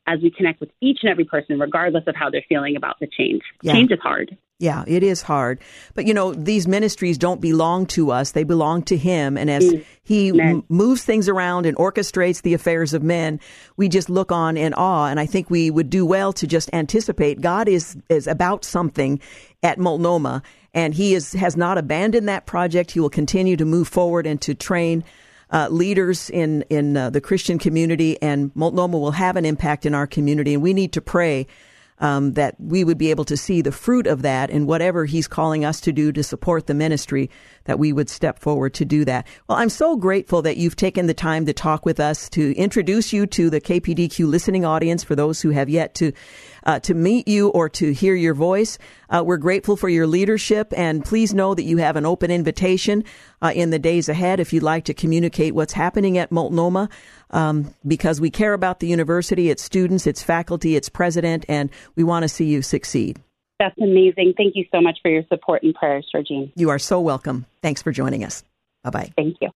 as 0.08 0.20
we 0.22 0.32
connect 0.32 0.60
with 0.60 0.70
each 0.82 1.00
and 1.04 1.12
every 1.12 1.26
person, 1.26 1.60
regardless 1.60 2.04
of 2.08 2.16
how 2.16 2.30
they're 2.30 2.46
feeling 2.50 2.76
about 2.76 3.00
the 3.00 3.08
change. 3.08 3.42
Yeah. 3.62 3.74
Change 3.74 3.92
is 3.92 4.00
hard. 4.00 4.38
Yeah, 4.62 4.84
it 4.86 5.02
is 5.02 5.24
hard. 5.24 5.60
But 5.96 6.06
you 6.06 6.14
know, 6.14 6.36
these 6.36 6.68
ministries 6.68 7.18
don't 7.18 7.42
belong 7.42 7.88
to 7.88 8.12
us. 8.12 8.32
They 8.32 8.44
belong 8.44 8.84
to 8.84 8.98
him. 8.98 9.36
And 9.36 9.50
as 9.50 9.64
mm. 9.64 9.84
he 10.04 10.40
m- 10.40 10.64
moves 10.70 11.04
things 11.04 11.28
around 11.28 11.66
and 11.66 11.76
orchestrates 11.78 12.44
the 12.44 12.54
affairs 12.54 12.94
of 12.94 13.02
men, 13.02 13.40
we 13.76 13.90
just 13.90 14.08
look 14.08 14.32
on 14.32 14.58
in 14.58 14.76
awe. 14.76 15.08
And 15.08 15.20
I 15.20 15.26
think 15.26 15.50
we 15.50 15.72
would 15.72 15.90
do 15.90 16.06
well 16.06 16.32
to 16.34 16.46
just 16.46 16.70
anticipate 16.74 17.42
God 17.42 17.68
is, 17.68 17.98
is 18.08 18.28
about 18.28 18.64
something 18.64 19.20
at 19.64 19.80
Multnomah 19.80 20.44
and 20.76 20.94
he 20.94 21.16
is, 21.16 21.34
has 21.34 21.58
not 21.58 21.80
abandoned 21.80 22.30
that 22.30 22.46
project. 22.46 22.92
He 22.92 23.00
will 23.00 23.10
continue 23.10 23.58
to 23.58 23.66
move 23.66 23.88
forward 23.88 24.28
and 24.28 24.40
to 24.42 24.54
train 24.54 25.04
uh, 25.52 25.68
leaders 25.70 26.30
in 26.30 26.64
in 26.70 26.98
uh, 26.98 27.10
the 27.10 27.22
Christian 27.22 27.60
community, 27.60 28.22
and 28.22 28.52
Multnomah 28.56 28.98
will 28.98 29.12
have 29.12 29.36
an 29.36 29.46
impact 29.46 29.86
in 29.86 29.94
our 29.94 30.08
community, 30.08 30.54
and 30.54 30.64
we 30.64 30.74
need 30.74 30.94
to 30.94 31.02
pray. 31.02 31.48
um, 32.02 32.34
that 32.34 32.56
we 32.60 32.84
would 32.84 32.98
be 32.98 33.12
able 33.12 33.24
to 33.26 33.38
see 33.38 33.62
the 33.62 33.72
fruit 33.72 34.08
of 34.08 34.24
that 34.24 34.50
and 34.50 34.68
whatever 34.68 35.06
he's 35.06 35.28
calling 35.28 35.64
us 35.64 35.80
to 35.82 35.94
do 35.94 36.12
to 36.12 36.24
support 36.24 36.66
the 36.66 36.74
ministry, 36.74 37.30
that 37.66 37.78
we 37.78 37.94
would 37.94 38.10
step 38.10 38.40
forward 38.40 38.74
to 38.74 38.86
do 38.86 39.06
that. 39.06 39.28
Well, 39.48 39.60
I'm 39.60 39.70
so 39.70 39.96
grateful 39.96 40.42
that 40.42 40.58
you've 40.58 40.76
taken 40.76 41.06
the 41.06 41.14
time 41.14 41.46
to 41.46 41.54
talk 41.54 41.86
with 41.86 42.00
us, 42.00 42.28
to 42.30 42.54
introduce 42.58 43.14
you 43.14 43.28
to 43.28 43.52
the 43.52 43.62
KPDQ 43.62 44.28
listening 44.28 44.66
audience 44.66 45.04
for 45.04 45.16
those 45.16 45.42
who 45.42 45.52
have 45.52 45.70
yet 45.70 45.94
to 45.96 46.12
uh, 46.66 46.80
to 46.82 46.94
meet 46.94 47.28
you 47.28 47.50
or 47.50 47.70
to 47.70 47.94
hear 47.94 48.16
your 48.16 48.34
voice. 48.34 48.78
Uh, 49.10 49.24
we're 49.26 49.38
grateful 49.38 49.76
for 49.76 49.90
your 49.90 50.08
leadership, 50.08 50.74
and 50.76 51.04
please 51.04 51.34
know 51.34 51.54
that 51.54 51.64
you 51.64 51.78
have 51.78 51.96
an 51.96 52.06
open 52.06 52.32
invitation 52.32 53.04
uh, 53.42 53.52
in 53.54 53.70
the 53.70 53.80
days 53.80 54.10
ahead 54.10 54.40
if 54.40 54.54
you'd 54.54 54.64
like 54.64 54.86
to 54.86 54.94
communicate 54.94 55.56
what's 55.56 55.74
happening 55.74 56.18
at 56.18 56.32
Multnomah. 56.32 56.90
Um, 57.30 57.74
because 57.88 58.20
we 58.20 58.30
care 58.30 58.54
about 58.54 58.82
the 58.82 58.88
university, 58.88 59.50
its 59.50 59.64
students, 59.64 60.06
its 60.06 60.22
faculty, 60.22 60.76
its 60.76 60.90
president, 60.90 61.46
and 61.48 61.70
we 61.96 62.04
want 62.04 62.24
to 62.24 62.30
see 62.30 62.46
you 62.46 62.62
succeed. 62.62 63.22
That's 63.58 63.78
amazing. 63.78 64.34
Thank 64.36 64.56
you 64.56 64.66
so 64.72 64.82
much 64.82 64.98
for 65.02 65.10
your 65.10 65.24
support 65.30 65.64
and 65.64 65.74
prayers, 65.74 66.08
Georgine. 66.12 66.52
You 66.56 66.72
are 66.72 66.80
so 66.80 67.00
welcome. 67.00 67.46
Thanks 67.62 67.82
for 67.82 67.92
joining 67.92 68.24
us. 68.24 68.44
Bye 68.84 68.90
bye. 68.90 69.14
Thank 69.16 69.38
you. 69.40 69.50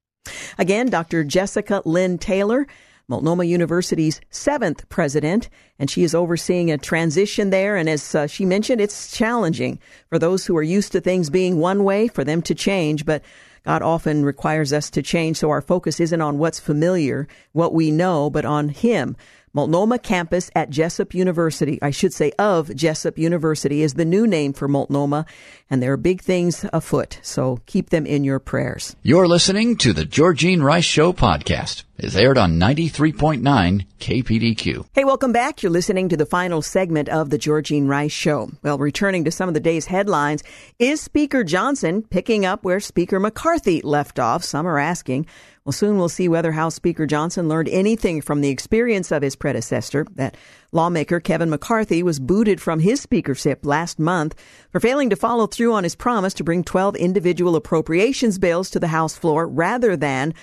Again, 0.57 0.90
Dr. 0.90 1.23
Jessica 1.23 1.82
Lynn 1.86 2.18
Taylor. 2.18 2.68
Multnomah 3.07 3.44
University's 3.44 4.19
seventh 4.30 4.88
president, 4.90 5.49
and 5.77 5.90
she 5.90 6.03
is 6.03 6.15
overseeing 6.15 6.72
a 6.72 6.77
transition 6.77 7.52
there. 7.52 7.76
And 7.76 7.88
as 7.88 8.15
uh, 8.15 8.27
she 8.27 8.45
mentioned, 8.45 8.82
it's 8.82 9.15
challenging 9.15 9.80
for 10.10 10.18
those 10.18 10.45
who 10.45 10.57
are 10.57 10.64
used 10.64 10.91
to 10.94 11.02
things 11.02 11.30
being 11.30 11.60
one 11.60 11.84
way 11.84 12.07
for 12.07 12.23
them 12.23 12.41
to 12.44 12.56
change, 12.56 13.06
but 13.06 13.23
God 13.64 13.82
often 13.82 14.23
requires 14.23 14.72
us 14.72 14.90
to 14.91 15.02
change, 15.02 15.38
so 15.38 15.49
our 15.49 15.61
focus 15.61 15.99
isn't 15.99 16.22
on 16.22 16.38
what's 16.38 16.60
familiar, 16.60 17.27
what 17.52 17.73
we 17.73 17.91
know, 17.91 18.30
but 18.30 18.45
on 18.45 18.69
Him. 18.69 19.18
Multnomah 19.53 19.99
campus 19.99 20.52
at 20.53 20.69
Jessup 20.69 21.14
University, 21.14 21.80
I 21.82 21.90
should 21.90 22.14
say 22.14 22.34
of 22.38 22.76
Jessup 22.76 23.18
University, 23.18 23.82
is 23.82 23.94
the 23.94 24.03
new 24.03 24.27
name 24.27 24.52
for 24.52 24.68
Multnomah, 24.68 25.26
and 25.70 25.82
there 25.82 25.94
are 25.94 25.98
big 25.98 26.22
things 26.22 26.66
afoot, 26.72 27.20
so 27.22 27.60
keep 27.66 27.90
them 27.90 28.06
in 28.06 28.24
your 28.24 28.40
prayers. 28.40 28.96
You're 29.02 29.28
listening 29.28 29.78
to 29.78 29.94
the 29.94 30.06
Georgine 30.06 30.62
Rice 30.62 30.86
Show 30.86 31.14
podcast. 31.14 31.84
It's 31.98 32.16
aired 32.16 32.38
on 32.38 32.60
93.9 32.60 33.86
KPDQ. 34.00 34.86
Hey, 34.94 35.06
welcome 35.06 35.32
back. 35.32 35.64
You're 35.64 35.72
listening 35.72 36.10
to 36.10 36.18
the 36.18 36.26
final 36.26 36.62
segment 36.62 37.08
of 37.08 37.30
the 37.30 37.38
Georgine 37.38 37.88
Rice 37.88 38.12
Show. 38.12 38.52
Well, 38.64 38.78
returning 38.78 39.24
to 39.24 39.32
some 39.32 39.48
of 39.48 39.54
the 39.54 39.62
day's 39.62 39.86
headlines, 39.86 40.44
is 40.78 41.00
Speaker 41.00 41.44
Johnson 41.44 42.04
picking 42.04 42.46
up 42.46 42.64
where 42.64 42.82
Speaker 42.82 43.20
McCarthy 43.20 43.82
left 43.82 44.20
off? 44.20 44.44
Some 44.44 44.68
are 44.68 44.78
asking. 44.78 45.26
Well, 45.64 45.74
soon 45.74 45.98
we'll 45.98 46.10
see 46.10 46.28
whether 46.28 46.52
House 46.52 46.76
Speaker 46.76 47.08
Johnson 47.08 47.48
learned 47.48 47.70
anything 47.70 48.22
from 48.22 48.42
the 48.42 48.50
experience 48.50 49.12
of 49.12 49.24
his 49.24 49.36
predecessor. 49.36 50.06
That 50.16 50.36
lawmaker 50.76 51.20
Kevin 51.20 51.50
McCarthy 51.50 52.04
was 52.04 52.20
booted 52.20 52.62
from 52.62 52.82
his 52.82 53.02
speakership 53.02 53.66
last 53.66 53.98
month 53.98 54.36
for 54.72 54.80
failing 54.80 55.10
to 55.10 55.16
follow 55.16 55.48
through 55.48 55.74
on 55.74 55.84
his 55.84 55.96
promise 55.96 56.34
to 56.36 56.44
bring 56.44 56.64
12 56.64 56.96
individual 56.98 57.56
appropriations 57.56 58.38
bills 58.38 58.70
to 58.70 58.80
the 58.80 58.88
House 58.88 59.16
floor 59.16 59.48
rather 59.48 59.96
than, 59.96 60.34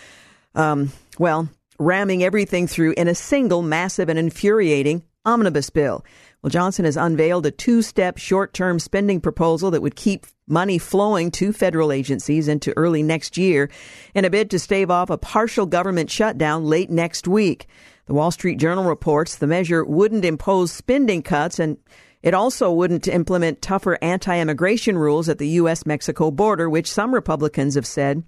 um, 0.55 0.91
well, 1.19 1.49
ramming 1.79 2.25
everything 2.25 2.67
through 2.67 2.95
in 2.97 3.09
a 3.09 3.15
single 3.15 3.63
massive 3.63 4.09
and 4.09 4.19
infuriating 4.19 5.05
omnibus 5.25 5.71
bill. 5.71 6.05
Well, 6.43 6.51
Johnson 6.51 6.85
has 6.85 6.97
unveiled 6.97 7.47
a 7.47 7.51
two 7.51 7.83
step 7.83 8.19
short 8.19 8.53
term 8.53 8.79
spending 8.79 9.21
proposal 9.21 9.71
that 9.71 9.83
would 9.83 9.95
keep 9.95 10.27
money 10.49 10.79
flowing 10.79 11.31
to 11.33 11.53
federal 11.53 11.93
agencies 11.93 12.49
into 12.49 12.77
early 12.77 13.03
next 13.03 13.37
year 13.37 13.71
in 14.15 14.25
a 14.25 14.31
bid 14.31 14.51
to 14.51 14.59
stave 14.59 14.91
off 14.91 15.11
a 15.11 15.19
partial 15.19 15.67
government 15.67 16.11
shutdown 16.11 16.65
late 16.65 16.91
next 16.91 17.29
week. 17.29 17.69
The 18.07 18.15
Wall 18.15 18.31
Street 18.31 18.59
Journal 18.59 18.85
reports 18.85 19.37
the 19.37 19.47
measure 19.47 19.85
wouldn't 19.85 20.25
impose 20.25 20.73
spending 20.73 21.23
cuts 21.23 21.59
and 21.59 21.79
it 22.23 22.35
also 22.35 22.73
wouldn't 22.73 23.09
implement 23.09 23.63
tougher 23.63 23.99
anti 24.01 24.39
immigration 24.39 24.97
rules 24.97 25.29
at 25.29 25.39
the 25.39 25.49
U.S. 25.49 25.85
Mexico 25.85 26.31
border, 26.31 26.71
which 26.71 26.91
some 26.91 27.13
Republicans 27.15 27.75
have 27.75 27.87
said 27.87 28.23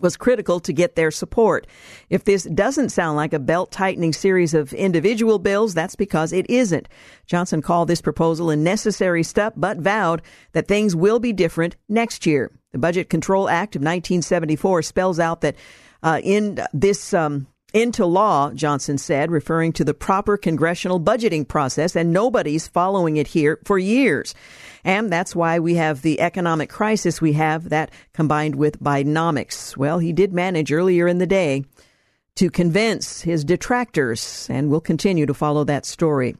was 0.00 0.16
critical 0.16 0.60
to 0.60 0.72
get 0.72 0.96
their 0.96 1.10
support. 1.10 1.66
If 2.08 2.24
this 2.24 2.44
doesn't 2.44 2.88
sound 2.88 3.16
like 3.16 3.32
a 3.32 3.38
belt 3.38 3.70
tightening 3.70 4.12
series 4.12 4.54
of 4.54 4.72
individual 4.72 5.38
bills, 5.38 5.74
that's 5.74 5.94
because 5.94 6.32
it 6.32 6.48
isn't. 6.48 6.88
Johnson 7.26 7.62
called 7.62 7.88
this 7.88 8.00
proposal 8.00 8.50
a 8.50 8.56
necessary 8.56 9.22
step, 9.22 9.54
but 9.56 9.78
vowed 9.78 10.22
that 10.52 10.68
things 10.68 10.96
will 10.96 11.18
be 11.18 11.32
different 11.32 11.76
next 11.88 12.26
year. 12.26 12.50
The 12.72 12.78
Budget 12.78 13.10
Control 13.10 13.48
Act 13.48 13.76
of 13.76 13.80
1974 13.80 14.82
spells 14.82 15.20
out 15.20 15.42
that 15.42 15.56
uh, 16.02 16.20
in 16.24 16.60
this 16.72 17.12
um, 17.12 17.46
into 17.72 18.06
law, 18.06 18.52
Johnson 18.52 18.98
said, 18.98 19.30
referring 19.30 19.72
to 19.74 19.84
the 19.84 19.94
proper 19.94 20.36
congressional 20.36 21.00
budgeting 21.00 21.46
process, 21.46 21.96
and 21.96 22.12
nobody's 22.12 22.68
following 22.68 23.16
it 23.16 23.28
here 23.28 23.58
for 23.64 23.78
years. 23.78 24.34
And 24.84 25.12
that's 25.12 25.36
why 25.36 25.58
we 25.58 25.74
have 25.74 26.02
the 26.02 26.20
economic 26.20 26.70
crisis 26.70 27.20
we 27.20 27.34
have 27.34 27.68
that 27.68 27.90
combined 28.12 28.54
with 28.54 28.82
Bidenomics. 28.82 29.76
Well, 29.76 29.98
he 29.98 30.12
did 30.12 30.32
manage 30.32 30.72
earlier 30.72 31.06
in 31.06 31.18
the 31.18 31.26
day 31.26 31.64
to 32.36 32.50
convince 32.50 33.20
his 33.22 33.44
detractors, 33.44 34.46
and 34.48 34.70
we'll 34.70 34.80
continue 34.80 35.26
to 35.26 35.34
follow 35.34 35.64
that 35.64 35.84
story. 35.84 36.36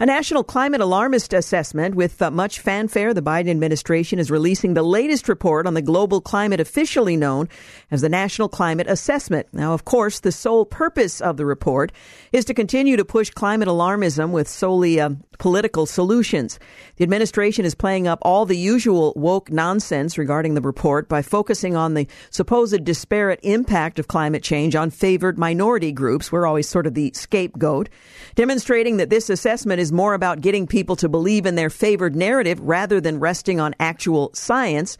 A 0.00 0.06
national 0.06 0.44
climate 0.44 0.80
alarmist 0.80 1.32
assessment 1.32 1.94
with 1.94 2.20
uh, 2.20 2.30
much 2.30 2.60
fanfare. 2.60 3.14
The 3.14 3.22
Biden 3.22 3.50
administration 3.50 4.18
is 4.18 4.30
releasing 4.30 4.74
the 4.74 4.82
latest 4.82 5.28
report 5.28 5.66
on 5.66 5.74
the 5.74 5.82
global 5.82 6.20
climate, 6.20 6.60
officially 6.60 7.16
known 7.16 7.48
as 7.90 8.00
the 8.00 8.08
National 8.08 8.48
Climate 8.48 8.86
Assessment. 8.88 9.46
Now, 9.52 9.72
of 9.74 9.84
course, 9.84 10.20
the 10.20 10.32
sole 10.32 10.64
purpose 10.64 11.20
of 11.20 11.36
the 11.36 11.46
report 11.46 11.92
is 12.32 12.44
to 12.46 12.54
continue 12.54 12.96
to 12.96 13.04
push 13.04 13.30
climate 13.30 13.68
alarmism 13.68 14.30
with 14.30 14.48
solely 14.48 15.00
uh, 15.00 15.10
political 15.38 15.86
solutions. 15.86 16.58
The 16.96 17.02
administration 17.02 17.64
is 17.64 17.74
playing 17.74 18.06
up 18.06 18.18
all 18.22 18.46
the 18.46 18.56
usual 18.56 19.12
woke 19.16 19.50
nonsense 19.50 20.16
regarding 20.16 20.54
the 20.54 20.60
report 20.60 21.08
by 21.08 21.22
focusing 21.22 21.76
on 21.76 21.94
the 21.94 22.06
supposed 22.30 22.84
disparate 22.84 23.40
impact 23.42 23.98
of 23.98 24.08
climate 24.08 24.42
change 24.42 24.76
on 24.76 24.90
favored 24.90 25.38
minority 25.38 25.92
groups. 25.92 26.30
We're 26.30 26.46
always 26.46 26.68
sort 26.68 26.86
of 26.86 26.94
the 26.94 27.10
scapegoat, 27.14 27.88
demonstrating 28.34 28.98
that 28.98 29.10
this 29.10 29.28
assessment 29.28 29.63
is 29.72 29.92
more 29.92 30.14
about 30.14 30.40
getting 30.40 30.66
people 30.66 30.96
to 30.96 31.08
believe 31.08 31.46
in 31.46 31.54
their 31.54 31.70
favored 31.70 32.14
narrative 32.14 32.60
rather 32.60 33.00
than 33.00 33.20
resting 33.20 33.60
on 33.60 33.74
actual 33.80 34.30
science. 34.34 34.96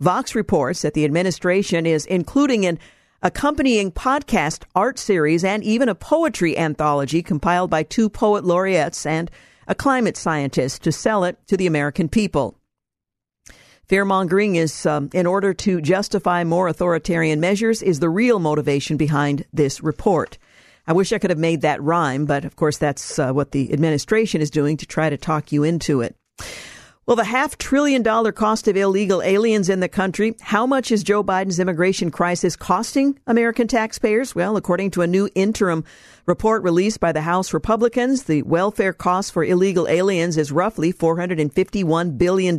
Vox 0.00 0.34
reports 0.34 0.82
that 0.82 0.94
the 0.94 1.04
administration 1.04 1.86
is 1.86 2.06
including 2.06 2.66
an 2.66 2.78
accompanying 3.22 3.90
podcast 3.90 4.64
art 4.74 4.98
series 4.98 5.44
and 5.44 5.64
even 5.64 5.88
a 5.88 5.94
poetry 5.94 6.56
anthology 6.58 7.22
compiled 7.22 7.70
by 7.70 7.82
two 7.82 8.08
poet 8.08 8.44
laureates 8.44 9.06
and 9.06 9.30
a 9.66 9.74
climate 9.74 10.16
scientist 10.16 10.82
to 10.82 10.92
sell 10.92 11.24
it 11.24 11.38
to 11.46 11.56
the 11.56 11.66
American 11.66 12.08
people. 12.08 12.58
Fearmongering 13.88 14.56
is, 14.56 14.86
um, 14.86 15.10
in 15.12 15.26
order 15.26 15.52
to 15.54 15.80
justify 15.80 16.42
more 16.44 16.68
authoritarian 16.68 17.40
measures, 17.40 17.82
is 17.82 18.00
the 18.00 18.08
real 18.08 18.38
motivation 18.38 18.96
behind 18.96 19.44
this 19.52 19.82
report. 19.82 20.38
I 20.86 20.92
wish 20.92 21.12
I 21.12 21.18
could 21.18 21.30
have 21.30 21.38
made 21.38 21.62
that 21.62 21.82
rhyme, 21.82 22.26
but 22.26 22.44
of 22.44 22.56
course 22.56 22.78
that's 22.78 23.18
uh, 23.18 23.32
what 23.32 23.52
the 23.52 23.72
administration 23.72 24.40
is 24.40 24.50
doing 24.50 24.76
to 24.78 24.86
try 24.86 25.08
to 25.08 25.16
talk 25.16 25.52
you 25.52 25.64
into 25.64 26.00
it. 26.00 26.16
Well, 27.06 27.16
the 27.16 27.24
half 27.24 27.58
trillion 27.58 28.02
dollar 28.02 28.32
cost 28.32 28.66
of 28.66 28.78
illegal 28.78 29.20
aliens 29.20 29.68
in 29.68 29.80
the 29.80 29.90
country, 29.90 30.36
how 30.40 30.66
much 30.66 30.90
is 30.90 31.02
Joe 31.02 31.22
Biden's 31.22 31.60
immigration 31.60 32.10
crisis 32.10 32.56
costing 32.56 33.18
American 33.26 33.68
taxpayers? 33.68 34.34
Well, 34.34 34.56
according 34.56 34.92
to 34.92 35.02
a 35.02 35.06
new 35.06 35.28
interim 35.34 35.84
report 36.24 36.62
released 36.62 37.00
by 37.00 37.12
the 37.12 37.20
House 37.20 37.52
Republicans, 37.52 38.22
the 38.22 38.40
welfare 38.42 38.94
cost 38.94 39.32
for 39.32 39.44
illegal 39.44 39.86
aliens 39.86 40.38
is 40.38 40.50
roughly 40.50 40.94
$451 40.94 42.16
billion 42.16 42.56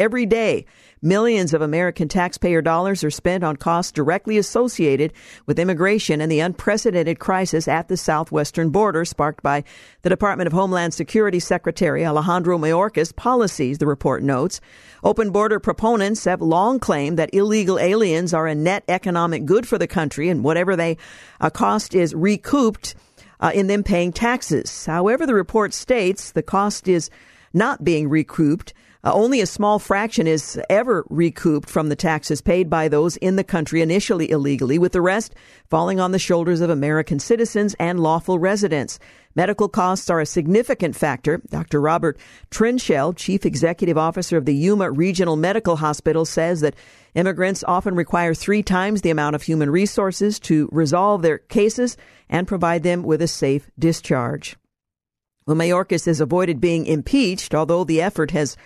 every 0.00 0.26
day. 0.26 0.64
Millions 1.02 1.54
of 1.54 1.62
American 1.62 2.08
taxpayer 2.08 2.60
dollars 2.60 3.04
are 3.04 3.10
spent 3.10 3.44
on 3.44 3.56
costs 3.56 3.92
directly 3.92 4.36
associated 4.36 5.12
with 5.46 5.58
immigration 5.58 6.20
and 6.20 6.30
the 6.30 6.40
unprecedented 6.40 7.18
crisis 7.18 7.68
at 7.68 7.88
the 7.88 7.96
southwestern 7.96 8.70
border 8.70 9.04
sparked 9.04 9.42
by 9.42 9.62
the 10.02 10.10
Department 10.10 10.46
of 10.46 10.52
Homeland 10.52 10.92
Security 10.92 11.38
Secretary 11.38 12.04
Alejandro 12.04 12.58
Mayorkas 12.58 13.14
policies, 13.14 13.78
the 13.78 13.86
report 13.86 14.22
notes. 14.22 14.60
Open 15.02 15.30
border 15.30 15.60
proponents 15.60 16.24
have 16.24 16.42
long 16.42 16.78
claimed 16.78 17.18
that 17.18 17.34
illegal 17.34 17.78
aliens 17.78 18.34
are 18.34 18.46
a 18.46 18.54
net 18.54 18.84
economic 18.88 19.44
good 19.44 19.66
for 19.66 19.78
the 19.78 19.86
country 19.86 20.28
and 20.28 20.44
whatever 20.44 20.76
they 20.76 20.96
uh, 21.40 21.48
cost 21.48 21.94
is 21.94 22.14
recouped 22.14 22.94
uh, 23.40 23.50
in 23.54 23.66
them 23.66 23.82
paying 23.82 24.12
taxes. 24.12 24.84
However, 24.86 25.26
the 25.26 25.34
report 25.34 25.72
states 25.72 26.32
the 26.32 26.42
cost 26.42 26.88
is 26.88 27.10
not 27.52 27.82
being 27.82 28.08
recouped 28.08 28.74
uh, 29.02 29.12
only 29.14 29.40
a 29.40 29.46
small 29.46 29.78
fraction 29.78 30.26
is 30.26 30.60
ever 30.68 31.04
recouped 31.08 31.70
from 31.70 31.88
the 31.88 31.96
taxes 31.96 32.42
paid 32.42 32.68
by 32.68 32.88
those 32.88 33.16
in 33.18 33.36
the 33.36 33.44
country 33.44 33.80
initially 33.80 34.30
illegally, 34.30 34.78
with 34.78 34.92
the 34.92 35.00
rest 35.00 35.34
falling 35.68 35.98
on 35.98 36.12
the 36.12 36.18
shoulders 36.18 36.60
of 36.60 36.68
American 36.68 37.18
citizens 37.18 37.74
and 37.78 38.00
lawful 38.00 38.38
residents. 38.38 38.98
Medical 39.34 39.68
costs 39.68 40.10
are 40.10 40.20
a 40.20 40.26
significant 40.26 40.96
factor. 40.96 41.40
Dr. 41.50 41.80
Robert 41.80 42.18
Trenschel, 42.50 43.16
Chief 43.16 43.46
Executive 43.46 43.96
Officer 43.96 44.36
of 44.36 44.44
the 44.44 44.54
Yuma 44.54 44.90
Regional 44.90 45.36
Medical 45.36 45.76
Hospital, 45.76 46.24
says 46.24 46.60
that 46.60 46.74
immigrants 47.14 47.64
often 47.66 47.94
require 47.94 48.34
three 48.34 48.62
times 48.62 49.02
the 49.02 49.10
amount 49.10 49.34
of 49.36 49.42
human 49.42 49.70
resources 49.70 50.38
to 50.40 50.68
resolve 50.72 51.22
their 51.22 51.38
cases 51.38 51.96
and 52.28 52.48
provide 52.48 52.82
them 52.82 53.02
with 53.02 53.22
a 53.22 53.28
safe 53.28 53.70
discharge. 53.78 54.56
Well, 55.46 55.56
Mayorkas 55.56 56.06
has 56.06 56.20
avoided 56.20 56.60
being 56.60 56.86
impeached, 56.86 57.54
although 57.54 57.84
the 57.84 58.02
effort 58.02 58.32
has 58.32 58.56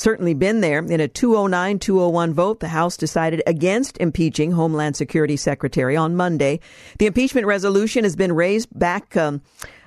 certainly 0.00 0.34
been 0.34 0.60
there. 0.60 0.78
In 0.78 1.00
a 1.00 1.08
209 1.08 1.78
201 1.78 2.34
vote, 2.34 2.60
the 2.60 2.68
House 2.68 2.96
decided 2.96 3.42
against 3.46 3.98
impeaching 3.98 4.52
Homeland 4.52 4.96
Security 4.96 5.36
Secretary 5.36 5.96
on 5.96 6.16
Monday. 6.16 6.60
The 6.98 7.06
impeachment 7.06 7.46
resolution 7.46 8.04
has 8.04 8.16
been 8.16 8.32
raised 8.32 8.68
back. 8.76 9.16
Um, 9.16 9.42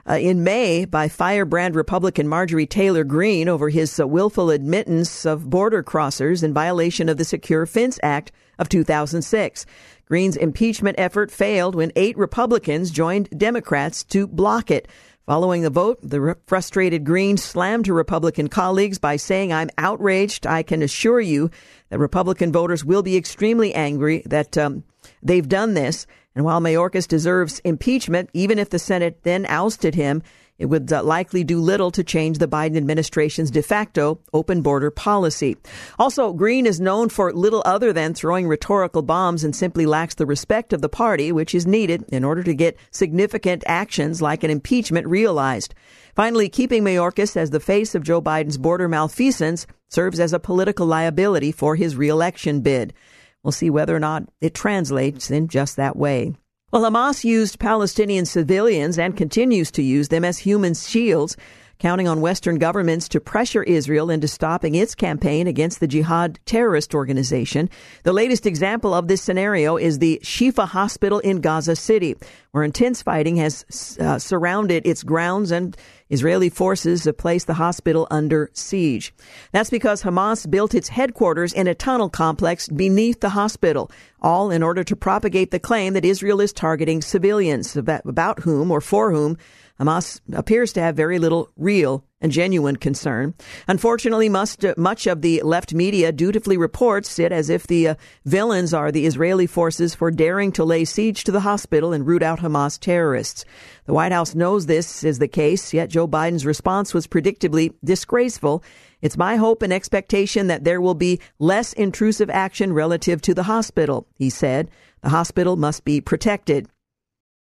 uh, 0.06 0.16
in 0.16 0.44
May 0.44 0.84
by 0.84 1.08
firebrand 1.08 1.76
Republican 1.76 2.28
Marjorie 2.28 2.66
Taylor 2.66 3.06
Greene 3.06 3.48
over 3.48 3.70
his 3.70 3.98
uh, 3.98 4.06
willful 4.06 4.50
admittance 4.50 5.26
of 5.26 5.50
border 5.50 5.82
crossers 5.82 6.44
in 6.44 6.54
violation 6.54 7.08
of 7.08 7.18
the 7.18 7.24
Secure 7.24 7.66
Fence 7.66 8.00
Act 8.04 8.34
of 8.60 8.68
2006. 8.68 9.66
Greene's 10.06 10.36
impeachment 10.36 11.00
effort 11.00 11.32
failed 11.32 11.74
when 11.74 11.92
eight 11.96 12.18
Republicans 12.18 12.92
joined 12.92 13.30
Democrats 13.38 14.04
to 14.04 14.28
block 14.28 14.70
it. 14.70 14.88
Following 15.26 15.62
the 15.62 15.70
vote, 15.70 16.00
the 16.02 16.36
frustrated 16.48 17.06
Greene 17.06 17.38
slammed 17.38 17.88
her 17.88 17.94
Republican 17.94 18.50
colleagues 18.50 19.00
by 19.00 19.16
saying, 19.16 19.54
I'm 19.54 19.70
outraged. 19.78 20.46
I 20.46 20.64
can 20.64 20.82
assure 20.82 21.22
you 21.22 21.50
that 21.90 22.00
Republican 22.00 22.52
voters 22.52 22.84
will 22.84 23.04
be 23.04 23.16
extremely 23.16 23.74
angry 23.74 24.24
that 24.26 24.58
um, 24.58 24.84
they've 25.22 25.48
done 25.48 25.76
this. 25.76 26.06
And 26.36 26.44
while 26.44 26.60
Mayorkas 26.60 27.08
deserves 27.08 27.60
impeachment, 27.60 28.32
even 28.34 28.60
if 28.60 28.70
the 28.70 28.80
Senate 28.80 29.24
then 29.24 29.46
ousted 29.48 29.96
him, 29.96 30.24
it 30.60 30.68
would 30.68 30.92
uh, 30.94 31.04
likely 31.04 31.44
do 31.44 31.60
little 31.60 31.92
to 31.92 32.04
change 32.04 32.38
the 32.38 32.48
Biden 32.48 32.78
administration's 32.78 33.52
de 33.52 33.62
facto 33.62 34.20
open 34.34 34.62
border 34.62 34.92
policy. 34.92 35.58
Also, 35.98 36.32
Greene 36.32 36.66
is 36.66 36.80
known 36.80 37.10
for 37.10 37.34
little 37.34 37.64
other 37.66 37.92
than 37.92 38.14
throwing 38.14 38.48
rhetorical 38.48 39.02
bombs 39.02 39.44
and 39.44 39.56
simply 39.56 39.86
lacks 39.86 40.16
the 40.16 40.26
respect 40.26 40.72
of 40.72 40.82
the 40.82 40.90
party, 40.90 41.32
which 41.32 41.56
is 41.56 41.66
needed 41.66 42.06
in 42.10 42.24
order 42.24 42.44
to 42.44 42.54
get 42.54 42.78
significant 42.92 43.64
actions 43.66 44.22
like 44.22 44.44
an 44.44 44.52
impeachment 44.52 45.08
realized. 45.08 45.74
Finally, 46.16 46.50
keeping 46.50 46.84
Mayorkas 46.84 47.36
as 47.36 47.50
the 47.50 47.60
face 47.60 47.96
of 47.96 48.04
Joe 48.04 48.22
Biden's 48.22 48.58
border 48.60 48.88
malfeasance 48.88 49.66
serves 49.90 50.20
as 50.20 50.34
a 50.34 50.40
political 50.40 50.86
liability 50.86 51.52
for 51.52 51.76
his 51.76 51.96
reelection 51.96 52.62
bid. 52.62 52.94
We'll 53.42 53.52
see 53.52 53.70
whether 53.70 53.96
or 53.96 54.00
not 54.00 54.30
it 54.40 54.54
translates 54.54 55.32
in 55.32 55.48
just 55.48 55.76
that 55.76 55.96
way. 55.96 56.36
Well, 56.74 56.90
Hamas 56.90 57.24
used 57.24 57.60
Palestinian 57.60 58.26
civilians 58.26 58.98
and 58.98 59.16
continues 59.16 59.70
to 59.74 59.84
use 59.84 60.08
them 60.08 60.26
as 60.26 60.40
human 60.40 60.74
shields, 60.74 61.38
counting 61.78 62.08
on 62.08 62.20
Western 62.20 62.58
governments 62.58 63.08
to 63.10 63.20
pressure 63.20 63.62
Israel 63.62 64.10
into 64.10 64.28
stopping 64.28 64.74
its 64.74 64.96
campaign 64.96 65.46
against 65.46 65.82
the 65.82 65.88
jihad 65.88 66.40
terrorist 66.48 66.96
organization. 66.96 67.70
The 68.02 68.12
latest 68.12 68.48
example 68.48 68.92
of 68.96 69.08
this 69.08 69.22
scenario 69.22 69.78
is 69.78 70.00
the 70.00 70.20
Shifa 70.24 70.68
Hospital 70.68 71.20
in 71.20 71.42
Gaza 71.42 71.76
City, 71.76 72.16
where 72.54 72.64
intense 72.64 73.04
fighting 73.04 73.36
has 73.36 73.98
uh, 74.00 74.18
surrounded 74.18 74.88
its 74.88 75.04
grounds 75.04 75.52
and 75.52 75.78
Israeli 76.14 76.50
forces 76.50 77.06
have 77.06 77.18
placed 77.18 77.48
the 77.48 77.56
hospital 77.56 78.08
under 78.12 78.52
siege. 78.54 79.14
That's 79.52 79.72
because 79.72 80.04
Hamas 80.04 80.50
built 80.50 80.76
its 80.76 80.90
headquarters 80.90 81.54
in 81.54 81.68
a 81.68 81.74
tunnel 81.74 82.10
complex 82.10 82.70
beneath 82.70 83.20
the 83.20 83.30
hospital, 83.30 83.92
all 84.22 84.52
in 84.52 84.62
order 84.62 84.84
to 84.84 84.96
propagate 84.96 85.50
the 85.50 85.60
claim 85.60 85.94
that 85.94 86.06
Israel 86.06 86.40
is 86.40 86.54
targeting 86.54 87.02
civilians, 87.02 87.76
about 87.76 88.40
whom 88.42 88.70
or 88.70 88.80
for 88.80 89.12
whom 89.12 89.38
Hamas 89.80 90.22
appears 90.32 90.72
to 90.74 90.82
have 90.82 90.96
very 90.96 91.18
little 91.18 91.50
real 91.58 92.06
and 92.24 92.32
genuine 92.32 92.78
concern. 92.78 93.36
Unfortunately, 93.68 94.30
must, 94.30 94.64
uh, 94.64 94.74
much 94.78 95.06
of 95.06 95.22
the 95.22 95.42
left 95.44 95.74
media 95.74 96.12
dutifully 96.12 96.58
reports 96.58 97.20
it 97.20 97.32
as 97.34 97.50
if 97.50 97.68
the 97.68 97.90
uh, 97.90 97.96
villains 98.26 98.74
are 98.74 98.92
the 98.92 99.06
Israeli 99.06 99.46
forces 99.46 99.94
for 99.94 100.10
daring 100.10 100.54
to 100.54 100.64
lay 100.64 100.86
siege 100.86 101.26
to 101.26 101.32
the 101.32 101.42
hospital 101.42 101.92
and 101.92 102.08
root 102.08 102.24
out 102.24 102.40
Hamas 102.40 102.80
terrorists. 102.80 103.44
The 103.86 103.94
White 103.94 104.14
House 104.14 104.34
knows 104.34 104.66
this 104.66 105.04
is 105.04 105.20
the 105.20 105.28
case, 105.28 105.74
yet 105.74 105.90
Joe 105.90 106.08
Biden's 106.08 106.46
response 106.46 106.94
was 106.94 107.06
predictably 107.06 107.74
disgraceful. 107.84 108.64
It's 109.02 109.18
my 109.18 109.36
hope 109.36 109.62
and 109.62 109.74
expectation 109.74 110.48
that 110.48 110.64
there 110.64 110.80
will 110.80 110.94
be 110.96 111.20
less 111.38 111.74
intrusive 111.74 112.30
action 112.30 112.72
relative 112.72 113.22
to 113.24 113.34
the 113.34 113.44
hospital, 113.44 114.08
he 114.16 114.30
said. 114.30 114.72
The 115.02 115.10
hospital 115.10 115.58
must 115.58 115.84
be 115.84 116.00
protected. 116.00 116.70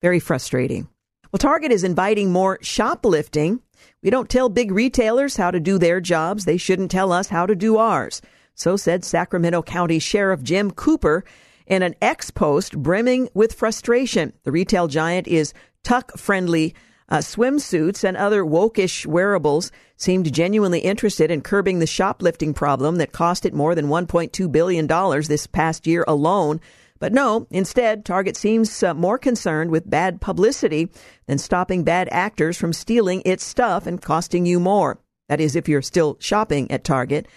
Very 0.02 0.20
frustrating. 0.20 0.88
Well, 1.32 1.38
Target 1.38 1.72
is 1.72 1.84
inviting 1.84 2.32
more 2.32 2.58
shoplifting. 2.62 3.62
We 4.02 4.10
don't 4.10 4.30
tell 4.30 4.49
big 4.49 4.72
retailers 4.72 5.38
how 5.38 5.52
to 5.52 5.60
do 5.60 5.78
their 5.78 6.02
jobs. 6.02 6.45
They 6.45 6.58
shouldn't 6.58 6.91
tell 6.91 7.12
us 7.12 7.30
how 7.30 7.45
to 7.45 7.56
do 7.56 7.78
ours. 7.78 8.22
So 8.56 8.78
said 8.78 9.03
Sacramento 9.03 9.64
County 9.64 9.99
Sheriff 9.99 10.44
Jim 10.44 10.72
Cooper 10.72 11.24
in 11.68 11.84
an 11.84 11.95
X 12.02 12.32
post 12.32 12.78
brimming 12.78 13.30
with 13.34 13.53
frustration. 13.53 14.34
The 14.44 14.52
retail 14.52 14.88
giant 14.88 15.28
is 15.28 15.53
tuck 15.84 16.18
friendly. 16.18 16.76
Uh, 17.10 17.18
swimsuits 17.18 18.06
and 18.06 18.16
other 18.16 18.44
wokish 18.45 19.06
wearables 19.06 19.70
seemed 19.98 20.32
genuinely 20.34 20.80
interested 20.80 21.30
in 21.30 21.41
curbing 21.41 21.80
the 21.80 21.88
shoplifting 21.88 22.53
problem 22.53 22.95
that 22.95 23.12
cost 23.12 23.45
it 23.45 23.53
more 23.53 23.76
than 23.76 23.88
$1.2 23.88 24.49
billion 24.49 24.88
this 25.28 25.45
past 25.45 25.86
year 25.86 26.06
alone. 26.08 26.62
But 27.02 27.14
no, 27.14 27.48
instead, 27.49 28.06
Target 28.06 28.38
seems 28.38 28.84
uh, 28.84 28.94
more 28.94 29.18
concerned 29.18 29.72
with 29.72 29.90
bad 29.90 30.22
publicity 30.22 30.88
than 31.26 31.40
stopping 31.40 31.84
bad 31.84 32.07
actors 32.11 32.57
from 32.57 32.73
stealing 32.73 33.23
its 33.26 33.44
stuff 33.44 33.88
and 33.88 33.99
costing 33.99 34.45
you 34.45 34.60
more. 34.60 34.99
That 35.28 35.40
is, 35.40 35.56
if 35.56 35.68
you're 35.68 35.82
still 35.82 36.18
shopping 36.19 36.69
at 36.69 36.84
Target. 36.84 37.28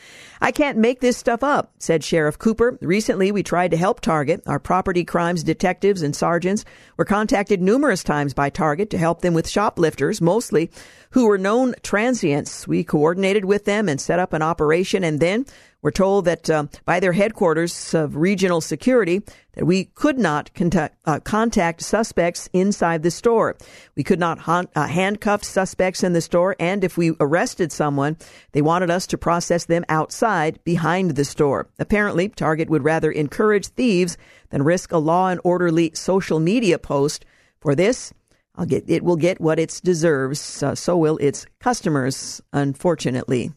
I 0.41 0.51
can't 0.51 0.77
make 0.77 1.01
this 1.01 1.17
stuff 1.17 1.43
up, 1.43 1.73
said 1.79 2.05
Sheriff 2.05 2.39
Cooper. 2.39 2.77
Recently, 2.83 3.33
we 3.33 3.43
tried 3.43 3.71
to 3.71 3.77
help 3.77 4.01
Target. 4.01 4.43
Our 4.47 4.59
property 4.59 5.05
crimes 5.05 5.43
detectives 5.43 6.03
and 6.03 6.15
sergeants 6.15 6.65
were 6.99 7.05
contacted 7.07 7.63
numerous 7.63 8.05
times 8.05 8.35
by 8.35 8.51
Target 8.51 8.91
to 8.91 8.99
help 8.99 9.23
them 9.23 9.33
with 9.33 9.49
shoplifters, 9.49 10.21
mostly 10.21 10.71
who 11.11 11.27
were 11.27 11.39
known 11.39 11.75
transients. 11.83 12.69
We 12.69 12.85
coordinated 12.85 13.45
with 13.45 13.65
them 13.65 13.89
and 13.89 14.01
set 14.01 14.19
up 14.19 14.35
an 14.35 14.43
operation, 14.43 15.05
and 15.05 15.21
then 15.21 15.47
we're 15.85 15.91
told 15.91 16.25
that 16.25 16.49
uh, 16.49 16.65
by 16.87 16.99
their 16.99 17.13
headquarters 17.13 17.93
of 17.93 18.17
regional 18.17 18.63
security 18.63 19.21
that 19.53 19.67
we 19.67 19.85
could 19.85 20.19
not 20.19 20.53
contact, 20.55 20.97
uh, 21.05 21.21
contact 21.21 21.83
suspects 21.83 22.49
inside 22.55 23.03
the 23.03 23.11
store. 23.11 23.55
We 23.95 24.03
could 24.03 24.19
not 24.19 24.39
ha- 24.39 24.65
uh, 24.75 24.87
handcuff 24.87 25.45
suspects 25.45 26.03
in 26.03 26.15
the 26.15 26.23
store, 26.23 26.57
and 26.59 26.83
if 26.85 26.97
we 26.97 27.13
arrested 27.21 27.71
someone, 27.71 28.17
they 28.53 28.63
wanted 28.63 28.91
us 28.91 29.07
to 29.09 29.19
process 29.19 29.67
them 29.67 29.85
outside 29.91 30.59
behind 30.65 31.17
the 31.17 31.25
store. 31.25 31.69
Apparently, 31.79 32.31
Target 32.31 32.71
would 32.71 32.83
rather 32.83 33.13
encourage 33.13 33.67
thieves 33.67 34.17
than 34.49 34.63
risk 34.63 34.91
a 34.91 34.97
law 34.97 35.29
and 35.29 35.41
orderly 35.45 35.91
social 35.93 36.41
media 36.41 36.79
post. 36.79 37.27
For 37.61 37.75
this, 37.75 38.11
I'll 38.55 38.65
get 38.65 38.85
it 38.89 39.05
will 39.05 39.17
get 39.17 39.39
what 39.39 39.59
it 39.59 39.83
deserves. 39.85 40.63
Uh, 40.63 40.75
so 40.75 40.97
will 40.97 41.19
its 41.19 41.45
customers, 41.61 42.41
unfortunately. 42.55 43.53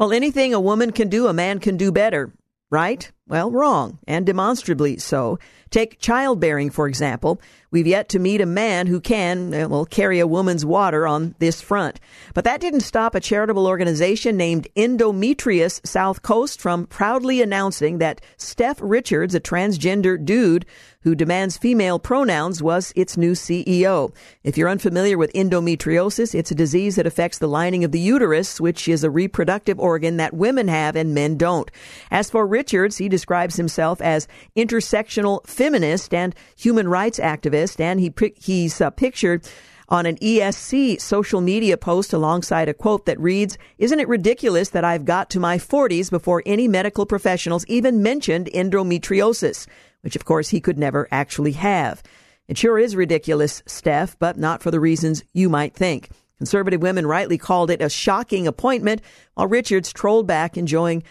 Well, 0.00 0.14
anything 0.14 0.54
a 0.54 0.60
woman 0.60 0.92
can 0.92 1.10
do, 1.10 1.26
a 1.26 1.34
man 1.34 1.58
can 1.58 1.76
do 1.76 1.92
better, 1.92 2.32
right? 2.70 3.12
Well, 3.30 3.52
wrong, 3.52 4.00
and 4.08 4.26
demonstrably 4.26 4.98
so. 4.98 5.38
Take 5.70 6.00
childbearing, 6.00 6.70
for 6.70 6.88
example. 6.88 7.40
We've 7.70 7.86
yet 7.86 8.08
to 8.08 8.18
meet 8.18 8.40
a 8.40 8.46
man 8.46 8.88
who 8.88 9.00
can, 9.00 9.54
uh, 9.54 9.68
well, 9.68 9.84
carry 9.84 10.18
a 10.18 10.26
woman's 10.26 10.66
water 10.66 11.06
on 11.06 11.36
this 11.38 11.60
front. 11.60 12.00
But 12.34 12.42
that 12.42 12.60
didn't 12.60 12.80
stop 12.80 13.14
a 13.14 13.20
charitable 13.20 13.68
organization 13.68 14.36
named 14.36 14.66
Endometriosis 14.74 15.86
South 15.86 16.22
Coast 16.22 16.60
from 16.60 16.88
proudly 16.88 17.40
announcing 17.40 17.98
that 17.98 18.20
Steph 18.36 18.78
Richards, 18.82 19.36
a 19.36 19.40
transgender 19.40 20.22
dude 20.22 20.66
who 21.02 21.14
demands 21.14 21.56
female 21.56 22.00
pronouns, 22.00 22.60
was 22.60 22.92
its 22.96 23.16
new 23.16 23.32
CEO. 23.32 24.12
If 24.42 24.58
you're 24.58 24.68
unfamiliar 24.68 25.16
with 25.16 25.32
endometriosis, 25.32 26.34
it's 26.34 26.50
a 26.50 26.56
disease 26.56 26.96
that 26.96 27.06
affects 27.06 27.38
the 27.38 27.48
lining 27.48 27.84
of 27.84 27.92
the 27.92 28.00
uterus, 28.00 28.60
which 28.60 28.88
is 28.88 29.04
a 29.04 29.10
reproductive 29.10 29.78
organ 29.78 30.16
that 30.16 30.34
women 30.34 30.66
have 30.66 30.96
and 30.96 31.14
men 31.14 31.38
don't. 31.38 31.70
As 32.10 32.28
for 32.28 32.46
Richards, 32.46 32.98
he 32.98 33.08
describes 33.20 33.56
himself 33.56 34.00
as 34.00 34.26
intersectional 34.56 35.46
feminist 35.46 36.14
and 36.14 36.34
human 36.56 36.88
rights 36.88 37.20
activist, 37.20 37.78
and 37.78 38.00
he 38.00 38.10
he's 38.36 38.80
uh, 38.80 38.88
pictured 38.88 39.46
on 39.90 40.06
an 40.06 40.16
ESC 40.16 40.98
social 40.98 41.42
media 41.42 41.76
post 41.76 42.14
alongside 42.14 42.66
a 42.66 42.74
quote 42.74 43.04
that 43.04 43.20
reads, 43.20 43.58
Isn't 43.76 44.00
it 44.00 44.08
ridiculous 44.08 44.70
that 44.70 44.84
I've 44.84 45.04
got 45.04 45.28
to 45.30 45.40
my 45.40 45.58
40s 45.58 46.10
before 46.10 46.42
any 46.46 46.66
medical 46.66 47.04
professionals 47.04 47.66
even 47.68 48.02
mentioned 48.02 48.48
endometriosis, 48.54 49.66
which 50.00 50.16
of 50.16 50.24
course 50.24 50.48
he 50.48 50.60
could 50.60 50.78
never 50.78 51.06
actually 51.10 51.52
have. 51.52 52.02
It 52.48 52.56
sure 52.56 52.78
is 52.78 52.96
ridiculous, 52.96 53.62
Steph, 53.66 54.18
but 54.18 54.38
not 54.38 54.62
for 54.62 54.70
the 54.70 54.80
reasons 54.80 55.24
you 55.34 55.50
might 55.50 55.74
think. 55.74 56.08
Conservative 56.38 56.80
women 56.80 57.06
rightly 57.06 57.36
called 57.36 57.70
it 57.70 57.82
a 57.82 57.90
shocking 57.90 58.46
appointment, 58.46 59.02
while 59.34 59.46
Richards 59.46 59.92
trolled 59.92 60.26
back, 60.26 60.56
enjoying 60.56 61.02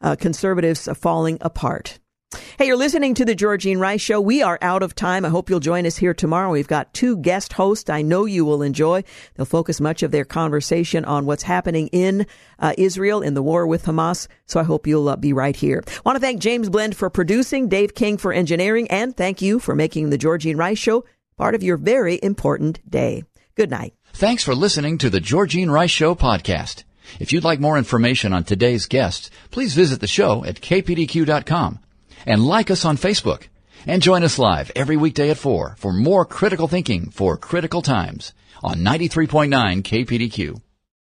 uh, 0.00 0.16
conservatives 0.16 0.88
falling 0.96 1.38
apart. 1.40 1.98
Hey, 2.58 2.66
you're 2.66 2.76
listening 2.76 3.14
to 3.14 3.24
the 3.24 3.34
Georgine 3.34 3.78
Rice 3.78 4.02
Show. 4.02 4.20
We 4.20 4.42
are 4.42 4.58
out 4.60 4.82
of 4.82 4.94
time. 4.94 5.24
I 5.24 5.30
hope 5.30 5.48
you'll 5.48 5.60
join 5.60 5.86
us 5.86 5.96
here 5.96 6.12
tomorrow. 6.12 6.50
We've 6.50 6.68
got 6.68 6.92
two 6.92 7.16
guest 7.16 7.54
hosts 7.54 7.88
I 7.88 8.02
know 8.02 8.26
you 8.26 8.44
will 8.44 8.60
enjoy. 8.60 9.02
They'll 9.34 9.46
focus 9.46 9.80
much 9.80 10.02
of 10.02 10.10
their 10.10 10.26
conversation 10.26 11.06
on 11.06 11.24
what's 11.24 11.44
happening 11.44 11.88
in 11.88 12.26
uh, 12.58 12.74
Israel 12.76 13.22
in 13.22 13.32
the 13.32 13.42
war 13.42 13.66
with 13.66 13.84
Hamas. 13.84 14.28
So 14.44 14.60
I 14.60 14.64
hope 14.64 14.86
you'll 14.86 15.08
uh, 15.08 15.16
be 15.16 15.32
right 15.32 15.56
here. 15.56 15.82
Want 16.04 16.16
to 16.16 16.20
thank 16.20 16.42
James 16.42 16.68
Blend 16.68 16.94
for 16.94 17.08
producing, 17.08 17.68
Dave 17.68 17.94
King 17.94 18.18
for 18.18 18.32
engineering, 18.32 18.88
and 18.90 19.16
thank 19.16 19.40
you 19.40 19.58
for 19.58 19.74
making 19.74 20.10
the 20.10 20.18
Georgine 20.18 20.58
Rice 20.58 20.78
Show 20.78 21.06
part 21.38 21.54
of 21.54 21.62
your 21.62 21.78
very 21.78 22.20
important 22.22 22.78
day. 22.90 23.22
Good 23.54 23.70
night. 23.70 23.94
Thanks 24.12 24.44
for 24.44 24.54
listening 24.54 24.98
to 24.98 25.08
the 25.08 25.20
Georgine 25.20 25.70
Rice 25.70 25.90
Show 25.90 26.14
podcast. 26.14 26.84
If 27.20 27.32
you'd 27.32 27.44
like 27.44 27.60
more 27.60 27.78
information 27.78 28.32
on 28.32 28.44
today's 28.44 28.86
guests, 28.86 29.30
please 29.50 29.74
visit 29.74 30.00
the 30.00 30.06
show 30.06 30.44
at 30.44 30.60
kpdq.com 30.60 31.78
and 32.26 32.46
like 32.46 32.70
us 32.70 32.84
on 32.84 32.96
Facebook. 32.96 33.48
And 33.86 34.02
join 34.02 34.22
us 34.22 34.38
live 34.38 34.70
every 34.76 34.96
weekday 34.96 35.30
at 35.30 35.38
4 35.38 35.76
for 35.78 35.92
more 35.92 36.24
critical 36.24 36.68
thinking 36.68 37.10
for 37.10 37.36
critical 37.36 37.80
times 37.82 38.32
on 38.62 38.78
93.9 38.78 39.82
KPDQ. 39.82 40.60